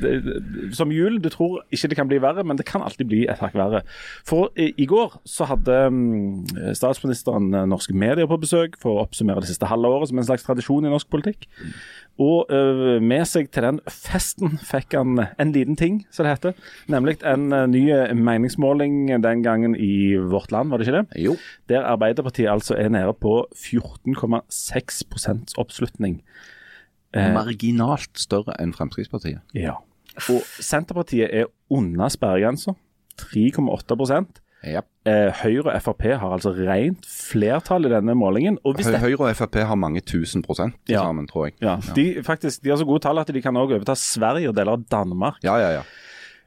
som 0.74 0.90
jul. 0.94 1.20
Du 1.22 1.28
tror 1.30 1.60
ikke 1.70 1.92
det 1.92 1.98
kan 2.00 2.10
bli 2.10 2.18
verre, 2.24 2.42
men 2.48 2.58
det 2.58 2.66
kan 2.66 2.82
alltid 2.82 3.06
bli 3.12 3.20
et 3.30 3.38
hakk 3.44 3.54
verre. 3.60 3.84
For 4.26 4.50
i, 4.58 4.72
i 4.82 4.88
går 4.90 5.20
så 5.30 5.46
hadde 5.52 5.76
mm, 5.94 6.74
statsministeren 6.80 7.52
eh, 7.54 7.68
norske 7.70 7.94
medier 7.94 8.26
på 8.32 8.40
besøk 8.42 8.80
for 8.82 8.96
å 8.98 9.04
oppsummere 9.06 9.44
det 9.44 9.52
siste 9.52 9.70
halve 9.70 9.92
året 9.94 10.10
som 10.10 10.22
en 10.24 10.26
slags 10.32 10.48
tradisjon 10.48 10.88
i 10.88 10.94
norsk 10.94 11.12
politikk. 11.14 11.46
Og 12.20 12.52
eh, 12.52 13.00
med 13.02 13.24
seg 13.26 13.48
til 13.54 13.64
den 13.66 13.80
festen 13.88 14.58
fikk 14.68 14.94
han 14.98 15.22
en 15.40 15.54
liten 15.56 15.78
ting, 15.80 16.02
som 16.12 16.28
det 16.28 16.34
heter. 16.36 16.58
Nemlig 16.92 17.18
en 17.26 17.48
eh, 17.56 17.68
ny 17.72 17.86
meningsmåling 18.18 19.08
den 19.24 19.44
gangen 19.46 19.76
i 19.76 20.18
Vårt 20.18 20.52
Land, 20.52 20.70
var 20.70 20.78
det 20.82 20.88
ikke 20.88 21.00
det? 21.00 21.24
Jo. 21.24 21.38
Der 21.72 21.88
Arbeiderpartiet 21.88 22.52
altså 22.52 22.76
er 22.76 22.92
nede 22.94 23.14
på 23.14 23.46
14,6 23.56 25.56
oppslutning. 25.58 26.22
Eh, 27.16 27.32
Marginalt 27.34 28.20
større 28.20 28.60
enn 28.62 28.76
Fremskrittspartiet. 28.76 29.42
ja. 29.54 29.80
Og 30.28 30.44
Senterpartiet 30.60 31.30
er 31.32 31.46
under 31.72 32.10
sperregrensa, 32.12 32.74
3,8 33.16 33.96
Ja. 34.64 34.82
eh, 35.10 35.32
Høyre 35.42 35.74
og 35.74 35.82
Frp 35.82 36.04
har 36.22 36.34
altså 36.36 36.52
rent 36.54 37.06
flertall 37.10 37.86
i 37.88 37.90
denne 37.90 38.14
målingen. 38.16 38.60
Og 38.64 38.78
det, 38.78 38.86
Høyre 39.02 39.32
og 39.32 39.36
Frp 39.40 39.56
har 39.66 39.76
mange 39.76 40.02
tusen 40.02 40.44
prosent 40.46 40.76
til 40.86 40.94
Ja. 40.98 41.02
sammen, 41.08 41.28
tror 41.28 41.48
jeg. 41.50 41.56
ja, 41.62 41.78
de, 41.96 42.22
faktisk, 42.24 42.62
de 42.64 42.70
har 42.70 42.78
så 42.78 42.86
gode 42.86 43.02
tall 43.02 43.18
at 43.20 43.28
de 43.34 43.42
kan 43.42 43.56
også 43.58 43.76
overta 43.80 43.96
Sverige 43.96 44.50
og 44.50 44.56
deler 44.56 44.72
av 44.78 44.84
Danmark. 44.92 45.42
Ja, 45.44 45.56
ja, 45.58 45.72
ja. 45.80 45.82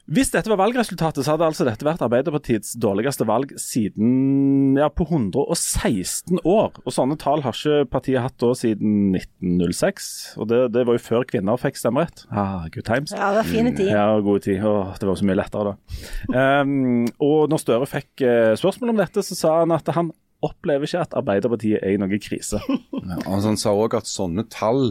Hvis 0.04 0.28
dette 0.34 0.50
var 0.52 0.58
valgresultatet, 0.60 1.24
så 1.24 1.32
hadde 1.32 1.46
altså 1.48 1.64
dette 1.64 1.86
vært 1.86 2.02
Arbeiderpartiets 2.04 2.74
dårligste 2.76 3.24
valg 3.24 3.54
siden 3.60 4.76
ja, 4.76 4.90
på 4.92 5.06
116 5.06 6.42
år. 6.44 6.74
Og 6.84 6.92
sånne 6.92 7.16
tall 7.20 7.40
har 7.46 7.56
ikke 7.56 7.86
partiet 7.88 8.20
hatt 8.20 8.36
da 8.42 8.50
siden 8.58 9.14
1906. 9.16 10.10
Og 10.36 10.50
det, 10.50 10.60
det 10.76 10.84
var 10.84 10.98
jo 10.98 11.04
før 11.06 11.24
kvinner 11.30 11.60
fikk 11.60 11.80
stemmerett. 11.80 12.26
Ah, 12.28 12.66
good 12.74 12.84
times. 12.84 13.14
ja, 13.16 13.30
det 13.32 13.40
var 13.40 13.48
fine 13.48 13.72
tid. 13.78 13.88
Ja, 13.94 14.04
gode 14.20 14.44
tid. 14.44 14.60
Åh, 14.60 14.92
det 15.00 15.08
var 15.08 15.16
så 15.20 15.30
mye 15.30 15.38
lettere 15.40 15.72
da. 15.72 15.96
Um, 16.36 17.08
og 17.24 17.48
når 17.52 17.64
Støre 17.64 17.88
fikk 17.88 18.26
eh, 18.28 18.52
spørsmål 18.60 18.92
om 18.92 19.00
dette, 19.00 19.24
så 19.24 19.38
sa 19.38 19.56
han 19.62 19.72
at 19.72 19.88
han 19.96 20.12
opplever 20.44 20.84
ikke 20.84 21.06
at 21.06 21.16
Arbeiderpartiet 21.16 21.80
er 21.80 21.96
i 21.96 22.00
noen 22.00 22.20
krise. 22.20 22.60
Ja, 23.04 23.18
altså, 23.24 23.50
han 23.50 23.60
sa 23.60 23.72
òg 23.76 23.96
at 23.98 24.08
sånne 24.08 24.46
tall 24.52 24.90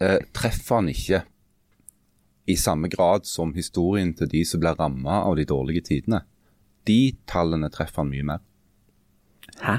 eh, 0.00 0.20
treffer 0.36 0.80
han 0.80 0.90
ikke 0.92 1.22
i 2.46 2.56
samme 2.56 2.88
grad 2.88 3.26
som 3.26 3.54
historien 3.56 4.12
til 4.14 4.30
de 4.30 4.44
som 4.46 4.62
ble 4.62 4.72
ramma 4.78 5.22
av 5.26 5.36
de 5.38 5.46
dårlige 5.48 5.88
tidene. 5.90 6.22
De 6.86 7.16
tallene 7.26 7.70
treffer 7.74 8.04
han 8.04 8.12
mye 8.12 8.26
mer. 8.34 8.42
Hæ? 9.62 9.78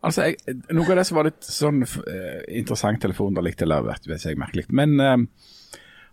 Altså, 0.00 0.30
jeg, 0.30 0.60
Noe 0.72 0.88
av 0.88 0.96
det 0.96 1.06
som 1.08 1.18
var 1.18 1.28
litt 1.28 1.44
sånn 1.44 1.82
eh, 1.84 2.44
interessant 2.56 3.04
eller 3.04 3.16
forunderlig, 3.16 3.58
eller 3.60 3.84
vet, 3.84 4.06
ikke 4.08 4.32
jeg 4.32 4.38
merkelig, 4.40 4.64
men 4.72 4.94
eh, 5.04 5.18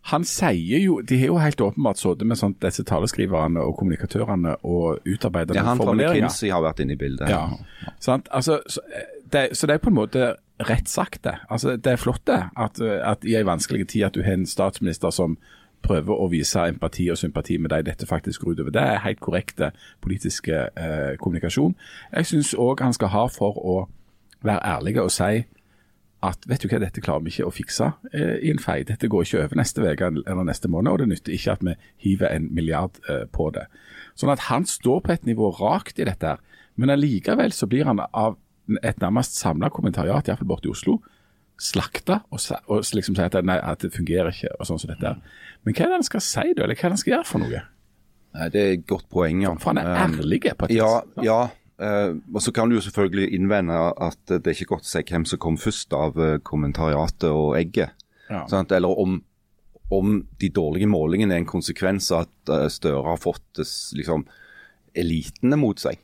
han 0.08 0.24
sier 0.28 0.80
jo 0.80 1.00
De 1.04 1.18
har 1.20 1.32
jo 1.32 1.38
helt 1.42 1.62
åpenbart 1.64 2.00
sittet 2.00 2.28
med 2.28 2.40
sånt, 2.40 2.60
disse 2.64 2.84
taleskriverne 2.88 3.64
og 3.64 3.78
kommunikatørene 3.80 4.58
og 4.68 5.08
utarbeidet 5.08 5.56
Ja, 5.56 5.64
noen 5.64 5.72
han 5.72 5.84
fra. 5.84 5.96
McKinsey 5.96 6.52
har 6.52 6.64
vært 6.64 6.84
inne 6.84 6.96
i 6.96 7.00
bildet. 7.00 7.32
Ja, 7.32 7.46
sant? 8.04 8.28
Altså, 8.36 8.60
så, 8.72 8.84
det, 9.32 9.50
så 9.58 9.68
det 9.68 9.78
er 9.78 9.84
på 9.84 9.92
en 9.92 10.00
måte 10.00 10.34
rett 10.68 10.90
sagt, 10.90 11.22
det. 11.28 11.36
Altså, 11.54 11.76
det 11.76 11.94
er 11.94 12.02
flott 12.02 12.24
det, 12.28 12.40
at, 12.58 12.80
at 12.82 13.28
i 13.28 13.36
en 13.40 13.50
vanskelig 13.50 13.90
tid 13.92 14.08
at 14.08 14.16
du 14.16 14.24
har 14.26 14.40
en 14.40 14.48
statsminister 14.50 15.14
som 15.14 15.36
prøver 15.86 16.16
å 16.16 16.30
vise 16.32 16.64
empati 16.68 17.08
og 17.14 17.20
sympati 17.20 17.58
med 17.62 17.72
deg 17.72 17.86
dette 17.88 18.08
faktisk 18.10 18.44
går 18.44 18.58
utover. 18.58 18.74
Det 18.76 18.82
er 18.84 19.04
helt 19.06 19.22
korrekte 19.24 19.72
politiske 20.04 20.66
eh, 20.76 21.14
kommunikasjon. 21.22 21.76
Jeg 22.14 22.32
syns 22.32 22.56
òg 22.58 22.84
han 22.84 22.96
skal 22.98 23.14
ha 23.14 23.28
for 23.32 23.60
å 23.62 23.78
være 24.46 24.66
ærlig 24.78 24.98
og 25.02 25.12
si 25.14 25.46
at 26.26 26.48
vet 26.50 26.64
du 26.64 26.72
hva, 26.72 26.80
dette 26.82 27.02
klarer 27.04 27.22
vi 27.26 27.32
ikke 27.32 27.46
å 27.48 27.54
fikse 27.54 27.92
eh, 28.12 28.40
i 28.42 28.52
en 28.52 28.62
fei. 28.62 28.82
Dette 28.88 29.10
går 29.12 29.26
ikke 29.26 29.44
over 29.44 29.60
neste 29.60 29.84
uke 29.86 30.10
eller 30.26 30.48
neste 30.48 30.70
måned, 30.72 30.92
og 30.92 31.04
det 31.04 31.10
nytter 31.12 31.36
ikke 31.36 31.54
at 31.54 31.66
vi 31.66 31.76
hiver 32.08 32.34
en 32.34 32.50
milliard 32.54 32.98
eh, 33.10 33.26
på 33.30 33.52
det. 33.54 33.68
Sånn 34.18 34.34
at 34.34 34.48
han 34.48 34.66
står 34.66 35.04
på 35.06 35.14
et 35.14 35.30
nivå 35.30 35.52
rakt 35.60 36.02
i 36.02 36.08
dette, 36.10 36.34
her, 36.34 36.66
men 36.78 36.94
allikevel 36.94 37.54
så 37.54 37.70
blir 37.70 37.86
han 37.90 38.02
av 38.08 38.38
et 38.84 39.00
nærmest 39.02 39.38
samla 39.38 39.70
kommentariat, 39.74 40.28
iallfall 40.28 40.50
borte 40.50 40.70
i 40.70 40.74
Oslo, 40.74 40.98
slakta 41.62 42.20
og, 42.30 42.40
og 42.70 42.84
liksom 42.94 43.16
si 43.18 43.24
at, 43.26 43.38
nei, 43.46 43.58
at 43.58 43.82
det 43.82 43.94
fungerer 43.96 44.30
ikke, 44.34 44.52
og 44.60 44.68
sånn 44.70 44.80
som 44.82 44.92
dette. 44.94 45.16
Men 45.66 45.74
hva 45.74 45.86
er 45.86 45.90
det 45.94 45.98
han 46.00 46.06
skal 46.08 46.22
si, 46.24 46.46
da? 46.54 46.64
Eller 46.68 46.76
hva 46.78 46.86
er 46.86 46.92
det 46.92 46.96
han 46.96 47.02
skal 47.02 47.14
gjøre 47.16 47.30
for 47.30 47.44
noe? 47.44 47.62
Nei, 48.38 48.50
Det 48.54 48.62
er 48.62 48.74
et 48.76 48.84
godt 48.88 49.08
poeng, 49.10 49.40
ja. 49.42 49.54
For 49.58 49.72
han 49.74 49.80
er 49.82 49.88
Um, 50.06 50.20
ærlig 50.20 50.42
på 50.58 50.68
et 50.68 50.76
Ja, 50.78 50.92
vis. 51.16 51.26
ja. 51.26 51.40
Uh, 51.78 52.18
og 52.34 52.42
så 52.42 52.52
kan 52.54 52.70
du 52.70 52.76
jo 52.76 52.82
selvfølgelig 52.82 53.34
innvende 53.38 53.76
at 54.02 54.18
det 54.28 54.48
er 54.48 54.56
ikke 54.58 54.72
godt 54.76 54.86
å 54.88 54.92
si 54.92 55.02
hvem 55.06 55.26
som 55.30 55.38
kom 55.40 55.58
først 55.62 55.94
av 55.94 56.18
eh, 56.18 56.38
kommentariatet 56.42 57.30
og 57.30 57.56
egget. 57.60 57.94
Ja. 58.30 58.44
Sant? 58.50 58.72
Eller 58.74 58.90
om, 58.98 59.20
om 59.94 60.16
de 60.42 60.50
dårlige 60.50 60.90
målingene 60.90 61.36
er 61.36 61.44
en 61.44 61.50
konsekvens 61.50 62.10
av 62.12 62.26
at 62.26 62.50
eh, 62.54 62.68
Støre 62.74 63.04
har 63.06 63.22
fått 63.22 63.62
eh, 63.62 63.70
liksom, 63.98 64.26
elitene 64.98 65.58
mot 65.62 65.78
seg, 65.80 66.00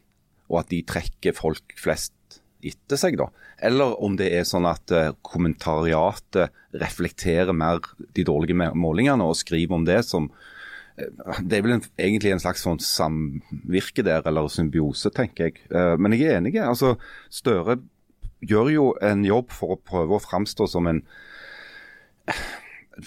og 0.49 0.59
at 0.61 0.69
de 0.69 0.83
trekker 0.85 1.33
folk 1.37 1.73
flest 1.81 2.13
etter 2.69 2.99
seg, 2.99 3.17
da. 3.19 3.29
Eller 3.63 3.95
om 4.03 4.15
det 4.19 4.29
er 4.35 4.47
sånn 4.47 4.67
at 4.69 4.91
eh, 4.93 5.11
kommentariatet 5.25 6.53
reflekterer 6.81 7.55
mer 7.55 7.81
de 8.15 8.25
dårlige 8.27 8.71
målingene 8.75 9.25
og 9.27 9.37
skriver 9.39 9.77
om 9.77 9.87
det 9.87 9.99
som 10.07 10.29
eh, 10.97 11.09
Det 11.41 11.57
er 11.57 11.65
vel 11.65 11.77
en, 11.77 11.85
egentlig 11.97 12.33
en 12.33 12.43
slags 12.43 12.65
sånn 12.65 12.81
samvirke 12.83 14.05
der, 14.05 14.25
eller 14.29 14.51
symbiose, 14.51 15.11
tenker 15.15 15.49
jeg. 15.49 15.63
Eh, 15.71 15.95
men 15.99 16.15
jeg 16.17 16.31
er 16.31 16.41
enig. 16.41 16.55
altså 16.61 16.95
Støre 17.33 17.79
gjør 18.43 18.73
jo 18.73 18.89
en 19.03 19.23
jobb 19.23 19.53
for 19.55 19.75
å 19.75 19.79
prøve 19.79 20.17
å 20.17 20.23
framstå 20.23 20.67
som 20.67 20.89
en 20.91 21.03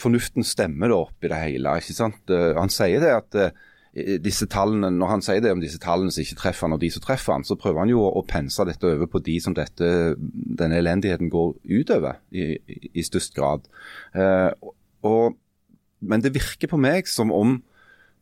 fornuften 0.00 0.44
stemmer 0.44 0.90
da 0.90 1.02
oppi 1.04 1.28
det 1.30 1.40
hele. 1.40 1.76
ikke 1.78 1.94
sant? 1.94 2.32
Han 2.56 2.72
sier 2.72 3.02
det 3.04 3.12
at 3.12 3.36
disse 3.96 4.44
tallene, 4.52 4.90
Når 4.92 5.08
han 5.08 5.22
sier 5.24 5.40
det 5.40 5.48
om 5.54 5.60
disse 5.62 5.78
tallene 5.80 6.12
som 6.12 6.20
ikke 6.20 6.36
treffer 6.42 6.66
han, 6.66 6.74
og 6.76 6.82
de 6.82 6.90
som 6.92 7.00
treffer 7.04 7.32
han, 7.32 7.44
så 7.48 7.56
prøver 7.56 7.80
han 7.80 7.92
jo 7.92 8.00
å 8.04 8.28
pense 8.28 8.64
dette 8.68 8.84
over 8.84 9.06
på 9.08 9.24
de 9.24 9.36
som 9.40 9.54
dette, 9.56 9.86
denne 10.16 10.76
elendigheten 10.82 11.30
går 11.32 11.54
utover 11.64 12.14
i, 12.30 12.58
i 12.92 13.02
størst 13.06 13.34
grad. 13.36 13.60
Eh, 14.12 14.50
og, 15.06 15.36
men 16.04 16.20
det 16.24 16.34
virker 16.36 16.68
på 16.68 16.76
meg 16.80 17.08
som 17.08 17.32
om 17.32 17.62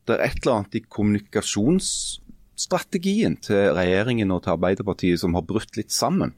det 0.06 0.14
er 0.18 0.24
et 0.28 0.38
eller 0.42 0.56
annet 0.60 0.78
i 0.78 0.86
kommunikasjonsstrategien 0.94 3.34
til 3.42 3.74
regjeringen 3.74 4.32
og 4.34 4.42
til 4.44 4.54
Arbeiderpartiet 4.54 5.20
som 5.22 5.34
har 5.34 5.48
brutt 5.48 5.76
litt 5.80 5.92
sammen. 5.94 6.30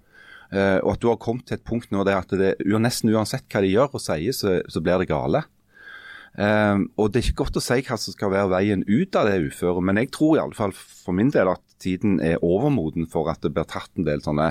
Eh, 0.55 0.79
og 0.85 0.91
at 0.95 1.03
du 1.03 1.09
har 1.11 1.19
kommet 1.21 1.45
til 1.49 1.57
et 1.59 1.67
punkt 1.67 1.91
nå 1.93 2.05
der 2.07 2.19
at 2.23 2.31
det, 2.39 2.53
nesten 2.63 3.13
uansett 3.13 3.47
hva 3.51 3.61
de 3.65 3.75
gjør 3.75 3.91
og 3.99 4.03
sier, 4.03 4.33
så, 4.37 4.51
så 4.71 4.79
blir 4.81 4.99
det 5.03 5.11
gale. 5.11 5.41
Eh, 6.37 6.79
og 7.01 7.13
det 7.13 7.21
er 7.21 7.31
ikke 7.31 7.45
godt 7.45 7.61
å 7.61 7.65
si 7.65 7.79
hva 7.81 7.97
som 8.01 8.13
skal 8.13 8.33
være 8.35 8.53
veien 8.53 8.85
ut 8.89 9.17
av 9.17 9.31
det 9.31 9.39
uføret, 9.49 9.85
men 9.89 10.01
jeg 10.03 10.13
tror 10.17 10.37
i 10.37 10.43
alle 10.43 10.59
fall 10.59 10.75
for 10.77 11.17
min 11.17 11.33
del 11.33 11.49
at 11.55 11.63
tiden 11.83 12.19
er 12.25 12.43
overmoden 12.45 13.09
for 13.09 13.31
at 13.33 13.41
det 13.45 13.55
blir 13.57 13.69
tatt 13.69 13.93
en 13.97 14.09
del 14.09 14.25
sånne 14.25 14.51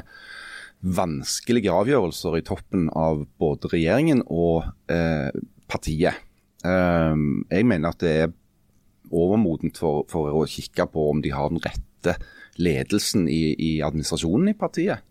vanskelige 0.85 1.73
avgjørelser 1.73 2.39
i 2.39 2.45
toppen 2.45 2.89
av 2.93 3.23
både 3.41 3.69
regjeringen 3.71 4.23
og 4.25 4.65
eh, 4.91 5.29
partiet. 5.71 6.25
Eh, 6.65 7.21
jeg 7.53 7.69
mener 7.69 7.93
at 7.93 8.01
det 8.01 8.15
er 8.25 8.33
overmodent 9.13 9.77
for, 9.77 10.05
for 10.09 10.33
å 10.33 10.45
kikke 10.49 10.87
på 10.89 11.09
om 11.11 11.21
de 11.21 11.33
har 11.33 11.51
den 11.53 11.61
rette 11.61 12.17
ledelsen 12.61 13.27
i, 13.29 13.53
i 13.53 13.71
administrasjonen 13.85 14.53
i 14.53 14.57
partiet. 14.57 15.05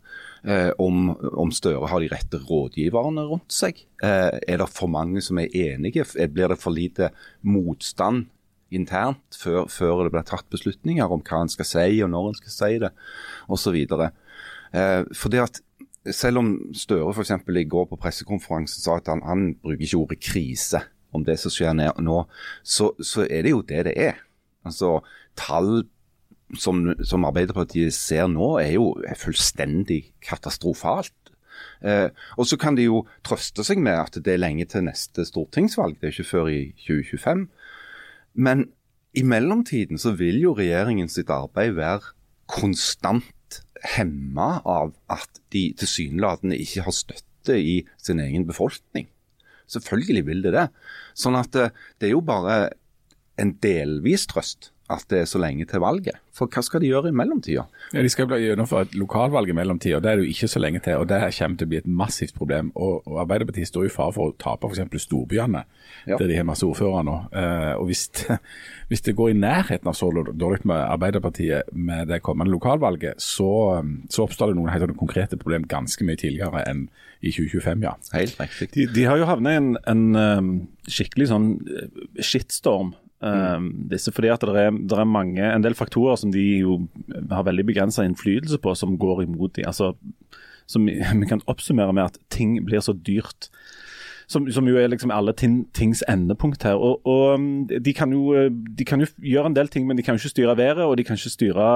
Eh, 0.45 0.71
om, 0.79 1.15
om 1.41 1.53
Støre 1.57 1.89
har 1.89 2.03
de 2.03 2.11
rette 2.13 2.37
rådgiverne 2.37 3.23
rundt 3.31 3.55
seg. 3.55 3.79
Eh, 4.05 4.37
er 4.45 4.61
det 4.61 4.69
for 4.69 4.93
mange 4.93 5.23
som 5.25 5.39
er 5.41 5.49
enige? 5.57 6.05
Eh, 6.21 6.29
Blir 6.29 6.53
det 6.53 6.59
for 6.61 6.75
lite 6.75 7.09
motstand 7.41 8.27
internt 8.75 9.39
før, 9.39 9.71
før 9.73 10.03
det 10.05 10.13
blir 10.13 10.27
tatt 10.29 10.45
beslutninger 10.53 11.09
om 11.09 11.23
hva 11.25 11.45
en 11.45 11.53
skal 11.53 11.69
si 11.69 12.03
og 12.05 12.11
når 12.13 12.29
en 12.29 12.37
skal 12.43 12.55
si 12.59 12.71
det, 12.83 12.91
osv. 13.49 13.79
Eh, 13.89 15.01
fordi 15.17 15.41
at 15.41 15.63
selv 16.13 16.43
om 16.43 16.53
Støre 16.77 17.15
f.eks. 17.15 17.33
i 17.49 17.65
går 17.65 17.89
på 17.89 18.01
pressekonferansen 18.03 18.85
sa 18.85 18.99
at 19.01 19.09
han, 19.09 19.25
han 19.25 19.47
bruker 19.63 19.87
ikke 19.87 20.03
ordet 20.03 20.21
krise 20.21 20.83
om 21.15 21.25
det 21.25 21.39
som 21.41 21.53
skjer 21.55 21.73
nå, 21.79 22.21
så, 22.61 22.91
så 23.01 23.25
er 23.31 23.47
det 23.47 23.55
jo 23.55 23.65
det 23.65 23.85
det 23.89 23.97
er. 24.11 24.21
Altså, 24.67 24.99
tall 25.39 25.87
som, 26.59 26.87
som 27.03 27.27
Arbeiderpartiet 27.27 27.95
ser 27.97 28.29
nå, 28.31 28.57
er 28.63 28.75
jo 28.77 28.93
fullstendig 29.19 30.01
katastrofalt. 30.25 31.15
Eh, 31.85 32.09
og 32.39 32.49
så 32.49 32.59
kan 32.61 32.77
de 32.79 32.89
jo 32.89 33.05
trøste 33.27 33.65
seg 33.67 33.81
med 33.83 33.97
at 33.97 34.19
det 34.25 34.35
er 34.35 34.43
lenge 34.43 34.67
til 34.71 34.87
neste 34.87 35.27
stortingsvalg, 35.29 35.99
det 36.01 36.11
er 36.11 36.17
ikke 36.17 36.31
før 36.31 36.51
i 36.53 36.63
2025. 36.87 37.47
Men 38.35 38.67
i 39.15 39.23
mellomtiden 39.23 40.01
så 40.01 40.15
vil 40.19 40.41
jo 40.43 40.57
regjeringen 40.59 41.11
sitt 41.13 41.31
arbeid 41.31 41.77
være 41.79 42.15
konstant 42.51 43.61
hemma 43.95 44.59
av 44.67 44.95
at 45.13 45.41
de 45.55 45.69
tilsynelatende 45.79 46.59
ikke 46.59 46.87
har 46.87 46.97
støtte 46.97 47.59
i 47.61 47.83
sin 48.01 48.23
egen 48.25 48.47
befolkning. 48.49 49.07
Selvfølgelig 49.71 50.27
vil 50.27 50.43
det 50.45 50.55
det. 50.57 50.69
Sånn 51.17 51.39
at 51.39 51.53
det, 51.55 51.71
det 52.01 52.11
er 52.11 52.17
jo 52.17 52.25
bare 52.25 52.75
en 53.41 53.55
delvis 53.63 54.27
trøst 54.31 54.74
at 54.93 55.05
det 55.09 55.23
er 55.23 55.29
så 55.29 55.41
lenge 55.41 55.65
til 55.65 55.81
valget. 55.81 56.19
For 56.35 56.51
hva 56.51 56.61
skal 56.65 56.83
de 56.83 56.91
gjøre 56.91 57.09
i 57.09 57.15
mellomtida? 57.17 57.63
Ja, 57.95 58.03
de 58.05 58.11
skal 58.13 58.29
gjennomføre 58.29 58.89
et 58.89 58.97
lokalvalg 58.99 59.49
i 59.49 59.57
mellomtida, 59.57 60.01
det 60.03 60.11
er 60.11 60.19
det 60.19 60.27
jo 60.27 60.35
ikke 60.35 60.49
så 60.51 60.61
lenge 60.61 60.83
til. 60.85 60.99
og 61.01 61.09
Det 61.09 61.21
kommer 61.39 61.57
til 61.57 61.69
å 61.69 61.71
bli 61.71 61.79
et 61.81 61.87
massivt 61.89 62.35
problem. 62.37 62.73
og, 62.75 63.07
og 63.07 63.21
Arbeiderpartiet 63.23 63.71
står 63.71 63.87
i 63.87 63.93
fare 63.95 64.13
for 64.13 64.33
å 64.33 64.35
tape 64.37 64.69
f.eks. 64.69 65.07
storbyene, 65.07 65.63
ja. 66.05 66.19
der 66.19 66.29
de 66.29 66.37
har 66.37 66.45
masse 66.45 66.67
ordførere 66.67 67.05
nå. 67.09 67.15
Eh, 67.33 67.73
og 67.79 67.87
hvis 67.89 68.09
det, 68.19 68.39
hvis 68.91 69.05
det, 69.07 69.17
går 69.17 69.31
i 69.33 69.39
nærheten 69.39 69.89
av 69.89 69.97
så 69.97 70.11
dårlig 70.13 70.67
med 70.69 70.77
Arbeiderpartiet 70.83 71.73
med 71.73 72.13
det 72.13 72.21
kommende 72.27 72.53
lokalvalget, 72.53 73.23
så, 73.23 73.81
så 74.11 74.27
oppstår 74.27 74.53
det 74.53 74.59
noen 74.61 74.75
helt 74.75 74.99
konkrete 75.01 75.41
problem 75.41 75.65
ganske 75.71 76.05
mye 76.05 76.21
tidligere 76.21 76.67
enn 76.69 76.89
i 77.25 77.31
2025, 77.33 77.87
ja. 77.87 77.95
Helt 78.13 78.37
riktig. 78.37 78.69
De, 78.75 78.85
de 78.93 79.07
har 79.09 79.17
jo 79.17 79.31
havnet 79.31 79.55
i 79.55 79.61
en, 79.63 79.71
en 79.89 80.05
um, 80.19 80.53
skikkelig 80.85 81.31
sånn 81.31 81.49
eh, 81.73 82.05
shitstorm 82.21 82.93
Mm. 83.25 83.89
disse, 83.89 84.13
fordi 84.13 84.29
at 84.29 84.43
det 84.45 84.57
er, 84.61 84.71
det 84.71 84.99
er, 84.99 85.05
mange, 85.09 85.45
en 85.45 85.65
del 85.65 85.75
faktorer 85.75 86.17
som 86.21 86.33
de 86.33 86.43
jo 86.59 86.83
har 87.31 87.47
veldig 87.47 87.67
begrensa 87.67 88.05
innflytelse 88.05 88.59
på, 88.59 88.75
som 88.75 88.99
går 88.99 89.23
imot 89.23 89.57
dem. 89.57 89.65
Altså, 89.67 89.95
som 90.67 90.87
vi 91.21 91.29
kan 91.29 91.43
oppsummere 91.47 91.93
med 91.93 92.05
at 92.05 92.19
ting 92.31 92.59
blir 92.65 92.81
så 92.81 92.93
dyrt. 92.93 93.51
Som, 94.27 94.47
som 94.49 94.65
jo 94.65 94.79
er 94.81 94.89
liksom 94.89 95.11
alle 95.13 95.35
ting, 95.37 95.67
tings 95.77 96.01
endepunkt 96.09 96.63
her. 96.65 96.81
Og, 96.81 97.07
og 97.07 97.41
de, 97.69 97.93
kan 97.93 98.13
jo, 98.13 98.49
de, 98.79 98.85
kan 98.85 99.01
jo, 99.01 99.07
gjøre 99.21 99.51
en 99.51 99.57
del 99.57 99.69
ting, 99.69 99.87
men 99.87 99.99
de 99.99 100.03
kan 100.03 100.17
jo 100.17 100.23
ikke 100.23 100.33
styre 100.33 100.57
været, 100.57 100.81
og 100.81 100.97
de 100.97 101.05
kan 101.05 101.19
ikke 101.19 101.31
styre 101.31 101.67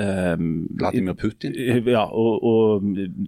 eh, 0.00 0.36
Vladimir 0.80 1.12
Putin. 1.12 1.52
Ja, 1.86 2.06
og, 2.08 2.44
og 2.44 2.82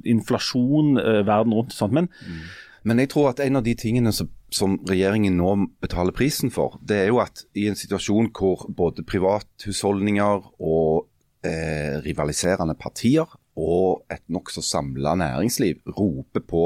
inflasjon 0.04 0.96
eh, 0.98 1.26
verden 1.26 1.52
rundt. 1.52 1.76
og 1.76 1.78
Sånt. 1.82 1.92
Men, 1.92 2.08
mm. 2.24 2.40
Men 2.82 2.98
jeg 2.98 3.12
tror 3.12 3.30
at 3.30 3.40
en 3.44 3.60
av 3.60 3.66
de 3.66 3.74
tingene 3.78 4.12
som 4.14 4.30
som 4.54 4.76
regjeringen 4.88 5.36
nå 5.38 5.52
betaler 5.82 6.14
prisen 6.16 6.52
for, 6.52 6.78
det 6.84 6.98
er 7.02 7.10
jo 7.10 7.20
at 7.22 7.44
i 7.58 7.66
en 7.70 7.78
situasjon 7.78 8.30
hvor 8.36 8.66
både 8.76 9.04
privathusholdninger 9.08 10.48
og 10.60 11.06
eh, 11.46 11.98
rivaliserende 12.04 12.76
partier 12.78 13.28
og 13.58 14.04
et 14.12 14.24
nokså 14.32 14.64
samla 14.64 15.14
næringsliv 15.20 15.82
roper 15.96 16.44
på 16.48 16.64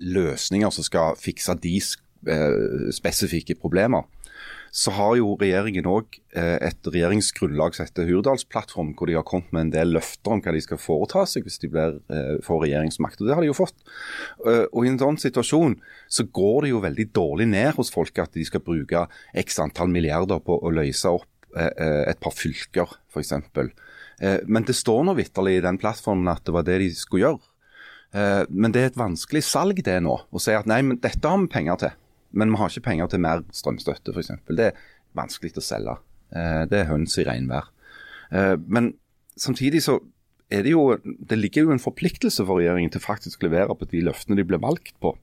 løsninger 0.00 0.72
som 0.74 0.86
skal 0.86 1.18
fikse 1.20 1.56
de 1.62 1.76
eh, 1.78 2.90
spesifikke 2.94 3.58
problemer, 3.60 4.06
så 4.70 4.92
har 4.94 5.16
jo 5.18 5.34
regjeringen 5.38 5.88
òg 5.90 6.16
eh, 6.38 6.56
et 6.68 6.86
regjeringsgrunnlag 6.86 7.74
som 7.74 7.86
heter 7.86 8.06
Hurdalsplattform, 8.06 8.92
hvor 8.94 9.10
de 9.10 9.16
har 9.18 9.26
kommet 9.26 9.50
med 9.54 9.66
en 9.66 9.72
del 9.74 9.94
løfter 9.96 10.36
om 10.36 10.42
hva 10.44 10.54
de 10.54 10.62
skal 10.62 10.80
foreta 10.80 11.24
seg 11.26 11.46
hvis 11.46 11.58
de 11.62 11.70
blir, 11.72 11.98
eh, 12.14 12.36
får 12.46 12.62
regjeringsmakt. 12.66 13.20
og 13.20 13.26
Det 13.26 13.36
har 13.36 13.42
de 13.42 13.50
jo 13.50 13.58
fått. 13.58 13.76
Eh, 14.46 14.64
og 14.70 14.86
I 14.86 14.92
en 14.92 15.00
sånn 15.02 15.18
situasjon 15.18 15.76
så 16.06 16.26
går 16.30 16.66
det 16.66 16.72
jo 16.72 16.84
veldig 16.86 17.08
dårlig 17.18 17.48
ned 17.50 17.74
hos 17.80 17.90
folk 17.94 18.22
at 18.22 18.32
de 18.38 18.46
skal 18.46 18.62
bruke 18.62 19.06
x 19.34 19.58
antall 19.62 19.90
milliarder 19.90 20.42
på 20.44 20.60
å 20.62 20.74
løse 20.74 21.10
opp 21.10 21.26
et 21.50 22.20
par 22.22 22.30
fylker, 22.30 22.86
f.eks. 23.10 23.32
Men 24.46 24.62
det 24.68 24.76
står 24.78 25.00
nå 25.02 25.16
vitterlig 25.18 25.56
i 25.58 25.62
den 25.64 25.80
plattformen 25.82 26.30
at 26.30 26.44
det 26.46 26.54
var 26.54 26.62
det 26.62 26.76
de 26.78 26.86
skulle 26.94 27.24
gjøre. 27.24 28.46
Men 28.54 28.70
det 28.70 28.84
er 28.84 28.92
et 28.92 29.00
vanskelig 29.00 29.42
salg 29.42 29.80
det 29.82 29.96
nå, 30.06 30.14
å 30.30 30.38
si 30.38 30.54
at 30.54 30.70
nei, 30.70 30.78
men 30.86 31.00
dette 31.02 31.26
har 31.26 31.42
vi 31.42 31.50
penger 31.50 31.82
til. 31.82 31.96
Men 32.30 32.52
vi 32.52 32.60
har 32.60 32.70
ikke 32.70 32.86
penger 32.86 33.10
til 33.10 33.22
mer 33.24 33.42
strømstøtte, 33.54 34.14
f.eks. 34.14 34.32
Det 34.48 34.70
er 34.70 34.84
vanskelig 35.18 35.56
å 35.58 35.64
selge. 35.64 35.96
Eh, 36.30 36.64
det 36.70 36.82
er 36.82 36.90
høns 36.90 37.16
i 37.18 37.26
regnvær. 37.26 37.70
Eh, 38.30 38.56
men 38.66 38.94
samtidig 39.38 39.82
så 39.86 39.98
er 40.50 40.64
det 40.66 40.72
jo 40.72 40.98
Det 40.98 41.38
ligger 41.38 41.68
jo 41.68 41.74
en 41.74 41.82
forpliktelse 41.82 42.42
for 42.42 42.58
regjeringen 42.58 42.90
til 42.90 43.02
faktisk 43.02 43.42
å 43.42 43.46
levere 43.46 43.74
på 43.74 43.86
de 43.90 44.02
løftene 44.02 44.38
de 44.38 44.46
ble 44.46 44.58
valgt 44.58 44.96
på. 45.02 45.14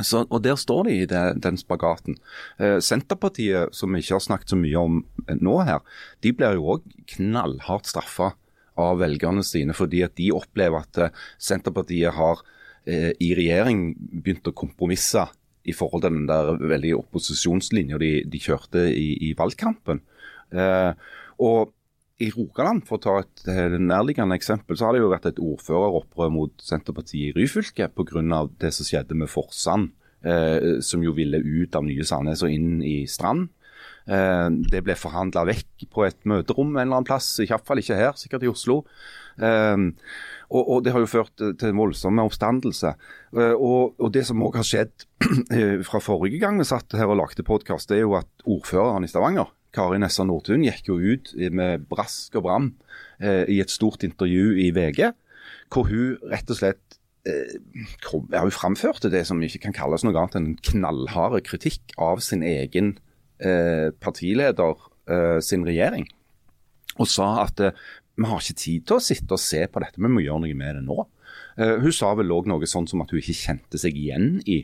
Så, 0.00 0.24
og 0.30 0.42
Der 0.42 0.56
står 0.56 0.84
de 0.86 0.92
i 1.02 1.06
det, 1.06 1.42
den 1.42 1.58
spagaten. 1.60 2.16
Eh, 2.58 2.78
Senterpartiet, 2.80 3.74
som 3.74 3.92
vi 3.92 4.00
ikke 4.00 4.16
har 4.16 4.24
snakket 4.24 4.54
så 4.54 4.56
mye 4.56 4.78
om 4.78 5.02
nå 5.28 5.56
her, 5.66 5.82
de 6.22 6.32
blir 6.32 6.56
jo 6.56 6.76
òg 6.76 6.86
knallhardt 7.16 7.90
straffa 7.90 8.32
av 8.80 9.00
velgerne 9.02 9.42
sine 9.44 9.74
fordi 9.76 10.04
at 10.06 10.14
de 10.16 10.30
opplever 10.32 10.86
at 10.86 11.18
Senterpartiet 11.42 12.14
har 12.16 12.40
eh, 12.86 13.12
i 13.20 13.34
regjering 13.36 13.90
begynt 13.98 14.48
å 14.48 14.56
kompromisse 14.56 15.26
i 15.68 15.74
forhold 15.76 16.04
til 16.04 16.14
den 16.16 16.28
der 16.30 16.54
veldig 16.56 16.94
opposisjonslinja 17.02 17.98
de, 18.00 18.12
de, 18.30 18.40
kjørte 18.40 18.86
i, 18.94 19.12
i 19.28 19.34
valgkampen. 19.38 20.00
Eh, 20.52 20.92
og 21.44 21.74
i 22.20 22.28
Rogaland, 22.34 22.84
for 22.88 22.98
å 22.98 23.04
ta 23.04 23.14
et, 23.22 23.44
et 23.48 23.78
nærliggende 23.80 24.36
eksempel, 24.36 24.76
så 24.76 24.88
har 24.88 24.96
det 24.96 25.00
jo 25.00 25.12
vært 25.12 25.30
et 25.30 25.40
ordføreropprør 25.40 26.32
mot 26.34 26.64
Senterpartiet 26.64 27.30
i 27.30 27.36
Ryfylke 27.36 27.88
pga. 27.96 28.42
det 28.60 28.72
som 28.76 28.88
skjedde 28.88 29.16
med 29.16 29.30
Forsand, 29.32 29.88
eh, 30.24 30.80
som 30.84 31.04
jo 31.04 31.14
ville 31.16 31.40
ut 31.40 31.76
av 31.76 31.86
nye 31.86 32.04
Sandnes 32.04 32.44
og 32.44 32.52
inn 32.52 32.82
i 32.84 33.06
Strand. 33.08 33.48
Eh, 34.04 34.48
det 34.72 34.82
ble 34.84 34.96
forhandla 34.98 35.46
vekk 35.48 35.86
på 35.92 36.04
et 36.04 36.20
møterom 36.28 36.74
en 36.74 36.82
eller 36.82 37.00
annen 37.00 37.08
plass, 37.08 37.38
iallfall 37.40 37.80
ikke 37.80 37.98
her, 37.98 38.12
sikkert 38.20 38.44
i 38.44 38.52
Oslo. 38.52 38.82
Eh, 39.40 39.76
og, 40.50 40.62
og, 40.64 40.84
Det 40.84 40.92
har 40.92 41.02
jo 41.02 41.10
ført 41.10 41.32
til 41.38 41.70
en 41.70 41.78
voldsom 41.78 42.18
oppstandelse. 42.22 42.92
Eh, 43.36 43.54
og, 43.54 43.94
og, 43.98 44.10
Det 44.12 44.24
som 44.26 44.42
òg 44.42 44.58
har 44.58 44.66
skjedd 44.66 45.06
fra 45.88 46.02
forrige 46.02 46.42
gang 46.42 46.58
vi 46.58 46.66
satt 46.68 46.98
her 46.98 47.10
og 47.10 47.20
lagde 47.22 47.46
podkast, 47.46 47.92
er 47.94 48.04
jo 48.04 48.16
at 48.18 48.28
ordføreren 48.44 49.06
i 49.06 49.10
Stavanger, 49.10 49.52
Kari 49.74 50.00
Nessa 50.02 50.26
Nordtun, 50.26 50.66
gikk 50.66 50.90
jo 50.90 50.98
ut 50.98 51.32
med 51.54 51.86
brask 51.90 52.34
og 52.38 52.46
bram 52.48 52.72
eh, 53.22 53.46
i 53.46 53.60
et 53.62 53.70
stort 53.70 54.02
intervju 54.06 54.56
i 54.58 54.70
VG, 54.74 55.12
hvor 55.70 55.86
hun 55.90 56.18
rett 56.32 56.50
og 56.50 56.58
slett 56.58 56.98
eh, 57.28 57.54
ja, 58.34 58.42
hun 58.42 58.54
framførte 58.54 59.12
det 59.12 59.22
som 59.28 59.42
ikke 59.42 59.62
kan 59.68 59.76
kalles 59.76 60.04
noe 60.06 60.16
annet 60.16 60.38
enn 60.40 60.52
en 60.52 60.62
knallhard 60.72 61.44
kritikk 61.46 61.94
av 62.02 62.24
sin 62.24 62.42
egen 62.42 62.96
eh, 63.38 63.90
partileder 64.02 64.88
eh, 65.06 65.38
sin 65.44 65.66
regjering. 65.68 66.08
Og 67.00 67.08
sa 67.08 67.28
at 67.44 67.62
eh, 67.62 67.76
vi 68.20 68.28
har 68.28 68.42
ikke 68.42 68.60
tid 68.60 68.84
til 68.88 68.98
å 68.98 69.02
sitte 69.02 69.36
og 69.36 69.42
se 69.42 69.62
på 69.70 69.82
dette, 69.82 70.00
vi 70.00 70.10
må 70.12 70.22
gjøre 70.24 70.44
noe 70.44 70.58
med 70.58 70.76
det 70.76 70.84
nå. 70.84 71.06
Uh, 71.60 71.76
hun 71.80 71.94
sa 71.94 72.12
vel 72.18 72.32
òg 72.34 72.50
noe 72.50 72.68
sånn 72.68 72.88
som 72.90 73.02
at 73.04 73.12
hun 73.12 73.20
ikke 73.20 73.36
kjente 73.38 73.80
seg 73.80 73.96
igjen 73.96 74.40
i 74.50 74.60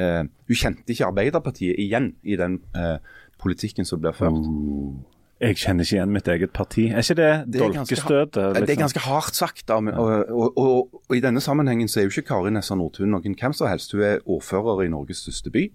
uh, 0.00 0.24
Hun 0.24 0.58
kjente 0.58 0.92
ikke 0.92 1.08
Arbeiderpartiet 1.08 1.78
igjen 1.80 2.12
i 2.22 2.38
den 2.40 2.58
uh, 2.76 2.98
politikken 3.40 3.88
som 3.88 4.02
blir 4.02 4.16
ført. 4.16 4.38
Uh, 4.38 4.98
jeg 5.38 5.60
kjenner 5.60 5.86
ikke 5.86 5.94
igjen 5.94 6.14
mitt 6.16 6.28
eget 6.32 6.54
parti. 6.54 6.88
Er 6.90 7.04
ikke 7.04 7.18
det, 7.20 7.32
det 7.54 7.60
dolkestøtet? 7.62 8.38
Liksom? 8.42 8.66
Det 8.66 8.74
er 8.74 8.80
ganske 8.80 9.02
hardt 9.04 9.38
sagt. 9.38 9.62
Da, 9.70 9.78
men, 9.78 9.94
og, 9.94 10.32
og, 10.34 10.58
og, 10.58 11.02
og, 11.04 11.12
I 11.14 11.22
denne 11.22 11.42
sammenhengen 11.44 11.90
så 11.90 12.00
er 12.00 12.08
jo 12.08 12.14
ikke 12.16 12.32
Kari 12.32 12.50
Nessa 12.50 12.74
Nordtun 12.74 13.12
noen 13.14 13.36
hvem 13.38 13.54
som 13.54 13.70
helst. 13.70 13.94
Hun 13.94 14.02
er 14.08 14.24
ordfører 14.26 14.82
i 14.82 14.90
Norges 14.90 15.22
største 15.22 15.54
by. 15.54 15.68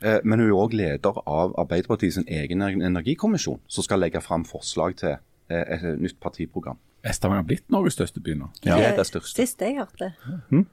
Men 0.00 0.40
hun 0.40 0.46
er 0.46 0.54
òg 0.56 0.72
leder 0.78 1.18
av 1.28 1.50
Arbeiderpartiets 1.60 2.22
egen 2.22 2.62
energikommisjon, 2.64 3.58
som 3.68 3.84
skal 3.84 4.00
legge 4.00 4.22
fram 4.24 4.46
forslag 4.48 4.94
til 5.02 5.18
et 5.50 6.00
nytt 6.00 6.20
partiprogram. 6.22 6.78
Er 7.02 7.16
Stavanger 7.16 7.46
blitt 7.48 7.70
Norges 7.72 7.96
største 7.96 8.20
by 8.20 8.34
nå? 8.36 8.50
Ja, 8.64 8.76
det 8.76 8.90
er 8.90 8.96
det 9.00 9.06
største. 9.08 9.40
Sist 9.40 9.62
jeg 9.64 9.78
hørte. 9.78 10.12
Hmm? 10.50 10.66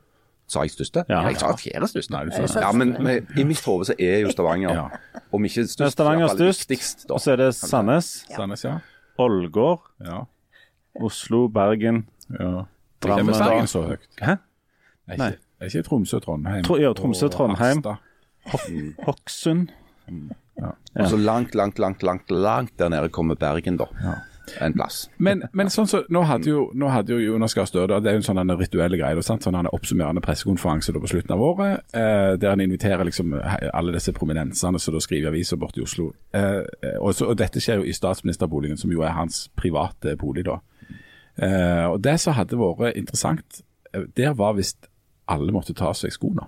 Sa 0.47 0.63
jeg 0.63 0.71
største? 0.71 1.03
Ja, 1.11 1.21
jeg 1.27 1.39
sa 1.39 1.51
fjerde 1.59 1.89
største. 1.91 2.13
Nei, 2.13 2.25
du 2.27 2.33
sa 2.35 2.61
ja, 2.63 2.71
men 2.75 2.93
men 3.03 3.27
i 3.39 3.43
mitt 3.47 3.63
hode 3.67 3.89
så 3.89 3.95
er 3.99 4.21
jo 4.23 4.31
Stavanger 4.31 4.75
ja. 4.75 4.85
Om 5.35 5.47
ikke 5.47 5.65
størst, 5.67 5.97
Stavanger 5.97 6.31
størst, 6.31 7.07
og 7.11 7.19
så 7.23 7.33
er 7.33 7.41
det 7.41 7.49
Sandnes. 7.55 8.11
Ja. 8.29 8.41
Sandnes, 8.41 8.63
ja. 8.63 8.77
Ålgård. 9.19 9.89
Ja. 10.03 10.21
Oslo, 11.03 11.47
Bergen. 11.47 12.05
Ja. 12.31 12.63
Drammen. 13.03 13.33
Er 13.35 13.43
Bergen 13.43 13.67
så 13.67 13.83
høyt? 13.89 14.07
Hæ? 14.21 14.37
Nei. 15.07 15.17
Nei. 15.17 15.33
er 15.59 15.71
ikke 15.71 15.83
Tromsø, 15.87 16.19
Trondheim? 16.23 16.63
Tro, 16.63 16.77
ja, 16.79 16.93
Tromsø, 16.95 17.27
Trondheim. 17.31 17.83
Hokksund. 19.03 19.75
Ja. 20.07 20.71
Ja. 20.95 21.03
Og 21.03 21.09
så 21.11 21.17
langt, 21.17 21.55
langt, 21.55 21.79
langt, 21.79 22.03
langt, 22.03 22.31
langt 22.31 22.79
der 22.79 22.89
nede 22.89 23.09
kommer 23.09 23.35
Bergen, 23.35 23.77
da. 23.77 23.91
Ja 24.03 24.15
en 24.59 24.73
plass. 24.73 25.09
Men, 25.17 25.43
men 25.57 25.69
sånn 25.73 25.89
så, 25.89 26.01
nå 26.13 26.23
hadde 26.27 26.51
jo, 26.51 26.67
nå 26.77 26.89
hadde 26.91 27.15
jo 27.15 27.33
Jonas 27.33 27.55
Gahr 27.57 27.67
Støre 27.69 27.99
det 28.03 28.11
er 28.11 28.17
jo 28.17 28.23
en 28.23 28.27
sånn 28.27 28.53
rituelle 28.59 28.99
greie, 28.99 29.23
sant? 29.25 29.45
sånn 29.45 29.57
en 29.59 29.69
oppsummerende 29.71 30.23
pressekonferanse 30.23 30.95
på 30.95 31.11
slutten 31.11 31.35
av 31.35 31.43
året, 31.43 31.83
eh, 31.97 32.33
der 32.39 32.53
han 32.53 32.63
inviterer 32.63 33.07
liksom 33.07 33.35
alle 33.37 33.95
disse 33.95 34.13
prominensene 34.15 34.79
som 34.81 34.95
da 34.95 35.03
skriver 35.03 35.31
aviser 35.31 35.59
borte 35.59 35.81
i 35.81 35.85
Oslo. 35.85 36.09
Eh, 36.33 36.63
og, 36.97 37.13
så, 37.15 37.29
og, 37.29 37.37
Dette 37.39 37.61
skjer 37.63 37.81
jo 37.81 37.87
i 37.87 37.95
statsministerboligen, 37.95 38.79
som 38.79 38.91
jo 38.93 39.03
er 39.05 39.15
hans 39.17 39.47
private 39.57 40.15
bolig. 40.19 40.47
da. 40.47 40.59
Eh, 41.37 41.85
og 41.91 42.01
Det 42.03 42.17
som 42.21 42.37
hadde 42.37 42.57
vært 42.57 42.97
interessant, 42.97 43.61
eh, 43.93 44.07
der 44.17 44.33
var 44.37 44.55
hvis 44.57 44.75
alle 45.27 45.51
måtte 45.51 45.75
ta 45.75 45.91
av 45.91 45.97
seg 45.99 46.13
skoene. 46.15 46.47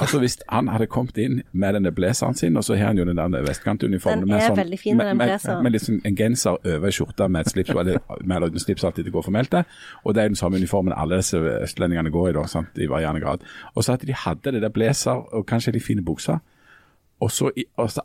Altså 0.00 0.18
Hvis 0.18 0.38
han 0.48 0.68
hadde 0.68 0.86
kommet 0.90 1.18
inn 1.18 1.42
med 1.52 1.76
denne 1.76 1.92
blazeren 1.94 2.34
sin, 2.34 2.56
og 2.56 2.64
så 2.64 2.76
har 2.78 2.90
han 2.90 2.98
jo 2.98 3.04
den 3.04 3.16
der 3.16 3.44
vestkantuniformen 3.46 4.24
Den 4.24 4.32
med, 4.32 4.42
sånn, 4.42 4.58
veldig 4.58 4.78
fin, 4.80 4.96
med, 4.96 5.06
den 5.06 5.20
med, 5.20 5.62
med 5.62 5.74
liksom 5.76 6.00
en 6.04 6.16
genser 6.18 6.58
over 6.58 6.94
skjorta 6.94 7.28
med 7.28 7.46
et 7.46 7.52
slips, 7.52 7.70
eller 7.70 8.00
med 8.24 8.48
uten 8.48 8.62
slips 8.62 8.84
alltid 8.84 9.08
det 9.08 9.14
går 9.14 9.26
formelt. 9.28 9.54
Og 10.04 10.14
det 10.14 10.22
er 10.22 10.32
den 10.32 10.40
samme 10.40 10.58
uniformen 10.60 10.96
alle 10.96 11.20
disse 11.22 11.38
østlendingene 11.38 12.10
går 12.14 12.32
i, 12.32 12.34
da, 12.38 12.46
sant, 12.50 12.74
i 12.78 12.90
varierende 12.90 13.22
grad. 13.24 13.46
Og 13.74 13.84
så 13.84 13.94
at 13.94 14.06
de 14.06 14.16
hadde 14.24 14.56
det 14.56 14.62
der 14.62 14.74
blazer 14.74 15.22
og 15.34 15.46
kanskje 15.46 15.76
de 15.76 15.80
fine 15.80 16.04
bukser. 16.04 16.42
Og 17.22 17.30
så, 17.30 17.50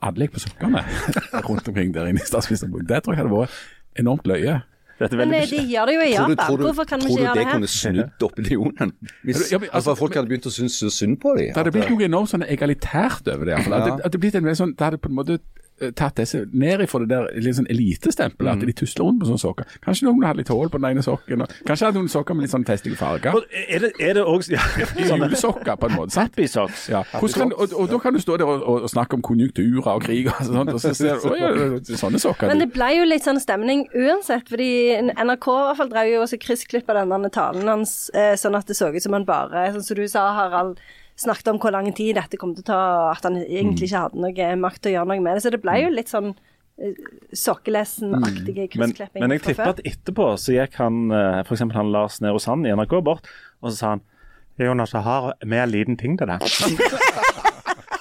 alle 0.02 0.28
gikk 0.28 0.38
på 0.38 0.44
sokkene 0.46 0.84
rundt 1.48 1.68
omkring 1.68 1.94
der 1.96 2.10
inne 2.12 2.22
i 2.22 2.28
statsministerboken. 2.28 2.88
Det 2.90 3.04
tror 3.04 3.16
jeg 3.16 3.24
hadde 3.24 3.34
vært 3.34 3.64
enormt 4.00 4.30
løye. 4.30 4.60
Dette 5.00 5.16
er 5.16 5.22
Men 5.22 5.34
eh, 5.38 5.46
de 5.48 5.60
gjør 5.72 5.86
det 5.88 5.94
jo 5.96 6.02
i 6.04 6.12
Tror 6.14 6.34
Japan. 6.34 6.64
Hvorfor 6.66 6.88
kan 6.90 7.00
vi 7.00 7.12
ikke 7.14 7.22
gjøre 7.22 7.36
det 7.36 7.40
det 7.40 7.46
her? 7.48 7.54
kunne 7.54 7.72
snudd 7.72 8.26
opinionen? 8.28 8.92
Hvis 9.24 9.52
Ja, 9.52 9.60
men, 9.62 9.70
altså, 9.72 9.96
folk 9.96 10.18
hadde 10.18 10.32
begynt 10.32 10.50
å 10.50 10.52
synes 10.52 10.80
synd 10.96 11.20
på 11.24 11.36
dem? 11.38 11.54
Det 11.54 11.62
hadde 11.62 11.72
blitt 11.76 11.94
noe 11.94 12.06
enormt 12.10 12.34
sånn 12.34 12.44
egalitært 12.44 13.32
over 13.32 13.48
det. 13.48 13.62
At 13.62 13.86
det, 13.86 13.94
at 14.06 14.12
det, 14.12 14.22
blitt 14.26 14.36
en 14.36 14.48
veldig 14.50 14.60
sånn, 14.60 14.76
det 14.76 14.90
hadde 14.90 15.00
på 15.00 15.12
en 15.12 15.18
måte 15.22 15.40
tatt 16.00 16.18
disse 16.20 16.46
ned 16.52 16.86
ifra 16.86 17.02
det 17.04 17.10
der 17.12 17.30
litt 17.44 17.58
sånn 17.60 17.70
elitestempelet, 17.72 18.52
at 18.56 18.66
de 18.70 18.76
tusler 18.82 19.06
rundt 19.10 19.22
med 19.24 19.30
sånne 19.30 19.44
sokker. 19.44 19.78
Kanskje 19.86 20.08
noen 20.08 20.26
hadde 20.28 20.44
litt 20.44 20.52
hull 20.54 20.72
på 20.72 20.80
den 20.82 20.90
ene 20.94 21.06
sokken, 21.06 21.44
og 21.46 21.54
kanskje 21.68 21.90
hadde 21.90 22.02
noen 22.02 22.12
sokker 22.12 22.38
med 22.38 22.48
litt 22.48 22.54
sånn 22.56 22.68
festlige 22.68 23.00
farger. 23.00 23.36
Og 23.36 23.58
Er 23.70 23.84
det, 23.86 23.92
er 24.00 24.14
det 24.18 24.24
også 24.24 24.56
ja, 24.56 24.64
sånne 25.10 25.30
Julesokker, 25.30 25.76
på 25.80 25.90
en 25.90 25.96
måte. 25.98 26.16
sant? 26.16 26.30
happy 26.30 26.48
socks? 26.48 26.88
Ja. 26.90 27.04
Kan, 27.04 27.54
og, 27.56 27.74
og 27.74 27.90
da 27.90 28.00
kan 28.02 28.14
du 28.14 28.22
stå 28.22 28.38
der 28.38 28.46
og, 28.50 28.62
og, 28.64 28.86
og 28.88 28.90
snakke 28.92 29.18
om 29.18 29.24
konjunkturer 29.26 29.92
og 29.96 30.04
krig 30.06 30.30
og 30.32 30.42
sånt, 30.46 30.74
og 30.74 30.82
så 30.82 30.94
ser 30.98 31.20
du 31.24 31.34
ja, 31.40 31.98
sånne 32.00 32.22
sokker. 32.22 32.52
Men 32.52 32.64
det 32.64 32.70
ble 32.76 32.92
jo 32.98 33.08
litt 33.08 33.26
sånn 33.26 33.40
stemning 33.42 33.86
uansett, 33.96 34.50
fordi 34.50 34.72
NRK 35.16 35.50
i 35.50 35.66
hvert 35.70 35.82
fall 35.82 35.92
drev 35.92 36.14
jo 36.14 36.24
også 36.26 36.40
kryssklippa 36.42 36.96
denne 36.98 37.32
talen 37.34 37.70
hans 37.70 37.98
eh, 38.14 38.36
sånn 38.40 38.58
at 38.60 38.70
det 38.70 38.78
så 38.78 38.92
ut 38.94 39.04
som 39.04 39.16
han 39.18 39.28
bare, 39.28 39.70
sånn 39.76 39.86
som 39.86 40.00
du 40.00 40.06
sa, 40.12 40.30
Harald, 40.38 40.80
snakket 41.20 41.52
om 41.52 41.60
hvor 41.62 41.74
lang 41.76 41.90
tid 41.96 42.16
dette 42.18 42.40
kom 42.40 42.54
til 42.56 42.64
å 42.64 42.70
ta, 42.70 42.84
at 43.14 43.26
han 43.28 43.40
egentlig 43.42 43.90
ikke 43.90 44.06
hadde 44.06 44.24
noe 44.24 44.54
makt 44.62 44.84
til 44.84 44.94
å 44.94 44.96
gjøre 44.98 45.12
noe 45.12 45.26
med 45.26 45.38
det. 45.38 45.44
Så 45.46 45.54
det 45.54 45.62
ble 45.64 45.76
jo 45.84 45.92
litt 45.94 46.12
sånn 46.12 46.32
eh, 46.32 47.02
Sokkelesen-aktige 47.36 48.70
kryssklipping. 48.76 48.80
Men, 48.80 48.96
før. 48.96 49.26
men 49.26 49.36
jeg 49.36 49.46
tipper 49.50 49.74
at 49.76 49.84
etterpå 49.84 50.32
så 50.40 50.56
gikk 50.56 50.80
han 50.80 51.10
f.eks. 51.12 51.50
for 51.50 51.60
eksempel 51.60 51.82
han 51.82 51.94
Lars 51.96 52.22
Nehru 52.24 52.40
Sand 52.44 52.70
i 52.70 52.74
NRK 52.76 53.00
bort, 53.06 53.30
og 53.60 53.72
så 53.72 53.76
sa 53.76 53.94
han 53.98 54.08
Jonas, 54.60 54.92
jeg 54.92 55.06
har 55.06 55.32
med 55.48 55.64
en 55.64 55.72
liten 55.72 55.96
ting 56.00 56.18
til 56.20 56.28
deg. 56.28 56.44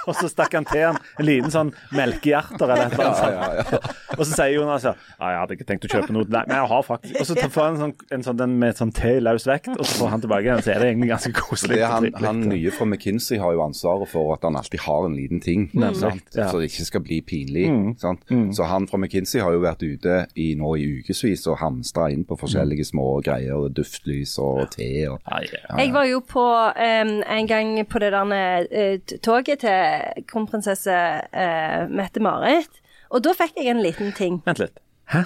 og 0.09 0.17
så 0.19 0.31
stakk 0.31 0.57
han 0.59 0.67
til 0.69 0.85
han 0.89 0.99
en 1.19 1.27
liten 1.29 1.53
sånn 1.53 1.73
melkehjerter 1.97 2.73
eller 2.75 2.93
noe 2.93 3.05
eller 3.05 3.59
Ja, 3.59 3.65
sånt. 3.69 3.89
Og 4.19 4.25
så 4.25 4.33
sier 4.33 4.55
Jonas 4.57 4.87
ja, 4.89 4.95
«Ja, 5.19 5.31
jeg 5.33 5.41
hadde 5.43 5.57
ikke 5.59 5.67
tenkt 5.69 5.87
å 5.87 5.91
kjøpe 5.93 6.15
noe 6.17 6.27
nei, 6.33 6.43
men 6.49 6.57
jeg 6.57 6.71
har 6.73 6.85
faktisk 6.87 7.21
Og 7.21 7.29
så 7.29 7.49
får 7.53 7.65
han 7.65 7.77
en 7.77 7.83
sånn, 7.83 7.95
en 8.17 8.25
sånn 8.27 8.41
den 8.41 8.57
med 8.61 8.79
sånn 8.79 8.93
te 8.97 9.15
i 9.19 9.23
løs 9.23 9.47
vekt, 9.49 9.71
og 9.75 9.85
så 9.85 10.03
får 10.03 10.13
han 10.15 10.25
tilbake 10.25 10.47
igjen, 10.47 10.63
så 10.65 10.73
er 10.75 10.83
det 10.83 10.91
egentlig 10.93 11.11
ganske 11.13 11.33
koselig. 11.37 11.81
Han, 11.89 12.09
han 12.23 12.43
nye 12.51 12.73
fra 12.75 12.87
McKinsey 12.89 13.41
har 13.43 13.55
jo 13.57 13.63
ansvaret 13.65 14.11
for 14.11 14.35
at 14.35 14.47
han 14.47 14.59
alltid 14.59 14.83
har 14.85 15.09
en 15.09 15.17
liten 15.17 15.43
ting, 15.45 15.69
sant? 15.99 16.25
ja. 16.35 16.49
så 16.51 16.61
det 16.61 16.71
ikke 16.71 16.89
skal 16.89 17.05
bli 17.05 17.21
pinlig. 17.27 17.67
Sant? 18.01 18.25
Så 18.57 18.69
han 18.69 18.89
fra 18.91 19.01
McKinsey 19.01 19.43
har 19.45 19.55
jo 19.55 19.63
vært 19.65 19.85
ute 19.85 20.19
i, 20.39 20.51
nå 20.59 20.75
i 20.79 20.87
ukevis 20.99 21.47
og 21.51 21.59
hamstra 21.63 22.09
inn 22.15 22.25
på 22.29 22.39
forskjellige 22.41 22.89
små 22.91 23.09
greier, 23.25 23.57
og 23.59 23.75
duftlys 23.77 24.37
og 24.43 24.65
te. 24.75 24.91
Og, 25.11 25.19
Ja, 25.29 25.43
ja. 25.45 25.79
Jeg 25.83 25.93
var 25.95 26.07
jo 26.09 26.21
på 26.25 26.45
um, 26.45 27.13
en 27.23 27.49
gang 27.51 27.75
på 27.89 28.01
det 28.03 28.13
der 28.15 28.67
eh, 28.71 29.17
toget 29.23 29.63
til 29.65 29.98
kronprinsesse 30.31 30.95
eh, 31.33 31.85
Mette-Marit, 31.91 32.81
og 33.11 33.23
da 33.25 33.33
fikk 33.37 33.57
jeg 33.61 33.73
en 33.73 33.83
liten 33.85 34.13
ting. 34.17 34.41
Vent 34.47 34.61
litt. 34.63 34.81
Hæ? 35.13 35.25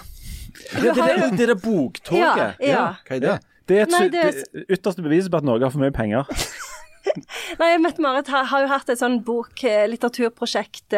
Det, 0.52 0.82
det, 0.82 0.92
det, 0.94 1.30
det, 1.32 1.40
er 1.46 1.50
det 1.54 1.58
boktoget? 1.62 2.20
Ja, 2.22 2.50
ja. 2.62 2.82
Hva 3.08 3.16
er 3.16 3.22
det? 3.24 3.36
Det 3.70 3.76
er 3.78 3.86
et 3.86 3.92
Nei, 3.94 4.02
det 4.12 4.22
er- 4.28 4.64
ytterste 4.76 5.02
beviset 5.04 5.32
på 5.32 5.38
at 5.40 5.46
Norge 5.48 5.64
har 5.66 5.72
for 5.74 5.82
mye 5.82 5.94
penger. 5.94 6.28
Nei, 7.60 7.70
Mette-Marit 7.82 8.30
har, 8.30 8.46
har 8.50 8.64
jo 8.66 8.70
hatt 8.70 8.90
et 8.92 9.00
sånn 9.00 9.20
bok, 9.26 9.54
eh, 9.66 9.84
litteraturprosjekt, 9.90 10.94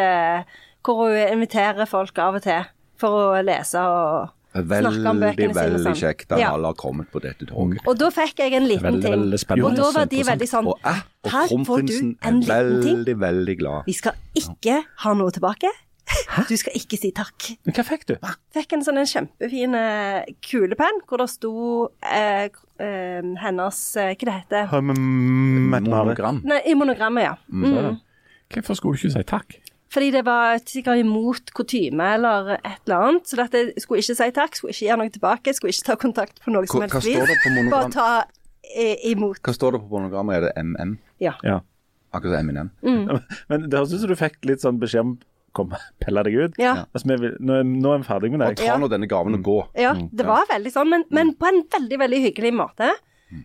hvor 0.85 1.05
hun 1.07 1.17
inviterer 1.39 1.89
folk 1.89 2.19
av 2.21 2.41
og 2.41 2.45
til 2.45 2.67
for 3.01 3.21
å 3.39 3.43
lese 3.45 3.81
og 3.81 4.33
Veldig, 4.55 5.49
veldig 5.55 5.81
sånn. 5.83 5.97
kjekt 5.99 6.31
at 6.33 6.39
Ja. 6.39 6.53
alle 6.55 6.67
har 6.71 6.75
kommet 6.75 7.11
på 7.11 7.21
dette 7.21 7.45
toget. 7.47 7.81
Og 7.87 7.99
da 7.99 8.11
fikk 8.11 8.39
jeg 8.39 8.53
en 8.55 8.69
liten 8.69 8.83
Veldig, 8.87 9.03
ting. 9.03 9.13
veldig 9.13 9.39
spennende. 9.41 9.71
Og 9.71 9.77
da 9.77 9.91
var 9.99 10.07
de 10.07 10.23
veldig 10.23 10.49
sånn 10.49 10.67
Og, 10.69 10.79
eh, 10.85 11.01
og 11.25 11.31
Her 11.33 11.47
får 11.49 11.87
du 11.87 11.93
en 11.99 12.17
er 12.23 12.33
liten 12.33 12.83
ting. 12.83 12.97
veldig, 13.05 13.17
veldig 13.19 13.59
glad. 13.59 13.85
Vi 13.87 13.93
skal 13.93 14.13
ikke 14.37 14.85
ha 14.99 15.15
noe 15.15 15.31
tilbake. 15.31 15.69
Hæ? 16.29 16.47
Du 16.49 16.57
skal 16.57 16.73
ikke 16.75 16.99
si 17.01 17.11
takk. 17.13 17.57
Men 17.65 17.75
hva 17.75 17.83
fikk 17.85 18.05
du? 18.07 18.15
Fikk 18.55 18.73
en 18.75 18.83
sånn 18.85 18.99
en 18.99 19.07
kjempefin 19.07 19.75
eh, 19.75 20.25
kulepenn 20.43 21.01
hvor 21.09 21.19
det 21.19 21.31
sto 21.31 21.89
eh, 22.03 22.49
eh, 22.79 23.23
hennes 23.41 23.97
eh, 23.97 24.15
Hva 24.15 24.19
det 24.19 24.69
heter. 24.69 24.83
Monogram. 24.83 26.43
Nei, 26.45 26.61
I 26.67 26.75
monogrammet, 26.75 27.23
ja. 27.25 27.35
Mm. 27.53 27.99
Hvorfor 28.53 28.77
skulle 28.77 28.97
du 28.97 29.09
ikke 29.09 29.13
si 29.17 29.23
takk? 29.25 29.57
Fordi 29.95 30.09
det 30.11 30.25
var 30.27 30.59
sikkert 30.67 31.03
imot 31.05 31.53
kutyme 31.55 32.07
eller 32.17 32.57
et 32.57 32.81
eller 32.87 33.05
annet. 33.09 33.29
Så 33.31 33.39
dette 33.39 33.67
skulle 33.83 34.03
ikke 34.03 34.17
si 34.19 34.31
takk, 34.35 34.57
skulle 34.59 34.75
ikke 34.75 34.89
gjøre 34.89 35.03
noe 35.03 35.13
tilbake, 35.15 35.55
skulle 35.55 35.75
ikke 35.75 35.87
ta 35.91 35.99
kontakt 36.01 36.41
på 36.43 36.55
noe 36.55 36.67
som 36.67 36.83
Hva- 36.83 36.89
helst 36.91 37.47
monogram? 37.47 37.71
Bare 37.77 37.93
ta 37.95 38.09
eh, 38.75 38.97
imot. 39.13 39.39
Hva 39.45 39.55
står 39.55 39.77
det 39.77 39.85
på 39.85 39.93
monogrammet? 39.95 40.41
Er 40.41 40.49
det 40.49 40.65
MM? 40.65 40.97
Ja. 41.23 41.37
Ja. 41.47 41.61
Akkurat 42.15 42.35
som 42.35 42.43
Eminem. 42.43 42.73
Men 43.51 43.69
det 43.69 43.79
høres 43.79 43.95
ut 43.95 44.03
som 44.03 44.11
du 44.11 44.19
fikk 44.19 44.43
litt 44.51 44.65
sånn 44.65 44.83
beskjed 44.83 45.07
om 45.07 45.15
Kom, 45.55 45.71
pelle 46.03 46.25
deg 46.27 46.35
ut. 46.35 46.57
Ja. 46.59 46.73
Altså, 46.91 47.07
vi 47.13 47.17
vil, 47.23 47.35
nå, 47.39 47.61
nå 47.63 47.93
er 47.95 48.01
vi 48.03 48.07
ferdig 48.09 48.33
med 48.35 48.43
Og 48.49 48.57
ta 48.59 48.75
nå 48.75 48.89
denne 48.91 49.07
gaven 49.07 49.39
og 49.39 49.45
gå. 49.47 49.59
Ja, 49.79 49.93
det 49.95 50.27
var 50.27 50.49
veldig 50.51 50.73
sånn, 50.75 50.91
men, 50.91 51.05
men 51.15 51.31
på 51.39 51.47
en 51.47 51.61
veldig, 51.71 52.01
veldig 52.03 52.19
hyggelig 52.25 52.51
måte. 52.59 52.89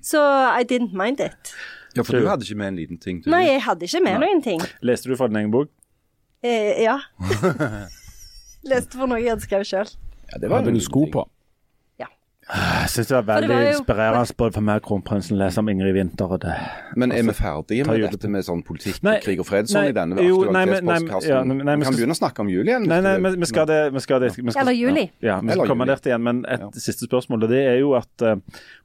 Så 0.05 0.17
I 0.57 0.65
didn't 0.65 0.95
mind 0.97 1.21
it. 1.21 1.53
Ja, 1.93 2.01
for 2.05 2.17
du 2.17 2.25
hadde 2.29 2.45
ikke 2.45 2.57
med 2.59 2.71
en 2.73 2.77
liten 2.77 2.99
ting 3.01 3.21
Du. 3.23 3.29
Nei, 3.33 3.43
jeg 3.47 3.61
hadde 3.65 3.87
ikke 3.87 4.01
med 4.05 4.19
noen 4.21 4.41
ting. 4.45 4.61
Leste 4.85 5.09
du 5.09 5.15
fra 5.17 5.29
din 5.29 5.39
egen 5.41 5.53
bok? 5.53 5.71
Eh, 6.43 6.83
ja. 6.83 6.99
Leste 8.69 8.97
for 8.99 9.07
noe 9.07 9.19
jeg 9.19 9.33
hadde 9.33 9.45
skrevet 9.47 9.67
sjøl. 9.67 9.91
Ja, 10.29 10.39
det 10.39 10.49
var 10.49 10.61
Hadde 10.61 10.75
du 10.75 10.83
sko 10.83 11.05
på? 11.07 11.23
på? 11.23 11.27
Jeg 12.49 12.89
syns 12.89 13.09
det 13.11 13.13
var 13.13 13.21
det 13.21 13.29
veldig 13.29 13.49
var 13.49 13.61
jo- 13.61 13.73
inspirerende 13.77 14.33
både 14.37 14.53
for 14.53 14.65
meg 14.65 14.79
og 14.79 14.85
kronprinsen 14.87 15.35
å 15.35 15.39
lese 15.39 15.59
om 15.61 15.67
Ingrid 15.69 15.93
Winther 15.93 16.31
og 16.33 16.39
det. 16.41 16.55
Men 16.97 17.11
er 17.13 17.21
vi 17.27 17.33
ferdige 17.37 17.85
med 17.85 18.01
dette 18.01 18.27
med 18.27 18.41
sånn 18.47 18.63
politikk, 18.65 19.03
Nei, 19.05 19.19
krig 19.21 19.39
og 19.39 19.45
fred 19.45 19.69
sånn 19.69 19.83
nei, 19.83 19.89
i 19.89 19.93
denne 19.93 20.17
aktualitetspostkassen? 20.17 21.29
ja, 21.29 21.43
vi 21.43 21.85
kan 21.85 21.93
begynne 21.93 22.15
å 22.17 22.17
snakke 22.17 22.41
om 22.41 22.49
jul 22.49 22.65
igjen. 22.65 22.87
Nei, 22.89 23.01
nei, 23.05 23.35
vi, 23.37 23.45
skal 23.45 23.67
det 23.69 23.93
vi 23.93 23.99
skal 24.01 24.19
det, 24.23 24.31
vi 24.35 24.49
skal, 24.49 24.61
Eller 24.63 24.73
juli. 24.73 25.11
Ja, 25.21 25.39
vi 25.41 25.51
skal 25.53 25.67
komme 25.67 25.85
der 25.85 26.01
til 26.01 26.09
igjen, 26.09 26.25
men 26.25 26.41
et 26.49 26.81
siste 26.81 27.05
spørsmål. 27.05 27.43
og 27.43 27.49
Det 27.53 27.61
er 27.67 27.77
jo 27.83 27.93
at 27.93 28.25
uh, 28.25 28.35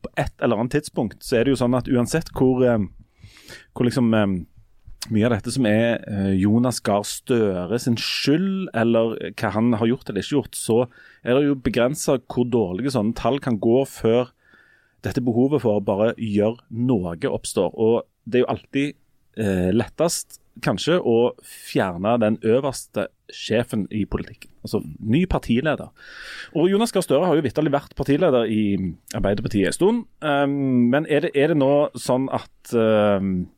på 0.05 0.13
et 0.19 0.33
eller 0.43 0.61
annet 0.61 0.77
tidspunkt 0.77 1.25
så 1.25 1.41
er 1.41 1.45
det 1.45 1.57
jo 1.57 1.63
sånn 1.65 1.79
at 1.79 1.89
uansett 1.89 2.29
hvor, 2.37 2.61
uh, 2.69 2.85
hvor 3.73 3.89
liksom 3.89 4.13
eh, 4.13 4.27
mye 5.13 5.27
av 5.29 5.35
dette 5.35 5.53
som 5.53 5.67
er 5.69 6.05
eh, 6.09 6.33
Jonas 6.41 6.81
Gahr 6.85 7.05
Støre 7.09 7.79
sin 7.83 7.99
skyld, 8.01 8.71
eller 8.77 9.19
hva 9.37 9.51
han 9.57 9.75
har 9.81 9.91
gjort 9.91 10.09
eller 10.09 10.25
ikke 10.25 10.39
gjort, 10.39 10.57
så 10.57 10.79
er 11.25 11.37
det 11.37 11.49
jo 11.49 11.59
begrensa 11.67 12.19
hvor 12.23 12.49
dårlige 12.49 12.95
sånne 12.95 13.17
tall 13.19 13.41
kan 13.45 13.61
gå 13.61 13.83
før 13.91 14.33
dette 15.05 15.21
behovet 15.25 15.61
for 15.65 15.77
å 15.77 15.85
bare 15.85 16.15
gjøre 16.17 16.65
noe 16.73 17.17
oppstår. 17.29 17.75
Og 17.77 18.05
det 18.25 18.41
er 18.41 18.47
jo 18.47 18.53
alltid 18.55 18.97
eh, 19.41 19.71
lettest 19.75 20.41
kanskje 20.63 21.01
å 21.01 21.35
fjerne 21.43 22.15
den 22.23 22.39
øverste 22.47 23.09
sjefen 23.35 23.89
i 23.93 24.05
politikken. 24.07 24.53
Altså 24.65 24.81
ny 25.03 25.25
partileder. 25.31 25.91
Og 26.55 26.71
Jonas 26.71 26.95
Gahr 26.95 27.05
Støre 27.05 27.27
har 27.29 27.37
jo 27.37 27.45
vitterlig 27.45 27.73
vært 27.75 27.97
partileder 27.99 28.47
i 28.49 28.63
Arbeiderpartiet 29.17 29.69
en 29.69 29.77
stund. 29.77 30.05
Um, 30.23 30.89
men 30.93 31.09
er 31.11 31.27
det, 31.27 31.35
er 31.35 31.53
det 31.53 31.59
nå 31.59 31.73
sånn 31.99 32.29
at 32.33 32.75
um, 32.79 33.49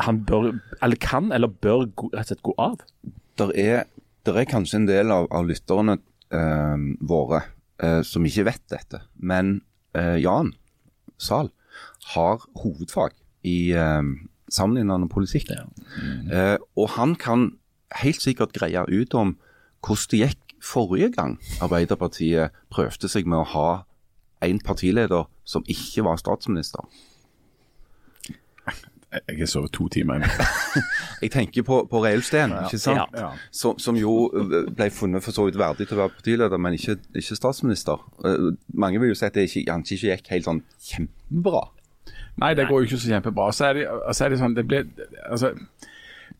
han 0.00 0.22
bør, 0.24 0.52
eller 0.82 0.96
kan, 0.96 1.32
eller 1.32 1.52
bør 1.52 1.86
rett 2.12 2.24
og 2.24 2.30
slett 2.30 2.44
gå 2.46 2.54
av? 2.60 2.80
Der 3.40 3.52
er, 3.58 3.84
der 4.26 4.38
er 4.40 4.48
kanskje 4.48 4.80
en 4.80 4.88
del 4.88 5.12
av, 5.12 5.28
av 5.34 5.48
lytterne 5.48 5.98
eh, 6.32 6.86
våre 7.00 7.42
eh, 7.82 8.00
som 8.06 8.24
ikke 8.28 8.46
vet 8.48 8.64
dette. 8.72 9.02
Men 9.16 9.60
eh, 9.96 10.16
Jan 10.22 10.54
Zahl 11.20 11.52
har 12.14 12.44
hovedfag 12.62 13.16
i 13.48 13.72
eh, 13.76 14.02
sammenlignende 14.52 15.10
politikk. 15.12 15.52
Eh, 15.52 16.56
og 16.76 16.94
han 16.96 17.16
kan 17.20 17.50
helt 18.02 18.24
sikkert 18.24 18.56
greie 18.56 18.84
ut 18.88 19.14
om 19.14 19.36
hvordan 19.82 20.10
det 20.12 20.20
gikk 20.22 20.52
forrige 20.62 21.10
gang 21.16 21.32
Arbeiderpartiet 21.64 22.54
prøvde 22.70 23.08
seg 23.10 23.26
med 23.26 23.42
å 23.42 23.48
ha 23.50 23.70
en 24.46 24.60
partileder 24.62 25.26
som 25.44 25.64
ikke 25.70 26.04
var 26.06 26.20
statsminister. 26.20 26.86
Jeg 29.12 29.38
har 29.38 29.46
sovet 29.50 29.72
to 29.72 29.88
timer. 29.92 30.24
Jeg 31.22 31.30
tenker 31.30 31.62
på, 31.62 31.82
på 31.90 32.00
Reulsten, 32.04 32.54
ikke 32.64 32.78
sant? 32.80 33.12
Ja. 33.16 33.28
Som, 33.52 33.78
som 33.78 33.96
jo 33.98 34.14
ble 34.72 34.88
funnet 34.90 35.24
for 35.24 35.36
så 35.36 35.44
vidt 35.46 35.58
verdig 35.60 35.86
til 35.88 35.98
å 35.98 36.04
være 36.06 36.14
partileder, 36.16 36.60
men 36.62 36.78
ikke, 36.78 36.96
ikke 37.20 37.36
statsminister. 37.36 38.00
Eh, 38.24 38.48
mange 38.72 39.02
vil 39.02 39.12
jo 39.12 39.18
si 39.18 39.28
at 39.28 39.36
det 39.36 39.44
ikke, 39.50 39.66
han 39.68 39.84
ikke 39.84 40.14
gikk 40.14 40.32
helt 40.32 40.48
sånn 40.48 40.62
kjempebra. 40.88 41.66
Nei, 42.40 42.54
det 42.56 42.66
går 42.70 42.82
jo 42.82 42.88
ikke 42.88 43.02
så 43.02 43.12
kjempebra. 43.12 43.50
Så 43.52 43.68
er 43.68 43.78
det, 43.78 43.86
så 44.16 44.24
er 44.24 44.32
det 44.32 44.40
sånn 44.40 44.56
det 44.56 44.66
ble, 44.70 44.82
altså, 45.28 45.52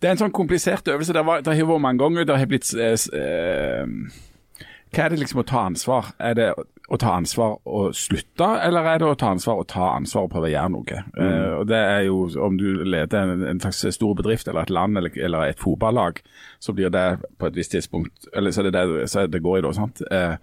det 0.00 0.08
er 0.08 0.16
en 0.16 0.22
sånn 0.24 0.34
komplisert 0.34 0.88
øvelse. 0.88 1.14
Det, 1.14 1.24
var, 1.28 1.44
det 1.44 1.52
har 1.54 1.68
vært 1.68 1.84
mange 1.84 2.02
ganger. 2.02 2.26
Det 2.26 2.38
har 2.40 2.48
blitt 2.50 2.72
eh, 2.74 2.96
eh, 3.20 4.64
Hva 4.92 5.04
er 5.04 5.12
det 5.12 5.20
liksom 5.20 5.44
å 5.44 5.48
ta 5.52 5.66
ansvar? 5.68 6.14
Er 6.18 6.38
det 6.40 6.48
å 6.92 6.98
ta 7.00 7.14
ansvar 7.16 7.54
og 7.64 7.94
slutte, 7.96 8.48
eller 8.66 8.88
er 8.90 9.00
det 9.00 9.08
å 9.08 9.18
ta 9.18 9.30
ansvar 9.32 9.62
og 9.62 9.68
ta 9.72 9.92
ansvar 9.94 10.26
og 10.26 10.32
prøve 10.34 10.50
å 10.50 10.52
gjøre 10.52 10.72
noe? 10.74 11.04
Mm. 11.14 11.22
Uh, 11.22 11.52
og 11.60 11.68
det 11.70 11.78
er 11.78 12.02
jo, 12.08 12.18
Om 12.48 12.58
du 12.60 12.66
leder 12.84 13.32
en, 13.32 13.46
en 13.48 13.62
slags 13.62 13.84
stor 13.96 14.16
bedrift 14.18 14.48
eller 14.48 14.66
et 14.66 14.74
land 14.74 15.00
eller, 15.00 15.14
eller 15.16 15.52
et 15.52 15.62
fotballag, 15.62 16.20
så 16.60 16.74
blir 16.76 16.92
det 16.92 17.06
på 17.38 17.48
et 17.48 17.56
visst 17.56 17.72
tidspunkt 17.72 18.28
eller 18.36 18.52
så 18.52 18.62
er 18.62 18.70
det 18.70 18.76
det 18.76 19.08
så 19.10 19.26
det 19.26 19.42
går 19.42 19.58
i 19.58 19.64
da. 19.64 19.72
sant? 19.76 20.02
Uh, 20.12 20.36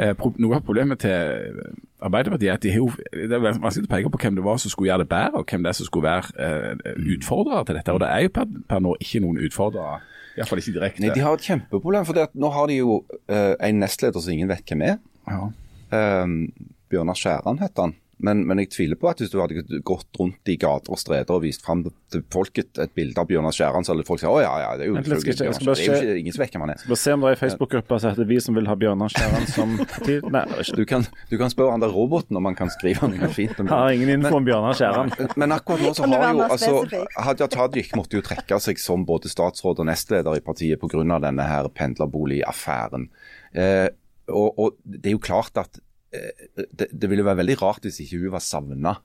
uh, 0.00 0.26
noe 0.42 0.58
av 0.58 0.66
problemet 0.66 1.04
til 1.04 1.62
Arbeiderpartiet 2.06 2.50
er 2.50 2.58
at 2.58 2.64
de 2.64 2.72
har 2.74 2.82
jo, 2.82 2.90
det 3.12 3.32
er 3.32 3.44
vanskelig 3.46 3.86
å 3.86 3.92
peke 3.94 4.10
på 4.12 4.20
hvem 4.20 4.36
det 4.36 4.44
var 4.44 4.58
som 4.60 4.72
skulle 4.72 4.90
gjøre 4.90 5.06
det 5.06 5.10
bedre, 5.10 5.40
og 5.40 5.48
hvem 5.48 5.64
det 5.64 5.70
er 5.70 5.78
som 5.78 5.88
skulle 5.88 6.10
være 6.10 6.34
eh, 6.44 6.96
utfordrere 7.16 7.64
til 7.64 7.78
dette. 7.78 7.94
Og 7.96 8.02
det 8.02 8.10
er 8.12 8.26
jo 8.26 8.32
per, 8.36 8.50
per 8.68 8.82
nå 8.84 8.92
ikke 9.00 9.22
noen 9.24 9.40
utfordrere. 9.46 10.02
Iallfall 10.36 10.60
ikke 10.60 10.74
direkte. 10.76 11.00
Nei, 11.00 11.14
De 11.16 11.24
har 11.24 11.38
et 11.38 11.46
kjempeproblem, 11.48 12.04
for 12.04 12.18
det 12.18 12.26
nå 12.36 12.50
har 12.52 12.68
de 12.68 12.76
jo 12.82 12.98
eh, 13.32 13.54
en 13.56 13.80
nestleder 13.80 14.20
som 14.20 14.34
ingen 14.34 14.52
vet 14.52 14.68
hvem 14.68 14.84
er. 14.90 14.98
ja. 15.32 15.46
Um, 15.92 16.52
Bjørnar 16.90 17.14
Skjæran 17.18 17.58
het 17.62 17.78
han. 17.78 17.94
Men, 18.18 18.46
men 18.48 18.56
jeg 18.62 18.70
tviler 18.72 18.96
på 18.96 19.10
at 19.10 19.18
hvis 19.20 19.28
du 19.28 19.34
hadde 19.42 19.60
gått 19.84 20.16
rundt 20.16 20.48
i 20.48 20.54
gater 20.56 20.88
og 20.94 20.96
streder 20.96 21.34
og 21.36 21.42
vist 21.42 21.60
fram 21.66 21.82
til 22.08 22.22
folket 22.32 22.78
et 22.80 22.94
bilde 22.96 23.20
av 23.20 23.26
Bjørnar 23.28 23.52
Skjæran, 23.52 23.84
så 23.84 23.92
hadde 23.92 24.06
folk 24.08 24.22
sagt 24.22 24.32
å 24.32 24.38
ja, 24.40 24.54
ja, 24.62 24.70
det 24.78 24.86
er 24.86 24.88
jo 24.88 24.94
Vent 24.96 25.04
skal 25.04 25.20
jeg- 25.20 25.26
jeg 25.44 25.54
skal 25.58 25.66
bare 25.66 25.74
Det 25.76 25.82
er 25.84 25.92
jo 25.92 25.98
se- 26.00 26.06
ikke, 26.06 26.18
ingen 26.22 26.32
som 26.32 26.40
vet 26.40 26.52
hvem 26.56 26.60
han 26.64 26.70
er. 26.72 26.80
Bare 26.88 26.96
se 26.96 27.12
om 27.12 27.20
det 27.20 27.28
er 27.28 27.36
en 27.36 27.42
Facebook-gruppe 27.42 27.98
som 28.00 28.10
heter 28.14 28.24
Vi 28.30 28.38
som 28.40 28.54
vil 28.56 28.66
ha 28.70 28.74
Bjørnar 28.74 29.12
Skjæran 29.12 29.46
som 29.52 29.76
tid. 30.08 30.22
Nei, 30.32 30.44
det 30.48 30.56
er 30.56 30.62
ikke. 30.64 30.76
Du 30.80 30.84
kan, 30.86 31.04
du 31.28 31.36
kan 31.36 31.50
spørre 31.52 31.70
han 31.76 31.80
der 31.84 31.92
roboten 31.92 32.36
om 32.40 32.44
han 32.48 32.54
kan 32.56 32.70
skrive 32.72 33.10
noe 33.12 33.28
fint 33.36 33.60
om 33.60 33.66
har 33.68 33.90
ingen 33.92 34.08
info 34.16 34.36
om 34.40 34.44
Bjørnar 34.48 34.72
Skjæran. 34.80 35.12
Men 35.36 35.52
akkurat 35.52 35.80
nå 35.84 35.92
så 35.92 36.08
har 36.08 36.32
jo 36.32 36.40
altså. 36.48 37.06
Hadia 37.20 37.46
Tajik 37.52 37.92
måtte 38.00 38.16
jo 38.16 38.22
trekke 38.24 38.56
seg 38.64 38.78
som 38.80 39.04
både 39.04 39.28
statsråd 39.28 39.84
og 39.84 39.90
nestleder 39.92 40.34
i 40.34 40.40
partiet 40.40 40.80
pga. 40.80 41.20
denne 41.20 41.42
her 41.44 41.68
pendlerboligaffæren. 41.68 43.10
Eh, 43.54 43.88
og, 44.32 44.58
og 44.58 44.78
det 44.82 45.10
er 45.10 45.16
jo 45.16 45.22
klart 45.22 45.58
at 45.60 45.78
eh, 46.14 46.46
det, 46.54 46.90
det 46.90 47.10
ville 47.10 47.26
være 47.26 47.42
veldig 47.42 47.60
rart 47.62 47.86
hvis 47.86 48.00
ikke 48.04 48.24
hun 48.24 48.34
var 48.34 48.44
savna 48.44 48.96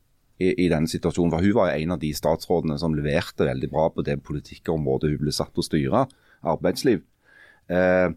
i, 0.41 0.49
i 0.65 0.69
denne 0.71 0.89
situasjonen. 0.89 1.33
For 1.33 1.45
hun 1.45 1.57
var 1.59 1.75
en 1.75 1.95
av 1.95 2.01
de 2.01 2.11
statsrådene 2.17 2.79
som 2.81 2.95
leverte 2.97 3.47
veldig 3.47 3.69
bra 3.71 3.87
på 3.93 4.05
det 4.07 4.19
politikkområdet 4.25 5.13
hun 5.13 5.23
ble 5.23 5.35
satt 5.35 5.53
til 5.53 5.63
å 5.63 5.69
styre, 5.69 6.03
arbeidsliv. 6.41 7.03
Eh, 7.71 8.09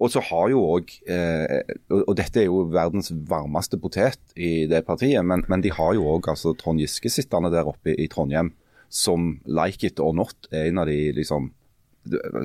og 0.00 0.08
så 0.08 0.22
har 0.24 0.48
jo 0.48 0.62
også, 0.64 1.02
eh, 1.12 1.74
og, 1.92 2.14
dette 2.16 2.40
er 2.40 2.48
jo 2.48 2.64
verdens 2.72 3.10
varmeste 3.28 3.76
potet 3.80 4.32
i 4.32 4.64
det 4.68 4.82
partiet, 4.86 5.20
men, 5.24 5.44
men 5.48 5.60
de 5.64 5.72
har 5.76 5.94
jo 5.96 6.06
òg 6.14 6.30
altså, 6.32 6.54
Trond 6.56 6.80
Giske 6.80 7.12
sittende 7.12 7.52
der 7.52 7.68
oppe 7.68 7.92
i, 7.92 8.08
Trondheim, 8.08 8.54
som 8.88 9.34
like 9.44 9.86
it 9.86 10.00
or 10.00 10.14
not 10.16 10.48
er 10.50 10.70
en 10.70 10.80
av 10.80 10.88
de 10.88 11.12
liksom, 11.18 11.50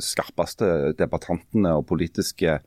skarpeste 0.03 0.67
debattantene 0.99 1.71
og 1.79 1.87
politiske 1.87 2.59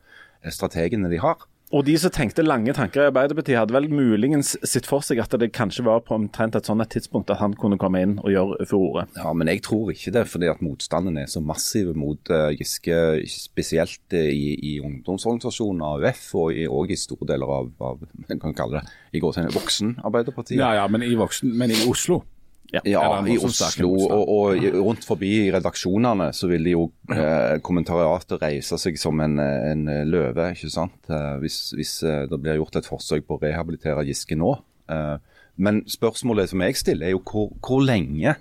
strategene 0.47 1.11
de 1.11 1.21
har. 1.23 1.47
Og 1.69 1.83
de 1.85 1.93
som 2.01 2.09
tenkte 2.09 2.41
lange 2.41 2.73
tanker 2.73 3.03
i 3.03 3.07
Arbeiderpartiet, 3.11 3.59
hadde 3.59 3.75
vel 3.75 3.91
muligens 3.93 4.55
sett 4.65 4.87
for 4.89 5.05
seg 5.05 5.19
at 5.21 5.35
det 5.37 5.51
kanskje 5.53 5.83
var 5.85 6.01
på 6.01 6.15
omtrent 6.17 6.55
et 6.57 6.65
sånt 6.65 6.81
tidspunkt 6.89 7.29
at 7.29 7.37
han 7.43 7.53
kunne 7.61 7.77
komme 7.81 8.01
inn 8.01 8.15
og 8.23 8.31
gjøre 8.33 8.65
furore. 8.71 9.03
Ja, 9.13 9.33
Men 9.37 9.51
jeg 9.51 9.61
tror 9.67 9.91
ikke 9.93 10.13
det, 10.15 10.25
fordi 10.31 10.49
at 10.49 10.63
motstanden 10.65 11.19
er 11.21 11.29
så 11.29 11.43
massiv 11.45 11.93
mot 11.93 12.31
uh, 12.33 12.49
Giske, 12.57 13.21
spesielt 13.29 14.17
eh, 14.17 14.31
i, 14.33 14.55
i 14.57 14.73
ungdomsorganisasjonen 14.81 15.85
AUF 15.85 16.23
og 16.41 16.57
i, 16.57 16.65
og 16.65 16.89
i 16.89 16.97
store 16.97 17.29
deler 17.35 17.53
av, 17.59 17.69
av 17.85 18.01
kan 18.31 18.57
kalle 18.57 18.81
det, 18.81 18.97
i 19.13 19.21
går 19.21 19.37
til 19.37 19.53
voksen-Arbeiderpartiet. 19.53 20.57
ja, 20.57 20.73
ja, 20.81 20.89
men 20.89 21.05
i, 21.05 21.13
voksen, 21.19 21.53
men 21.53 21.69
i 21.69 21.83
Oslo. 21.85 22.23
Ja, 22.69 22.81
ja 22.85 23.01
i 23.25 23.37
Oslo 23.41 23.89
og, 23.97 24.29
og 24.29 24.65
rundt 24.75 25.05
forbi 25.07 25.31
i 25.47 25.51
redaksjonene 25.53 26.29
så 26.37 26.49
vil 26.51 26.67
de 26.67 26.75
jo 26.75 26.83
eh, 27.09 27.57
kommentariatet 27.65 28.43
reise 28.43 28.77
seg 28.81 28.99
som 29.01 29.19
en, 29.25 29.39
en 29.41 29.87
løve, 30.05 30.51
ikke 30.53 30.69
sant. 30.73 30.99
Eh, 31.09 31.35
hvis, 31.41 31.61
hvis 31.77 31.95
eh, 32.05 32.25
det 32.29 32.41
blir 32.41 32.59
gjort 32.59 32.77
et 32.81 32.89
forsøk 32.89 33.25
på 33.25 33.39
å 33.39 33.41
rehabilitere 33.41 34.05
Giske 34.09 34.37
nå. 34.37 34.53
Eh, 34.91 35.15
men 35.59 35.81
spørsmålet 35.89 36.53
som 36.53 36.61
jeg 36.63 36.77
stiller 36.79 37.09
er 37.09 37.17
jo 37.17 37.23
hvor, 37.25 37.49
hvor 37.65 37.81
lenge 37.83 38.37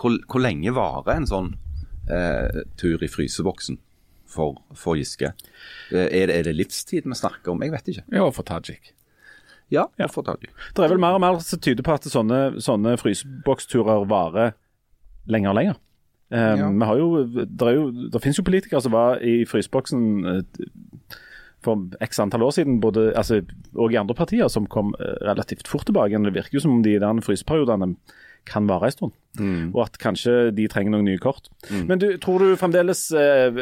hvor, 0.00 0.16
hvor 0.26 0.42
lenge 0.42 0.72
varer 0.74 1.20
en 1.20 1.28
sånn 1.28 1.52
eh, 2.10 2.62
tur 2.80 3.02
i 3.04 3.10
fryseboksen 3.10 3.78
for, 4.30 4.60
for 4.78 4.98
Giske? 4.98 5.34
Eh, 5.92 6.06
er, 6.06 6.30
det, 6.30 6.38
er 6.38 6.48
det 6.48 6.56
livstid 6.56 7.08
vi 7.08 7.18
snakker 7.18 7.54
om? 7.54 7.62
Jeg 7.64 7.74
vet 7.74 7.92
ikke. 7.94 8.06
Ja, 8.16 8.26
for 8.34 8.46
Tajik. 8.48 8.94
Ja, 9.70 9.86
jeg 10.00 10.10
få 10.10 10.24
tak 10.26 10.40
det. 10.42 10.50
Det 10.74 10.84
er 10.84 10.90
vel 10.90 11.00
mer 11.02 11.16
og 11.16 11.22
mer 11.22 11.38
som 11.46 11.60
tyder 11.62 11.86
på 11.86 11.94
at 11.94 12.08
sånne, 12.10 12.60
sånne 12.62 12.96
fryseboksturer 12.98 14.06
varer 14.10 14.56
lenger 15.30 15.52
og 15.52 15.58
lenger. 15.60 15.78
Um, 16.30 16.58
Ja. 16.58 16.68
Vi 16.70 16.86
har 16.86 16.98
jo, 16.98 17.08
det, 17.26 17.66
er 17.66 17.74
jo, 17.74 17.90
det 18.10 18.22
finnes 18.22 18.38
jo 18.38 18.46
politikere 18.46 18.82
som 18.82 18.94
var 18.94 19.18
i 19.22 19.44
fryseboksen 19.50 20.02
eh, 20.30 20.76
for 21.60 21.90
x 22.00 22.20
antall 22.22 22.46
år 22.46 22.54
siden, 22.56 22.78
både, 22.80 23.10
altså, 23.18 23.42
og 23.74 23.92
i 23.92 23.98
andre 24.00 24.14
partier, 24.14 24.48
som 24.48 24.66
kom 24.70 24.94
eh, 25.00 25.16
relativt 25.26 25.68
fort 25.68 25.84
tilbake. 25.86 26.18
Det 26.24 26.34
virker 26.34 26.56
jo 26.58 26.62
som 26.64 26.76
om 26.78 26.84
de 26.86 26.98
der 27.02 27.22
fryseperiodene 27.26 27.96
kan 28.48 28.66
vare 28.70 28.88
en 28.88 28.94
stund. 28.94 29.12
Og 29.74 29.82
at 29.84 29.98
kanskje 30.00 30.50
de 30.56 30.64
trenger 30.72 30.94
noen 30.94 31.04
nye 31.04 31.20
kort. 31.20 31.50
Men 31.86 32.00
du, 32.00 32.16
tror 32.18 32.40
du 32.40 32.56
fremdeles 32.56 33.10
eh, 33.12 33.60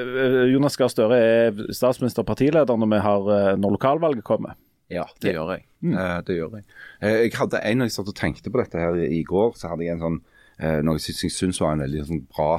Jonas 0.53 0.77
Gahr 0.79 0.93
Støre 0.93 1.19
er 1.19 1.59
statsminister 1.75 2.23
og 2.23 2.29
partileder 2.31 2.79
når, 2.79 3.01
har, 3.03 3.33
når 3.59 3.75
lokalvalget 3.75 4.25
kommer? 4.25 4.55
Ja, 4.89 5.05
det 5.20 5.34
gjør 5.36 5.53
jeg. 5.55 5.66
Eh, 5.84 6.18
det 6.24 6.39
gjør 6.39 6.57
jeg. 6.59 6.64
Eh, 7.05 7.18
jeg 7.26 7.34
hadde 7.36 7.61
en 7.61 7.82
når 7.82 7.91
jeg 7.91 7.97
satt 7.99 8.11
og 8.11 8.16
tenkte 8.16 8.53
på 8.53 8.61
dette 8.62 8.80
her 8.80 8.97
i 9.05 9.20
går, 9.26 9.53
så 9.59 9.72
hadde 9.72 9.84
jeg 9.84 9.97
en 9.99 10.05
sånn 10.05 10.18
eh, 10.59 10.80
noe 10.86 11.01
jeg 11.03 11.32
syns 11.34 11.61
var 11.61 11.76
en 11.76 11.84
veldig 11.84 12.07
sånn 12.09 12.26
bra 12.32 12.51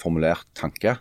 formulert 0.00 0.46
tanke. 0.56 0.94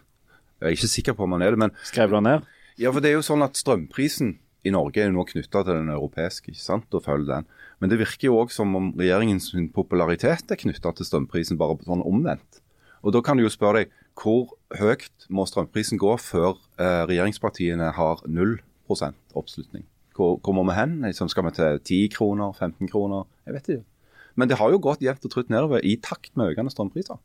Jeg 0.59 0.65
er 0.67 0.73
ikke 0.75 0.89
sikker 0.91 1.15
på 1.15 1.23
om 1.23 1.37
han 1.37 1.45
er 1.45 1.55
det, 1.55 1.59
men 1.61 1.71
Skrev 1.87 2.11
du 2.11 2.17
den 2.17 2.25
ned? 2.27 2.49
ja, 2.75 2.89
for 2.91 2.99
det 2.99 3.13
er 3.13 3.15
jo 3.15 3.23
sånn 3.23 3.45
at 3.45 3.55
strømprisen 3.55 4.33
i 4.67 4.73
Norge 4.75 4.99
er 4.99 5.07
jo 5.07 5.13
nå 5.15 5.23
knytta 5.29 5.61
til 5.63 5.77
den 5.77 5.91
europeiske, 5.93 6.51
ikke 6.51 6.59
sant, 6.59 6.89
og 6.91 7.05
følger 7.05 7.29
den. 7.29 7.47
Men 7.79 7.91
det 7.91 8.01
virker 8.01 8.27
jo 8.27 8.41
òg 8.41 8.51
som 8.51 8.75
om 8.75 8.89
regjeringens 8.99 9.53
popularitet 9.75 10.51
er 10.51 10.59
knytta 10.59 10.91
til 10.97 11.07
strømprisen, 11.07 11.59
bare 11.59 11.79
sånn 11.87 12.03
omvendt. 12.03 12.59
Og 13.03 13.15
Da 13.15 13.23
kan 13.23 13.39
du 13.39 13.43
jo 13.43 13.51
spørre 13.51 13.85
deg 13.85 13.95
hvor 14.19 14.51
høyt 14.79 15.27
må 15.31 15.47
strømprisen 15.47 15.99
gå 15.99 16.17
før 16.19 16.59
eh, 16.79 17.03
regjeringspartiene 17.07 17.93
har 17.95 18.19
0 18.27 18.57
oppslutning? 18.89 19.85
Hvor, 20.15 20.37
hvor 20.43 20.53
må 20.53 20.63
vi 20.67 20.77
hen? 20.77 21.01
Liksom, 21.01 21.29
skal 21.29 21.45
vi 21.45 21.51
til 21.51 21.79
10 21.79 22.07
kroner, 22.13 22.53
15 22.53 22.87
kroner? 22.87 23.23
Jeg 23.45 23.53
vet 23.53 23.69
ikke. 23.69 23.85
Men 24.35 24.49
det 24.49 24.57
har 24.57 24.71
jo 24.73 24.81
gått 24.81 25.01
jevnt 25.01 25.25
og 25.25 25.31
trutt 25.31 25.49
nedover 25.49 25.83
i 25.85 25.95
takt 26.01 26.37
med 26.37 26.53
økende 26.53 26.71
strømpriser. 26.71 27.19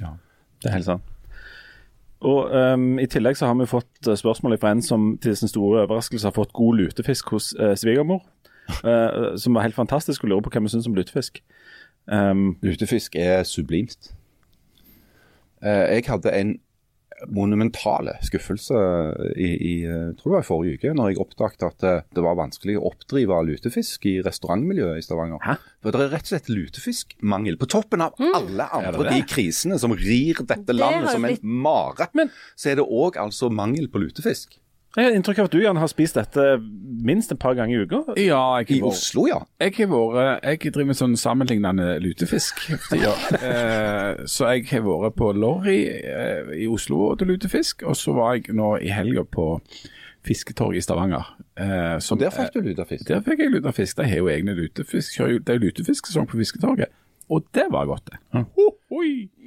Ja, 0.00 0.14
Det 0.62 0.70
er 0.70 0.78
helt 0.78 0.84
sant. 0.84 1.02
Og 2.22 2.52
um, 2.54 2.98
I 3.02 3.06
tillegg 3.10 3.36
så 3.36 3.48
har 3.50 3.56
vi 3.58 3.66
fått 3.66 4.06
eh, 4.06 4.14
spørsmål 4.14 4.54
fra 4.62 4.70
en 4.70 4.82
som 4.82 5.16
til 5.18 5.34
sin 5.36 5.50
store 5.50 5.82
overraskelse 5.82 6.26
har 6.26 6.36
fått 6.36 6.52
god 6.54 6.78
lutefisk 6.78 7.32
hos 7.34 7.50
eh, 7.58 7.74
svigermor. 7.76 8.22
Uh, 8.86 9.34
som 9.42 9.54
var 9.54 9.66
helt 9.66 9.74
fantastisk, 9.74 10.22
og 10.22 10.30
lurer 10.30 10.44
på 10.46 10.52
hva 10.54 10.62
vi 10.62 10.70
syns 10.70 10.86
om 10.86 10.94
lutefisk. 10.94 11.42
Um, 12.06 12.56
Lutefisk 12.62 13.16
er 13.18 13.42
sublimt. 13.42 14.14
Uh, 15.62 15.86
jeg 15.90 16.04
hadde 16.06 16.34
en 16.34 16.56
monumentale 17.30 18.16
skuffelse 18.26 18.78
i, 19.36 19.50
i 19.52 19.74
eh, 19.84 20.12
tror 20.18 20.32
det 20.32 20.36
var 20.36 20.44
i 20.44 20.48
forrige 20.48 20.78
uke, 20.78 20.94
når 20.98 21.10
jeg 21.12 21.20
oppdaget 21.22 21.66
at 21.68 21.86
eh, 21.88 22.00
det 22.16 22.24
var 22.24 22.38
vanskelig 22.40 22.78
å 22.80 22.86
oppdrive 22.90 23.38
lutefisk 23.48 24.06
i 24.10 24.16
restaurantmiljøet 24.24 24.98
i 24.98 25.04
Stavanger. 25.06 25.42
Hæ? 25.44 25.56
For 25.82 25.94
det 25.94 26.06
er 26.06 26.12
rett 26.16 26.26
og 26.28 26.32
slett 26.34 26.50
lutefiskmangel. 26.52 27.58
På 27.60 27.68
toppen 27.70 28.04
av 28.04 28.16
alle 28.18 28.66
andre 28.72 29.06
det? 29.06 29.14
de 29.16 29.22
krisene 29.34 29.78
som 29.82 29.94
rir 29.98 30.42
dette 30.42 30.66
Det 30.70 30.78
landet 30.78 31.10
som 31.14 31.24
en 31.24 31.30
blitt- 31.32 31.42
mare, 31.44 32.08
Men- 32.14 32.30
så 32.56 32.70
er 32.72 32.76
det 32.80 32.86
òg 32.88 33.16
altså 33.20 33.50
mangel 33.50 33.88
på 33.88 34.02
lutefisk. 34.02 34.58
Jeg 34.96 35.06
har 35.06 35.14
inntrykk 35.16 35.38
av 35.40 35.48
at 35.48 35.54
du 35.54 35.60
gjerne 35.62 35.80
har 35.80 35.90
spist 35.90 36.18
dette 36.18 36.46
minst 37.02 37.32
et 37.32 37.40
par 37.40 37.54
ganger 37.56 37.80
i 37.80 37.86
uka. 37.86 38.00
Ja, 38.20 38.40
jeg 38.60 38.76
I 38.76 38.80
har 38.82 38.90
Oslo, 38.90 39.24
ja. 39.30 39.38
Jeg 39.62 39.74
har 39.78 39.88
vært 39.88 40.44
Jeg 40.44 40.72
driver 40.74 40.90
med 40.90 40.98
sånn 40.98 41.16
sammenlignende 41.20 41.96
lutefisk. 42.04 42.60
Ja. 43.02 43.14
eh, 43.38 44.24
så 44.28 44.50
jeg 44.52 44.68
har 44.70 44.84
vært 44.84 45.16
på 45.16 45.32
Lorry 45.32 45.80
eh, 45.88 46.52
i 46.62 46.68
Oslo 46.70 47.08
og 47.10 47.18
til 47.22 47.32
lutefisk. 47.32 47.86
Og 47.88 47.96
så 47.98 48.14
var 48.16 48.36
jeg 48.36 48.52
nå 48.56 48.74
i 48.84 48.92
helga 48.92 49.24
på 49.24 49.54
Fisketorget 50.26 50.82
i 50.82 50.84
Stavanger. 50.84 51.30
Eh, 51.56 51.96
som, 52.04 52.18
Og 52.18 52.26
der 52.26 52.34
fikk 52.34 52.52
du 52.54 52.68
lutefisk. 52.68 53.08
Der 53.08 53.22
fikk 53.24 53.40
jeg 53.42 53.54
lutefisk. 53.54 53.96
De 53.98 54.08
har 54.10 54.20
jo 54.20 54.28
egne 54.32 54.54
lutefisk. 54.58 55.16
Det 55.18 55.56
er 55.56 55.62
lutefisksesong 55.62 56.28
på 56.30 56.38
Fisketorget. 56.42 56.92
Og 57.32 57.46
det 57.56 57.64
var 57.72 57.86
godt, 57.88 58.10
det. 58.12 58.18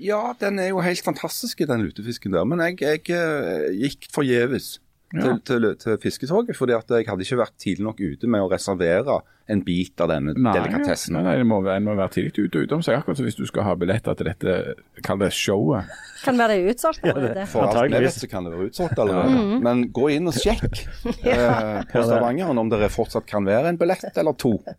Ja, 0.01 0.33
den 0.39 0.59
er 0.59 0.71
jo 0.71 0.81
helt 0.81 1.03
fantastisk, 1.05 1.61
den 1.69 1.85
lutefisken 1.85 2.33
der. 2.33 2.47
Men 2.49 2.63
jeg, 2.65 2.81
jeg 2.81 3.13
eh, 3.13 3.69
gikk 3.77 4.09
forgjeves 4.15 4.79
til, 5.21 5.39
til, 5.47 5.69
til 5.81 5.97
fisketoget, 6.03 6.57
fordi 6.57 6.75
at 6.77 6.91
jeg 6.91 7.07
hadde 7.07 7.25
ikke 7.25 7.39
vært 7.39 7.55
tidlig 7.61 7.85
nok 7.87 8.01
ute 8.01 8.29
med 8.31 8.45
å 8.45 8.49
reservere 8.51 9.19
en 9.51 9.61
bit 9.61 10.01
av 10.01 10.09
denne 10.09 10.33
Nei, 10.33 10.53
delikatessen. 10.57 11.13
Nei, 11.17 11.23
nei, 11.27 11.35
det 11.41 11.45
må, 11.47 11.59
en 11.69 11.85
må 11.85 11.93
være 11.99 12.15
tidlig 12.15 12.47
ute 12.47 12.61
og 12.61 12.69
utom 12.69 12.85
seg, 12.85 12.97
akkurat 12.97 13.19
som 13.19 13.27
hvis 13.27 13.37
du 13.37 13.45
skal 13.49 13.67
ha 13.67 13.75
billetter 13.77 14.17
til 14.17 14.29
dette, 14.31 14.55
kall 15.05 15.21
det 15.21 15.29
showet. 15.37 15.93
Kan 16.25 16.41
være 16.41 16.57
det 16.57 16.73
utsolgt 16.73 17.05
allerede. 17.05 17.45
For 17.51 17.69
alt 17.69 17.93
jeg 17.93 18.07
vet 18.07 18.17
så 18.17 18.31
kan 18.31 18.47
det 18.47 18.55
være 18.55 18.71
utsolgt 18.71 19.03
allerede. 19.03 19.61
Men 19.67 19.85
gå 19.93 20.09
inn 20.15 20.31
og 20.31 20.39
sjekk 20.39 20.81
eh, 21.05 21.85
på 21.91 22.05
Stavangeren 22.07 22.61
om 22.61 22.73
det 22.73 22.89
fortsatt 22.93 23.29
kan 23.29 23.45
være 23.47 23.73
en 23.73 23.81
billett 23.81 24.17
eller 24.17 24.37
to. 24.41 24.57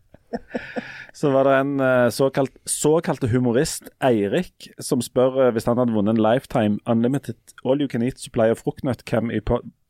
Så 1.16 1.30
var 1.32 1.48
det 1.48 1.52
en 1.56 1.80
eh, 1.80 2.08
såkalt, 2.12 2.52
såkalte 2.68 3.30
humorist, 3.32 3.88
Eirik, 4.04 4.68
som 4.84 5.00
spør 5.00 5.46
eh, 5.46 5.52
hvis 5.56 5.64
han 5.64 5.78
hadde 5.80 5.94
vunnet 5.94 6.12
en 6.12 6.20
Lifetime 6.20 6.76
Unlimited 6.84 7.54
All 7.64 7.80
You 7.80 7.88
Can 7.88 8.04
Eat 8.04 8.20
Supply 8.20 8.50
of 8.52 8.60
fruktnøtt, 8.60 9.00
hvem 9.08 9.32
i, 9.32 9.40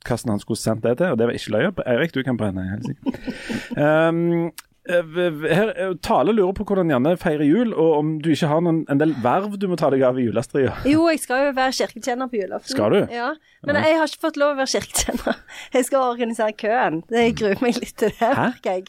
podkasten 0.07 0.31
han 0.31 0.41
skulle 0.41 0.61
sendt 0.61 0.85
det 0.85 0.99
til, 0.99 1.13
og 1.13 1.19
det 1.19 1.27
var 1.27 1.35
ikke 1.37 1.57
løye. 1.57 1.75
Eirik, 1.87 2.15
du 2.15 2.23
kan 2.23 2.39
brenne, 2.39 2.65
helt 2.71 2.87
sikkert. 2.87 3.77
Um, 3.77 4.53
eh, 4.87 5.17
her, 5.51 5.73
eh, 5.75 5.95
Tale 6.03 6.33
lurer 6.33 6.53
på 6.55 6.65
hvordan 6.65 6.91
Janne 6.91 7.17
feirer 7.19 7.45
jul, 7.45 7.75
og 7.75 7.99
om 7.99 8.13
du 8.23 8.31
ikke 8.31 8.51
har 8.51 8.63
noen, 8.63 8.85
en 8.91 9.01
del 9.01 9.15
verv 9.23 9.59
du 9.59 9.67
må 9.69 9.79
ta 9.79 9.91
deg 9.91 10.05
av 10.07 10.19
i 10.19 10.29
julestria. 10.29 10.77
Jo, 10.93 11.09
jeg 11.11 11.23
skal 11.25 11.49
jo 11.49 11.57
være 11.57 11.75
kirketjener 11.81 12.31
på 12.31 12.41
julaften. 12.41 12.77
Skal 12.77 12.95
du? 12.95 13.01
Ja, 13.13 13.33
Men 13.67 13.81
jeg 13.83 13.99
har 13.99 14.07
ikke 14.07 14.25
fått 14.29 14.39
lov 14.41 14.55
å 14.55 14.61
være 14.63 14.73
kirketjener. 14.77 15.43
Jeg 15.77 15.89
skal 15.89 16.07
organisere 16.13 16.55
køen. 16.55 17.03
Det 17.11 17.25
jeg 17.25 17.37
gruer 17.41 17.63
meg 17.65 17.81
litt 17.81 17.97
til 17.99 18.13
det, 18.15 18.31
merker 18.31 18.79
jeg. 18.79 18.87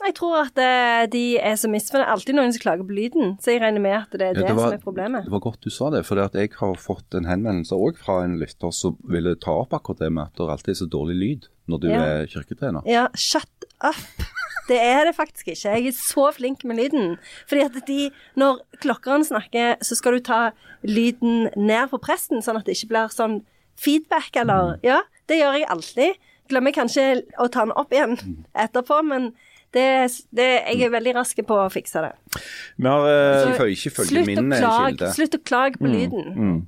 Jeg 0.00 0.14
tror 0.16 0.36
at 0.46 0.58
eh, 0.58 1.06
de 1.12 1.22
er 1.38 1.56
så 1.60 1.68
misfornøyde. 1.68 2.08
Alltid 2.14 2.34
noen 2.38 2.52
som 2.54 2.62
klager 2.62 2.86
på 2.88 2.94
lyden, 2.96 3.34
så 3.42 3.52
jeg 3.52 3.60
regner 3.60 3.82
med 3.84 3.92
at 3.98 4.10
det 4.16 4.22
er 4.30 4.34
det, 4.34 4.42
Ja, 4.42 4.48
det 4.48 4.56
var- 4.56 4.70
som 4.70 4.78
er 4.78 4.84
problemet. 4.84 5.24
Det 5.24 5.32
var 5.34 5.40
godt 5.44 5.60
du 5.60 5.70
sa 5.70 5.90
det, 5.90 6.06
for 6.06 6.16
jeg 6.16 6.50
har 6.58 6.74
fått 6.80 7.14
en 7.14 7.24
henvendelse 7.28 7.72
òg 7.76 7.98
fra 8.00 8.22
en 8.24 8.38
lytter 8.40 8.72
som 8.72 8.96
ville 9.04 9.34
ta 9.36 9.50
opp 9.60 9.70
akkurat 9.76 9.98
det 9.98 10.10
med 10.12 10.24
at 10.24 10.34
det 10.40 10.48
alltid 10.48 10.68
er 10.72 10.80
så 10.84 10.88
dårlig 10.88 11.16
lyd 11.20 11.48
når 11.68 11.80
du 11.80 11.88
Ja. 11.88 12.00
er 12.02 12.26
kirketrener. 12.26 12.82
Ja, 12.86 13.08
shut 13.14 13.46
up. 13.82 13.94
Det 14.68 14.78
er 14.80 15.04
det 15.04 15.16
faktisk 15.16 15.48
ikke. 15.48 15.68
Jeg 15.76 15.86
er 15.88 15.92
så 15.92 16.32
flink 16.32 16.64
med 16.64 16.76
lyden. 16.78 17.18
Fordi 17.46 17.60
at 17.64 17.86
de, 17.86 18.10
når 18.36 18.60
klokkeren 18.80 19.24
snakker, 19.24 19.76
så 19.82 19.96
skal 19.96 20.12
du 20.12 20.20
ta 20.20 20.52
lyden 20.84 21.50
ned 21.56 21.90
på 21.90 21.98
presten, 22.00 22.38
sånn 22.42 22.56
at 22.56 22.64
det 22.64 22.76
ikke 22.76 22.88
blir 22.88 23.08
sånn 23.10 23.42
feedback, 23.76 24.30
eller 24.36 24.78
Ja, 24.82 25.00
det 25.28 25.40
gjør 25.40 25.58
jeg 25.58 25.66
alltid. 25.68 26.14
Glemmer 26.48 26.72
kanskje 26.72 27.22
å 27.38 27.50
ta 27.50 27.60
den 27.64 27.72
opp 27.72 27.90
igjen 27.90 28.16
etterpå, 28.54 29.04
men 29.04 29.32
det, 29.76 29.86
det, 30.34 30.48
jeg 30.66 30.82
er 30.88 30.90
veldig 30.96 31.14
rask 31.20 31.38
på 31.46 31.60
å 31.62 31.68
fikse 31.72 32.02
det. 32.02 32.12
Vi 32.76 32.86
har, 32.88 33.06
uh, 33.06 33.44
Så- 33.44 33.56
får 33.60 33.70
ikke 33.76 33.94
følge 34.00 34.10
slutt, 34.16 34.26
min, 34.26 34.52
å 34.52 34.58
eh, 34.58 34.90
kilde. 34.90 35.14
slutt 35.14 35.34
å 35.38 35.42
klage 35.46 35.78
på 35.80 35.86
lyden. 35.90 36.34
mm. 36.36 36.60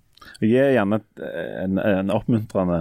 jeg 0.43 0.51
gir 0.53 0.69
gjerne 0.77 1.01
en, 1.63 1.79
en 1.83 2.11
oppmuntrende 2.15 2.77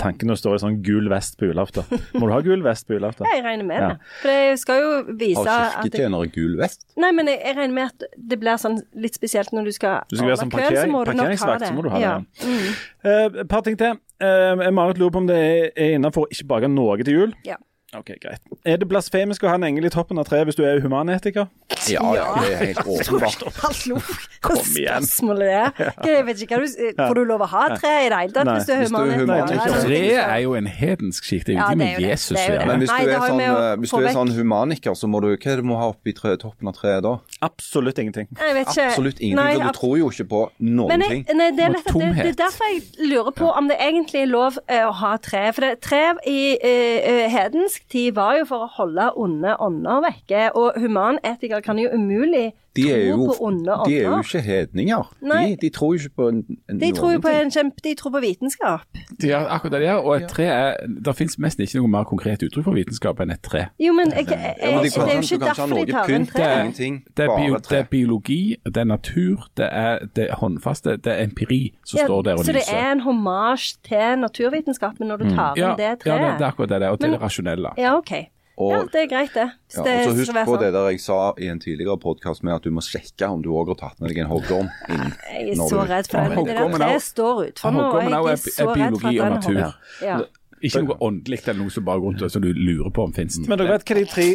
tanke 0.00 0.24
når 0.28 0.36
du 0.36 0.40
står 0.42 0.54
i 0.56 0.60
sånn 0.62 0.76
gul 0.84 1.08
vest 1.08 1.38
på 1.40 1.48
julaften. 1.48 1.84
Må 2.20 2.28
du 2.28 2.32
ha 2.34 2.40
gul 2.44 2.62
vest 2.64 2.86
på 2.88 2.96
julaften? 2.98 3.24
Jeg 3.32 3.44
regner 3.44 3.64
med 3.64 3.80
Ja. 3.80 3.88
det. 3.88 4.12
For 4.20 4.28
jeg 4.36 4.58
skal 4.60 4.80
jo 4.82 4.90
vise 5.16 5.44
Har 5.48 5.70
kirketjener 5.80 5.80
jeg, 5.80 5.90
kirketjenere 5.90 6.32
gul 6.36 6.56
vest? 6.60 6.84
Nei, 7.00 7.10
men 7.16 7.26
jeg, 7.32 7.40
jeg 7.44 7.56
regner 7.56 7.74
med 7.74 7.84
at 7.92 8.06
det 8.32 8.40
blir 8.40 8.60
sånn 8.60 8.78
litt 9.00 9.16
spesielt 9.16 9.52
når 9.56 9.64
du 9.64 9.72
skal 9.72 10.04
Du 10.12 10.16
skal 10.16 10.28
være 10.28 10.40
sånn 10.44 10.52
køen, 10.52 10.64
så 10.64 10.84
parkering- 10.84 11.12
parkeringsvakt, 11.12 11.60
det. 11.64 11.68
så 11.72 11.74
må 11.80 11.82
du 11.82 11.92
ha 11.92 11.98
det, 11.98 12.04
ja. 12.04 12.16
ja. 12.20 12.48
Mm. 12.48 13.38
uh, 13.40 13.44
par 13.48 13.64
ting 13.64 13.76
til. 13.80 13.96
Uh, 14.22 14.70
Marit 14.72 15.00
lurer 15.00 15.10
på 15.16 15.24
om 15.24 15.26
det 15.28 15.36
er, 15.40 15.70
er 15.76 15.96
innafor 15.98 16.28
ikke 16.32 16.46
bake 16.52 16.68
noe 16.72 16.96
til 17.02 17.14
jul. 17.16 17.32
Ja. 17.48 17.56
Ok, 17.94 18.10
greit. 18.22 18.42
Er 18.66 18.80
det 18.80 18.88
blasfemisk 18.90 19.44
å 19.44 19.52
ha 19.52 19.58
en 19.58 19.66
engel 19.68 19.86
i 19.86 19.92
toppen 19.94 20.18
av 20.18 20.26
treet 20.28 20.48
hvis 20.48 20.58
du 20.58 20.64
er 20.66 20.82
humanetiker? 20.82 21.46
Ja, 21.90 22.02
ja, 22.16 22.26
det 22.40 22.52
er 22.52 22.62
helt 22.70 22.80
åpenbart. 22.94 23.44
Hallo, 23.60 23.98
hva 24.44 24.56
igjen. 24.60 25.04
spørsmålet 25.04 25.50
er? 25.52 25.70
Jeg 26.08 26.26
vet 26.28 26.42
ikke 26.44 26.60
du 26.62 26.66
Får 26.98 27.18
du 27.18 27.22
lov 27.28 27.44
å 27.44 27.48
ha 27.52 27.64
tre 27.74 27.92
i 28.04 28.08
det 28.12 28.20
hele 28.20 28.34
tatt 28.36 28.50
hvis 28.50 28.68
du 28.68 28.72
er 28.74 28.82
hvis 28.84 29.84
Tre 29.84 30.00
er 30.24 30.38
jo 30.44 30.54
en 30.58 30.68
hedensk 30.68 31.28
skikk. 31.28 31.46
Det 31.48 31.54
er 31.54 31.58
jo 31.58 31.66
ikke 31.66 31.80
med. 31.80 32.00
Jesus 32.04 32.34
å 32.34 32.44
gjøre. 32.44 32.66
Men 32.70 32.84
hvis 32.84 32.92
du 32.94 33.12
er 33.14 33.24
sånn, 33.24 33.42
eh, 33.44 33.68
hvis 33.82 33.94
du 33.94 34.00
er 34.00 34.16
sånn 34.18 34.34
humaniker, 34.38 34.98
så 34.98 35.10
må 35.10 35.22
du 35.24 35.30
Hva 35.34 35.38
er 35.38 35.58
det 35.58 35.64
du 35.64 35.68
må 35.68 35.78
ha 35.80 35.90
oppi 35.92 36.14
tre, 36.16 36.34
toppen 36.40 36.70
av 36.70 36.76
treet 36.78 37.02
da? 37.04 37.14
Absolutt 37.44 37.98
ingenting. 38.00 38.28
Jeg 38.38 38.56
vet 38.58 38.70
ikke. 38.70 38.86
Absolutt 38.90 39.20
ingenting, 39.20 39.60
for 39.60 39.72
du 39.74 39.78
tror 39.78 39.96
jo 40.00 40.10
ikke 40.12 40.28
på 40.30 40.42
noen 40.64 41.04
ting. 41.04 41.24
nei, 41.34 41.50
det, 41.56 41.66
er 41.68 41.76
det, 41.76 41.82
det 41.94 42.28
er 42.28 42.38
derfor 42.38 42.70
jeg 42.70 43.10
lurer 43.10 43.34
på 43.36 43.50
om 43.50 43.68
det 43.70 43.78
egentlig 43.82 44.24
er 44.24 44.30
lov 44.30 44.58
eh, 44.68 44.84
å 44.86 44.92
ha 45.02 45.14
tre. 45.22 45.44
For 45.56 45.66
det, 45.66 45.72
tre 45.84 46.02
i 46.30 46.40
eh, 46.58 47.26
hedensk 47.32 47.86
tid 47.92 48.14
var 48.18 48.38
jo 48.40 48.48
for 48.48 48.66
å 48.66 48.70
holde 48.78 49.10
onde 49.20 49.56
ånder 49.64 50.04
vekke, 50.04 50.46
og 50.58 50.78
humanetikere 50.80 51.62
kan 51.64 51.73
jo 51.78 51.88
umulig 51.94 52.52
De 52.76 52.82
er 52.90 53.10
tro 53.12 53.18
jo, 53.22 53.26
på 53.26 53.34
onde 53.46 53.74
de 53.86 53.96
er 53.98 54.02
jo 54.08 54.18
ikke 54.18 54.40
hedninger. 54.42 55.02
De, 55.20 55.28
Nei. 55.28 55.56
de 55.60 55.68
tror 55.70 55.92
jo 55.94 56.00
ikke 56.00 56.14
på 56.16 56.28
en, 56.28 56.40
en, 56.70 56.80
De 56.80 56.92
tror 56.92 57.12
jo 57.12 57.20
på 57.22 57.28
en 57.28 57.50
kjempe, 57.54 57.76
de 57.84 57.94
tror 57.94 58.10
på 58.10 58.20
vitenskap. 58.24 58.80
De 59.20 59.26
gjør 59.28 59.46
akkurat 59.54 59.72
det 59.72 59.80
de 59.84 59.92
og 59.94 60.16
et 60.16 60.26
tre 60.28 60.44
er 60.44 60.76
Det 61.06 61.14
fins 61.16 61.38
nesten 61.38 61.62
ikke 61.62 61.78
noe 61.78 61.88
mer 61.92 62.04
konkret 62.10 62.42
uttrykk 62.42 62.64
for 62.66 62.74
vitenskap 62.74 63.20
enn 63.22 63.30
et 63.30 63.42
tre. 63.46 63.66
Jo, 63.78 63.92
men 63.94 64.10
jeg, 64.10 64.26
jeg, 64.26 64.38
jeg, 64.40 64.56
det 64.58 64.66
er 64.66 65.14
jo 65.14 65.22
ikke 65.22 65.38
kan 65.38 65.46
derfor 65.46 65.84
de 65.84 65.92
tar 65.92 66.10
en 66.16 66.26
tre. 66.26 66.42
det 66.42 66.88
er 66.88 66.98
Det 67.16 67.24
er, 67.28 67.36
bio, 67.36 67.58
det 67.70 67.78
er 67.78 67.88
biologi, 67.90 68.56
det 68.64 68.76
er 68.76 68.84
natur, 68.90 69.46
det 69.56 69.68
er, 69.70 69.98
det 70.16 70.28
er 70.30 70.34
håndfaste, 70.42 70.96
det 70.96 71.12
er 71.12 71.22
empiri 71.24 71.62
som 71.86 71.98
Ja, 72.02 72.06
står 72.06 72.22
der 72.22 72.32
og 72.32 72.38
lyser. 72.44 72.52
så 72.52 72.58
det 72.58 72.78
er 72.82 72.92
en 72.92 73.00
hommage 73.00 73.76
til 73.86 74.18
naturvitenskapen 74.18 75.06
når 75.08 75.16
du 75.16 75.24
tar 75.30 75.54
mm. 75.54 75.60
ja, 75.62 75.74
det 75.78 75.84
ja, 75.84 75.94
treet? 75.94 76.20
det, 76.20 76.38
det 76.38 76.44
er 76.44 76.50
akkurat 76.50 76.68
det 76.68 76.80
det 76.80 76.86
er, 76.86 76.90
og 76.90 77.00
til 77.00 77.10
Men- 77.10 77.18
det 77.18 77.22
rasjonelle. 77.22 77.70
Ja, 77.78 77.96
OK. 77.96 78.12
Og- 78.56 78.70
ja, 78.70 78.82
det 78.92 79.00
er 79.02 79.06
greit, 79.10 79.32
det. 79.34 79.48
Ja, 79.74 79.82
det 79.82 79.94
og 80.06 80.12
så 80.12 80.14
Husk 80.14 80.30
på 80.32 80.44
sånn. 80.46 80.60
det 80.60 80.72
der 80.72 80.90
jeg 80.90 81.00
sa 81.00 81.34
i 81.42 81.48
en 81.50 81.58
tidligere 81.58 81.98
podkast 81.98 82.44
med 82.46 82.54
at 82.54 82.62
du 82.62 82.70
må 82.70 82.80
sjekke 82.86 83.26
om 83.28 83.42
du 83.42 83.48
òg 83.50 83.72
har 83.72 83.74
tatt 83.80 84.00
med 84.00 84.10
deg 84.10 84.18
en 84.22 84.30
hoggorm 84.30 84.70
inn. 84.88 85.12
Jeg 85.32 85.48
er 85.50 85.54
så 85.58 85.82
redd 85.82 86.06
for 86.06 86.22
det. 86.22 86.36
Det 86.36 86.54
der 86.54 86.62
er 86.62 86.78
treet 86.78 87.02
står 87.02 87.42
utfor 87.48 87.72
nå, 87.74 87.80
og 87.80 87.92
Hoggormen 87.92 88.14
jeg 88.14 88.32
er 88.32 88.36
så 88.36 88.46
redd 88.46 88.64
for 88.64 88.74
biologi 88.74 89.18
at 89.18 89.32
den 89.32 89.42
hogger. 89.42 89.74
Ja. 90.02 90.20
Ikke 90.64 90.80
noe 90.86 90.96
åndelig 91.04 91.40
eller 91.48 91.58
noe 91.60 91.70
som 91.74 91.84
bare 91.84 92.00
går 92.00 92.14
rundt 92.14 92.32
som 92.32 92.40
du 92.40 92.52
lurer 92.54 92.90
på 92.94 93.02
om 93.04 93.12
finnes. 93.12 93.36
Men 93.48 93.58
dere 93.58 93.74
vet 93.74 93.84
hva 93.84 93.94
de 93.98 94.04
tre, 94.08 94.28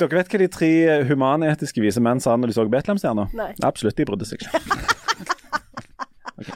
dere 0.00 0.08
vet 0.18 0.28
hva 0.32 0.38
de 0.42 0.48
tre 0.48 0.72
humanetiske 1.06 1.80
vise 1.84 2.00
menn 2.00 2.20
sa 2.20 2.34
når 2.36 2.50
de 2.50 2.56
så 2.56 2.64
Betlehemstjerna? 2.72 3.28
Absolutt, 3.62 3.94
de 3.96 4.04
brydde 4.08 4.26
seg 4.26 4.40
ikke. 4.40 4.50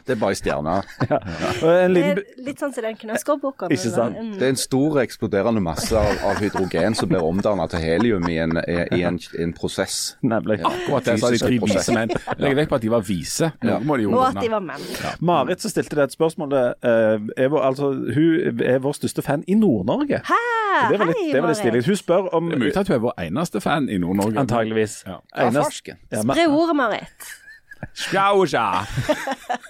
Det 0.07 0.14
er 0.16 0.20
bare 0.20 0.34
en 1.87 1.95
Det 1.95 1.95
liten, 1.95 2.18
er 2.18 2.45
litt 2.47 2.61
sånn 2.62 2.72
som 2.74 2.82
den. 2.87 2.97
Ikke 2.97 3.91
sant? 3.93 4.16
Mm. 4.18 4.32
Det 4.39 4.47
er 4.47 4.53
en 4.55 4.61
stor 4.61 4.99
eksploderende 5.03 5.62
masse 5.64 5.97
av, 5.97 6.18
av 6.30 6.41
hydrogen 6.43 6.97
som 6.99 7.11
blir 7.11 7.24
omdannet 7.24 7.70
til 7.74 7.84
helium 7.84 8.28
i 8.30 8.39
en, 8.43 8.57
i 8.66 9.03
en, 9.07 9.18
i 9.39 9.43
en 9.43 9.55
prosess. 9.57 10.16
nemlig. 10.22 10.61
Akkurat 10.66 11.05
det 11.09 11.18
sa 11.22 11.30
de 11.30 11.41
tre 11.43 11.59
vise 11.62 11.95
menn. 11.97 12.12
Legg 12.43 12.57
vekk 12.61 12.72
på 12.72 12.78
at 12.80 12.87
de 12.87 12.93
var 12.93 13.07
vise. 13.07 13.51
Noe 13.66 13.80
må 13.87 13.97
de 13.99 14.07
jo 14.09 14.14
Og 14.16 14.26
at 14.28 14.41
de 14.43 14.51
var 14.53 14.64
menn. 14.64 14.87
Marit 15.20 15.62
som 15.64 15.72
stilte 15.72 15.99
det 15.99 16.09
et 16.11 16.16
spørsmål, 16.16 16.57
eh, 16.57 17.26
er 17.45 17.51
vår, 17.53 17.62
altså, 17.70 17.93
hun 17.93 18.62
er 18.62 18.78
vår 18.84 18.99
største 19.01 19.24
fan 19.26 19.45
i 19.47 19.57
Nord-Norge. 19.59 20.22
Det 20.91 20.99
var 21.01 21.09
litt, 21.09 21.16
Hei, 21.16 21.32
det 21.32 21.41
var 21.43 21.53
litt 21.53 21.61
stilig. 21.62 21.84
Hun 21.87 21.97
spør 21.97 22.28
om 22.37 22.51
Det 22.51 22.57
er 22.59 22.62
mulig 22.66 22.76
at 22.76 22.91
hun 22.91 22.97
er 22.99 23.03
vår 23.07 23.14
eneste 23.26 23.62
fan 23.64 23.89
i 23.89 23.99
Nord-Norge. 24.03 24.39
Antageligvis. 24.45 25.03
Ja. 25.07 25.20
Ja, 25.37 25.49
Enest-. 25.49 25.89
Ja, 26.12 26.22
Spre 26.22 26.47
ordet, 26.49 26.76
Marit. 26.76 27.30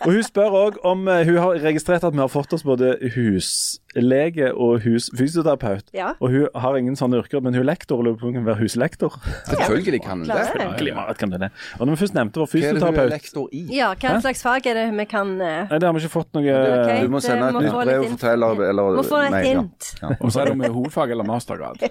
Og 0.06 0.12
hun 0.12 0.22
spør 0.26 0.54
òg 0.58 0.76
om 0.86 1.06
eh, 1.08 1.24
Hun 1.28 1.36
har 1.40 1.58
registrert 1.62 2.04
at 2.06 2.14
vi 2.14 2.20
har 2.22 2.30
fått 2.30 2.52
oss 2.56 2.64
både 2.66 2.94
huslege 3.14 4.50
og 4.54 4.80
husfysioterapeut. 4.84 5.88
Ja. 5.96 6.12
Og 6.20 6.30
hun 6.32 6.46
har 6.54 6.76
ingen 6.78 6.96
sånne 6.98 7.20
yrker, 7.22 7.40
men 7.44 7.54
hun 7.56 7.62
er 7.64 7.68
lektor 7.70 8.00
og 8.00 8.06
lurer 8.08 8.18
på 8.20 8.26
om 8.26 8.32
hun 8.32 8.38
kan 8.40 8.46
være 8.48 8.60
huslektor. 8.62 9.16
Selvfølgelig 9.50 10.02
kan 10.04 10.20
hun 10.22 10.28
det. 10.28 10.38
Selvfølgelig, 10.50 10.94
kan 11.20 11.32
du 11.32 11.38
det. 11.44 11.50
Og 11.78 11.86
når 11.86 11.96
vi 11.96 12.00
først 12.04 12.18
nevnte 12.18 12.42
vår 12.42 12.50
Hva 12.52 12.56
er 12.56 12.60
det 12.60 12.66
hun 12.66 12.76
er 12.76 12.80
fysioterapeut 12.80 13.14
lektor 13.14 13.48
i? 13.52 13.62
Ja, 13.76 13.92
hva 14.02 14.14
slags 14.24 14.44
fag 14.46 14.70
er 14.72 14.80
det 14.80 14.86
vi 15.00 15.08
kan 15.10 15.32
uh... 15.40 15.46
Nei, 15.70 15.78
det 15.80 15.88
har 15.88 15.96
vi 15.96 16.04
ikke 16.04 16.14
fått 16.16 16.36
noe 16.36 16.56
okay, 16.56 17.02
Du 17.06 17.12
må 17.14 17.22
sende 17.24 17.48
et 17.50 17.58
nytt 17.66 17.78
brev 17.78 18.04
og 18.06 18.10
fortelle 18.16 18.50
eller, 18.52 18.70
eller 18.70 19.00
Må 19.00 19.06
få 19.06 19.22
et 19.26 19.38
hint. 19.46 19.90
Ja. 20.02 20.12
Og 20.20 20.32
så 20.34 20.42
er 20.42 20.50
det 20.50 20.56
om 20.56 20.64
det 20.64 20.70
er 20.70 20.76
hovedfag 20.76 21.14
eller 21.16 21.26
mastergrad. 21.28 21.86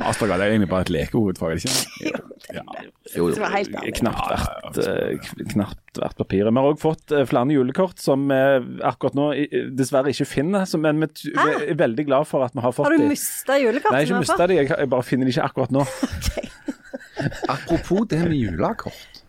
Mastergrad 0.00 0.40
er 0.44 0.54
egentlig 0.54 0.70
bare 0.72 0.88
et 0.88 0.94
lekehovedfag, 0.96 1.50
Jo, 1.50 1.54
det 1.56 1.64
ikke? 1.70 2.20
Ja. 2.54 2.62
Jo, 3.16 3.28
Det 3.30 3.40
var 3.42 3.52
helt 3.56 3.74
ærlig. 3.74 3.94
Knapt 4.00 4.78
eh, 4.78 5.18
k- 5.22 5.39
knapt 5.50 6.00
vært 6.00 6.18
papiret. 6.20 6.52
Vi 6.52 6.62
har 6.62 6.70
òg 6.70 6.80
fått 6.82 7.14
eh, 7.16 7.26
flere 7.28 7.54
julekort 7.54 8.02
som 8.02 8.28
vi 8.30 8.40
akkurat 8.86 9.16
nå 9.18 9.30
dessverre 9.76 10.12
ikke 10.14 10.28
finner, 10.28 10.66
men 10.82 11.06
vi 11.06 11.32
er 11.34 11.78
veldig 11.78 12.06
glad 12.08 12.28
for 12.30 12.46
at 12.46 12.54
vi 12.56 12.64
har 12.64 12.74
fått 12.76 12.90
Har 12.90 12.96
du 12.96 13.08
mista 13.10 13.58
julekortene? 13.60 13.98
Nei, 13.98 14.06
ikke 14.08 14.22
mista 14.24 14.50
de, 14.50 14.60
jeg, 14.60 14.70
jeg 14.74 14.92
bare 14.96 15.06
finner 15.06 15.28
de 15.28 15.34
ikke 15.36 15.48
akkurat 15.50 15.74
nå. 15.74 15.86
Apropos 17.48 18.06
det 18.08 18.22
med 18.28 18.36
julekort. 18.36 19.20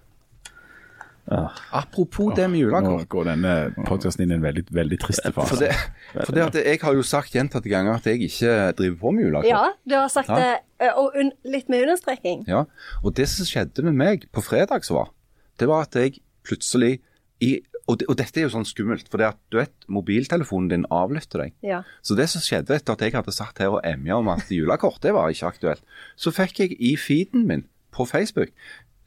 Ja. 1.31 1.51
Apropos 1.71 2.35
det 2.35 2.47
med 2.47 2.59
julekort. 2.59 2.83
Nå 2.83 3.07
går 3.09 3.29
denne 3.29 3.53
podkasten 3.87 4.25
inn 4.25 4.33
i 4.33 4.37
en 4.39 4.43
veldig, 4.43 4.65
veldig 4.75 4.99
trist 4.99 5.27
For 5.37 5.61
det, 5.61 5.71
for 6.17 6.35
det 6.35 6.43
at 6.49 6.57
jeg 6.59 6.81
har 6.81 6.97
jo 6.97 7.05
sagt 7.07 7.35
gjentatte 7.37 7.71
ganger 7.71 7.95
at 7.99 8.09
jeg 8.09 8.25
ikke 8.27 8.55
driver 8.79 8.99
på 9.03 9.13
med 9.15 9.27
julekort. 9.27 9.49
Ja, 9.49 9.63
du 9.87 9.95
har 9.95 10.11
sagt 10.11 10.31
Ja. 10.31 10.39
det, 10.41 10.51
eh, 10.79 10.91
og 10.97 11.15
un 11.15 11.31
litt 11.45 11.69
med 11.69 11.85
understreking. 11.85 12.43
Ja, 12.47 12.65
og 13.03 13.15
det 13.15 13.29
som 13.29 13.47
skjedde 13.47 13.83
med 13.87 13.95
meg 13.95 14.27
på 14.31 14.43
fredag, 14.43 14.83
så 14.87 14.97
var, 14.99 15.11
det 15.59 15.67
var 15.69 15.87
at 15.87 15.97
jeg 15.97 16.21
plutselig 16.47 16.99
i, 17.41 17.55
og, 17.89 17.97
det, 17.99 18.07
og 18.11 18.17
dette 18.19 18.39
er 18.39 18.45
jo 18.45 18.53
sånn 18.53 18.67
skummelt, 18.67 19.09
for 19.09 19.21
det 19.21 19.31
at 19.31 19.39
du 19.51 19.57
vet, 19.57 19.73
mobiltelefonen 19.91 20.69
din 20.71 20.85
avlytter 20.93 21.45
deg. 21.45 21.55
Ja. 21.65 21.81
Så 22.05 22.15
det 22.17 22.29
som 22.31 22.43
skjedde 22.43 22.77
etter 22.77 22.95
at 22.95 23.03
jeg 23.03 23.15
hadde 23.17 23.33
satt 23.35 23.61
her 23.61 23.73
og 23.73 23.85
emja 23.87 24.19
om 24.21 24.29
at 24.31 24.51
julekort, 24.53 25.01
det 25.03 25.15
var 25.17 25.33
ikke 25.33 25.49
aktuelt, 25.49 25.85
så 26.15 26.33
fikk 26.35 26.61
jeg 26.63 26.77
i 26.77 26.93
feeden 27.01 27.47
min 27.49 27.65
på 27.91 28.05
Facebook 28.07 28.53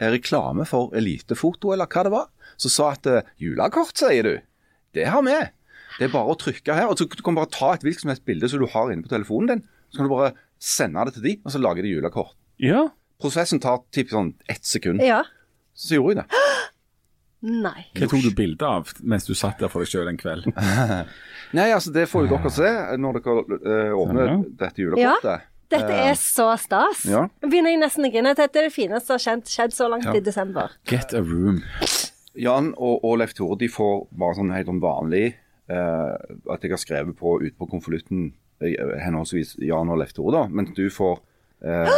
en 0.02 0.10
reklame 0.12 0.66
for 0.68 0.94
elitefoto, 0.98 1.70
eller 1.72 1.88
hva 1.90 2.02
det 2.04 2.12
var, 2.14 2.26
som 2.60 2.72
sa 2.72 2.88
at 2.96 3.06
eh, 3.08 3.28
julekort, 3.40 3.94
sier 3.98 4.26
du, 4.26 4.34
det 4.98 5.06
har 5.10 5.22
vi. 5.26 5.36
Det 6.00 6.08
er 6.08 6.14
bare 6.14 6.34
å 6.34 6.38
trykke 6.38 6.74
her, 6.74 6.90
og 6.90 6.98
så 6.98 7.06
du 7.06 7.22
kan 7.22 7.38
bare 7.38 7.52
ta 7.54 7.70
et 7.74 7.86
hvilket 7.86 8.02
som 8.02 8.10
helst 8.10 8.26
bilde 8.26 8.50
som 8.50 8.62
du 8.62 8.66
har 8.72 8.90
inne 8.90 9.06
på 9.06 9.12
telefonen 9.12 9.52
din, 9.52 9.64
så 9.94 10.00
kan 10.00 10.08
du 10.08 10.14
bare 10.16 10.34
sende 10.58 11.06
det 11.06 11.16
til 11.16 11.26
de, 11.28 11.36
og 11.44 11.54
så 11.54 11.62
lager 11.62 11.86
de 11.86 11.94
julekort. 11.94 12.34
Ja. 12.62 12.88
Prosessen 13.22 13.62
tar 13.62 13.84
typ 13.94 14.10
sånn 14.10 14.34
ett 14.50 14.66
sekund. 14.66 15.02
ja. 15.04 15.22
Så 15.74 15.98
gjorde 15.98 16.14
jeg 16.14 16.24
det. 16.24 16.42
Nei. 17.44 17.82
Hva 17.98 18.06
tok 18.08 18.22
du 18.24 18.30
bilde 18.32 18.64
av 18.64 18.92
mens 19.04 19.26
du 19.28 19.34
satt 19.36 19.58
der 19.60 19.68
for 19.68 19.84
deg 19.84 19.90
sjøl 19.90 20.08
en 20.08 20.16
kveld? 20.20 20.46
Nei, 21.58 21.66
altså 21.74 21.92
det 21.92 22.06
får 22.08 22.24
jo 22.24 22.30
dere 22.38 22.52
se 22.54 22.70
når 23.02 23.18
dere 23.18 23.34
uh, 23.42 23.90
åpner 24.00 24.30
Ja. 24.30 24.36
dette 24.64 24.80
julekortet. 24.86 25.50
Dette 25.74 25.98
er 26.06 26.14
så 26.20 26.46
stas. 26.60 27.02
Ja. 27.10 27.24
Begynner 27.42 27.72
jeg 27.74 27.80
nesten 27.82 28.06
å 28.06 28.10
grine. 28.12 28.32
Dette 28.38 28.60
er 28.62 28.68
det 28.68 28.72
fineste 28.72 29.08
som 29.08 29.16
har 29.18 29.22
skjedd, 29.26 29.44
skjedd 29.50 29.74
så 29.76 29.88
langt 29.90 30.06
Ja. 30.08 30.14
i 30.16 30.22
desember. 30.24 30.72
Get 30.88 31.12
a 31.12 31.20
room. 31.20 31.60
Jan 32.34 32.72
og, 32.78 33.04
og 33.04 33.18
Leif 33.20 33.34
Tore 33.36 33.58
de 33.60 33.68
får 33.70 34.06
bare 34.14 34.38
sånn 34.38 34.54
helt 34.54 34.70
sånn 34.70 34.80
vanlig 34.82 35.34
uh, 35.70 36.14
at 36.54 36.64
jeg 36.64 36.72
har 36.74 36.80
skrevet 36.82 37.16
på 37.18 37.36
ute 37.44 37.54
på 37.60 37.68
konvolutten 37.70 38.30
eh, 38.64 38.74
henholdsvis 39.04 39.54
Jan 39.62 39.92
og 39.92 40.00
Leif 40.00 40.14
Tore, 40.16 40.32
da. 40.34 40.46
Mens 40.50 40.72
du 40.76 40.86
får 40.90 41.20
eh, 41.62 41.92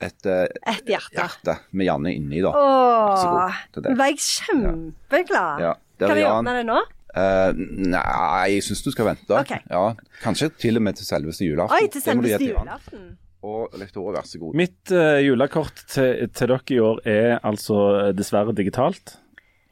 et 0.00 0.26
eh, 0.30 0.44
Et 0.70 0.92
hjerte. 0.92 1.16
hjerte 1.16 1.56
med 1.72 1.88
Janne 1.88 2.12
inni, 2.14 2.40
da. 2.44 2.52
så 2.52 3.26
Åh, 3.32 3.58
god 3.74 3.82
det. 3.82 3.90
nå 3.90 3.96
ble 3.98 4.08
jeg 4.12 4.20
kjempeglad. 4.24 5.62
Ja, 5.64 5.72
kan 5.98 6.14
vi 6.14 6.22
Jan. 6.22 6.38
åpne 6.38 6.54
det 6.58 6.66
nå? 6.68 6.78
Uh, 7.18 7.50
nei, 7.88 8.50
jeg 8.52 8.66
syns 8.68 8.82
du 8.84 8.90
skal 8.94 9.08
vente. 9.08 9.32
Okay. 9.40 9.64
Ja, 9.72 9.94
kanskje 10.22 10.50
til 10.60 10.78
og 10.78 10.84
med 10.86 10.98
til 11.00 11.08
selveste 11.08 11.48
julaften. 11.48 11.74
Oi, 11.80 11.88
til 11.90 12.04
selveste 12.04 12.50
julaften. 12.52 13.08
Og 13.48 13.74
Leif 13.78 13.94
vær 13.94 14.26
så 14.26 14.38
god. 14.42 14.54
Mitt 14.58 14.92
uh, 14.92 15.18
julekort 15.24 15.82
til, 15.90 16.28
til 16.34 16.52
dere 16.52 16.74
i 16.74 16.78
år 16.82 17.00
er 17.08 17.38
altså 17.46 18.12
dessverre 18.14 18.54
digitalt, 18.54 19.16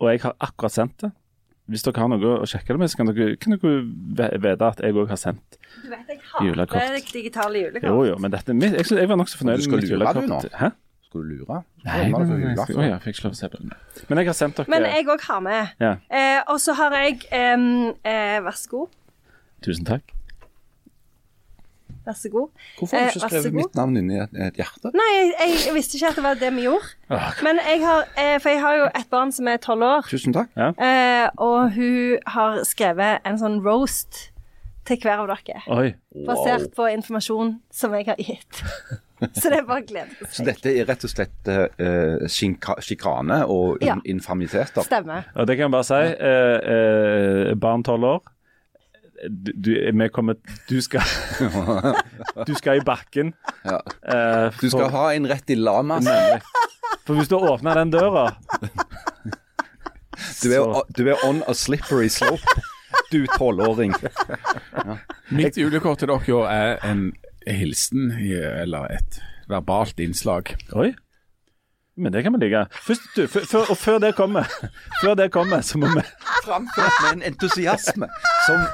og 0.00 0.10
jeg 0.10 0.22
har 0.24 0.34
akkurat 0.40 0.74
sendt 0.74 1.06
det. 1.06 1.12
Hvis 1.66 1.82
dere 1.82 1.98
har 1.98 2.10
noe 2.12 2.32
å 2.44 2.46
sjekke 2.46 2.74
det 2.74 2.78
med, 2.78 2.90
så 2.92 3.00
kan 3.00 3.08
dere, 3.10 3.36
kan 3.42 3.56
dere 3.58 4.38
vite 4.42 4.68
at 4.70 4.82
jeg 4.86 4.94
òg 4.94 5.08
har 5.10 5.18
sendt. 5.18 5.58
Du 5.82 5.88
vet 5.90 6.12
jeg 6.12 6.20
har 6.30 6.46
Julekort. 6.46 7.12
digitale 7.12 7.62
julekort. 7.64 7.88
Jo, 7.90 8.04
jo, 8.12 8.18
men 8.22 8.34
dette, 8.34 8.54
er 8.54 8.76
jeg, 8.78 8.86
jeg 9.00 9.10
var 9.10 9.18
nokså 9.18 9.40
fornøyd 9.40 9.64
med 9.66 9.82
mitt 9.82 9.90
lure, 9.90 10.12
du, 10.14 10.28
nå? 10.30 10.40
Hæ? 10.60 10.70
Skal 11.08 11.24
du 11.24 11.32
lure? 11.32 11.60
Nei, 11.86 11.98
nei, 12.10 12.22
det 12.22 12.76
nei, 12.78 12.88
ja, 12.90 12.98
fikk 13.02 13.18
ikke 13.18 13.28
lov 13.28 13.34
å 13.34 13.40
se 13.40 13.50
på 13.50 13.62
den. 13.62 13.74
Men 14.06 14.22
jeg 14.22 14.30
har 14.30 14.38
sendt 14.38 14.60
dere 14.60 14.74
Men 14.74 14.86
jeg 14.90 15.08
òg 15.10 15.26
har 15.26 15.42
med. 15.42 15.74
Ja. 15.82 15.92
Eh, 16.06 16.40
og 16.52 16.62
så 16.62 16.74
har 16.78 16.94
jeg 17.00 17.26
em, 17.34 17.66
eh, 18.06 18.38
Vær 18.46 18.58
så 18.58 18.72
god. 18.76 18.94
Tusen 19.66 19.86
takk. 19.88 20.15
Vær 22.06 22.14
så 22.14 22.30
god. 22.30 22.48
Hvorfor 22.78 22.96
har 22.96 23.02
du 23.02 23.08
Eh, 23.10 23.16
ikke 23.16 23.28
skrevet 23.28 23.54
mitt 23.58 23.74
navn 23.74 23.96
inni 23.98 24.20
et, 24.22 24.36
et 24.46 24.60
hjerte? 24.60 24.92
Nei, 24.94 25.08
jeg, 25.16 25.56
jeg, 25.66 25.74
visste 25.74 25.98
ikke 25.98 26.12
at 26.12 26.20
det 26.20 26.24
var 26.28 26.38
det 26.38 26.52
vi 26.54 26.66
gjorde. 26.68 26.92
Åh, 27.10 27.42
Men 27.42 27.58
jeg 27.66 27.80
har 27.82 28.04
eh, 28.16 28.36
For 28.40 28.48
jeg 28.54 28.60
har 28.62 28.76
jo 28.78 28.84
et 28.94 29.08
barn 29.10 29.32
som 29.34 29.48
er 29.50 29.56
tolv 29.62 29.82
år, 29.82 30.06
Tusen 30.10 30.32
takk. 30.36 30.52
eh, 30.56 31.26
og 31.42 31.72
hun 31.74 32.18
har 32.36 32.62
skrevet 32.68 33.26
en 33.26 33.38
sånn 33.42 33.58
roast 33.66 34.30
til 34.86 35.00
hver 35.02 35.24
av 35.24 35.26
dere. 35.32 35.64
Oi. 35.74 35.88
Basert 36.28 36.70
på 36.78 36.86
informasjon 36.94 37.56
som 37.74 37.94
jeg 37.98 38.06
har 38.06 38.16
gitt. 38.22 38.62
Så 39.40 39.48
det 39.48 39.62
er 39.62 39.64
bare 39.64 39.80
å 39.80 39.86
glede 39.88 40.26
Så 40.30 40.44
dette 40.44 40.68
er 40.76 40.84
rett 40.84 41.04
og 41.08 41.08
slett 41.10 41.48
uh, 41.48 42.26
sjikane 42.28 43.38
og 43.48 43.80
in 43.80 43.88
Ja. 43.88 43.94
infamiteter? 44.04 44.84
Stemmer. 44.84 45.24
Og 45.34 45.46
det 45.48 45.56
kan 45.56 45.66
jeg 45.66 45.72
bare 45.72 45.88
si. 45.88 46.00
Uh, 46.20 47.50
uh, 47.50 47.54
barn 47.58 47.82
tolv 47.82 48.04
år. 48.04 48.20
Du, 49.30 49.52
du, 49.52 49.70
vi 49.92 50.08
kommer 50.12 50.36
Du 50.68 50.80
skal 50.84 51.00
Du 52.48 52.54
skal 52.54 52.76
i 52.80 52.84
bakken. 52.84 53.32
Ja. 53.64 53.78
eh, 54.04 54.50
Du 54.60 54.68
skal 54.68 54.86
for- 54.86 54.90
ha 54.96 55.04
en 55.14 55.26
rett 55.30 55.50
i 55.50 55.54
lamas. 55.56 56.04
For 57.06 57.14
hvis 57.14 57.28
du 57.30 57.36
åpner 57.38 57.74
den 57.80 57.90
døra 57.94 58.26
Du 60.42 60.52
er, 60.52 60.60
så- 60.64 60.82
du 60.96 61.08
er 61.08 61.16
on 61.28 61.42
a 61.48 61.52
slippery 61.54 62.08
slope, 62.08 62.60
du 63.12 63.26
tolvåring. 63.36 63.94
Mitt 65.30 65.56
julekort 65.58 65.98
til 66.00 66.08
dere 66.08 66.46
er 66.52 66.78
en 66.90 67.12
hilsen, 67.46 68.10
eller 68.12 68.86
et 68.96 69.20
verbalt 69.48 70.00
innslag. 70.00 70.54
Oi. 70.74 70.94
Men 71.96 72.12
det 72.12 72.24
kan 72.24 72.32
vi 72.36 72.42
like. 72.44 72.66
Først, 72.84 73.00
du, 73.16 73.26
før, 73.26 73.70
og 73.70 73.76
før 73.80 73.98
det 74.02 74.14
kommer, 74.16 74.44
før 75.02 75.14
det 75.16 75.30
kommer, 75.32 75.60
så 75.64 75.78
må 75.80 75.86
vi 75.94 76.02
Framført 76.44 76.92
med 77.02 77.12
en 77.16 77.22
entusiasme 77.32 78.08
som 78.46 78.66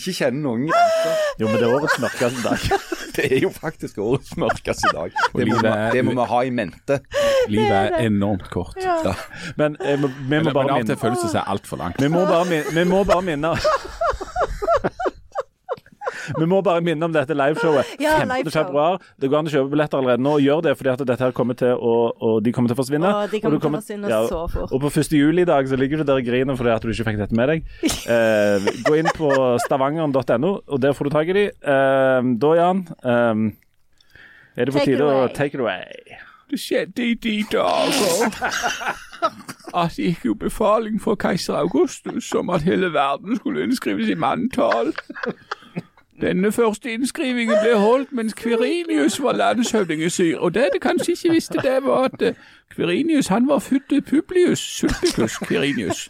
ikke 0.00 0.14
kjenner 0.16 0.44
noen 0.44 0.64
grenser. 0.70 1.18
Jo, 1.38 1.48
men 1.50 1.58
det 1.58 1.66
er 1.66 1.74
årets 1.76 1.98
mørkeste 2.02 2.44
dag. 2.46 2.68
Det 3.18 3.24
er 3.34 3.40
jo 3.42 3.48
faktisk 3.50 3.96
årets 3.98 4.36
mørkeste 4.38 4.92
dag. 4.94 5.10
Det 5.10 5.32
må, 5.34 5.40
livet 5.48 5.64
vi, 5.64 5.96
det 5.96 6.02
må 6.06 6.12
vi 6.14 6.26
ha 6.30 6.42
i 6.46 6.52
mente. 6.54 7.00
Livet 7.50 7.72
er 7.74 7.96
enormt 8.06 8.46
kort. 8.52 8.78
Ja. 8.78 9.14
Men 9.58 9.74
eh, 9.82 9.96
vi, 9.98 10.06
vi, 10.06 10.12
Men, 10.28 10.44
må 10.44 10.52
men 10.52 10.54
bare 10.54 10.76
av 10.76 10.84
og 10.84 10.86
til 10.86 10.94
minne, 10.94 11.00
føles 11.02 11.24
det 11.24 11.32
seg 11.32 11.50
altfor 11.50 11.82
langt. 11.82 11.98
vi 11.98 12.12
må 12.14 12.22
bare 12.28 12.46
minne 12.46 12.76
Vi 12.76 12.84
må 12.86 13.02
bare 13.08 13.24
minne 13.26 13.56
Vi 16.38 16.48
må 16.50 16.60
bare 16.66 16.82
minne 16.84 17.08
om 17.08 17.14
dette 17.14 17.36
liveshowet. 17.36 17.94
Ja, 18.04 18.18
15. 18.20 18.36
liveshow. 18.36 18.54
februar. 18.58 18.98
Det 19.20 19.30
går 19.30 19.38
an 19.40 19.48
å 19.50 19.52
kjøpe 19.52 19.72
billetter 19.72 20.00
allerede 20.00 20.22
nå. 20.24 20.34
Gjør 20.44 20.62
det, 20.68 20.74
fordi 20.78 20.92
at 20.92 21.04
dette 21.08 21.24
her 21.24 21.34
kommer 21.36 21.58
til 21.58 21.74
å 21.74 21.94
og 22.18 22.42
De 22.44 22.52
kommer 22.54 22.70
til 22.70 22.76
å 22.76 22.80
forsvinne. 22.80 23.10
Å, 23.10 23.26
de 23.30 23.40
kommer 23.42 23.58
du 23.58 23.64
til 23.64 23.72
å 23.72 23.78
forsvinne 23.78 24.20
så 24.30 24.42
fort. 24.52 24.72
Og 24.74 24.82
på 24.84 24.90
1. 24.92 25.14
juli 25.18 25.44
i 25.44 25.48
dag 25.48 25.68
så 25.70 25.78
ligger 25.78 26.02
du 26.02 26.08
der 26.08 26.20
og 26.20 26.26
griner 26.28 26.58
fordi 26.58 26.74
at 26.74 26.84
du 26.84 26.92
ikke 26.92 27.08
fikk 27.10 27.20
dette 27.22 27.38
med 27.38 27.52
deg. 27.54 27.66
Eh, 28.08 28.64
gå 28.86 28.94
inn 28.96 29.08
på 29.12 29.28
stavangeren.no, 29.66 30.52
og 30.64 30.80
der 30.80 30.94
får 30.96 31.08
du 31.08 31.12
tak 31.12 31.28
i 31.28 31.34
de. 31.36 31.42
Eh, 31.52 32.30
da, 32.40 32.52
Jan, 32.56 32.80
eh, 33.04 33.42
er 34.56 34.64
det 34.70 34.74
på 34.74 34.80
Take 34.80 34.94
tide 34.94 35.04
å 35.04 35.26
take 35.36 35.58
it 35.58 35.60
away. 35.60 36.16
Det 36.48 36.56
skjedde 36.62 37.04
i 37.04 37.14
de 37.20 37.34
dager 37.52 38.38
at 39.82 39.96
det 39.98 40.06
gikk 40.06 40.24
jo 40.30 40.34
befaling 40.40 40.96
fra 41.02 41.12
keiser 41.20 41.58
Augustus 41.60 42.30
om 42.38 42.48
at 42.54 42.64
hele 42.64 42.88
verden 42.94 43.36
skulle 43.36 43.66
innskrives 43.68 44.08
i 44.08 44.16
manntall. 44.16 44.94
Denne 46.20 46.52
første 46.52 46.92
innskrivingen 46.92 47.56
ble 47.62 47.74
holdt 47.78 48.12
mens 48.12 48.34
Kverinius 48.34 49.22
var 49.22 49.36
landshøvding 49.38 50.02
i 50.02 50.08
Syr. 50.08 50.38
Og 50.38 50.54
det 50.54 50.68
de 50.74 50.80
kanskje 50.82 51.12
ikke 51.12 51.34
visste, 51.34 51.58
det 51.62 51.78
var 51.82 52.04
at 52.10 52.18
Kverinius 52.18 52.36
Kvirinius 52.78 53.26
han 53.26 53.48
var 53.48 53.58
født 53.58 54.04
Publius 54.06 54.58
Sulpicus 54.58 55.38
Kverinius. 55.38 56.08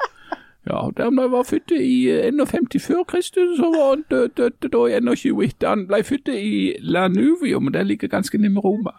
Ja, 0.66 0.86
og 0.86 0.92
han 0.98 1.16
var 1.16 1.42
født 1.42 1.70
i 1.70 2.10
eh, 2.10 2.28
51 2.28 2.82
før 2.82 3.02
Kristus, 3.02 3.56
så 3.56 3.62
var 3.62 3.90
han 3.90 4.04
død, 4.10 4.28
død 4.28 4.68
da 4.72 4.84
i 4.86 5.00
21 5.00 5.44
etter. 5.44 5.68
Han 5.68 5.86
ble 5.86 6.04
født 6.04 6.28
i 6.28 6.74
Lanuvium, 6.80 7.66
og 7.66 7.74
det 7.74 7.86
ligger 7.86 8.08
ganske 8.08 8.38
nærme 8.38 8.60
Roma. 8.60 8.90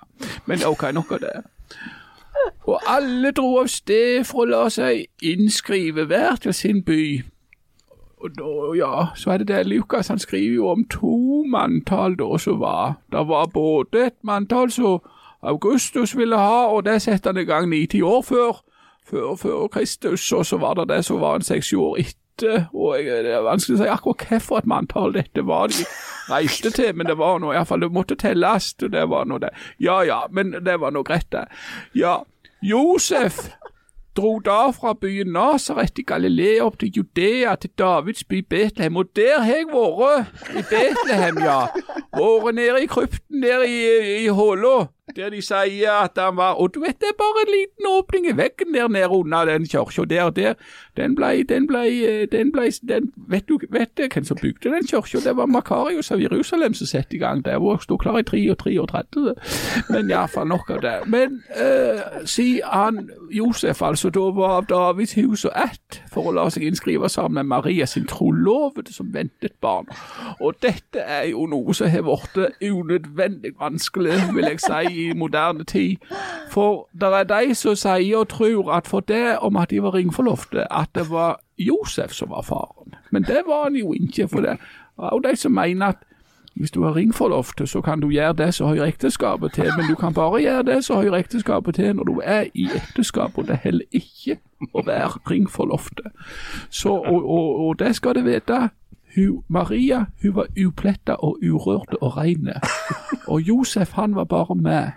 Men 0.45 0.59
ok, 0.65 0.83
nok 0.93 1.11
av 1.11 1.19
det. 1.19 1.43
Og 2.61 2.79
alle 2.87 3.31
dro 3.31 3.57
av 3.59 3.67
sted 3.67 4.23
for 4.25 4.47
å 4.47 4.49
la 4.49 4.63
seg 4.73 5.05
innskrive 5.21 6.07
hver 6.09 6.41
til 6.41 6.53
sin 6.53 6.81
by. 6.83 7.21
Og 8.19 8.31
da, 8.35 8.53
ja, 8.75 9.05
så 9.15 9.31
er 9.31 9.37
det 9.37 9.47
det 9.47 9.67
Lukas 9.67 10.07
han 10.07 10.19
skriver 10.19 10.55
jo 10.55 10.67
om 10.67 10.83
to 10.91 11.43
manntall 11.47 12.17
da 12.19 12.37
som 12.37 12.59
var. 12.59 12.97
Det 13.11 13.27
var 13.27 13.47
både 13.53 14.05
et 14.09 14.17
manntall 14.27 14.71
som 14.71 14.99
Augustus 15.41 16.17
ville 16.17 16.35
ha, 16.35 16.65
og 16.67 16.83
det 16.85 17.01
setter 17.01 17.31
han 17.31 17.41
i 17.41 17.47
gang 17.47 17.69
ni-ti 17.69 18.01
år 18.01 18.21
før, 18.21 18.63
før, 19.07 19.35
før 19.35 19.67
Kristus, 19.71 20.31
og 20.31 20.45
så 20.45 20.57
var 20.57 20.73
det 20.73 20.89
det 20.89 21.05
som 21.05 21.21
var 21.21 21.39
en 21.39 21.47
seks-sju 21.47 21.79
år 21.79 22.01
etter. 22.03 22.65
Og 22.73 22.97
jeg, 22.99 23.23
det 23.23 23.31
er 23.35 23.45
vanskelig 23.47 23.77
å 23.77 23.83
si 23.83 23.87
akkurat 23.91 24.25
hvilket 24.27 24.57
et 24.57 24.67
manntall 24.71 25.15
dette 25.15 25.45
var 25.47 25.71
de 25.71 25.87
reiste 26.29 26.71
til, 26.75 26.91
men 26.95 27.07
det 27.07 27.15
var 27.19 27.39
nå 27.39 27.53
iallfall, 27.53 27.83
det 27.83 27.91
måtte 27.95 28.19
telles, 28.19 28.73
og 28.83 28.91
det 28.91 29.05
var 29.11 29.31
nå 29.31 29.39
det. 29.39 29.53
Ja 29.79 30.01
ja, 30.03 30.25
men 30.31 30.51
det 30.65 30.75
var 30.79 30.91
nå 30.95 31.03
greit, 31.07 31.31
det. 31.31 31.47
Ja, 31.95 32.19
Josef 32.61 33.45
dro 34.17 34.39
da 34.45 34.69
fra 34.75 34.93
byen 34.93 35.33
Nasaret 35.35 35.99
i 35.99 36.05
Galilea 36.07 36.65
opp 36.65 36.79
til 36.79 36.91
Judea, 36.97 37.55
til 37.55 37.71
Davids 37.77 38.23
by 38.23 38.41
Betlehem. 38.49 38.97
Og 38.97 39.11
der 39.15 39.41
har 39.41 39.61
jeg 39.61 39.69
vært, 39.71 40.31
i 40.53 40.63
Betlehem, 40.69 41.41
ja. 41.43 41.59
Vært 42.15 42.55
nede 42.55 42.83
i 42.83 42.89
krypten 42.89 43.43
der 43.43 43.65
i, 43.67 43.79
i 44.25 44.27
håla, 44.27 44.89
der 45.15 45.29
de 45.29 45.41
sier 45.41 45.91
at 46.03 46.17
han 46.17 46.37
var 46.37 46.53
Og 46.53 46.73
du 46.75 46.79
vet, 46.79 46.99
det 46.99 47.09
er 47.09 47.17
bare 47.17 47.43
en 47.45 47.53
liten 47.53 47.85
åpning 47.89 48.25
i 48.29 48.37
veggen 48.37 48.73
der 48.73 48.87
nede 48.87 49.09
under 49.09 49.45
den 49.45 49.65
kirka 49.65 50.03
der. 50.03 50.29
der. 50.29 50.53
Den 50.97 51.15
blei, 51.15 51.43
den 51.43 51.67
blei, 51.67 52.25
den 52.31 52.51
blei 52.51 52.69
den, 52.87 53.11
Vet 53.15 53.49
du 53.49 53.59
vet 53.69 53.97
det, 53.97 54.13
hvem 54.13 54.23
som 54.23 54.37
bygde 54.41 54.69
den 54.69 54.87
kirka? 54.87 55.17
Det 55.17 55.35
var 55.37 55.45
Makarius 55.45 56.11
av 56.11 56.21
Jerusalem 56.21 56.73
som 56.73 56.87
satte 56.87 57.15
i 57.15 57.19
gang 57.19 57.45
det. 57.45 57.57
Hun 57.57 57.79
sto 57.79 57.97
klar 57.97 58.17
i 58.19 58.23
33. 58.23 59.33
Men 59.89 60.09
iallfall 60.09 60.47
nok 60.47 60.69
av 60.69 60.81
det. 60.81 60.95
Men 61.07 61.43
eh, 61.55 62.25
si 62.25 62.61
han 62.63 63.09
Josef, 63.31 63.81
altså, 63.81 64.09
da 64.09 64.19
var 64.19 64.57
av 64.57 64.65
Davids 64.69 65.13
hus 65.13 65.45
og 65.45 65.51
ett 65.55 66.01
for 66.13 66.29
å 66.29 66.33
la 66.35 66.47
seg 66.49 66.65
innskrive 66.67 67.09
sammen 67.09 67.39
med 67.39 67.49
Maria 67.51 67.85
sin 67.89 68.07
trolovede 68.09 68.93
som 68.93 69.13
ventet 69.13 69.55
barn. 69.61 69.89
Og 70.39 70.57
dette 70.63 71.03
er 71.03 71.29
jo 71.31 71.45
noe 71.49 71.73
som 71.77 71.89
har 71.89 72.05
blitt 72.07 72.61
unødvendig 72.63 73.53
vanskelig, 73.59 74.17
vil 74.35 74.49
jeg 74.51 74.63
si, 74.63 74.81
i 75.05 75.13
moderne 75.13 75.63
tid. 75.63 75.97
For 76.49 76.87
det 76.93 77.13
er 77.21 77.29
de 77.29 77.55
som 77.55 77.77
sier 77.77 78.17
og 78.21 78.29
tror 78.33 78.73
at 78.77 78.89
for 78.89 79.05
det 79.05 79.37
om 79.45 79.57
at 79.61 79.69
de 79.69 79.83
var 79.83 79.95
ringforlovte, 79.95 80.65
at 80.73 80.91
det 80.95 81.09
var 81.09 81.39
Josef 81.59 82.13
som 82.15 82.29
var 82.29 82.45
faren. 82.47 82.95
Men 83.11 83.23
det 83.23 83.43
var 83.47 83.63
han 83.67 83.75
jo 83.75 83.93
ikke, 83.93 84.27
for 84.27 84.45
det. 84.45 84.57
Og 84.97 85.23
de 85.23 85.35
som 85.35 85.51
mener 85.51 85.93
at 85.93 86.03
hvis 86.59 86.71
du 86.71 86.83
har 86.83 86.95
ringforlovte, 86.95 87.67
så 87.67 87.81
kan 87.81 87.99
du 87.99 88.09
gjøre 88.09 88.33
det 88.33 88.53
som 88.53 88.67
hører 88.67 88.85
ekteskapet 88.85 89.53
til, 89.53 89.71
men 89.77 89.87
du 89.89 89.95
kan 89.95 90.13
bare 90.13 90.41
gjøre 90.41 90.63
det 90.63 90.85
som 90.85 90.97
hører 90.97 91.15
ekteskapet 91.23 91.75
til 91.75 91.95
når 91.95 92.03
du 92.03 92.21
er 92.23 92.43
i 92.53 92.67
ekteskap, 92.75 93.37
og 93.37 93.47
det 93.47 93.59
heller 93.63 93.85
ikke 93.91 94.39
å 94.73 94.83
være 94.85 95.23
ringforlovte. 95.31 96.11
Så, 96.69 96.89
og, 96.89 97.29
og, 97.29 97.67
og 97.67 97.79
det 97.79 97.95
skal 97.95 98.15
du 98.15 98.21
vite. 98.27 98.69
Maria 99.47 100.05
hun 100.21 100.35
var 100.35 100.47
upletta 100.65 101.13
og 101.13 101.39
urørte 101.43 101.97
og 102.03 102.17
reine. 102.17 102.53
Og 103.27 103.41
Josef 103.41 103.91
han 103.91 104.15
var 104.15 104.23
bare 104.23 104.55
med. 104.55 104.91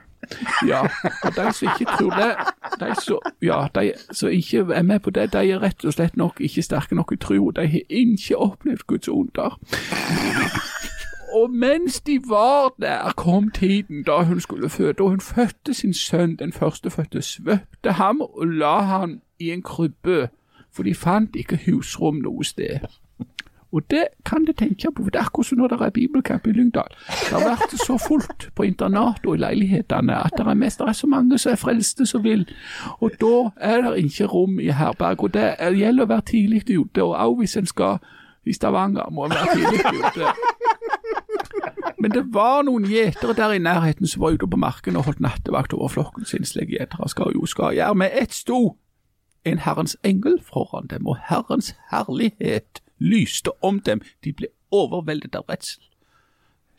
Ja, 0.69 0.83
og 1.25 1.33
de 1.37 1.53
som 1.53 1.69
ikke 1.69 1.91
tror 1.99 2.11
det, 2.11 2.35
de 2.81 2.95
som, 3.03 3.19
ja, 3.43 3.67
de 3.75 3.93
som 4.11 4.29
ikke 4.29 4.67
er 4.75 4.83
med 4.83 5.01
på 5.01 5.11
det, 5.11 5.33
de 5.33 5.51
er 5.51 5.63
rett 5.63 5.85
og 5.85 5.93
slett 5.93 6.17
nok 6.17 6.41
ikke 6.41 6.63
sterke 6.63 6.95
nok 6.95 7.13
i 7.13 7.17
tro. 7.17 7.51
De 7.51 7.67
har 7.67 7.83
ikke 7.89 8.37
opplevd 8.37 8.87
Guds 8.87 9.09
under. 9.09 9.59
Og 11.35 11.51
mens 11.51 12.01
de 12.01 12.20
var 12.28 12.74
der, 12.80 13.12
kom 13.16 13.51
tiden 13.51 14.03
da 14.03 14.22
hun 14.22 14.41
skulle 14.41 14.68
føde, 14.68 15.01
og 15.01 15.11
hun 15.11 15.20
fødte 15.20 15.74
sin 15.74 15.95
sønn, 15.95 16.37
den 16.37 16.53
førstefødte, 16.53 17.22
svøpte 17.22 17.93
ham 17.93 18.20
og 18.20 18.47
la 18.47 18.78
ham 18.80 19.20
i 19.41 19.51
en 19.51 19.62
krybbe, 19.62 20.28
for 20.72 20.83
de 20.83 20.95
fant 20.95 21.37
ikke 21.37 21.59
husrom 21.66 22.14
noe 22.24 22.45
sted. 22.45 22.78
Og 23.72 23.91
det 23.91 24.05
kan 24.24 24.45
du 24.45 24.53
tenke 24.53 24.91
på, 24.93 25.03
for 25.03 25.11
det 25.11 25.18
er 25.18 25.24
akkurat 25.24 25.47
som 25.47 25.59
når 25.59 25.68
det 25.68 25.80
er 25.80 25.91
bibelcamp 25.91 26.47
i 26.47 26.53
Lyngdal. 26.53 26.91
Det 27.09 27.30
har 27.33 27.45
vært 27.47 27.72
så 27.80 27.97
fullt 28.09 28.51
på 28.55 28.62
internat 28.68 29.24
og 29.26 29.35
i 29.35 29.41
leilighetene 29.41 30.16
at 30.26 30.35
det 30.37 30.45
er 30.47 30.55
mest 30.61 30.78
det 30.78 30.89
er 30.89 30.93
så 30.93 31.07
mange 31.07 31.39
som 31.39 31.53
er 31.53 31.57
frelste 31.57 32.07
som 32.07 32.24
vil. 32.24 32.45
Og 33.01 33.11
da 33.20 33.49
er 33.57 33.80
det 33.80 34.05
ikke 34.05 34.26
rom 34.28 34.61
i 34.61 34.68
herberg. 34.68 35.22
Og 35.24 35.35
det 35.35 35.55
er- 35.59 35.72
gjelder 35.72 36.05
å 36.05 36.09
være 36.09 36.20
tidlig 36.20 36.78
ute, 36.80 37.03
og 37.03 37.16
også 37.16 37.39
hvis 37.39 37.57
en 37.57 37.66
skal 37.66 37.99
i 38.45 38.53
Stavanger, 38.53 39.11
må 39.11 39.24
en 39.24 39.30
være 39.30 39.55
tidlig 39.57 40.05
ute. 40.05 40.26
Men 42.03 42.11
det 42.11 42.25
var 42.35 42.65
noen 42.67 42.87
gjetere 42.91 43.35
der 43.39 43.55
i 43.55 43.63
nærheten 43.63 44.07
som 44.11 44.23
var 44.25 44.35
ute 44.35 44.47
på 44.51 44.59
marken 44.59 44.97
og 44.99 45.07
holdt 45.07 45.21
nattevakt 45.23 45.75
over 45.77 45.93
flokken 45.93 46.27
sin, 46.27 46.45
slik 46.45 46.73
gjetere 46.75 47.09
skal 47.09 47.35
jo 47.37 47.47
skal 47.47 47.77
gjøre. 47.77 47.95
Med 47.95 48.17
ett 48.19 48.35
sto 48.35 48.77
en 49.45 49.63
Herrens 49.63 49.97
engel 50.05 50.41
foran 50.43 50.87
dem, 50.91 51.07
og 51.07 51.17
Herrens 51.29 51.75
herlighet 51.91 52.83
lyste 52.99 53.51
om 53.63 53.81
dem. 53.81 54.03
De 54.25 54.33
ble 54.33 54.51
overveldet 54.71 55.35
av 55.39 55.47
redsel. 55.51 55.83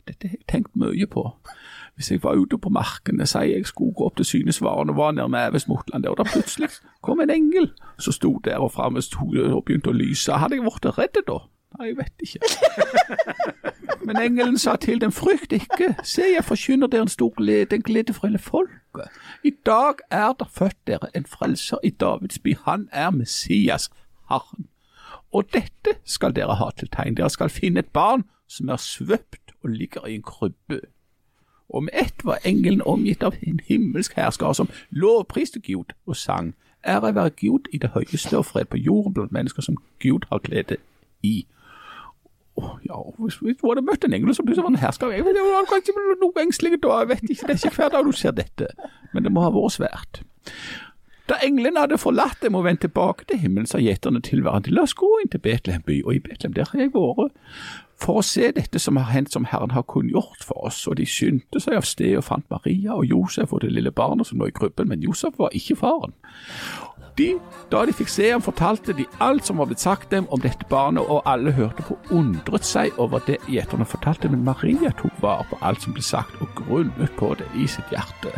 Dette 0.08 0.28
har 0.28 0.36
jeg 0.36 0.48
tenkt 0.48 0.76
mye 0.76 1.06
på. 1.08 1.30
Hvis 1.94 2.10
jeg 2.10 2.22
var 2.22 2.36
ute 2.36 2.58
på 2.58 2.68
markene, 2.68 3.26
sier 3.26 3.54
jeg 3.54 3.68
skulle 3.70 3.94
gå 3.96 4.08
opp 4.08 4.16
til 4.18 4.26
Synesvaren 4.28 4.90
og 4.90 4.98
var 4.98 5.14
med 5.16 5.48
Evesmotland, 5.48 6.06
og 6.10 6.18
da 6.18 6.26
plutselig 6.28 6.68
kom 7.00 7.20
en 7.20 7.30
engel 7.30 7.70
som 7.98 8.12
sto 8.12 8.34
der 8.44 8.60
og 8.60 8.72
framme 8.74 9.00
og 9.00 9.64
begynte 9.64 9.92
å 9.92 9.96
lyse. 9.96 10.32
Hadde 10.32 10.58
jeg 10.58 10.66
blitt 10.66 10.98
redd 10.98 11.22
da? 11.28 11.38
Nei, 11.78 11.90
jeg 11.90 11.96
vet 11.98 12.26
ikke. 12.26 13.72
Men 14.02 14.16
engelen 14.16 14.58
sa 14.58 14.76
til 14.76 15.00
dem, 15.00 15.12
frykt 15.12 15.52
ikke, 15.52 15.94
se 16.02 16.22
jeg 16.34 16.44
forkynner 16.44 16.86
dere 16.86 17.02
en 17.02 17.08
stor 17.08 17.32
glede, 17.36 17.76
en 17.76 17.82
glede 17.82 18.12
for 18.12 18.26
hele 18.26 18.38
folket. 18.38 19.10
I 19.44 19.52
dag 19.66 19.94
er 20.10 20.32
der 20.32 20.50
født 20.54 20.76
dere 20.86 21.16
en 21.16 21.26
frelser 21.26 21.76
i 21.84 21.90
Davids 21.90 22.38
by, 22.38 22.56
han 22.64 22.88
er 22.92 23.10
Messias, 23.10 23.90
Herren. 24.28 24.68
Og 25.32 25.44
dette 25.52 25.98
skal 26.04 26.34
dere 26.36 26.54
ha 26.54 26.70
til 26.76 26.88
tegn, 26.88 27.16
dere 27.16 27.30
skal 27.30 27.50
finne 27.50 27.78
et 27.78 27.92
barn 27.92 28.24
som 28.48 28.68
er 28.68 28.76
svøpt 28.76 29.52
og 29.62 29.70
ligger 29.70 30.06
i 30.06 30.14
en 30.14 30.22
krybbe. 30.22 30.80
Og 31.68 31.82
med 31.82 31.92
ett 31.92 32.24
var 32.24 32.38
engelen 32.44 32.82
omgitt 32.82 33.22
av 33.22 33.34
en 33.42 33.60
himmelsk 33.68 34.14
hersker 34.16 34.52
som 34.52 34.70
lovpriste 34.90 35.60
Gud 35.60 35.94
og 36.06 36.16
sang, 36.16 36.54
ære 36.86 37.14
være 37.14 37.30
Gud 37.30 37.68
i 37.72 37.78
det 37.78 37.90
høyeste 37.90 38.38
og 38.38 38.44
fred 38.46 38.64
på 38.64 38.76
jorden 38.76 39.14
blant 39.14 39.32
mennesker 39.32 39.62
som 39.62 39.76
Gud 40.02 40.28
har 40.28 40.38
glede 40.38 40.76
i. 41.22 41.46
Åh, 42.56 42.74
ja, 42.86 43.00
hvis, 43.18 43.40
hvis 43.42 43.56
du 43.58 43.66
hadde 43.66 43.82
møtt 43.82 44.04
en 44.06 44.14
engel 44.14 44.34
som 44.36 44.46
plutselig 44.46 44.62
var 44.62 44.74
en 44.76 44.82
hersker 44.84 45.10
Jeg 45.10 45.24
var 45.26 45.66
kanskje 45.66 45.94
noe 46.20 46.42
engstelig 46.44 46.76
jeg 46.78 47.08
vet 47.10 47.24
ikke, 47.26 47.48
det 47.48 47.56
er 47.56 47.60
ikke 47.66 47.76
hver 47.80 47.94
dag 47.96 48.06
du 48.06 48.12
ser 48.14 48.36
dette, 48.36 48.68
men 49.12 49.26
det 49.26 49.32
må 49.34 49.42
ha 49.42 49.50
vært 49.54 49.74
svært. 49.74 50.20
Da 51.24 51.38
englene 51.42 51.80
hadde 51.80 51.96
forlatt 51.98 52.42
dem 52.44 52.54
og 52.54 52.66
vendt 52.66 52.82
tilbake 52.84 53.24
til 53.24 53.40
himmelen, 53.40 53.66
sa 53.66 53.80
gjeterne 53.80 54.20
til 54.20 54.42
hverandre, 54.44 54.74
la 54.76 54.84
oss 54.84 54.92
gå 54.94 55.08
inn 55.22 55.32
til 55.32 55.40
Betlehem 55.40 55.82
by, 55.86 56.02
og 56.04 56.18
i 56.18 56.20
Betlehem 56.20 56.52
der 56.54 56.68
har 56.68 56.82
jeg 56.82 56.92
vært, 56.92 57.32
for 58.04 58.20
å 58.20 58.24
se 58.26 58.50
dette 58.52 58.80
som 58.82 58.98
har 59.00 59.08
hendt 59.14 59.32
som 59.32 59.46
Herren 59.48 59.72
har 59.72 59.86
kunngjort 59.88 60.44
for 60.44 60.66
oss, 60.68 60.82
og 60.90 60.98
de 61.00 61.06
skyndte 61.08 61.62
seg 61.62 61.78
av 61.78 61.86
sted 61.88 62.18
og 62.18 62.26
fant 62.26 62.46
Maria 62.52 62.98
og 62.98 63.06
Josef 63.08 63.54
og 63.54 63.62
det 63.64 63.72
lille 63.72 63.94
barnet 63.94 64.28
som 64.28 64.42
lå 64.42 64.50
i 64.50 64.54
krybben, 64.54 64.90
men 64.90 65.04
Josef 65.06 65.38
var 65.40 65.54
ikke 65.56 65.78
faren. 65.80 66.12
De, 67.18 67.28
da 67.70 67.84
de 67.86 67.92
fikk 67.94 68.10
se 68.10 68.26
ham, 68.32 68.42
fortalte 68.42 68.94
de 68.98 69.04
alt 69.22 69.46
som 69.46 69.60
var 69.60 69.68
blitt 69.70 69.82
sagt 69.82 70.10
dem 70.10 70.26
om 70.34 70.40
dette 70.42 70.66
barnet, 70.70 71.06
og 71.06 71.22
alle 71.30 71.52
hørte 71.54 71.84
på 71.86 71.96
undret 72.14 72.66
seg 72.66 72.96
over 72.98 73.22
det 73.28 73.38
gjeterne 73.46 73.86
fortalte, 73.86 74.30
men 74.32 74.42
Maria 74.46 74.90
tok 74.98 75.22
vare 75.22 75.46
på 75.50 75.58
alt 75.62 75.84
som 75.84 75.94
ble 75.94 76.02
sagt, 76.02 76.34
og 76.42 76.50
grunnet 76.58 77.14
på 77.20 77.30
det 77.38 77.46
i 77.54 77.68
sitt 77.70 77.94
hjerte. 77.94 78.34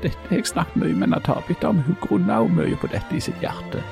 Dette 0.00 0.30
har 0.30 0.40
jeg 0.40 0.48
snakket 0.48 0.80
mye 0.80 0.96
med 0.96 1.12
Natabita 1.12 1.72
om, 1.72 1.82
hun 1.84 2.00
grunna 2.00 2.40
også 2.44 2.60
mye 2.62 2.80
på 2.80 2.92
dette 2.94 3.18
i 3.18 3.20
sitt 3.28 3.44
hjerte. 3.44 3.84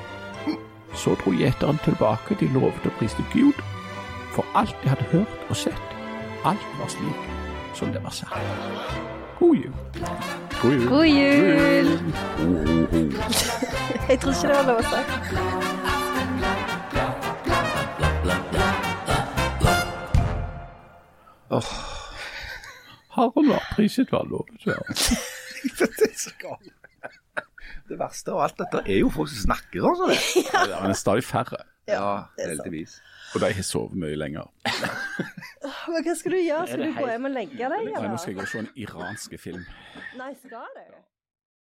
Så 0.96 1.12
dro 1.20 1.34
gjeteren 1.36 1.82
tilbake, 1.84 2.38
de 2.40 2.48
lovet 2.54 2.88
å 2.88 2.94
priste 2.96 3.26
Gud, 3.34 3.60
for 4.32 4.48
alt 4.56 4.76
de 4.82 4.94
hadde 4.94 5.10
hørt 5.12 5.50
og 5.50 5.60
sett, 5.66 5.96
alt 6.48 6.72
var 6.80 6.92
slik 6.94 7.32
som 7.76 7.92
det 7.92 8.00
var 8.04 8.16
sagt. 8.16 9.25
God 9.38 9.56
jul. 9.56 9.72
God 10.62 10.72
jul. 10.72 10.88
God 10.88 11.06
jul! 11.06 11.88
Jeg 14.08 14.20
tror 14.20 14.32
ikke 14.32 14.48
det 14.48 14.56
var 14.56 14.62
lov 14.70 14.78
å 14.78 14.82
si. 14.86 14.96
Herren 23.16 23.48
var 23.48 23.62
priset 23.72 24.10
lovet 24.30 24.66
være. 24.66 24.82
Det 25.76 26.10
er 26.10 26.16
så 26.20 26.30
galt. 26.40 26.72
Det 27.86 27.96
verste 28.00 28.32
av 28.34 28.40
alt 28.44 28.56
dette 28.58 28.78
er 28.82 28.98
jo 28.98 29.08
folk 29.14 29.28
som 29.30 29.38
snakker 29.46 29.78
sånn 29.84 29.96
som 30.00 30.08
det. 30.10 30.18
Ja, 30.50 30.62
men 30.80 30.88
det 30.90 30.96
er 30.96 31.00
stadig 31.00 31.24
færre, 31.26 31.58
Ja, 31.86 32.08
heldigvis. 32.40 32.92
Og 33.34 33.42
de 33.42 33.50
har 33.58 33.66
sovet 33.66 33.98
mye 34.00 34.16
lenger. 34.18 34.48
Men 35.92 36.06
hva 36.06 36.14
skal 36.18 36.36
du 36.36 36.38
gjøre? 36.40 36.66
Skal 36.70 36.84
du 36.84 36.94
gå 36.96 37.08
hjem 37.10 37.28
og 37.28 37.34
legge 37.34 37.58
deg? 37.74 37.90
Nei, 37.90 38.06
nå 38.10 38.20
skal 38.22 38.32
jeg 38.32 38.38
gå 38.38 38.46
og 38.46 38.52
se 38.52 38.62
en 38.62 38.70
iransk 38.84 39.36
film. 39.40 39.66
Nei, 40.18 40.32
skal 40.44 40.72
du? 40.78 40.96